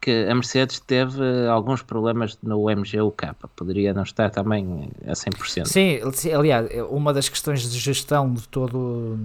que 0.00 0.26
a 0.26 0.34
Mercedes 0.34 0.80
teve 0.80 1.20
alguns 1.48 1.82
problemas 1.82 2.38
no 2.42 2.64
MGUK, 2.64 3.34
poderia 3.54 3.92
não 3.92 4.04
estar 4.04 4.30
também 4.30 4.88
a 5.06 5.12
100%. 5.12 5.66
Sim, 5.66 6.30
aliás, 6.32 6.68
uma 6.88 7.12
das 7.12 7.28
questões 7.28 7.70
de 7.70 7.78
gestão 7.78 8.32
de 8.32 8.48
todo 8.48 9.18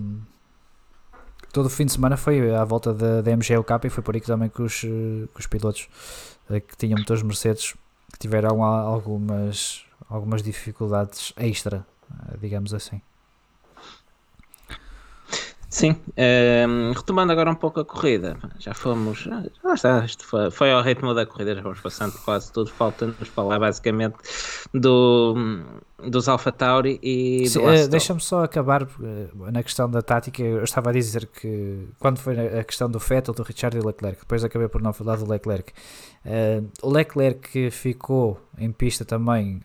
todo 1.54 1.66
o 1.66 1.70
fim 1.70 1.86
de 1.86 1.92
semana 1.92 2.18
foi 2.18 2.54
à 2.54 2.64
volta 2.64 2.94
da, 2.94 3.36
MGUK 3.36 3.86
e 3.86 3.90
foi 3.90 4.04
por 4.04 4.16
aí 4.16 4.22
que 4.22 4.28
também 4.28 4.50
que 4.50 4.62
os, 4.62 4.82
que 4.82 5.40
os 5.40 5.48
pilotos 5.48 5.88
eh, 6.50 6.62
que 6.62 6.78
tinham 6.78 6.98
motores 6.98 7.22
Mercedes 7.24 7.76
que 8.12 8.20
tiveram 8.20 8.64
algumas, 8.64 9.86
algumas 10.10 10.44
dificuldades 10.44 11.34
extra, 11.38 11.86
eh, 12.12 12.38
digamos 12.40 12.74
assim. 12.74 13.02
Sim, 15.72 15.92
um, 15.92 16.12
ehm, 16.18 16.92
retomando 16.94 17.32
agora 17.32 17.50
um 17.50 17.56
pouco 17.56 17.80
a 17.80 17.86
corrida, 17.86 18.36
já 18.60 18.74
fomos, 18.74 19.20
já 19.20 19.74
está, 19.74 20.04
isto 20.04 20.26
foi, 20.26 20.52
foi 20.52 20.70
ao 20.70 20.82
ritmo 20.82 21.14
da 21.14 21.26
corrida, 21.26 21.56
já 21.56 21.62
vamos 21.62 21.80
passando 21.80 22.12
quase 22.26 22.52
tudo, 22.52 22.70
falta-nos 22.70 23.30
falar 23.30 23.58
basicamente 23.58 24.18
do, 24.74 25.34
dos 25.98 26.28
Alpha 26.28 26.52
Tauri 26.52 27.00
e 27.02 27.48
Sim, 27.48 27.60
do 27.60 27.70
uh, 27.70 27.88
Deixa-me 27.88 28.20
só 28.20 28.44
acabar 28.44 28.84
uh, 28.84 28.90
na 29.50 29.64
questão 29.64 29.90
da 29.90 30.02
tática, 30.02 30.44
eu 30.44 30.62
estava 30.62 30.90
a 30.90 30.94
dizer 30.94 31.26
que 31.28 31.88
quando 31.98 32.20
foi 32.20 32.60
a 32.60 32.66
questão 32.66 32.90
do 32.90 33.00
Vettel, 33.00 33.34
do 33.34 33.42
Richard 33.42 33.78
e 33.78 33.80
Leclerc, 33.80 34.20
depois 34.20 34.44
acabei 34.44 34.68
por 34.68 34.82
não 34.82 34.92
falar 34.92 35.16
do 35.16 35.32
Leclerc, 35.32 35.72
uh, 36.26 36.70
o 36.82 36.92
Leclerc 36.92 37.72
ficou 37.72 38.42
em 38.58 38.74
pista 38.74 39.06
também 39.06 39.62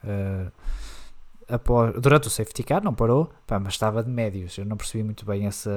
após, 1.48 1.94
durante 2.00 2.28
o 2.28 2.30
safety 2.30 2.62
car, 2.62 2.82
não 2.82 2.94
parou, 2.94 3.30
pá, 3.46 3.58
mas 3.58 3.74
estava 3.74 4.02
de 4.02 4.10
médios. 4.10 4.56
Eu 4.58 4.64
não 4.64 4.76
percebi 4.76 5.04
muito 5.04 5.24
bem 5.24 5.46
essa, 5.46 5.70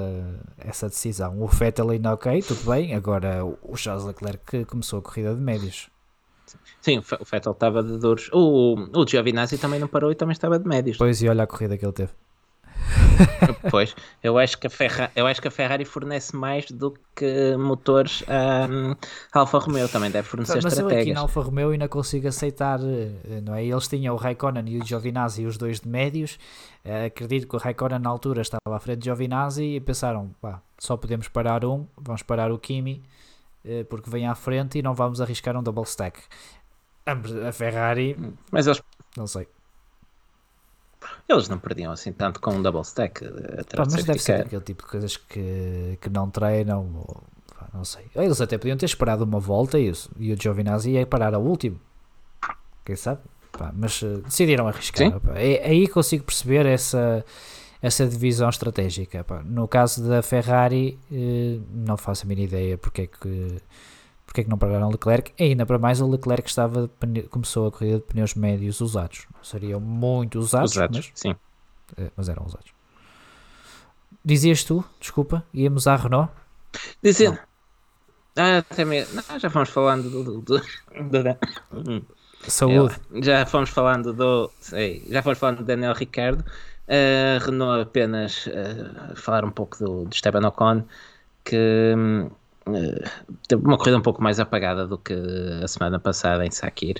essa 0.57 0.87
decisão. 0.87 1.41
O 1.41 1.47
Vettel 1.47 1.89
ainda 1.89 2.13
ok, 2.13 2.41
tudo 2.41 2.69
bem. 2.69 2.93
Agora 2.95 3.43
o 3.45 3.75
Charles 3.75 4.05
Leclerc 4.05 4.65
começou 4.65 4.99
a 4.99 5.01
corrida 5.01 5.33
de 5.33 5.41
médios. 5.41 5.89
Sim, 6.81 6.99
o 6.99 7.25
Vettel 7.25 7.51
estava 7.51 7.83
de 7.83 7.97
duros. 7.97 8.29
O, 8.33 8.75
o 8.95 9.07
Giovinazzi 9.07 9.57
também 9.57 9.79
não 9.79 9.87
parou 9.87 10.11
e 10.11 10.15
também 10.15 10.33
estava 10.33 10.57
de 10.57 10.67
médios. 10.67 10.97
Pois, 10.97 11.21
e 11.21 11.29
olha 11.29 11.43
a 11.43 11.47
corrida 11.47 11.77
que 11.77 11.85
ele 11.85 11.93
teve. 11.93 12.11
pois, 13.69 13.95
eu 14.23 14.37
acho, 14.37 14.57
que 14.57 14.67
a 14.67 14.69
Ferrari, 14.69 15.11
eu 15.15 15.27
acho 15.27 15.41
que 15.41 15.47
a 15.47 15.51
Ferrari 15.51 15.85
fornece 15.85 16.35
mais 16.35 16.69
do 16.69 16.93
que 17.15 17.55
motores 17.57 18.23
a 18.27 18.67
um, 18.69 18.95
Alfa 19.33 19.59
Romeo, 19.59 19.87
também 19.89 20.09
deve 20.11 20.27
fornecer 20.27 20.55
Mas 20.55 20.65
estratégias. 20.65 20.85
Mas 20.85 20.93
eu 20.93 21.01
aqui 21.01 21.13
na 21.13 21.21
Alfa 21.21 21.41
Romeo 21.41 21.71
ainda 21.71 21.87
consigo 21.87 22.27
aceitar, 22.27 22.79
eh, 22.81 23.41
não 23.41 23.55
é? 23.55 23.65
Eles 23.65 23.87
tinham 23.87 24.15
o 24.15 24.17
Raikkonen 24.17 24.67
e 24.67 24.79
o 24.79 24.85
Giovinazzi, 24.85 25.45
os 25.45 25.57
dois 25.57 25.79
de 25.79 25.87
médios. 25.87 26.39
Uh, 26.85 27.07
acredito 27.07 27.47
que 27.47 27.55
o 27.55 27.59
Raikkonen 27.59 27.99
na 27.99 28.09
altura 28.09 28.41
estava 28.41 28.75
à 28.75 28.79
frente 28.79 28.99
de 28.99 29.05
Giovinazzi 29.05 29.75
e 29.75 29.79
pensaram, 29.79 30.33
pá, 30.41 30.61
só 30.77 30.95
podemos 30.95 31.27
parar 31.27 31.65
um, 31.65 31.85
vamos 31.97 32.23
parar 32.23 32.51
o 32.51 32.57
Kimi, 32.57 33.03
uh, 33.65 33.83
porque 33.85 34.09
vem 34.09 34.27
à 34.27 34.35
frente 34.35 34.79
e 34.79 34.81
não 34.81 34.93
vamos 34.93 35.19
arriscar 35.19 35.57
um 35.57 35.63
double 35.63 35.83
stack. 35.83 36.19
A 37.05 37.51
Ferrari... 37.51 38.15
Mas 38.51 38.67
eles... 38.67 38.81
Não 39.17 39.25
sei 39.25 39.47
eles 41.29 41.47
não 41.47 41.59
perdiam 41.59 41.91
assim 41.91 42.11
tanto 42.11 42.39
com 42.39 42.51
um 42.51 42.61
double 42.61 42.81
stack. 42.81 43.23
Eh, 43.23 43.63
pá, 43.75 43.83
mas 43.89 44.03
deve 44.03 44.19
ser 44.19 44.41
aquele 44.41 44.61
tipo 44.61 44.83
de 44.83 44.89
coisas 44.89 45.17
que, 45.17 45.97
que 46.01 46.09
não 46.09 46.29
treinam. 46.29 46.89
Ou, 46.95 47.23
pá, 47.55 47.67
não 47.73 47.83
sei. 47.83 48.05
Eles 48.15 48.41
até 48.41 48.57
podiam 48.57 48.77
ter 48.77 48.85
esperado 48.85 49.23
uma 49.23 49.39
volta 49.39 49.77
e, 49.79 49.91
e 50.17 50.33
o 50.33 50.41
Giovinazzi 50.41 50.91
ia 50.91 51.05
parar 51.05 51.33
ao 51.33 51.43
último. 51.43 51.79
Quem 52.83 52.95
sabe? 52.95 53.21
Pá, 53.51 53.71
mas 53.75 54.01
uh, 54.01 54.21
decidiram 54.21 54.67
arriscar. 54.67 55.19
É, 55.35 55.69
aí 55.69 55.87
consigo 55.87 56.23
perceber 56.23 56.65
essa, 56.65 57.23
essa 57.81 58.07
divisão 58.07 58.49
estratégica. 58.49 59.25
No 59.45 59.67
caso 59.67 60.07
da 60.07 60.21
Ferrari, 60.21 60.97
uh, 61.11 61.61
não 61.71 61.97
faço 61.97 62.25
a 62.25 62.27
mínima 62.27 62.47
ideia 62.47 62.77
porque 62.77 63.01
é 63.03 63.07
que 63.07 63.57
porque 64.29 64.41
é 64.41 64.43
que 64.43 64.49
não 64.49 64.59
pararam 64.59 64.91
Leclerc? 64.91 65.33
E 65.39 65.43
ainda 65.43 65.65
para 65.65 65.79
mais 65.79 65.99
o 65.99 66.07
Leclerc 66.07 66.47
estava 66.47 66.87
começou 67.31 67.65
a 67.65 67.71
corrida 67.71 67.97
de 67.97 68.03
pneus 68.03 68.35
médios 68.35 68.79
usados. 68.79 69.25
Seriam 69.41 69.79
muito 69.79 70.37
usados, 70.37 70.73
usados 70.73 70.97
mas, 70.97 71.11
sim. 71.15 71.35
Eh, 71.97 72.11
mas 72.15 72.29
eram 72.29 72.45
usados. 72.45 72.71
Dizias 74.23 74.63
tu, 74.63 74.85
desculpa, 74.99 75.43
íamos 75.51 75.87
à 75.87 75.95
Renault? 75.95 76.31
Dizendo. 77.01 77.39
Ah, 78.37 78.59
até 78.59 78.85
mesmo. 78.85 79.19
Não, 79.27 79.39
já 79.39 79.49
fomos 79.49 79.69
falando 79.69 80.11
do. 80.11 80.23
do, 80.23 80.41
do, 80.41 80.61
do 80.61 82.05
Saúde. 82.47 82.95
já 83.23 83.47
fomos 83.47 83.71
falando 83.71 84.13
do. 84.13 84.51
Sei, 84.59 85.03
já 85.09 85.23
fomos 85.23 85.39
falando 85.39 85.57
do 85.57 85.63
Daniel 85.63 85.95
Ricardo. 85.95 86.45
Uh, 86.87 87.43
Renault 87.43 87.81
apenas 87.81 88.45
uh, 88.45 89.15
falar 89.15 89.43
um 89.43 89.51
pouco 89.51 89.79
do, 89.79 90.05
do 90.05 90.13
Esteban 90.13 90.47
Ocon 90.47 90.85
que 91.49 91.95
hum, 91.97 92.29
teve 93.47 93.63
uma 93.65 93.77
corrida 93.77 93.97
um 93.97 94.01
pouco 94.01 94.21
mais 94.21 94.39
apagada 94.39 94.87
do 94.87 94.97
que 94.97 95.13
a 95.63 95.67
semana 95.67 95.99
passada 95.99 96.45
em 96.45 96.51
Sakir. 96.51 96.97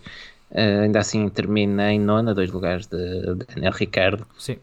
Uh, 0.52 0.84
ainda 0.84 1.00
assim 1.00 1.30
termina 1.30 1.92
em 1.92 2.00
nona, 2.00 2.34
dois 2.34 2.52
lugares 2.52 2.88
de 2.88 3.36
Daniel 3.54 3.74
Ricardo. 3.74 4.26
Sim. 4.38 4.58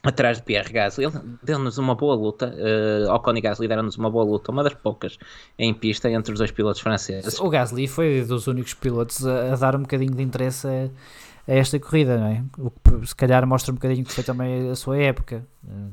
Atrás 0.00 0.36
de 0.36 0.44
Pierre 0.44 0.72
Gasly, 0.72 1.06
ele 1.06 1.20
deu-nos 1.42 1.76
uma 1.76 1.94
boa 1.94 2.14
luta. 2.14 2.54
Uh, 2.54 3.12
Ocon 3.12 3.36
e 3.36 3.40
Gasly 3.40 3.66
deram-nos 3.66 3.96
uma 3.96 4.08
boa 4.08 4.24
luta, 4.24 4.52
uma 4.52 4.62
das 4.62 4.74
poucas 4.74 5.18
em 5.58 5.74
pista 5.74 6.08
entre 6.08 6.32
os 6.32 6.38
dois 6.38 6.52
pilotos 6.52 6.80
franceses. 6.80 7.38
O 7.40 7.48
Gasly 7.48 7.88
foi 7.88 8.22
dos 8.22 8.46
únicos 8.46 8.74
pilotos 8.74 9.26
a, 9.26 9.52
a 9.52 9.56
dar 9.56 9.74
um 9.74 9.80
bocadinho 9.80 10.14
de 10.14 10.22
interesse 10.22 10.68
a, 10.68 11.52
a, 11.52 11.54
esta 11.56 11.80
corrida, 11.80 12.16
não 12.16 12.26
é? 12.28 12.44
O 12.58 12.70
que 12.70 13.08
se 13.08 13.16
calhar 13.16 13.44
mostra 13.44 13.72
um 13.72 13.74
bocadinho 13.74 14.04
que 14.04 14.12
foi 14.12 14.22
também 14.22 14.70
a 14.70 14.76
sua 14.76 14.98
época. 14.98 15.44
Uh, 15.64 15.90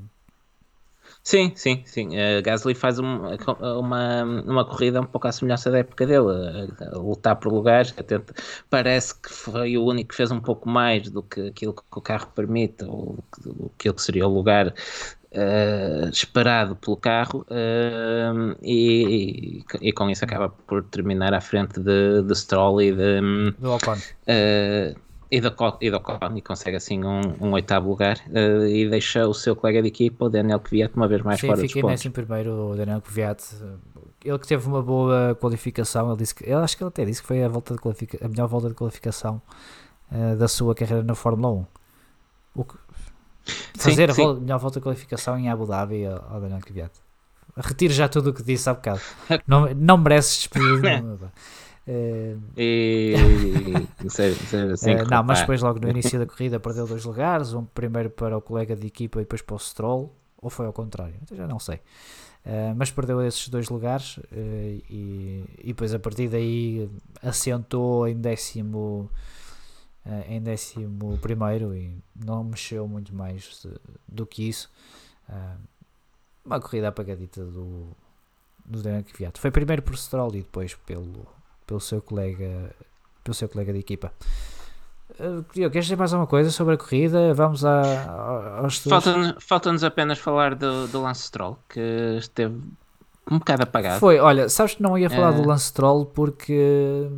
Sim, 1.26 1.52
sim, 1.56 1.82
sim. 1.88 2.10
Uh, 2.10 2.40
Gasly 2.44 2.76
faz 2.76 3.00
um, 3.00 3.22
uma, 3.80 4.24
uma 4.24 4.64
corrida 4.64 5.02
um 5.02 5.06
pouco 5.06 5.28
à 5.28 5.32
semelhança 5.32 5.72
da 5.72 5.80
época 5.80 6.06
dele, 6.06 6.28
a, 6.80 6.96
a 6.96 7.00
lutar 7.00 7.36
por 7.38 7.52
lugares. 7.52 7.92
Tenta, 7.92 8.24
parece 8.70 9.20
que 9.20 9.34
foi 9.34 9.76
o 9.76 9.84
único 9.84 10.10
que 10.10 10.16
fez 10.16 10.30
um 10.30 10.40
pouco 10.40 10.70
mais 10.70 11.10
do 11.10 11.24
que 11.24 11.48
aquilo 11.48 11.74
que 11.74 11.82
o 11.98 12.02
carro 12.02 12.28
permite, 12.28 12.86
ou 12.86 13.18
aquilo 13.76 13.96
que 13.96 14.02
seria 14.04 14.28
o 14.28 14.32
lugar 14.32 14.68
uh, 14.68 16.10
esperado 16.12 16.76
pelo 16.76 16.96
carro, 16.96 17.44
uh, 17.50 18.56
e, 18.62 19.64
e, 19.82 19.90
e, 19.90 19.92
com 19.92 20.08
isso 20.08 20.24
acaba 20.24 20.50
por 20.50 20.84
terminar 20.84 21.34
à 21.34 21.42
frente 21.42 21.80
de, 21.80 22.22
de 22.22 22.36
Stroll 22.36 22.84
e 22.84 22.92
de. 22.92 23.52
Do 23.58 23.74
Ocon 23.74 23.96
do, 23.96 24.96
e 25.32 25.42
do 25.42 25.48
Ocon 25.48 26.36
e 26.36 26.42
consegue 26.42 26.78
assim 26.78 27.04
um, 27.04 27.22
um 27.42 27.52
oitavo 27.54 27.90
lugar 27.90 28.18
uh, 28.28 28.66
e 28.66 28.90
deixa 28.90 29.28
o 29.28 29.34
seu 29.34 29.56
colega 29.56 29.82
de 29.82 29.88
equipa, 29.88 30.26
o 30.26 30.30
Daniel 30.30 30.60
Kvyat, 30.60 30.96
uma 30.96 31.08
vez 31.08 31.22
mais 31.22 31.40
Sim, 31.40 31.48
fora 31.48 31.62
dos 31.62 31.74
pontos. 31.74 32.06
em 32.06 32.12
primeiro, 32.12 32.72
o 32.72 32.76
Daniel 32.76 33.02
Kvyat. 33.02 33.44
Ele 34.24 34.40
que 34.40 34.48
teve 34.48 34.68
uma 34.68 34.82
boa 34.82 35.36
qualificação, 35.40 36.10
ele 36.10 36.18
disse 36.18 36.36
que, 36.36 36.50
eu 36.50 36.60
acho 36.60 36.78
que 36.78 36.84
ele 36.84 36.90
até 36.90 37.06
disse 37.06 37.22
que 37.22 37.28
foi 37.28 37.44
a, 37.44 37.48
volta 37.48 37.76
de 37.76 37.80
a 38.24 38.28
melhor 38.28 38.48
volta 38.48 38.70
de 38.70 38.74
qualificação 38.74 39.42
uh, 40.12 40.36
da 40.36 40.48
sua 40.48 40.74
carreira 40.74 41.04
na 41.04 41.16
Fórmula 41.16 41.54
1. 41.54 41.66
O 42.56 42.64
que, 42.64 42.76
Fazer 43.78 44.12
sim, 44.14 44.26
a 44.26 44.34
melhor 44.34 44.60
volta 44.60 44.80
de 44.80 44.84
qualificação 44.84 45.38
em 45.38 45.50
Abu 45.50 45.66
Dhabi 45.66 46.06
ao, 46.06 46.34
ao 46.34 46.42
Daniel 46.42 46.62
Kvyat. 46.62 46.92
Retiro 47.58 47.94
já 47.94 48.10
tudo 48.10 48.32
o 48.32 48.34
que 48.34 48.44
disse 48.44 48.70
há 48.70 48.74
bocado. 48.74 49.00
Não, 49.48 49.74
não 49.74 49.98
mereces 49.98 50.38
despedir. 50.40 50.82
não, 55.10 55.20
E, 55.22 55.24
mas 55.24 55.40
depois 55.42 55.62
logo 55.62 55.80
no 55.80 55.90
início 55.90 56.18
da 56.20 56.26
corrida 56.26 56.60
perdeu 56.60 56.88
dois 56.88 57.06
lugares, 57.06 57.54
um 57.54 57.64
primeiro 57.66 58.10
para 58.10 58.38
o 58.38 58.42
colega 58.42 58.76
de 58.76 58.88
equipa 58.88 59.20
e 59.20 59.24
depois 59.24 59.42
para 59.42 59.56
o 59.56 59.60
Stroll, 59.60 60.12
ou 60.42 60.50
foi 60.50 60.66
ao 60.66 60.74
contrário, 60.74 61.16
então 61.22 61.38
já 61.38 61.48
não 61.48 61.60
sei. 61.60 61.80
Eh, 62.44 62.74
mas 62.76 62.92
perdeu 62.92 63.22
esses 63.26 63.48
dois 63.50 63.70
lugares 63.70 64.20
eh, 64.32 64.80
e, 64.90 65.44
e 65.60 65.68
depois 65.68 65.94
a 65.94 66.00
partir 66.00 66.28
daí 66.30 66.88
assentou 67.24 68.08
em 68.08 68.16
décimo 68.16 69.10
eh, 70.06 70.26
em 70.36 70.42
décimo 70.42 71.18
primeiro 71.20 71.74
e 71.76 71.98
não 72.16 72.44
mexeu 72.44 72.88
muito 72.88 73.14
mais 73.16 73.62
de- 73.64 73.80
do 74.08 74.26
que 74.28 74.48
isso. 74.48 74.70
Uma 76.46 76.60
corrida 76.62 76.90
apagadita 76.90 77.44
do, 77.44 77.88
do 78.64 78.84
Daniel 78.84 79.04
Kvyat. 79.04 79.40
Foi 79.40 79.50
primeiro 79.50 79.82
por 79.82 79.98
Stroll 79.98 80.30
e 80.36 80.42
depois 80.42 80.76
pelo, 80.76 81.26
pelo 81.66 81.80
seu 81.80 82.02
colega 82.02 82.74
pelo 83.24 83.34
seu 83.34 83.50
colega 83.50 83.74
de 83.74 83.80
equipa. 83.80 84.12
Uh, 85.20 85.46
Diogo, 85.54 85.72
queres 85.72 85.86
dizer 85.86 85.96
mais 85.98 86.12
alguma 86.14 86.28
coisa 86.28 86.50
sobre 86.52 86.74
a 86.76 86.78
corrida? 86.78 87.34
Vamos 87.34 87.64
a, 87.66 87.82
a- 87.82 88.60
aos 88.60 88.78
Falta-nos 88.80 89.36
falta-nos 89.44 89.84
apenas 89.84 90.20
falar 90.20 90.56
do, 90.56 90.88
do 90.88 91.02
Lance 91.02 91.24
Stroll, 91.24 91.58
que 91.70 91.80
esteve 92.20 92.56
um 93.32 93.40
bocado 93.40 93.64
apagado. 93.64 94.00
Foi, 94.00 94.20
olha, 94.20 94.50
sabes 94.50 94.76
que 94.76 94.84
não 94.84 94.98
ia 94.98 95.10
falar 95.10 95.30
Eh. 95.34 95.42
do 95.42 95.48
Lance 95.48 95.66
Stroll 95.66 96.06
porque, 96.08 97.10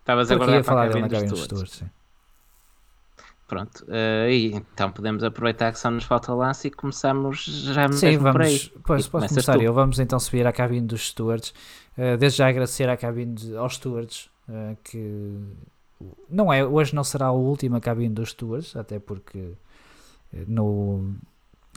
Estavas 0.00 0.30
a 0.30 0.34
ia 0.34 0.38
guardar 0.38 0.54
para 0.56 0.64
falar 0.64 0.82
a 0.84 0.88
dele 0.88 1.00
na 1.00 1.08
cabine. 1.08 1.36
Stewards, 1.36 1.72
sim. 1.72 1.90
Pronto, 3.46 3.84
eh, 3.88 4.28
e 4.32 4.46
então 4.54 4.90
podemos 4.90 5.22
aproveitar 5.22 5.70
que 5.72 5.78
só 5.78 5.88
nos 5.88 6.02
falta 6.02 6.32
o 6.32 6.36
lance 6.36 6.66
e 6.66 6.70
começamos 6.70 7.44
já 7.44 7.90
Sim, 7.92 8.06
mesmo 8.06 8.32
por 8.32 8.42
aí. 8.42 8.56
vamos, 8.58 8.72
pois, 8.84 9.06
posso 9.06 9.28
começar 9.28 9.52
tu. 9.56 9.62
eu. 9.62 9.72
Vamos 9.72 10.00
então 10.00 10.18
subir 10.18 10.44
à 10.46 10.52
cabine 10.52 10.84
dos 10.86 11.08
stewards. 11.10 11.50
Uh, 11.96 12.16
desde 12.18 12.38
já 12.38 12.48
agradecer 12.48 12.88
à 12.88 12.96
cabine 12.96 13.34
de- 13.34 13.56
aos 13.56 13.74
stewards 13.76 14.28
uh, 14.48 14.76
que 14.82 15.38
não 16.28 16.52
é, 16.52 16.64
hoje 16.64 16.92
não 16.94 17.04
será 17.04 17.26
a 17.26 17.32
última 17.32 17.80
cabine 17.80 18.12
dos 18.12 18.30
stewards, 18.30 18.74
até 18.74 18.98
porque 18.98 19.38
uh, 19.38 19.56
no, 20.48 21.14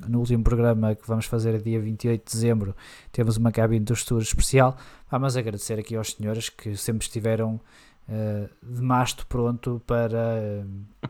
no 0.07 0.19
último 0.19 0.43
programa 0.43 0.95
que 0.95 1.07
vamos 1.07 1.25
fazer 1.27 1.61
dia 1.61 1.79
28 1.79 2.25
de 2.25 2.31
dezembro 2.33 2.75
temos 3.11 3.37
uma 3.37 3.51
cabine 3.51 3.85
dos 3.85 4.01
stewards 4.01 4.29
especial. 4.29 4.75
Ah, 5.11 5.19
mas 5.19 5.37
agradecer 5.37 5.77
aqui 5.77 5.95
aos 5.95 6.13
senhores 6.13 6.49
que 6.49 6.75
sempre 6.75 7.05
estiveram 7.05 7.61
uh, 8.09 8.49
de 8.63 8.81
masto 8.81 9.27
pronto 9.27 9.79
para 9.85 10.63
uh, 10.65 11.09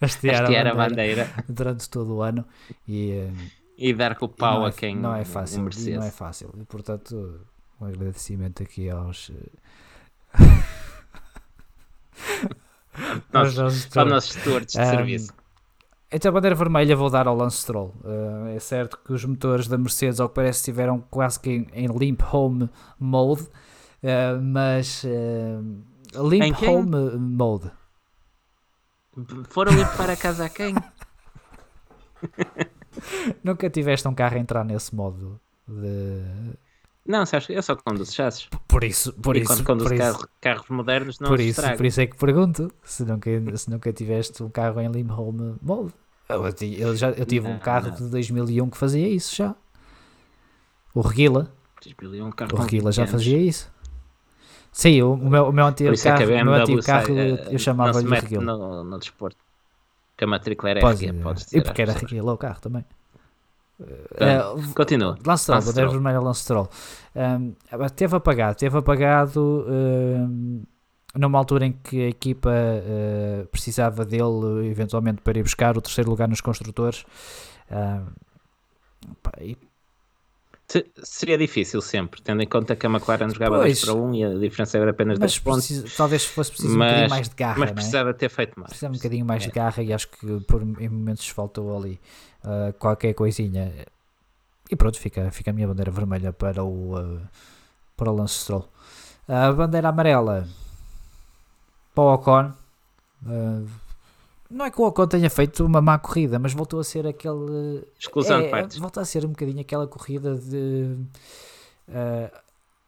hastear, 0.00 0.42
Hastear 0.44 0.66
a 0.66 0.70
a 0.70 0.74
bandeira 0.74 1.24
bandeira 1.24 1.28
durante 1.48 1.88
todo 1.90 2.16
o 2.16 2.22
ano 2.22 2.44
e 2.86 3.12
uh, 3.12 3.32
e 3.76 3.92
dar 3.94 4.16
com 4.16 4.26
o 4.26 4.28
pau 4.28 4.66
é, 4.66 4.70
a 4.70 4.72
quem 4.72 4.96
não 4.96 5.14
é 5.14 5.24
fácil, 5.24 5.62
merecesse. 5.62 5.92
não 5.96 6.02
é 6.02 6.10
fácil. 6.10 6.52
E, 6.60 6.64
portanto, 6.64 7.40
um 7.80 7.86
agradecimento 7.86 8.60
aqui 8.62 8.90
aos 8.90 9.30
eh, 9.30 9.34
aos 13.32 13.54
Nossos- 13.56 13.82
stewards. 13.82 14.72
de 14.72 14.80
Ahm, 14.80 14.90
serviço. 14.90 15.32
Então 16.10 16.30
a 16.30 16.32
bandeira 16.32 16.56
vermelha 16.56 16.96
vou 16.96 17.10
dar 17.10 17.28
ao 17.28 17.36
Lance 17.36 17.58
Stroll. 17.58 17.94
Eh, 18.04 18.56
é 18.56 18.58
certo 18.58 18.98
que 19.04 19.12
os 19.12 19.24
motores 19.24 19.68
da 19.68 19.76
Mercedes, 19.78 20.18
ao 20.20 20.28
que 20.28 20.34
parece, 20.34 20.58
estiveram 20.60 21.00
quase 21.10 21.38
que 21.38 21.50
em, 21.50 21.66
em 21.72 21.86
limp 21.86 22.20
home 22.32 22.68
mode, 22.98 23.46
eh, 24.02 24.34
mas 24.42 25.04
eh, 25.04 25.58
limp 26.20 26.60
home 26.62 27.16
mode. 27.18 27.70
Foram 29.48 29.72
limpar 29.72 30.10
a 30.10 30.16
casa 30.16 30.44
a 30.44 30.48
quem? 30.48 30.74
Nunca 33.44 33.70
tiveste 33.70 34.06
um 34.08 34.14
carro 34.14 34.36
a 34.36 34.38
entrar 34.38 34.64
nesse 34.64 34.94
modo 34.94 35.40
de... 35.66 36.22
Não, 37.06 37.24
sabes 37.24 37.48
eu 37.48 37.62
só 37.62 37.74
conduzo 37.74 38.12
chassis. 38.12 38.48
Por 38.66 38.84
isso, 38.84 39.12
por 39.14 39.36
e 39.36 39.40
isso, 39.40 39.48
quando 39.48 39.64
conduzo 39.64 39.88
por 39.88 39.94
isso, 39.94 40.02
carro- 40.12 40.28
carros 40.40 40.68
modernos 40.68 41.18
não 41.20 41.28
por 41.28 41.40
isso, 41.40 41.60
estrago. 41.60 41.76
por 41.78 41.86
isso 41.86 42.00
é 42.00 42.06
que 42.06 42.16
pergunto 42.16 42.70
se 42.84 43.04
nunca, 43.04 43.30
se 43.56 43.70
nunca 43.70 43.92
tiveste 43.92 44.42
um 44.42 44.50
carro 44.50 44.80
em 44.80 44.88
limp 44.90 45.10
home 45.10 45.56
mode. 45.62 45.92
Eu, 46.28 46.44
eu 46.76 46.96
já, 46.96 47.10
eu 47.12 47.24
tive 47.24 47.46
um 47.46 47.52
Não, 47.54 47.58
carro 47.60 47.88
não. 47.88 47.94
de 47.96 48.04
2001 48.10 48.68
que 48.68 48.76
fazia 48.76 49.08
isso 49.08 49.34
já. 49.34 49.54
O 50.94 51.00
Reguila, 51.00 51.50
2001, 51.82 52.30
carro 52.32 52.50
o 52.54 52.60
Reguila 52.60 52.92
já 52.92 53.04
20 53.04 53.10
anos. 53.14 53.22
fazia 53.24 53.38
isso. 53.38 53.72
Sim, 54.72 55.02
o, 55.02 55.16
meu, 55.16 55.48
o 55.48 55.52
meu 55.52 55.66
antigo 55.66 55.92
isso 55.92 56.08
é 56.08 56.12
que 56.12 56.18
carro, 56.26 56.42
o 56.42 56.44
meu 56.44 56.54
antigo 56.54 56.82
sai, 56.82 57.02
carro 57.02 57.18
eu, 57.18 57.58
chamava-lhe 57.58 58.06
mete 58.08 58.22
Reguila. 58.24 58.56
no, 58.56 58.84
no 58.84 58.98
desporto. 58.98 59.36
Que 60.16 60.24
a 60.24 60.26
matrícula 60.26 60.70
era 60.70 60.80
Podes 60.80 61.00
RG, 61.02 61.10
dizer. 61.12 61.22
podes 61.22 61.42
E 61.44 61.46
dizer. 61.46 61.62
porque 61.62 61.82
às 61.82 61.88
era. 61.90 61.98
Reguila 61.98 62.32
o 62.32 62.38
carro 62.38 62.60
também. 62.60 62.84
Pronto, 63.78 64.74
Continua. 64.74 65.16
Lance 65.24 65.50
Lance 65.50 65.66
bandeira 65.68 65.88
Stroll. 65.88 65.90
vermelha 65.90 66.20
Lance 66.20 66.40
Stroll. 66.40 66.68
Um, 67.14 67.54
teve 67.94 68.16
apagado, 68.16 68.56
teve 68.56 68.76
apagado 68.76 69.64
um, 69.68 70.62
numa 71.14 71.38
altura 71.38 71.66
em 71.66 71.72
que 71.72 72.04
a 72.04 72.08
equipa 72.08 72.50
uh, 72.50 73.46
precisava 73.48 74.04
dele 74.04 74.68
eventualmente 74.68 75.22
para 75.22 75.38
ir 75.38 75.42
buscar 75.44 75.76
o 75.78 75.80
terceiro 75.80 76.10
lugar 76.10 76.28
nos 76.28 76.40
construtores. 76.40 77.04
Um, 77.70 78.06
e 79.40 79.56
Seria 81.02 81.38
difícil 81.38 81.80
sempre, 81.80 82.20
tendo 82.20 82.42
em 82.42 82.46
conta 82.46 82.76
que 82.76 82.86
a 82.86 82.90
McLaren 82.90 83.30
jogava 83.30 83.56
Pois. 83.60 83.80
2 83.80 83.84
para 83.86 83.94
1 83.94 84.14
e 84.14 84.24
a 84.24 84.34
diferença 84.34 84.76
era 84.76 84.90
apenas 84.90 85.18
10 85.18 85.32
mas 85.32 85.38
pontos. 85.38 85.66
precisa- 85.66 85.96
talvez 85.96 86.26
fosse 86.26 86.50
preciso 86.50 86.74
um 86.74 86.78
Mas- 86.78 86.88
bocadinho 86.90 87.10
mais 87.10 87.28
de 87.30 87.34
garra, 87.34 87.58
Mas 87.58 87.70
é? 87.70 87.72
precisava 87.72 88.12
ter 88.14 88.28
feito 88.28 88.60
mais. 88.60 88.68
Precisava 88.68 88.92
um 88.92 88.96
bocadinho 88.96 89.24
mais 89.24 89.42
de 89.44 89.48
É. 89.48 89.52
garra 89.52 89.82
e 89.82 89.92
acho 89.94 90.08
que 90.08 90.40
por, 90.40 90.60
em 90.62 90.88
momentos 90.90 91.26
faltou 91.28 91.74
ali 91.74 91.98
uh, 92.44 92.72
qualquer 92.74 93.14
coisinha. 93.14 93.72
E 94.70 94.76
pronto, 94.76 94.98
fica, 95.00 95.30
fica 95.30 95.50
a 95.50 95.54
minha 95.54 95.66
bandeira 95.66 95.90
vermelha 95.90 96.34
para 96.34 96.62
o, 96.62 96.98
uh, 96.98 97.20
para 97.96 98.10
o 98.10 98.14
Lance 98.14 98.34
Stroll. 98.34 98.68
A 99.26 99.50
bandeira 99.50 99.88
amarela 99.88 100.46
para 101.94 102.04
o 102.04 102.12
Ocon. 102.14 102.52
Uh, 103.24 103.66
não 104.50 104.64
é 104.64 104.70
que 104.70 104.80
o 104.80 104.84
Ocon 104.86 105.06
tenha 105.06 105.28
feito 105.30 105.64
uma 105.64 105.80
má 105.80 105.98
corrida, 105.98 106.38
mas 106.38 106.52
voltou 106.52 106.80
a 106.80 106.84
ser 106.84 107.06
aquele. 107.06 107.84
Exclusão 107.98 108.40
de 108.40 108.46
é, 108.46 108.50
partes. 108.50 108.78
volta 108.78 109.00
a 109.00 109.04
ser 109.04 109.24
um 109.24 109.30
bocadinho 109.30 109.60
aquela 109.60 109.86
corrida 109.86 110.34
de. 110.36 110.96
uh, 111.88 112.38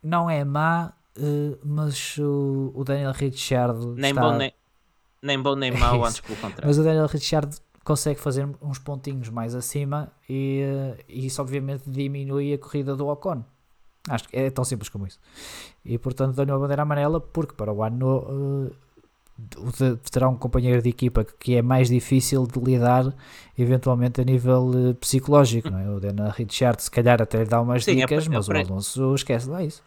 não 0.02 0.28
é 0.30 0.44
má, 0.44 0.92
uh, 1.18 1.58
mas 1.64 2.16
o, 2.18 2.72
o 2.74 2.84
Daniel 2.84 3.12
Ricciardo. 3.12 3.94
Nem 3.94 4.10
está, 4.10 4.20
bom 4.22 4.36
nem, 4.36 4.52
nem 5.22 5.42
bom 5.42 5.54
nem 5.54 5.70
É 5.74 5.76
mau, 5.76 6.04
antes 6.04 6.20
pelo 6.20 6.36
contrário. 6.38 6.66
mas 6.66 6.78
o 6.78 6.82
Daniel 6.84 7.06
Ricciardo 7.06 7.56
consegue 7.84 8.20
fazer 8.20 8.48
uns 8.62 8.78
pontinhos 8.78 9.28
mais 9.30 9.54
acima 9.54 10.12
e, 10.28 10.60
eh, 10.62 11.04
e 11.08 11.26
isso 11.26 11.40
obviamente 11.42 11.82
diminui 11.90 12.52
a 12.52 12.58
corrida 12.58 12.94
do 12.94 13.08
Ocon. 13.08 13.42
Acho 14.08 14.28
que 14.28 14.36
é 14.36 14.50
tão 14.50 14.64
simples 14.64 14.88
como 14.88 15.06
isso. 15.06 15.18
E 15.84 15.98
portanto 15.98 16.34
dou-lhe 16.36 16.52
uma 16.52 16.58
bandeira 16.60 16.82
amarela 16.82 17.20
porque 17.20 17.54
para 17.54 17.72
o 17.72 17.82
ano 17.82 18.68
eh, 18.68 18.68
de- 18.68 18.76
terá 20.10 20.28
um 20.28 20.36
companheiro 20.36 20.82
de 20.82 20.88
equipa 20.88 21.24
que- 21.24 21.56
é 21.56 21.62
mais 21.62 21.88
difícil 21.88 22.46
de 22.46 22.58
lidar 22.60 23.14
eventualmente 23.58 24.20
a 24.20 24.24
nível 24.24 24.70
eh, 24.90 24.94
psicológico. 24.94 25.70
Não 25.70 25.78
é? 25.78 25.88
O 25.90 26.00
Daniel 26.00 26.30
Ricciardo 26.30 26.80
se 26.82 26.90
calhar 26.90 27.20
até 27.20 27.38
lhe 27.38 27.44
dá 27.44 27.60
umas 27.60 27.84
Sim, 27.84 27.92
é 28.02 28.06
dicas, 28.06 28.26
é 28.26 28.30
mas 28.30 28.46
por 28.46 28.56
o. 28.56 28.58
Alonso 28.60 29.14
esquece 29.14 29.48
lá 29.48 29.62
isso. 29.62 29.82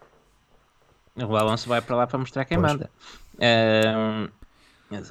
O 1.16 1.36
Alonso 1.36 1.68
vai 1.68 1.80
para 1.80 1.96
lá 1.96 2.06
para 2.06 2.18
mostrar 2.18 2.44
quem 2.44 2.58
Pois. 2.58 2.72
manda. 2.72 2.90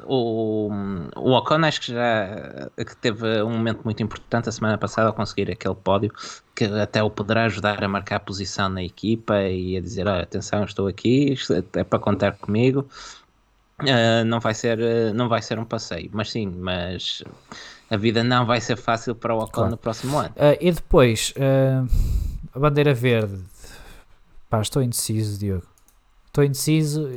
O, 0.06 0.70
o 1.18 1.32
Ocon 1.34 1.66
acho 1.66 1.82
que 1.82 1.88
já 1.92 2.70
que 2.78 2.96
teve 2.96 3.42
um 3.44 3.50
momento 3.52 3.82
muito 3.84 4.02
importante 4.02 4.48
a 4.48 4.52
semana 4.52 4.78
passada 4.78 5.08
ao 5.10 5.14
conseguir 5.14 5.52
aquele 5.52 5.76
pódio 5.76 6.14
que 6.56 6.64
até 6.66 7.04
o 7.04 7.10
poderá 7.10 7.46
ajudar 7.46 7.84
a 7.84 7.88
marcar 7.88 8.18
a 8.18 8.20
posição 8.20 8.70
na 8.70 8.84
equipa 8.84 9.42
e 9.42 9.76
a 9.76 9.82
dizer, 9.82 10.08
"Olha, 10.08 10.24
atenção, 10.24 10.64
estou 10.64 10.88
aqui, 10.88 11.34
isto 11.34 11.54
é 11.74 11.84
para 11.84 12.00
contar 12.00 12.34
comigo. 12.34 12.88
Ah, 13.80 14.24
não 14.26 14.40
vai 14.40 14.54
ser 14.54 14.80
ah, 14.82 15.14
não 15.14 15.28
vai 15.28 15.42
ser 15.42 15.60
um 15.60 15.66
passeio, 15.66 16.10
mas 16.14 16.32
sim, 16.32 16.48
mas 16.48 17.24
a 17.90 17.98
vida 17.98 18.24
não 18.24 18.46
vai 18.46 18.62
ser 18.62 18.76
fácil 18.78 19.16
para 19.16 19.34
o 19.34 19.40
Ocon 19.40 19.52
Claro. 19.52 19.72
no 19.72 19.78
próximo 19.78 20.18
ano. 20.18 20.34
Ah, 20.38 20.58
e 20.60 20.72
depois, 20.72 21.34
a 22.54 22.60
bandeira 22.60 22.94
verde. 22.94 23.40
Pá, 24.50 24.62
estou 24.62 24.82
indeciso, 24.82 25.40
Diogo. 25.40 25.66
Estou 26.28 26.44
indeciso. 26.44 27.08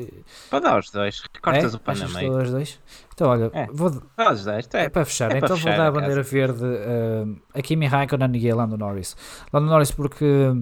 Para 0.50 0.58
dar 0.60 0.78
os 0.78 0.90
dois, 0.90 1.22
cortas 1.40 1.72
é? 1.72 1.76
o 1.76 1.80
pano 1.80 2.08
meio. 2.10 2.36
os 2.36 2.50
dois? 2.50 2.78
Então, 3.14 3.30
olha, 3.30 3.50
É. 3.54 3.66
vou, 3.72 3.88
os 3.88 4.44
dois, 4.44 4.68
é, 4.74 4.84
é, 4.84 4.88
para 4.90 5.04
fechar. 5.06 5.26
é 5.26 5.38
para 5.38 5.38
então 5.46 5.56
fechar 5.56 5.70
vou 5.70 5.78
dar 5.78 5.86
a 5.86 5.90
bandeira 5.90 6.22
verde 6.22 6.64
ah, 6.64 7.58
a 7.58 7.62
Kimi 7.62 7.86
Raikkonen 7.86 8.36
e 8.36 8.50
a 8.50 8.54
Lando 8.54 8.76
Norris. 8.76 9.16
Lando 9.52 9.68
Norris 9.68 9.90
porque 9.90 10.52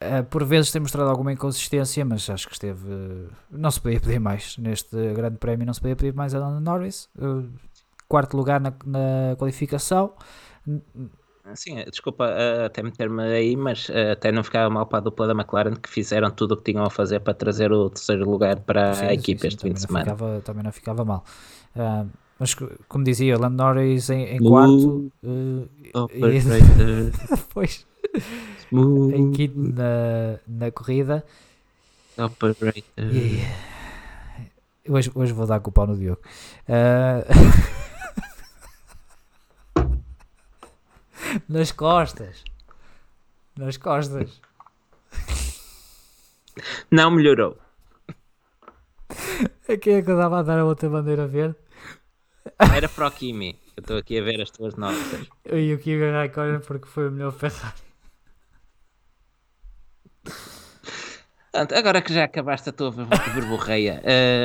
ah, 0.00 0.22
por 0.22 0.44
vezes 0.44 0.70
tem 0.70 0.80
mostrado 0.80 1.10
alguma 1.10 1.32
inconsistência, 1.32 2.04
mas 2.04 2.28
acho 2.30 2.46
que 2.46 2.52
esteve. 2.54 2.86
ah, 2.92 3.34
não 3.50 3.70
se 3.70 3.80
podia 3.80 4.00
pedir 4.00 4.18
mais 4.20 4.56
neste 4.58 4.96
grande 5.14 5.38
prémio, 5.38 5.66
não 5.66 5.74
se 5.74 5.80
podia 5.80 5.96
pedir 5.96 6.14
mais 6.14 6.34
a 6.34 6.38
Lando 6.38 6.60
Norris. 6.60 7.08
Ah, 7.18 7.42
quarto 8.08 8.36
lugar 8.36 8.60
na, 8.60 8.72
na 8.84 9.36
qualificação. 9.38 10.14
N- 10.66 10.82
Sim, 11.54 11.76
desculpa 11.84 12.24
uh, 12.26 12.64
até 12.66 12.82
meter-me 12.82 13.22
aí, 13.22 13.56
mas 13.56 13.88
até 14.12 14.32
não 14.32 14.42
ficava 14.42 14.68
mal 14.68 14.86
para 14.86 14.98
a 14.98 15.00
dupla 15.00 15.26
da 15.28 15.32
McLaren 15.32 15.76
que 15.76 15.88
fizeram 15.88 16.28
tudo 16.30 16.52
o 16.52 16.56
que 16.56 16.72
tinham 16.72 16.84
a 16.84 16.90
fazer 16.90 17.20
para 17.20 17.34
trazer 17.34 17.72
o 17.72 17.88
terceiro 17.88 18.28
lugar 18.28 18.60
para 18.60 18.82
Sim, 18.92 19.08
a 19.08 19.14
sim, 19.14 19.14
equipe 19.14 19.46
sim, 19.46 19.46
este 19.46 19.62
fim 19.62 19.72
também 19.72 19.72
de 19.72 19.80
não 19.80 19.86
semana. 19.86 20.16
Ficava, 20.16 20.40
também 20.42 20.62
não 20.62 20.72
ficava 20.72 21.04
mal. 21.04 21.24
Ah, 21.74 22.06
Mas 22.38 22.54
como 22.88 23.04
dizia, 23.04 23.38
Lando 23.38 23.56
Norris 23.56 24.10
em, 24.10 24.24
em 24.36 24.40
quarto. 24.42 24.96
Uh, 25.22 25.68
Operator. 25.94 26.60
pois. 27.52 27.86
Smooth 28.68 29.14
Em 29.14 29.32
quinto 29.32 29.58
na, 29.58 30.38
na 30.46 30.70
corrida. 30.70 31.24
Operator. 32.18 32.72
E, 32.96 33.42
hoje, 34.88 35.10
hoje 35.14 35.32
vou 35.32 35.46
dar 35.46 35.60
com 35.60 35.70
o 35.70 35.72
pau 35.72 35.86
no 35.86 35.96
Diogo. 35.96 36.20
Ah, 36.68 37.22
nas 41.48 41.72
costas. 41.72 42.42
Nas 43.56 43.76
costas. 43.76 44.40
Não 46.90 47.10
melhorou. 47.10 47.58
A 49.68 49.76
quem 49.76 49.96
é 49.96 50.02
que 50.02 50.10
eu 50.10 50.16
dava 50.16 50.38
a 50.38 50.42
dar 50.42 50.58
a 50.58 50.64
outra 50.64 50.88
bandeira 50.88 51.26
verde? 51.26 51.56
Era 52.58 52.88
para 52.88 53.08
o 53.08 53.10
Kimi. 53.10 53.58
Eu 53.76 53.80
estou 53.82 53.98
aqui 53.98 54.18
a 54.18 54.22
ver 54.22 54.40
as 54.40 54.50
tuas 54.50 54.74
notas. 54.74 55.28
Eu 55.44 55.58
e 55.58 55.74
o 55.74 55.78
Kimi 55.78 56.10
Raikkonen 56.10 56.60
porque 56.60 56.86
foi 56.86 57.08
o 57.08 57.12
melhor 57.12 57.32
Ferrari. 57.32 57.85
Agora 61.62 62.02
que 62.02 62.12
já 62.12 62.24
acabaste 62.24 62.68
a 62.68 62.72
tua 62.72 62.90
ver- 62.90 63.06
verborreia, 63.34 64.02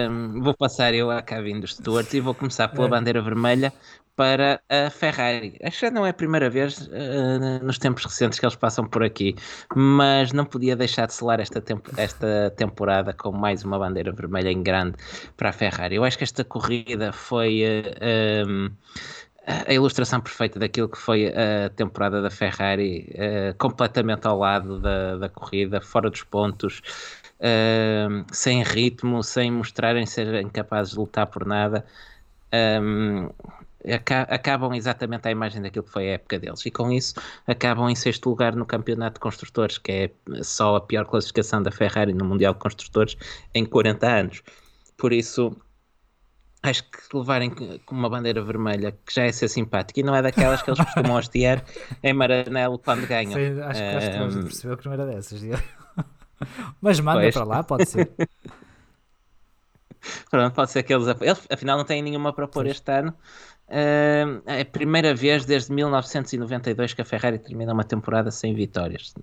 hum, 0.10 0.42
vou 0.42 0.56
passar 0.56 0.94
eu 0.94 1.10
à 1.12 1.22
cabine 1.22 1.60
dos 1.62 1.76
stewards 1.76 2.14
e 2.14 2.20
vou 2.20 2.34
começar 2.36 2.68
pela 2.70 2.88
É. 2.88 2.90
bandeira 2.90 3.22
vermelha 3.22 3.74
para 4.16 4.62
a 4.70 4.90
Ferrari. 4.90 5.58
Acho 5.64 5.80
que 5.80 5.86
já 5.88 5.92
não 5.92 6.06
é 6.06 6.10
a 6.10 6.14
primeira 6.14 6.50
vez 6.50 6.88
eh, 6.92 7.60
nos 7.64 7.78
tempos 7.80 8.04
recentes 8.06 8.40
que 8.40 8.46
eles 8.46 8.56
passam 8.56 8.86
por 8.88 9.04
aqui, 9.04 9.36
mas 9.76 10.32
não 10.34 10.46
podia 10.46 10.76
deixar 10.76 11.08
de 11.08 11.14
selar 11.14 11.40
esta, 11.40 11.62
tempo- 11.62 11.92
esta 11.98 12.54
temporada 12.56 13.14
com 13.14 13.32
mais 13.32 13.64
uma 13.64 13.80
bandeira 13.80 14.12
vermelha 14.12 14.50
em 14.52 14.62
grande 14.62 14.96
para 15.38 15.50
a 15.50 15.54
Ferrari. 15.54 15.96
Eu 15.96 16.04
acho 16.04 16.18
que 16.18 16.24
esta 16.24 16.44
corrida 16.44 17.12
foi 17.12 17.62
eh, 17.64 18.44
hum, 18.48 18.70
a 19.46 19.74
ilustração 19.74 20.22
perfeita 20.22 20.60
daquilo 20.60 20.88
que 20.90 20.98
foi 20.98 21.28
a 21.30 21.70
temporada 21.72 22.22
da 22.22 22.30
Ferrari, 22.30 23.10
eh, 23.16 23.54
completamente 23.58 24.28
ao 24.28 24.38
lado 24.38 24.80
da, 24.80 25.18
da 25.18 25.30
corrida, 25.30 25.82
fora 25.82 26.10
dos 26.10 26.24
pontos, 26.24 26.82
eh, 27.40 28.08
sem 28.32 28.62
ritmo, 28.64 29.24
sem 29.24 29.52
mostrarem 29.52 30.06
serem 30.06 30.48
capazes 30.50 30.94
de 30.94 31.00
lutar 31.00 31.28
por 31.28 31.46
nada. 31.46 31.86
Um, 32.54 33.30
aca- 33.94 34.24
acabam 34.24 34.74
exatamente 34.76 35.28
à 35.28 35.32
imagem 35.32 35.62
daquilo 35.62 35.86
que 35.86 35.92
foi 35.92 36.10
a 36.10 36.14
época 36.14 36.40
deles, 36.40 36.66
e 36.66 36.72
com 36.72 36.92
isso 36.92 37.16
acabam 37.48 37.90
em 37.90 37.96
sexto 37.96 38.30
lugar 38.30 38.56
no 38.56 38.66
campeonato 38.66 39.16
de 39.16 39.20
construtores, 39.22 39.78
que 39.78 39.92
é 39.92 40.44
só 40.44 40.76
a 40.76 40.82
pior 40.82 41.06
classificação 41.06 41.64
da 41.64 41.72
Ferrari 41.72 42.14
no 42.14 42.26
Mundial 42.26 42.54
de 42.54 42.60
Construtores 42.60 43.16
em 43.54 43.66
40 43.66 44.08
anos. 44.08 44.44
Por 44.98 45.14
isso, 45.14 45.56
acho 46.64 46.84
que 46.84 47.00
levarem 47.18 47.50
com 47.50 47.96
uma 47.96 48.10
bandeira 48.10 48.42
vermelha, 48.42 48.92
que 49.06 49.14
já 49.14 49.24
é 49.24 49.32
ser 49.32 49.48
simpático, 49.48 50.00
e 50.00 50.04
não 50.04 50.16
é 50.16 50.22
daquelas 50.22 50.62
que 50.62 50.70
eles 50.70 50.80
costumam 50.84 51.18
hastear 51.18 51.64
em 52.04 52.14
Maranello 52.14 52.78
quando 52.80 53.08
ganham. 53.08 53.32
Foi- 53.34 53.62
acho 53.62 53.80
que 53.80 53.86
acho 53.88 54.38
que 54.38 54.44
percebeu 54.44 54.78
que 54.78 54.86
não 54.86 54.94
era 54.94 55.06
dessas. 55.06 55.42
Mas 56.82 57.00
manda 57.00 57.22
Pois. 57.22 57.34
para 57.34 57.44
lá, 57.44 57.64
pode 57.64 57.86
ser. 57.86 58.12
Pronto, 60.32 60.54
pode 60.56 60.72
ser 60.72 60.82
que 60.84 60.94
eles, 60.94 61.08
eles 61.22 61.48
afinal 61.52 61.78
não 61.78 61.86
têm 61.86 62.02
nenhuma 62.02 62.34
para 62.34 62.48
pôr 62.48 62.66
este 62.66 62.92
ano. 62.92 63.14
É 63.74 64.62
a 64.62 64.66
primeira 64.66 65.16
vez 65.16 65.46
desde 65.46 65.72
1992 65.72 66.94
que 66.94 67.02
a 67.02 67.06
Ferrari 67.06 67.40
termina 67.40 67.72
uma 67.74 67.86
temporada 67.86 68.30
sem 68.30 68.54
vitórias. 68.54 69.14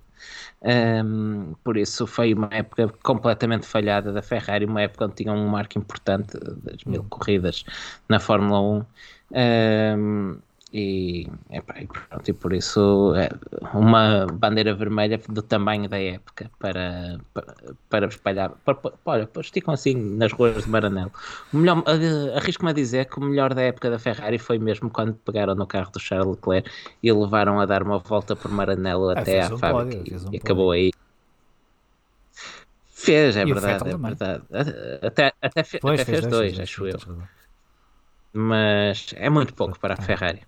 Ahm, 0.62 1.52
por 1.62 1.76
isso 1.76 2.06
foi 2.06 2.32
uma 2.32 2.48
época 2.50 2.88
completamente 3.02 3.66
falhada 3.66 4.10
da 4.10 4.22
Ferrari, 4.22 4.64
uma 4.64 4.80
época 4.80 5.04
onde 5.04 5.16
tinham 5.16 5.36
um 5.36 5.48
marco 5.48 5.78
importante 5.78 6.38
das 6.62 6.82
mil 6.84 7.04
corridas 7.10 7.62
na 8.08 8.18
Fórmula 8.18 8.60
1. 8.62 8.86
Ahm, 9.34 10.38
e, 10.72 11.26
epá, 11.50 11.80
e 11.80 11.86
pronto, 11.86 12.28
e 12.28 12.32
por 12.34 12.52
isso 12.52 13.14
é, 13.16 13.28
uma 13.74 14.26
bandeira 14.26 14.74
vermelha 14.74 15.18
do 15.28 15.42
tamanho 15.42 15.88
da 15.88 15.98
época 15.98 16.50
para, 16.58 17.18
para, 17.32 17.54
para 17.88 18.06
espalhar. 18.06 18.50
Para, 18.64 18.74
para, 18.74 18.94
olha, 19.04 19.28
esticam 19.40 19.72
assim 19.74 19.94
nas 19.94 20.32
ruas 20.32 20.64
de 20.64 20.70
Maranello. 20.70 21.12
Melhor, 21.52 21.82
eh, 21.86 22.36
Arrisco-me 22.36 22.70
a 22.70 22.74
dizer 22.74 23.06
que 23.08 23.18
o 23.18 23.22
melhor 23.22 23.54
da 23.54 23.62
época 23.62 23.90
da 23.90 23.98
Ferrari 23.98 24.38
foi 24.38 24.58
mesmo 24.58 24.90
quando 24.90 25.14
pegaram 25.14 25.54
no 25.54 25.66
carro 25.66 25.90
do 25.90 25.98
Charles 26.00 26.36
Leclerc 26.36 26.70
e 27.02 27.12
levaram 27.12 27.60
a 27.60 27.66
dar 27.66 27.82
uma 27.82 27.98
volta 27.98 28.36
por 28.36 28.50
Maranello 28.50 29.08
até 29.10 29.40
fez 29.40 29.44
à 29.44 29.50
um 29.50 29.60
fábrica 29.60 29.90
pódio, 29.94 30.04
fez 30.04 30.24
um 30.24 30.32
e 30.32 30.36
acabou 30.36 30.70
aí. 30.72 30.90
Fez, 33.04 33.36
é 33.36 33.44
E 33.44 33.52
verdade, 33.54 33.88
é 33.90 33.96
verdade. 33.96 34.42
Até, 35.08 35.32
até, 35.40 35.64
fe- 35.64 35.80
Pois, 35.80 36.02
até 36.02 36.04
fez 36.04 36.26
dois, 36.26 36.58
fez 36.58 36.60
acho 36.60 36.86
eu. 36.86 36.98
Mas 38.32 39.12
é 39.16 39.28
muito 39.28 39.54
pouco 39.54 39.78
para 39.78 39.94
a. 39.94 40.00
Ferrari. 40.00 40.46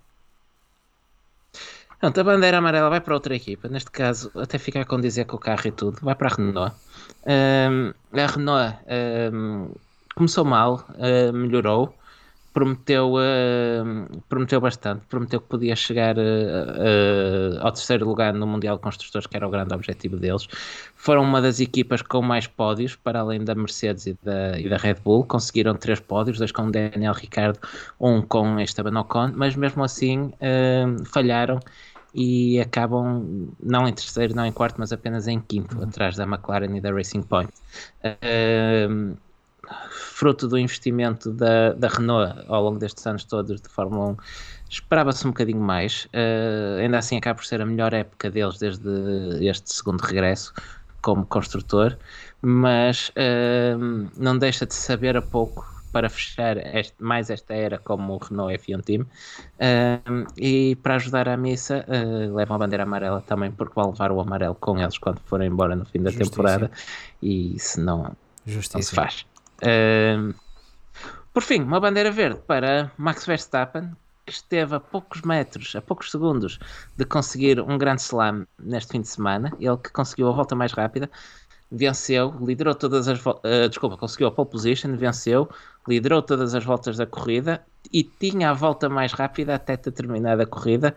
Pronto, 2.01 2.19
a 2.19 2.23
bandeira 2.23 2.57
amarela 2.57 2.89
vai 2.89 2.99
para 2.99 3.13
outra 3.13 3.35
equipa. 3.35 3.69
Neste 3.69 3.91
caso, 3.91 4.31
até 4.35 4.57
ficar 4.57 4.85
com 4.85 4.99
dizer 4.99 5.25
com 5.25 5.35
o 5.35 5.39
carro 5.39 5.67
e 5.67 5.71
tudo, 5.71 5.99
vai 6.01 6.15
para 6.15 6.29
a 6.29 6.35
Renault. 6.35 6.75
Ahm, 7.27 7.93
a 8.11 8.25
Renault 8.25 8.75
ahm, 8.87 9.69
começou 10.15 10.43
mal, 10.43 10.83
ah, 10.97 11.31
melhorou, 11.31 11.95
prometeu, 12.53 13.17
ahm, 13.17 14.07
prometeu 14.27 14.59
bastante, 14.59 15.05
prometeu 15.07 15.41
que 15.41 15.47
podia 15.47 15.75
chegar 15.75 16.15
ah, 16.17 17.59
ao 17.61 17.71
terceiro 17.71 18.03
lugar 18.07 18.33
no 18.33 18.47
Mundial 18.47 18.77
de 18.77 18.81
Construtores, 18.81 19.27
que 19.27 19.37
era 19.37 19.47
o 19.47 19.51
grande 19.51 19.71
objetivo 19.75 20.17
deles. 20.17 20.47
Foram 20.95 21.21
uma 21.21 21.39
das 21.39 21.59
equipas 21.59 22.01
com 22.01 22.23
mais 22.23 22.47
pódios, 22.47 22.95
para 22.95 23.19
além 23.19 23.43
da 23.43 23.53
Mercedes 23.53 24.07
e 24.07 24.17
da, 24.23 24.59
e 24.59 24.67
da 24.67 24.77
Red 24.77 24.95
Bull. 25.03 25.23
Conseguiram 25.23 25.75
três 25.75 25.99
pódios, 25.99 26.39
dois 26.39 26.51
com 26.51 26.71
Daniel 26.71 27.13
Ricciardo, 27.13 27.59
um 27.99 28.23
com 28.23 28.59
Esteban 28.59 28.99
Ocon, 28.99 29.33
mas 29.35 29.55
mesmo 29.55 29.83
assim 29.83 30.33
falharam 31.05 31.59
e 32.13 32.59
acabam 32.59 33.53
não 33.61 33.87
em 33.87 33.93
terceiro, 33.93 34.35
não 34.35 34.45
em 34.45 34.51
quarto, 34.51 34.75
mas 34.79 34.91
apenas 34.91 35.27
em 35.27 35.39
quinto, 35.39 35.81
atrás 35.83 36.15
da 36.15 36.23
McLaren 36.23 36.75
e 36.75 36.81
da 36.81 36.91
Racing 36.91 37.23
Point. 37.23 37.51
Ahm, 38.03 39.15
fruto 39.91 40.47
do 40.47 40.57
investimento 40.57 41.31
da, 41.31 41.73
da 41.73 41.87
Renault 41.87 42.45
ao 42.47 42.63
longo 42.63 42.79
destes 42.79 43.05
anos 43.07 43.23
todos 43.25 43.61
de 43.61 43.69
Fórmula 43.69 44.11
1, 44.11 44.17
esperava-se 44.69 45.25
um 45.25 45.31
bocadinho 45.31 45.61
mais. 45.61 46.07
Ah, 46.13 46.79
ainda 46.81 46.97
assim, 46.97 47.17
acaba 47.17 47.35
por 47.35 47.45
ser 47.45 47.61
a 47.61 47.65
melhor 47.65 47.93
época 47.93 48.29
deles 48.29 48.57
desde 48.57 48.89
este 49.47 49.73
segundo 49.73 50.01
regresso 50.01 50.53
como 51.01 51.25
construtor, 51.25 51.97
mas 52.41 53.11
ahm, 53.15 54.09
não 54.17 54.37
deixa 54.37 54.65
de 54.65 54.73
saber 54.75 55.17
a 55.17 55.21
pouco 55.21 55.65
para 55.91 56.09
fechar 56.09 56.57
este- 56.75 56.95
mais 57.03 57.29
esta 57.29 57.53
era 57.53 57.77
como 57.77 58.13
o 58.13 58.17
Renault 58.17 58.53
F1 58.57 58.81
Team 58.83 59.05
Um, 59.59 60.25
e 60.37 60.75
para 60.77 60.95
ajudar 60.95 61.27
a 61.29 61.37
missa 61.37 61.85
uh, 61.87 62.35
levam 62.35 62.55
a 62.55 62.59
bandeira 62.59 62.83
amarela 62.83 63.21
também 63.21 63.51
porque 63.51 63.73
vão 63.75 63.91
levar 63.91 64.11
o 64.11 64.19
amarelo 64.21 64.55
com 64.55 64.79
eles 64.79 64.97
quando 64.97 65.19
forem 65.21 65.47
embora 65.49 65.75
no 65.75 65.85
fim 65.85 66.01
da 66.01 66.11
Justíssimo. 66.11 66.31
temporada 66.31 66.71
e 67.21 67.55
se 67.59 67.79
não, 67.79 68.15
não 68.73 68.81
se 68.81 68.91
Justiça. 68.91 68.95
faz 68.95 69.25
Um, 69.63 70.33
por 71.33 71.43
fim, 71.43 71.61
uma 71.61 71.79
bandeira 71.79 72.11
verde 72.11 72.39
para 72.47 72.91
Max 72.97 73.25
Verstappen 73.25 73.91
que 74.25 74.33
esteve 74.33 74.75
a 74.75 74.79
poucos 74.79 75.21
metros, 75.23 75.75
a 75.75 75.81
poucos 75.81 76.11
segundos 76.11 76.59
de 76.95 77.05
conseguir 77.05 77.59
um 77.59 77.77
grande 77.77 78.01
slam 78.01 78.45
neste 78.59 78.91
fim 78.91 79.01
de 79.01 79.07
semana, 79.07 79.51
ele 79.59 79.77
que 79.77 79.91
conseguiu 79.91 80.29
a 80.29 80.31
volta 80.31 80.55
mais 80.55 80.71
rápida 80.73 81.09
venceu, 81.71 82.35
liderou 82.41 82.75
todas 82.75 83.07
as 83.07 83.25
uh, 83.25 83.69
desculpa, 83.69 83.95
conseguiu 83.95 84.27
a 84.27 84.31
pole 84.31 84.49
position, 84.49 84.95
venceu, 84.97 85.49
liderou 85.87 86.21
todas 86.21 86.53
as 86.53 86.63
voltas 86.63 86.97
da 86.97 87.05
corrida 87.05 87.63
e 87.91 88.03
tinha 88.03 88.49
a 88.49 88.53
volta 88.53 88.89
mais 88.89 89.13
rápida 89.13 89.55
até 89.55 89.77
ter 89.77 89.91
terminado 89.91 90.41
a 90.41 90.45
corrida, 90.45 90.95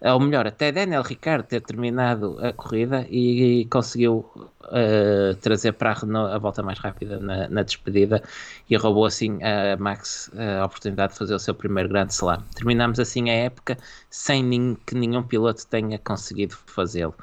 ou 0.00 0.18
melhor, 0.18 0.46
até 0.46 0.72
Daniel 0.72 1.02
Ricciardo 1.02 1.44
ter 1.44 1.60
terminado 1.60 2.38
a 2.40 2.52
corrida 2.52 3.06
e, 3.08 3.66
conseguiu 3.66 4.28
uh, 4.36 5.34
trazer 5.40 5.72
para 5.72 5.90
a 5.90 5.94
Renault 5.94 6.32
a 6.34 6.38
volta 6.38 6.62
mais 6.62 6.78
rápida 6.78 7.18
na, 7.20 7.48
na 7.48 7.62
despedida 7.62 8.22
e 8.68 8.76
roubou 8.76 9.04
assim 9.04 9.38
a 9.42 9.76
Max 9.76 10.30
a 10.60 10.64
oportunidade 10.64 11.12
de 11.12 11.18
fazer 11.18 11.34
o 11.34 11.38
seu 11.38 11.54
primeiro 11.54 11.88
grande 11.88 12.12
slam. 12.12 12.42
Terminamos 12.54 12.98
assim 12.98 13.30
a 13.30 13.34
época 13.34 13.76
sem 14.10 14.76
que 14.86 14.94
nenhum 14.94 15.22
piloto 15.22 15.66
tenha 15.66 15.98
conseguido 15.98 16.56
fazê-lo. 16.66 17.14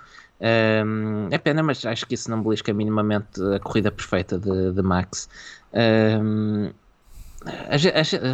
Um, 0.41 1.27
é 1.31 1.37
pena, 1.37 1.61
mas 1.61 1.85
acho 1.85 2.05
que 2.05 2.15
isso 2.15 2.29
não 2.29 2.41
belisca 2.41 2.73
minimamente 2.73 3.41
a 3.55 3.59
corrida 3.59 3.91
perfeita 3.91 4.37
de, 4.37 4.71
de 4.71 4.81
Max. 4.81 5.29
Um, 5.73 6.71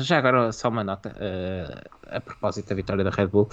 já 0.01 0.17
agora, 0.17 0.51
só 0.51 0.69
uma 0.69 0.83
nota 0.83 1.09
uh, 1.09 1.89
a 2.09 2.19
propósito 2.19 2.69
da 2.69 2.75
vitória 2.75 3.03
da 3.03 3.09
Red 3.09 3.27
Bull. 3.27 3.49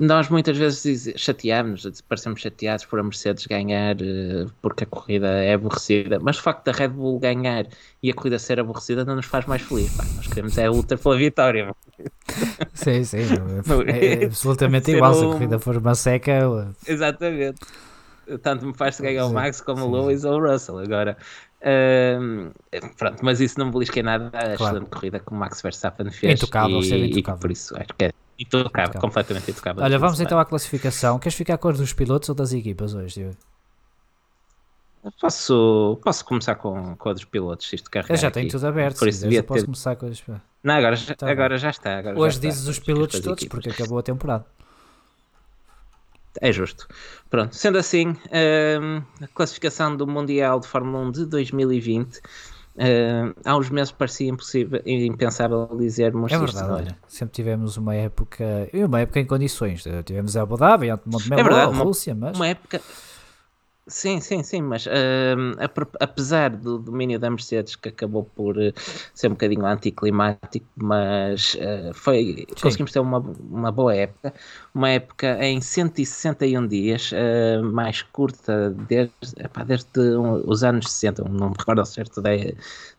Nós 0.00 0.28
muitas 0.28 0.56
vezes 0.56 1.12
chateamos-nos, 1.16 2.00
parecemos 2.02 2.40
chateados 2.40 2.84
por 2.84 3.00
a 3.00 3.02
Mercedes 3.02 3.46
ganhar 3.46 3.96
uh, 3.96 4.50
porque 4.62 4.84
a 4.84 4.86
corrida 4.86 5.26
é 5.26 5.54
aborrecida, 5.54 6.18
mas 6.20 6.38
o 6.38 6.42
facto 6.42 6.64
da 6.64 6.72
Red 6.72 6.88
Bull 6.88 7.18
ganhar 7.18 7.66
e 8.02 8.10
a 8.10 8.14
corrida 8.14 8.38
ser 8.38 8.60
aborrecida 8.60 9.04
não 9.04 9.16
nos 9.16 9.26
faz 9.26 9.44
mais 9.46 9.62
feliz. 9.62 9.92
pá. 9.96 10.04
Nós 10.16 10.26
queremos 10.28 10.56
é 10.56 10.66
a 10.66 10.70
luta 10.70 10.96
pela 10.96 11.16
vitória. 11.16 11.74
Sim, 12.74 13.04
sim. 13.04 13.18
É, 13.88 14.22
é 14.22 14.26
absolutamente 14.26 14.90
igual. 14.92 15.14
Se 15.14 15.24
a 15.24 15.26
um- 15.26 15.32
corrida 15.32 15.58
for 15.58 15.76
uma 15.76 15.94
seca, 15.94 16.72
Exatamente. 16.86 17.58
Tanto 18.42 18.66
me 18.66 18.74
faz 18.74 19.00
ganhar 19.00 19.26
o 19.26 19.32
Max 19.32 19.60
como 19.60 19.86
o 19.86 19.90
Lewis 19.90 20.22
ou 20.24 20.38
o 20.38 20.46
Russell. 20.46 20.78
Agora, 20.78 21.16
Uh, 21.60 22.52
pronto, 22.96 23.24
mas 23.24 23.40
isso 23.40 23.58
não 23.58 23.66
me 23.66 23.72
belisquei 23.72 24.02
nada. 24.02 24.26
A 24.28 24.30
claro. 24.30 24.54
excelente 24.54 24.90
corrida 24.90 25.18
que 25.18 25.32
o 25.32 25.34
Max 25.34 25.60
Verstappen 25.60 26.10
fez. 26.10 26.40
Intocável, 26.40 26.80
e, 26.80 27.18
e 27.18 27.22
por 27.22 27.50
isso 27.50 27.76
acho 27.76 27.88
que 27.98 28.04
é 28.04 28.12
intocável, 28.38 29.00
completamente 29.00 29.50
intocável. 29.50 29.82
Olha, 29.82 29.98
vamos 29.98 30.20
então 30.20 30.38
à 30.38 30.44
classificação. 30.44 31.18
Queres 31.18 31.36
ficar 31.36 31.58
com 31.58 31.68
os 31.68 31.78
dos 31.78 31.92
pilotos 31.92 32.28
ou 32.28 32.34
das 32.34 32.52
equipas 32.52 32.94
hoje, 32.94 33.14
Diogo? 33.14 33.36
Posso, 35.20 35.98
posso 36.02 36.24
começar 36.24 36.56
com, 36.56 36.96
com 36.96 37.08
a 37.08 37.12
dos 37.12 37.24
pilotos, 37.24 37.72
isto 37.72 37.88
Eu 38.08 38.16
já 38.16 38.30
tenho 38.30 38.50
tudo 38.50 38.66
aberto, 38.66 38.98
por 38.98 39.08
isso 39.08 39.22
devia 39.22 39.42
posso 39.42 39.60
ter... 39.60 39.66
começar 39.66 39.96
com 39.96 40.06
os 40.06 40.22
Não, 40.62 40.74
agora, 40.74 40.96
já, 40.96 41.14
tá 41.14 41.30
agora 41.30 41.56
já 41.56 41.70
está. 41.70 41.98
Agora 41.98 42.18
Hoje 42.18 42.36
já 42.36 42.42
dizes 42.42 42.60
está, 42.60 42.70
os 42.72 42.78
pilotos 42.78 43.20
todos, 43.20 43.44
porque 43.44 43.70
acabou 43.70 43.98
a 43.98 44.02
temporada. 44.02 44.44
É 46.40 46.52
justo. 46.52 46.86
Pronto, 47.28 47.54
sendo 47.54 47.78
assim, 47.78 48.08
hum, 48.08 49.02
a 49.20 49.26
classificação 49.28 49.96
do 49.96 50.06
Mundial 50.06 50.60
de 50.60 50.68
Fórmula 50.68 51.04
1 51.06 51.10
de 51.12 51.26
2020 51.26 52.20
Uh, 52.78 53.34
há 53.44 53.56
uns 53.56 53.70
meses 53.70 53.90
parecia 53.90 54.30
impossível, 54.30 54.80
impensável 54.86 55.68
dizermos 55.76 56.30
É 56.30 56.38
verdade, 56.38 56.70
olha, 56.70 56.98
sempre 57.08 57.34
tivemos 57.34 57.76
uma 57.76 57.92
época, 57.92 58.70
uma 58.72 59.00
época 59.00 59.18
em 59.18 59.26
condições, 59.26 59.82
tivemos 60.04 60.36
a 60.36 60.42
Abu 60.42 60.56
Dhabi, 60.56 60.86
Montemelo, 61.04 61.40
é 61.40 61.42
verdade, 61.42 61.72
a 61.72 61.82
Rússia, 61.82 62.14
mas... 62.14 62.36
Uma 62.36 62.46
época, 62.46 62.80
Sim, 63.90 64.20
sim, 64.20 64.42
sim, 64.42 64.60
mas 64.60 64.84
uh, 64.84 64.90
apesar 65.98 66.50
do 66.50 66.78
domínio 66.78 67.18
da 67.18 67.30
Mercedes 67.30 67.74
que 67.74 67.88
acabou 67.88 68.22
por 68.22 68.58
uh, 68.58 68.72
ser 69.14 69.28
um 69.28 69.30
bocadinho 69.30 69.64
anticlimático, 69.64 70.66
mas 70.76 71.54
uh, 71.54 71.94
foi, 71.94 72.46
conseguimos 72.60 72.92
ter 72.92 73.00
uma, 73.00 73.18
uma 73.18 73.72
boa 73.72 73.94
época, 73.94 74.34
uma 74.74 74.90
época 74.90 75.38
em 75.42 75.62
161 75.62 76.66
dias, 76.66 77.12
uh, 77.12 77.64
mais 77.64 78.02
curta 78.02 78.70
desde, 78.70 79.14
epá, 79.38 79.64
desde 79.64 79.88
os 79.98 80.62
anos 80.62 80.92
60, 80.92 81.24
não 81.24 81.48
me 81.48 81.54
recordo 81.58 81.84
certo 81.86 82.20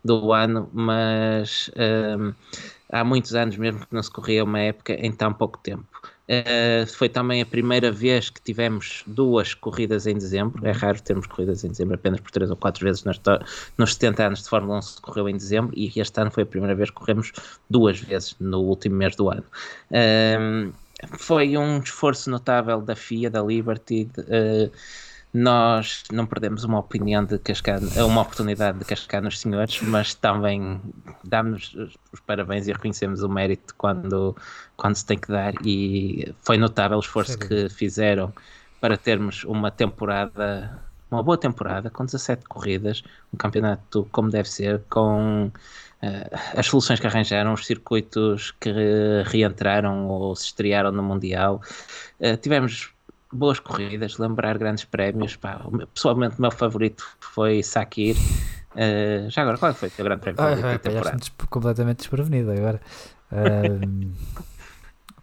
do 0.03 0.33
ano, 0.33 0.67
mas 0.73 1.69
há 2.91 3.03
muitos 3.03 3.35
anos 3.35 3.57
mesmo 3.57 3.81
que 3.81 3.93
não 3.93 4.01
se 4.01 4.09
corria 4.09 4.43
uma 4.43 4.59
época 4.59 4.93
em 4.93 5.11
tão 5.11 5.31
pouco 5.33 5.59
tempo. 5.59 5.85
Uh, 6.29 6.85
foi 6.85 7.09
também 7.09 7.41
a 7.41 7.45
primeira 7.45 7.91
vez 7.91 8.29
que 8.29 8.39
tivemos 8.39 9.03
duas 9.07 9.55
corridas 9.55 10.05
em 10.05 10.13
dezembro. 10.13 10.63
É 10.63 10.71
raro 10.71 11.01
termos 11.01 11.25
corridas 11.25 11.63
em 11.63 11.69
dezembro, 11.69 11.95
apenas 11.95 12.19
por 12.19 12.29
três 12.29 12.51
ou 12.51 12.55
quatro 12.55 12.85
vezes 12.85 13.03
nos, 13.03 13.19
nos 13.75 13.93
70 13.95 14.27
anos 14.27 14.43
de 14.43 14.49
Fórmula 14.49 14.77
1 14.77 14.81
se 14.83 15.01
correu 15.01 15.27
em 15.27 15.35
dezembro 15.35 15.73
e 15.75 15.91
este 15.99 16.21
ano 16.21 16.29
foi 16.29 16.43
a 16.43 16.45
primeira 16.45 16.75
vez 16.75 16.91
que 16.91 16.95
corremos 16.95 17.31
duas 17.67 17.99
vezes 17.99 18.35
no 18.39 18.59
último 18.59 18.95
mês 18.95 19.15
do 19.15 19.31
ano. 19.31 19.43
Uh, 19.89 20.71
foi 21.17 21.57
um 21.57 21.79
esforço 21.79 22.29
notável 22.29 22.79
da 22.79 22.95
FIA, 22.95 23.31
da 23.31 23.41
Liberty. 23.41 24.05
De, 24.05 24.21
uh, 24.21 24.71
nós 25.33 26.03
não 26.11 26.25
perdemos 26.25 26.63
uma 26.63 26.79
opinião 26.79 27.23
de 27.23 27.37
cascar, 27.37 27.79
uma 27.97 28.21
oportunidade 28.21 28.79
de 28.79 28.85
cascar 28.85 29.21
nos 29.21 29.39
senhores, 29.39 29.79
mas 29.81 30.15
também 30.15 30.81
damos 31.23 31.75
os 32.11 32.19
parabéns 32.25 32.67
e 32.67 32.71
reconhecemos 32.71 33.21
o 33.21 33.29
mérito 33.29 33.75
quando, 33.77 34.35
quando 34.75 34.95
se 34.95 35.05
tem 35.05 35.19
que 35.19 35.27
dar 35.27 35.53
e 35.63 36.33
foi 36.41 36.57
notável 36.57 36.97
o 36.97 37.01
esforço 37.01 37.33
Sim. 37.33 37.39
que 37.39 37.69
fizeram 37.69 38.33
para 38.81 38.97
termos 38.97 39.43
uma 39.43 39.69
temporada, 39.69 40.79
uma 41.11 41.21
boa 41.21 41.37
temporada, 41.37 41.91
com 41.91 42.05
17 42.05 42.45
corridas, 42.45 43.03
um 43.31 43.37
campeonato 43.37 44.07
como 44.11 44.31
deve 44.31 44.49
ser, 44.49 44.81
com 44.89 45.45
uh, 45.45 46.37
as 46.57 46.65
soluções 46.65 46.99
que 46.99 47.05
arranjaram, 47.05 47.53
os 47.53 47.67
circuitos 47.67 48.51
que 48.59 48.71
reentraram 49.25 50.07
ou 50.07 50.35
se 50.35 50.45
estrearam 50.45 50.91
no 50.91 51.03
Mundial. 51.03 51.61
Uh, 52.19 52.35
tivemos 52.37 52.93
boas 53.31 53.59
corridas, 53.59 54.17
lembrar 54.17 54.57
grandes 54.57 54.85
prémios. 54.85 55.35
Pá, 55.35 55.61
pessoalmente, 55.93 56.37
o 56.37 56.41
meu 56.41 56.51
favorito 56.51 57.05
foi 57.19 57.61
Sakir. 57.63 58.15
Uh, 58.71 59.29
já 59.29 59.41
agora, 59.41 59.57
qual 59.57 59.73
foi 59.73 59.89
o 59.89 59.91
teu 59.91 60.05
grande 60.05 60.21
prémio? 60.21 60.41
Ah, 60.41 60.55
da 60.55 60.79
temporada? 60.79 61.17
completamente 61.49 61.97
desprevenido 61.97 62.51
agora. 62.51 62.81
Uh, 63.31 64.11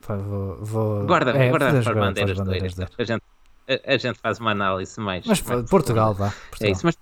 pá, 0.06 0.16
vou, 0.16 0.56
vou... 0.64 1.06
Guarda, 1.06 1.30
é, 1.32 1.50
guarda 1.50 1.82
para 1.82 1.94
bandeiras, 1.94 2.38
bandeiras 2.38 2.74
de 2.74 2.84
a, 2.84 3.04
gente, 3.04 3.22
a, 3.68 3.94
a, 3.94 3.96
gente 3.96 4.18
faz 4.18 4.38
uma 4.38 4.52
análise 4.52 4.98
mais. 5.00 5.26
Mas 5.26 5.42
mais 5.42 5.68
Portugal, 5.68 6.14
vá. 6.14 6.32
É 6.60 6.70
isso, 6.70 6.84
mas. 6.84 6.96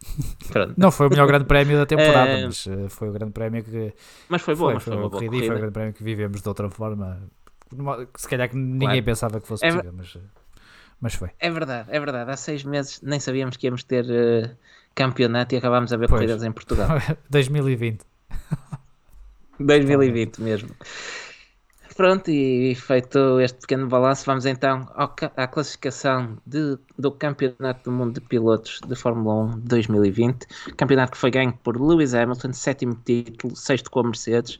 Não 0.78 0.90
foi 0.90 1.08
o 1.08 1.10
melhor 1.10 1.26
grande 1.26 1.44
prémio 1.44 1.76
da 1.76 1.84
temporada, 1.84 2.38
uh, 2.38 2.46
mas 2.46 2.66
foi 2.88 3.10
o 3.10 3.12
grande 3.12 3.32
prémio 3.32 3.62
que. 3.62 3.92
Mas 4.28 4.40
foi 4.40 4.54
bom, 4.54 4.64
foi, 4.64 4.74
mas 4.74 4.82
foi, 4.82 4.92
foi 4.92 5.02
uma, 5.02 5.08
boa 5.08 5.20
corrida, 5.20 5.30
corrida. 5.30 5.46
foi 5.46 5.56
o 5.56 5.58
grande 5.58 5.72
prémio 5.74 5.92
que 5.92 6.02
vivemos 6.02 6.40
de 6.40 6.48
outra 6.48 6.70
forma 6.70 7.20
se 8.16 8.28
calhar 8.28 8.48
que 8.48 8.56
ninguém 8.56 8.88
claro. 8.88 9.04
pensava 9.04 9.40
que 9.40 9.46
fosse 9.46 9.64
é, 9.64 9.70
possível, 9.70 9.92
mas, 9.96 10.18
mas 11.00 11.14
foi. 11.14 11.30
É 11.38 11.50
verdade, 11.50 11.88
é 11.90 11.98
verdade. 11.98 12.30
Há 12.30 12.36
seis 12.36 12.64
meses 12.64 13.00
nem 13.02 13.20
sabíamos 13.20 13.56
que 13.56 13.66
íamos 13.66 13.84
ter 13.84 14.04
uh, 14.04 14.56
campeonato 14.94 15.54
e 15.54 15.58
acabámos 15.58 15.92
a 15.92 15.96
ver 15.96 16.08
pois. 16.08 16.20
corridas 16.20 16.42
em 16.42 16.52
Portugal. 16.52 16.88
2020. 17.30 18.00
2020 19.58 20.38
mesmo. 20.40 20.70
Pronto, 21.96 22.30
e 22.30 22.74
feito 22.76 23.38
este 23.40 23.60
pequeno 23.60 23.86
balanço, 23.86 24.24
vamos 24.24 24.46
então 24.46 24.88
à 25.36 25.46
classificação 25.46 26.38
de, 26.46 26.78
do 26.98 27.12
Campeonato 27.12 27.90
do 27.90 27.92
Mundo 27.94 28.14
de 28.14 28.20
Pilotos 28.22 28.80
de 28.86 28.96
Fórmula 28.96 29.54
1 29.56 29.60
de 29.60 29.68
2020. 29.68 30.46
Campeonato 30.78 31.12
que 31.12 31.18
foi 31.18 31.30
ganho 31.30 31.52
por 31.62 31.78
Lewis 31.78 32.14
Hamilton, 32.14 32.54
sétimo 32.54 32.98
título, 33.04 33.54
sexto 33.54 33.90
com 33.90 34.00
a 34.00 34.04
Mercedes, 34.04 34.58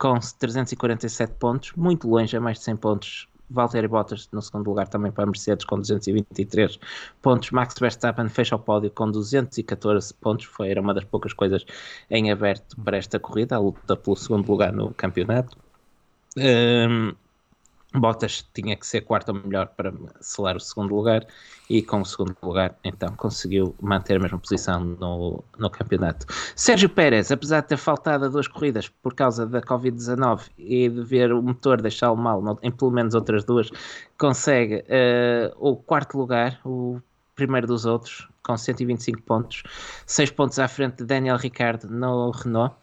com 0.00 0.18
347 0.18 1.34
pontos, 1.38 1.72
muito 1.76 2.08
longe, 2.08 2.34
a 2.34 2.40
mais 2.40 2.58
de 2.58 2.64
100 2.64 2.76
pontos. 2.76 3.28
Valtteri 3.52 3.88
Bottas 3.88 4.28
no 4.32 4.40
segundo 4.40 4.68
lugar 4.68 4.88
também 4.88 5.10
para 5.10 5.24
a 5.24 5.26
Mercedes 5.26 5.64
com 5.64 5.76
223 5.76 6.78
pontos. 7.20 7.50
Max 7.50 7.74
Verstappen 7.78 8.28
fecha 8.28 8.54
o 8.54 8.58
pódio 8.60 8.90
com 8.92 9.10
214 9.10 10.14
pontos. 10.14 10.46
Foi 10.46 10.70
era 10.70 10.80
uma 10.80 10.94
das 10.94 11.04
poucas 11.04 11.32
coisas 11.32 11.66
em 12.08 12.30
aberto 12.30 12.80
para 12.80 12.96
esta 12.96 13.18
corrida, 13.18 13.56
a 13.56 13.58
luta 13.58 13.96
pelo 13.96 14.16
segundo 14.16 14.48
lugar 14.48 14.72
no 14.72 14.94
campeonato. 14.94 15.58
Um, 16.38 17.12
Bottas 17.94 18.46
tinha 18.54 18.76
que 18.76 18.86
ser 18.86 19.00
quarto 19.00 19.30
ou 19.30 19.34
melhor 19.34 19.66
para 19.76 19.92
selar 20.20 20.56
o 20.56 20.60
segundo 20.60 20.94
lugar 20.94 21.26
e 21.68 21.82
com 21.82 22.00
o 22.00 22.04
segundo 22.04 22.36
lugar 22.42 22.76
então 22.84 23.14
conseguiu 23.16 23.74
manter 23.80 24.16
a 24.16 24.20
mesma 24.20 24.38
posição 24.38 24.80
no, 24.80 25.42
no 25.58 25.70
campeonato. 25.70 26.26
Sérgio 26.54 26.88
Pérez, 26.88 27.32
apesar 27.32 27.62
de 27.62 27.68
ter 27.68 27.76
faltado 27.76 28.26
a 28.26 28.28
duas 28.28 28.46
corridas 28.46 28.88
por 28.88 29.14
causa 29.14 29.44
da 29.44 29.60
Covid-19 29.60 30.50
e 30.56 30.88
de 30.88 31.02
ver 31.02 31.32
o 31.32 31.42
motor 31.42 31.82
deixá-lo 31.82 32.16
mal 32.16 32.58
em 32.62 32.70
pelo 32.70 32.92
menos 32.92 33.14
outras 33.14 33.44
duas, 33.44 33.70
consegue 34.16 34.76
uh, 34.76 35.54
o 35.58 35.76
quarto 35.76 36.16
lugar, 36.16 36.60
o 36.64 37.00
primeiro 37.34 37.66
dos 37.66 37.86
outros, 37.86 38.28
com 38.42 38.56
125 38.56 39.22
pontos, 39.22 39.62
6 40.06 40.30
pontos 40.30 40.58
à 40.58 40.68
frente 40.68 40.98
de 40.98 41.04
Daniel 41.04 41.36
Ricciardo 41.36 41.88
no 41.88 42.30
Renault. 42.30 42.74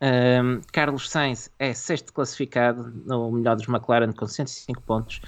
Um, 0.00 0.60
Carlos 0.72 1.08
Sainz 1.08 1.50
é 1.58 1.72
sexto 1.72 2.12
classificado, 2.12 2.92
no 3.06 3.30
melhor 3.32 3.56
dos 3.56 3.68
McLaren, 3.68 4.12
com 4.12 4.26
105 4.26 4.82
pontos. 4.82 5.20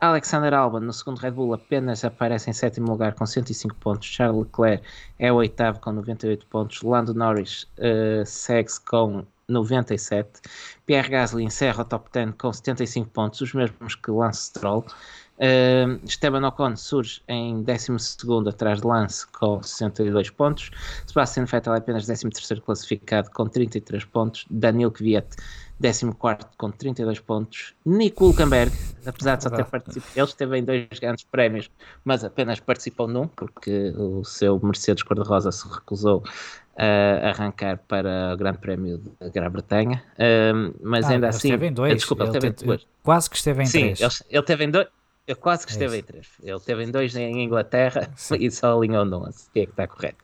Alexander 0.00 0.52
Albon, 0.52 0.80
no 0.80 0.92
segundo 0.92 1.18
Red 1.18 1.30
Bull, 1.30 1.54
apenas 1.54 2.04
aparece 2.04 2.50
em 2.50 2.52
sétimo 2.52 2.90
lugar 2.90 3.14
com 3.14 3.24
105 3.24 3.76
pontos. 3.76 4.08
Charles 4.08 4.46
Leclerc 4.46 4.84
é 5.18 5.32
o 5.32 5.36
oitavo 5.36 5.78
com 5.78 5.92
98 5.92 6.44
pontos. 6.46 6.82
Lando 6.82 7.14
Norris 7.14 7.68
uh, 7.78 8.26
segue-se 8.26 8.80
com 8.80 9.24
97. 9.48 10.40
Pierre 10.86 11.08
Gasly 11.08 11.44
encerra 11.44 11.82
o 11.82 11.84
top 11.84 12.10
10 12.12 12.34
com 12.36 12.52
75 12.52 13.10
pontos, 13.10 13.40
os 13.40 13.54
mesmos 13.54 13.94
que 13.94 14.10
Lance 14.10 14.46
Stroll. 14.46 14.84
Uh, 15.38 15.98
Esteban 16.04 16.46
Ocon 16.46 16.76
surge 16.76 17.22
em 17.26 17.62
12 17.62 18.48
atrás 18.48 18.80
de 18.80 18.86
Lance 18.86 19.26
com 19.28 19.62
62 19.62 20.30
pontos. 20.30 20.70
Sebastian 21.06 21.46
Vettel 21.46 21.74
é 21.74 21.78
apenas 21.78 22.06
13 22.06 22.60
classificado 22.60 23.30
com 23.30 23.48
33 23.48 24.04
pontos. 24.04 24.46
Daniel 24.50 24.90
Kvyat 24.90 25.26
14 25.80 26.46
com 26.56 26.70
32 26.70 27.18
pontos. 27.18 27.74
Nico 27.84 28.26
Hulkenberg, 28.26 28.72
apesar 29.04 29.36
de 29.36 29.42
só 29.42 29.50
ter 29.50 29.64
participado, 29.64 30.12
ele 30.14 30.26
esteve 30.26 30.58
em 30.58 30.64
dois 30.64 30.86
grandes 31.00 31.24
prémios, 31.24 31.70
mas 32.04 32.22
apenas 32.24 32.60
participou 32.60 33.08
num, 33.08 33.26
porque 33.26 33.92
o 33.96 34.22
seu 34.24 34.60
Mercedes 34.62 35.02
cor-de-rosa 35.02 35.50
se 35.50 35.66
recusou 35.68 36.22
a 36.76 37.30
arrancar 37.30 37.78
para 37.88 38.32
o 38.32 38.36
Grande 38.36 38.58
Prémio 38.58 38.98
da 39.20 39.28
Grã-Bretanha. 39.28 40.02
Uh, 40.14 40.74
mas 40.82 41.04
ah, 41.06 41.10
ainda 41.10 41.28
assim. 41.28 41.48
Esteve 41.48 41.66
em 41.66 41.72
dois. 41.72 41.94
Desculpa, 41.94 42.24
ele, 42.24 42.30
ele 42.30 42.40
teve 42.40 42.62
em 42.62 42.66
dois. 42.66 42.86
Quase 43.02 43.28
que 43.28 43.36
esteve 43.36 43.62
em 43.62 43.66
Sim, 43.66 43.80
três. 43.94 44.00
Ele, 44.00 44.12
ele 44.30 44.42
teve 44.42 44.64
em 44.64 44.70
dois. 44.70 44.86
Eu 45.24 45.36
quase 45.36 45.64
que 45.64 45.72
é 45.72 45.74
esteve 45.74 45.98
em 45.98 46.02
três. 46.02 46.28
Ele 46.42 46.60
teve 46.60 46.82
em 46.82 46.90
dois 46.90 47.14
em 47.14 47.44
Inglaterra 47.44 48.10
Sim. 48.16 48.36
e 48.42 48.50
só 48.50 48.76
alinhou 48.76 49.04
no 49.04 49.24
11, 49.28 49.50
que 49.52 49.60
é 49.60 49.66
que 49.66 49.70
está 49.70 49.86
correto. 49.86 50.18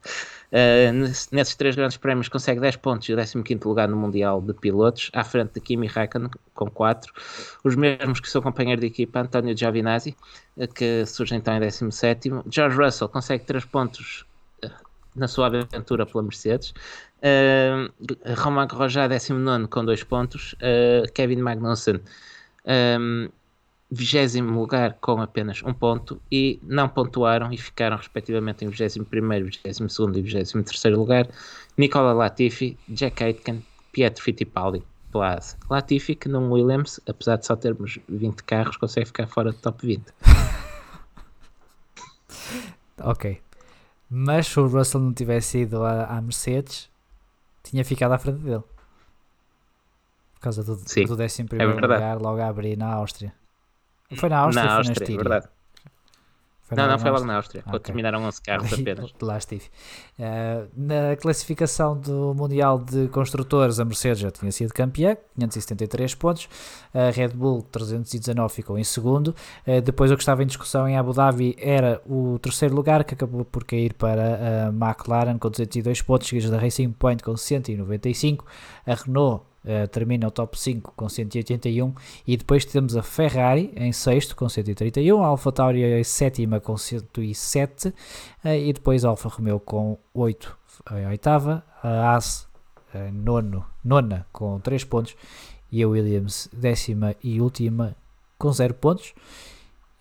Uh, 0.51 1.07
nesses 1.31 1.55
três 1.55 1.77
grandes 1.77 1.97
prémios 1.97 2.29
consegue 2.29 2.61
10 2.61 2.77
pontos 2.77 3.09
e 3.09 3.15
o 3.15 3.17
15 3.45 3.61
lugar 3.65 3.87
no 3.87 3.97
Mundial 3.97 4.41
de 4.41 4.53
Pilotos, 4.55 5.11
à 5.13 5.23
frente 5.23 5.55
de 5.55 5.61
Kimi 5.61 5.87
Raikkonen 5.87 6.31
com 6.53 6.69
4. 6.69 7.13
Os 7.63 7.77
mesmos 7.77 8.19
que 8.19 8.29
seu 8.29 8.43
companheiro 8.43 8.81
de 8.81 8.89
equipa, 8.89 9.21
António 9.21 9.57
Giovinazzi, 9.57 10.17
uh, 10.57 10.67
que 10.67 11.07
surge 11.07 11.37
então 11.37 11.55
em 11.55 11.61
17. 11.61 12.31
George 12.51 12.77
Russell 12.77 13.09
consegue 13.09 13.45
3 13.45 13.65
pontos 13.67 14.27
uh, 14.65 14.71
na 15.15 15.29
sua 15.29 15.47
aventura 15.47 16.07
pela 16.07 16.25
Mercedes. 16.25 16.75
Uh, 17.23 17.93
Romain 18.37 18.67
Grosjean, 18.67 19.09
19 19.09 19.69
com 19.69 19.85
2 19.85 20.03
pontos. 20.03 20.57
Kevin 21.15 21.37
Magnussen. 21.37 22.01
Um, 22.67 23.29
20 23.91 24.41
lugar 24.43 24.95
com 25.01 25.21
apenas 25.21 25.63
um 25.63 25.73
ponto 25.73 26.21
e 26.31 26.61
não 26.63 26.89
pontuaram 26.89 27.53
e 27.53 27.57
ficaram 27.57 27.97
respectivamente 27.97 28.65
em 28.65 28.69
21, 28.69 29.05
22 29.05 30.51
e 30.51 30.59
23 30.59 30.97
lugar 30.97 31.29
Nicola 31.77 32.13
Latifi, 32.13 32.79
Jack 32.89 33.25
Aitken, 33.25 33.65
Pietro 33.93 34.23
Fittipaldi 34.23 34.83
pela 35.11 35.39
Latifi 35.71 36.15
que 36.15 36.29
num 36.29 36.53
Williams, 36.53 37.01
apesar 37.09 37.37
de 37.37 37.47
só 37.47 37.57
termos 37.57 37.99
20 38.09 38.45
carros, 38.45 38.77
consegue 38.77 39.07
ficar 39.07 39.27
fora 39.27 39.53
do 39.53 39.59
top 39.59 39.87
20. 39.87 40.05
ok. 43.01 43.41
Mas 44.11 44.49
se 44.49 44.61
o 44.61 44.67
Russell 44.67 45.01
não 45.01 45.13
tivesse 45.13 45.59
ido 45.59 45.83
à, 45.83 46.05
à 46.05 46.21
Mercedes, 46.21 46.91
tinha 47.63 47.85
ficado 47.85 48.13
à 48.13 48.19
frente 48.19 48.41
dele. 48.41 48.63
Por 50.35 50.41
causa 50.41 50.63
do, 50.63 50.77
Sim, 50.77 51.05
do 51.05 51.17
décimo 51.17 51.47
é 51.47 51.49
primeiro 51.49 51.75
verdade. 51.75 52.03
lugar, 52.03 52.21
logo 52.21 52.41
a 52.41 52.49
abrir 52.49 52.77
na 52.77 52.93
Áustria. 52.95 53.33
Foi 54.17 54.29
na 54.29 54.39
Áustria 54.39 54.63
na 54.65 54.69
foi 54.69 54.73
na 54.73 54.77
Áustria, 54.79 54.93
Estíria? 55.05 55.17
verdade. 55.23 55.49
Foi 56.63 56.77
não, 56.77 56.85
na 56.85 56.93
não, 56.93 56.99
foi 56.99 57.11
logo 57.11 57.25
na 57.25 57.37
Áustria, 57.37 57.63
quando 57.63 57.77
Ok. 57.77 57.85
terminaram 57.87 58.23
11 58.25 58.43
carros 58.43 58.71
apenas. 58.79 59.11
Lá 59.23 59.39
estive. 59.39 59.65
Eh, 60.19 60.67
na 60.77 61.17
classificação 61.17 61.99
do 61.99 62.35
Mundial 62.35 62.79
de 62.79 63.09
Construtores, 63.09 63.81
a 63.81 63.87
Mercedes 63.87 64.19
já 64.19 64.31
tinha 64.31 64.53
sido 64.53 64.75
campeã, 64.75 65.17
573 65.39 66.15
pontos. 66.15 66.47
A 66.93 67.09
Red 67.11 67.29
Bull, 67.29 67.63
319, 67.73 68.53
ficou 68.53 68.79
em 68.79 68.85
segundo. 68.85 69.35
Eh, 69.67 69.81
depois, 69.81 70.11
o 70.11 70.15
que 70.15 70.21
estava 70.23 70.43
em 70.43 70.47
discussão 70.47 70.87
em 70.87 70.99
Abu 70.99 71.15
Dhabi 71.15 71.57
era 71.59 72.03
o 72.05 72.39
terceiro 72.39 72.75
lugar, 72.75 73.03
que 73.05 73.15
acabou 73.15 73.47
por 73.47 73.65
cair 73.65 73.95
para 73.95 74.67
a 74.67 74.69
McLaren 74.69 75.39
com 75.39 75.49
202 75.49 76.03
pontos, 76.03 76.29
seguidos 76.29 76.51
da 76.51 76.59
Racing 76.59 76.93
Point 76.93 77.23
com 77.23 77.35
195. 77.35 78.45
A 78.87 78.93
Renault 78.95 79.43
eh, 79.65 79.87
termina 79.87 80.27
o 80.29 80.31
top 80.31 80.59
5 80.59 80.93
com 80.97 81.09
181 81.09 81.95
e 82.27 82.37
depois 82.37 82.65
temos 82.65 82.97
a 82.97 83.03
Ferrari 83.03 83.73
em 83.77 83.93
sexto 83.93 84.35
com 84.37 84.49
131, 84.49 85.23
a 85.23 85.27
AlphaTauri 85.27 85.83
em 85.83 86.05
sétima 86.05 86.61
com 86.61 86.77
107 86.77 87.93
eh, 88.45 88.59
e 88.69 88.73
depois 88.73 89.05
a 89.05 89.09
Alfa 89.09 89.29
Romeo 89.29 89.61
com 89.61 89.99
8 90.15 90.57
em 90.93 91.07
oitava, 91.07 91.65
a 91.83 91.89
Haas 92.15 92.47
nono, 93.13 93.65
nona 93.85 94.27
com 94.33 94.59
3 94.61 94.85
pontos 94.85 95.15
e 95.71 95.83
a 95.83 95.89
Williams 95.89 96.49
décima 96.53 97.15
e 97.23 97.41
última 97.41 97.95
com 98.39 98.51
0 98.53 98.73
pontos. 98.75 99.13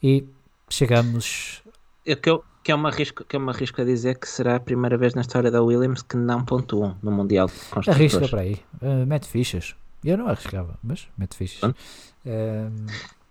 E 0.01 0.23
chegamos 0.69 1.61
Eu- 2.05 2.17
que, 2.17 2.29
eu, 2.29 2.43
que, 2.68 2.73
eu 2.73 2.77
me 2.77 2.88
arrisco, 2.88 3.23
que 3.23 3.38
eu 3.38 3.39
me 3.39 3.49
arrisco 3.49 3.81
a 3.81 3.85
dizer 3.85 4.19
que 4.19 4.27
será 4.27 4.57
a 4.57 4.60
primeira 4.60 4.98
vez 4.98 5.14
na 5.14 5.22
história 5.22 5.49
da 5.49 5.64
Williams 5.64 6.02
que 6.02 6.18
não 6.18 6.44
pontuam 6.44 6.98
no 7.02 7.10
Mundial 7.10 7.48
de 7.48 7.53
arrisca 7.53 8.19
Construtores. 8.19 8.30
para 8.30 8.41
aí, 8.41 8.57
eh, 8.81 9.06
mete 9.06 9.26
fichas 9.26 9.73
eu 10.03 10.18
não 10.18 10.27
arriscava, 10.27 10.77
mas 10.84 11.07
mete 11.18 11.38
fichas 11.38 11.60
Pronto. 11.61 11.77
Eh, 12.26 12.68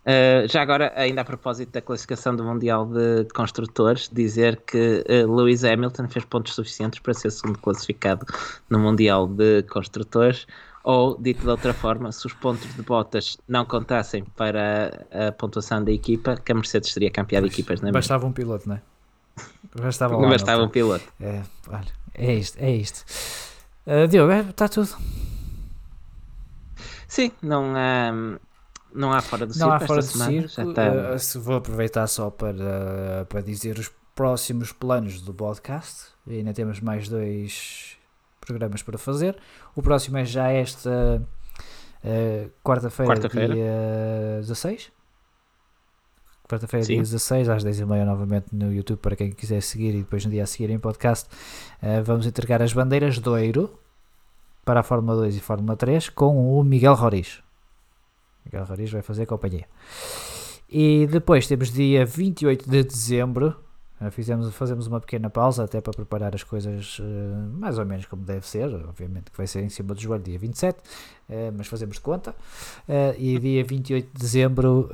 Uh, 0.07 0.47
já 0.47 0.63
agora, 0.63 0.93
ainda 0.95 1.23
a 1.23 1.25
propósito 1.25 1.73
da 1.73 1.81
classificação 1.81 2.37
do 2.37 2.45
Mundial 2.45 2.87
de 2.87 3.25
Construtores, 3.35 4.09
dizer 4.13 4.63
que 4.65 5.03
uh, 5.09 5.35
Lewis 5.35 5.65
Hamilton 5.65 6.09
fez 6.09 6.25
pontos 6.25 6.55
suficientes 6.55 7.01
para 7.01 7.13
ser 7.13 7.29
segundo 7.33 7.59
classificado 7.59 8.25
no 8.71 8.79
Mundial 8.79 9.27
de 9.27 9.65
Construtores, 9.65 10.47
ou, 10.85 11.19
dito 11.21 11.43
de 11.43 11.49
outra 11.49 11.75
forma, 11.75 12.13
se 12.13 12.25
os 12.25 12.33
pontos 12.33 12.73
de 12.77 12.83
botas 12.83 13.37
não 13.49 13.65
contassem 13.65 14.23
para 14.37 14.93
a, 15.11 15.27
a 15.27 15.33
pontuação 15.33 15.83
da 15.83 15.91
equipa, 15.91 16.37
que 16.37 16.53
a 16.53 16.55
Mercedes 16.55 16.93
seria 16.93 17.11
campeã 17.11 17.41
de 17.41 17.49
equipas, 17.49 17.81
não 17.81 17.89
é? 17.89 17.93
bastava 17.93 18.25
um 18.27 18.33
piloto, 18.33 18.69
não 18.69 18.77
é? 18.77 18.83
Bastava, 19.81 20.17
lá, 20.17 20.29
bastava 20.29 20.63
um 20.63 20.69
piloto. 20.69 21.05
É, 21.21 21.43
olha, 21.69 21.87
é 22.15 22.35
isto, 22.35 22.57
é 22.59 22.71
isto. 22.71 23.05
Uh, 23.87 24.09
Diogo, 24.09 24.33
está 24.51 24.69
tudo. 24.69 24.89
Sim, 27.09 27.31
não 27.43 27.75
há, 27.77 28.39
não 28.95 29.13
há 29.13 29.21
fora 29.21 29.47
do 29.47 29.53
circo 29.53 29.69
Não 29.69 29.75
há 29.75 29.81
fora 29.81 30.03
semana. 30.03 30.43
já 30.43 30.49
circo. 30.49 30.71
está- 30.71 31.15
uh, 31.15 31.19
se 31.19 31.39
vou 31.39 31.57
aproveitar 31.57 32.07
só 32.07 32.31
para, 32.31 33.27
para 33.29 33.41
dizer 33.43 33.79
os 33.79 33.91
próximos 34.15 34.73
planos 34.73 35.21
do 35.21 35.33
podcast. 35.33 36.07
E 36.27 36.39
ainda 36.39 36.53
temos 36.53 36.81
mais 36.81 37.09
dois 37.09 37.97
programas 38.41 38.83
para 38.83 38.99
fazer. 38.99 39.37
O 39.75 39.83
próximo 39.83 40.17
é 40.19 40.25
já 40.25 40.51
esta 40.51 41.23
uh, 42.03 42.51
quarta-feira, 42.65 43.13
Quarta-feira. 43.13 43.55
dia 43.55 44.39
16. 44.41 44.91
Quarta-feira, 46.49 46.87
dia 46.87 46.97
16, 47.03 47.49
às 47.49 47.65
10h30, 47.65 48.05
novamente 48.05 48.47
no 48.53 48.73
YouTube, 48.73 48.99
para 48.99 49.17
quem 49.17 49.33
quiser 49.33 49.61
seguir 49.61 49.95
e 49.95 49.99
depois 49.99 50.25
no 50.25 50.31
dia 50.31 50.45
a 50.45 50.47
seguir 50.47 50.71
em 50.71 50.79
podcast. 50.79 51.29
Uh, 51.83 52.05
vamos 52.05 52.25
entregar 52.27 52.63
as 52.63 52.73
bandeiras 52.73 53.19
do 53.19 53.37
Eiro 53.37 53.71
para 54.65 54.81
a 54.81 54.83
Fórmula 54.85 55.17
2 55.17 55.37
e 55.37 55.41
Fórmula 55.41 55.77
3 55.77 56.09
com 56.11 56.57
o 56.59 56.63
Miguel 56.63 56.95
Roriz. 56.95 57.43
Miguel 58.45 58.65
Roriz 58.65 58.93
vai 58.93 59.03
fazer 59.03 59.27
companhia. 59.27 59.67
E 60.71 61.07
depois 61.09 61.47
temos 61.49 61.73
dia 61.73 62.07
28 62.07 62.71
de 62.71 62.83
dezembro. 62.85 63.57
eh, 64.01 64.11
Fizemos, 64.11 64.53
fazemos 64.55 64.87
uma 64.87 65.01
pequena 65.01 65.31
pausa 65.31 65.65
até 65.65 65.81
para 65.81 65.93
preparar 65.93 66.35
as 66.35 66.43
coisas 66.45 66.99
eh, 67.01 67.49
mais 67.59 67.77
ou 67.79 67.85
menos 67.85 68.07
como 68.07 68.23
deve 68.25 68.47
ser. 68.47 68.67
Obviamente 68.89 69.31
que 69.31 69.37
vai 69.37 69.47
ser 69.49 69.63
em 69.63 69.69
cima 69.69 69.95
do 69.95 70.01
joelho 70.01 70.23
dia 70.23 70.39
27, 70.39 70.79
eh, 71.29 71.53
mas 71.57 71.67
fazemos 71.67 71.97
de 71.97 72.03
conta. 72.03 72.35
Eh, 72.89 73.15
e 73.19 73.39
dia 73.39 73.65
28 73.65 74.13
de 74.13 74.21
dezembro 74.21 74.91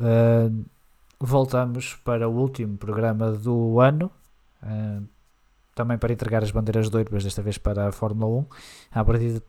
voltamos 1.27 1.95
para 2.05 2.29
o 2.29 2.33
último 2.33 2.77
programa 2.77 3.33
do 3.33 3.81
ano. 3.81 4.11
eh, 4.63 5.01
também 5.75 5.97
para 5.97 6.13
entregar 6.13 6.43
as 6.43 6.51
bandeiras 6.51 6.91
de 6.91 6.97
ouro, 6.99 7.09
mas 7.13 7.25
desta 7.25 7.41
vez 7.41 7.57
para 7.59 7.89
a 7.89 7.93
Fórmula 7.93 8.41
1. 8.41 8.47
A 8.93 9.05
partir 9.05 9.33
de 9.35 9.43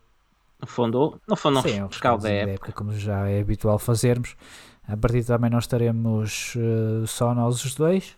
No 0.61 0.67
fundo, 0.67 1.19
no 1.27 1.35
fundo, 1.35 1.61
Sim, 1.61 1.71
é 1.71 1.75
um 1.83 1.87
da 1.87 1.87
rescaldozinho 1.87 2.49
época. 2.49 2.71
como 2.71 2.93
já 2.93 3.27
é 3.27 3.41
habitual 3.41 3.77
fazermos. 3.77 4.35
A 4.87 4.95
partir 4.95 5.19
de 5.21 5.27
também 5.27 5.49
nós 5.49 5.65
estaremos 5.65 6.53
eh, 6.55 7.05
só 7.07 7.33
nós 7.35 7.63
os 7.65 7.75
dois, 7.75 8.17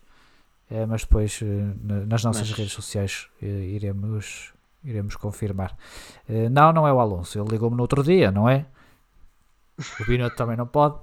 eh, 0.69 0.85
mas 0.85 1.01
depois 1.01 1.39
na- 1.41 2.05
nas 2.05 2.23
nossas 2.23 2.47
Mas- 2.49 2.57
redes 2.59 2.73
sociais 2.73 3.27
iremos, 3.41 4.53
iremos 4.83 5.15
confirmar. 5.15 5.75
Não, 6.51 6.71
não 6.71 6.87
é 6.87 6.93
o 6.93 6.99
Alonso, 6.99 7.39
ele 7.39 7.49
ligou-me 7.49 7.75
no 7.75 7.81
outro 7.81 8.03
dia, 8.03 8.29
não 8.31 8.47
é? 8.47 8.65
O 9.99 10.05
Binotto 10.05 10.35
também 10.35 10.55
não 10.55 10.67
pode. 10.67 10.95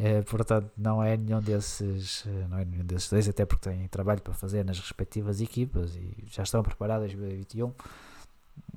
Eh, 0.00 0.22
portanto, 0.22 0.70
não 0.76 1.02
é 1.02 1.16
nenhum 1.16 1.40
desses, 1.40 2.24
eh, 2.24 2.46
não 2.48 2.58
é 2.58 2.64
nenhum 2.64 2.84
desses 2.84 3.10
dois, 3.10 3.28
até 3.28 3.44
porque 3.44 3.68
têm 3.68 3.88
trabalho 3.88 4.22
para 4.22 4.32
fazer 4.32 4.64
nas 4.64 4.78
respectivas 4.78 5.40
equipas 5.40 5.96
e 5.96 6.24
já 6.28 6.44
estão 6.44 6.62
preparadas 6.62 7.12
2021 7.12 7.74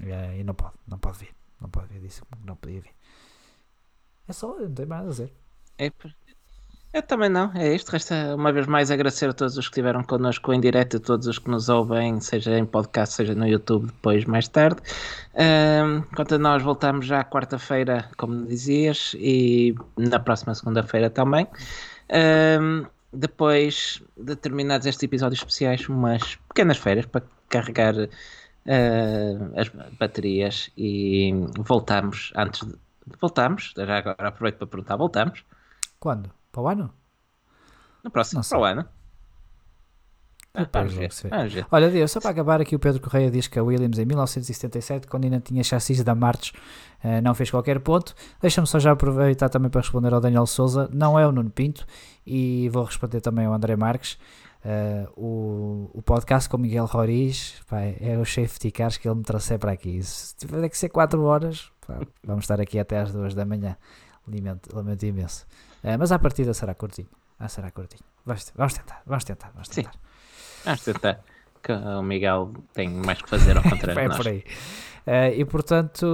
eh, 0.04 0.40
e 0.40 0.44
não 0.44 0.56
pode, 0.56 0.74
não 0.88 0.98
pode 0.98 1.20
vir. 1.20 1.36
Não 1.62 1.70
pode 1.70 1.90
vir, 1.94 2.02
disse 2.02 2.22
que 2.22 2.28
não 2.44 2.56
podia 2.56 2.82
vir. 2.82 2.96
É 4.28 4.34
só, 4.34 4.58
não 4.58 4.74
tem 4.74 4.88
mais 4.88 5.06
a 5.06 5.10
dizer. 5.10 5.34
É. 5.78 5.92
eu 6.94 7.02
também 7.02 7.30
não, 7.30 7.52
é 7.56 7.74
isto. 7.74 7.90
Resta 7.90 8.36
uma 8.36 8.52
vez 8.52 8.68
mais 8.68 8.92
agradecer 8.92 9.30
a 9.30 9.34
todos 9.34 9.58
os 9.58 9.68
que 9.68 9.72
estiveram 9.72 10.04
connosco 10.04 10.54
em 10.54 10.60
direto, 10.60 10.98
a 10.98 11.00
todos 11.00 11.28
os 11.28 11.40
que 11.40 11.50
nos 11.50 11.70
ouvem, 11.70 12.20
seja 12.20 12.58
em 12.58 12.66
podcast, 12.66 13.16
seja 13.16 13.34
no 13.34 13.48
YouTube, 13.48 13.88
depois 13.88 14.26
mais 14.26 14.48
tarde. 14.48 14.82
Ahm, 15.36 16.02
quanto 16.16 16.36
a 16.36 16.38
nós, 16.38 16.62
voltamos 16.62 17.06
já 17.06 17.24
quarta-feira, 17.24 18.10
como 18.18 18.46
dizias, 18.46 19.16
e 19.18 19.76
na 19.98 20.20
próxima 20.20 20.54
segunda-feira 20.54 21.10
também. 21.10 21.48
Ahm, 22.10 22.86
depois 23.14 24.02
de 24.18 24.36
terminados 24.36 24.88
estes 24.88 25.04
episódios 25.04 25.40
especiais, 25.40 25.88
umas 25.90 26.36
pequenas 26.50 26.78
férias 26.78 27.06
para 27.06 27.24
carregar 27.50 27.96
ah, 28.68 29.60
as 29.60 29.70
baterias 29.98 30.72
e 30.78 31.34
voltamos 31.60 32.32
antes 32.36 32.68
de. 32.68 32.76
Voltamos, 33.20 33.74
já 33.76 33.98
agora 33.98 34.28
aproveito 34.28 34.58
para 34.58 34.68
perguntar, 34.68 34.96
voltamos 34.96 35.44
Quando? 36.00 36.41
Para 36.52 36.62
o 36.62 36.68
ano? 36.68 36.94
no 38.04 38.10
próximo, 38.10 38.40
Não 38.40 38.44
sei. 38.44 38.58
para 38.58 38.62
o 38.62 38.66
ano. 38.72 38.86
Ah, 40.54 40.68
vamos 40.74 40.94
ver, 40.94 41.10
vamos 41.30 41.54
ver. 41.54 41.66
Olha, 41.72 41.90
Deus, 41.90 42.12
só 42.12 42.20
para 42.20 42.32
acabar 42.32 42.60
aqui, 42.60 42.76
o 42.76 42.80
Pedro 42.80 43.00
Correia 43.02 43.32
diz 43.32 43.48
que 43.48 43.58
a 43.58 43.64
Williams 43.64 43.98
em 44.00 44.06
1977, 44.06 45.08
quando 45.08 45.24
ainda 45.24 45.40
tinha 45.40 45.64
chassis 45.64 46.04
da 46.04 46.14
March, 46.14 46.52
eh, 47.02 47.22
não 47.22 47.34
fez 47.34 47.50
qualquer 47.50 47.80
ponto. 47.80 48.14
Deixa-me 48.42 48.68
só 48.68 48.78
já 48.78 48.92
aproveitar 48.92 49.48
também 49.48 49.70
para 49.70 49.80
responder 49.80 50.14
ao 50.14 50.20
Daniel 50.20 50.46
Souza. 50.46 50.90
Não 50.92 51.18
é 51.18 51.26
o 51.26 51.32
Nuno 51.32 51.50
Pinto 51.50 51.86
e 52.26 52.68
vou 52.70 52.84
responder 52.84 53.22
também 53.22 53.46
ao 53.46 53.54
André 53.54 53.78
Marques. 53.78 54.18
Eh, 54.66 55.08
o, 55.16 55.90
o 55.94 56.02
podcast 56.02 56.50
com 56.50 56.58
Miguel 56.58 56.86
Roriz 56.86 57.62
pá, 57.70 57.80
é 57.80 58.18
o 58.18 58.26
safety 58.26 58.72
cars 58.72 58.98
que 58.98 59.08
ele 59.08 59.16
me 59.16 59.24
trouxe 59.24 59.58
para 59.58 59.72
aqui. 59.72 60.04
Se 60.04 60.36
tiver 60.36 60.68
que 60.68 60.78
ser 60.78 60.90
4 60.90 61.24
horas, 61.24 61.72
pá, 61.88 61.98
vamos 62.26 62.44
estar 62.44 62.60
aqui 62.60 62.78
até 62.78 63.00
às 63.00 63.14
2 63.14 63.34
da 63.34 63.46
manhã. 63.46 63.78
Lamento, 64.28 64.76
lamento 64.76 65.06
imenso. 65.06 65.46
Eh, 65.84 65.98
mas 65.98 66.12
à 66.12 66.20
partida 66.20 66.54
será 66.54 66.74
curtinho. 66.74 67.10
Ah, 67.40 67.48
será 67.48 67.72
curtinho. 67.72 68.04
Vamos, 68.26 68.52
vamos 68.56 68.74
tentar, 68.74 69.02
vamos 69.06 69.24
tentar, 69.24 69.52
vamos 69.54 69.68
Sim. 69.70 69.84
tentar. 69.84 70.00
Vamos 70.66 70.82
tentar. 70.82 71.20
Que 71.64 71.72
o 71.72 72.02
Miguel 72.02 72.54
tem 72.74 72.90
mais 72.90 73.22
que 73.22 73.30
fazer 73.30 73.58
ao 73.58 73.64
contrário 73.70 74.12
é 74.12 74.16
por 74.16 74.28
aí. 74.28 74.44
Eh, 75.06 75.40
e 75.40 75.46
portanto, 75.46 76.06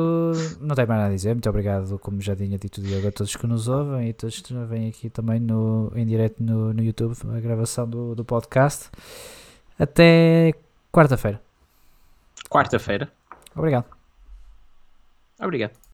não 0.60 0.76
tenho 0.76 0.88
mais 0.88 1.00
nada 1.00 1.06
a 1.12 1.16
dizer. 1.16 1.34
Muito 1.34 1.50
obrigado, 1.50 2.00
como 2.00 2.22
já 2.22 2.36
tinha 2.36 2.58
dito, 2.58 2.82
Diogo, 2.82 3.08
a 3.08 3.12
todos 3.12 3.36
que 3.36 3.48
nos 3.48 3.68
ouvem 3.68 4.10
e 4.10 4.14
todos 4.14 4.42
que 4.42 4.54
vêm 4.54 4.88
aqui 4.90 5.10
também 5.10 5.40
no, 5.40 5.92
em 5.96 6.06
direto 6.06 6.42
no, 6.42 6.74
no 6.74 6.82
YouTube, 6.84 7.16
a 7.36 7.40
gravação 7.40 7.88
do, 7.88 8.16
do 8.16 8.24
podcast. 8.24 8.90
Até 9.78 10.54
quarta-feira. 10.92 11.42
Quarta-feira. 12.50 13.12
Obrigado. 13.56 13.86
Obrigado. 15.40 15.87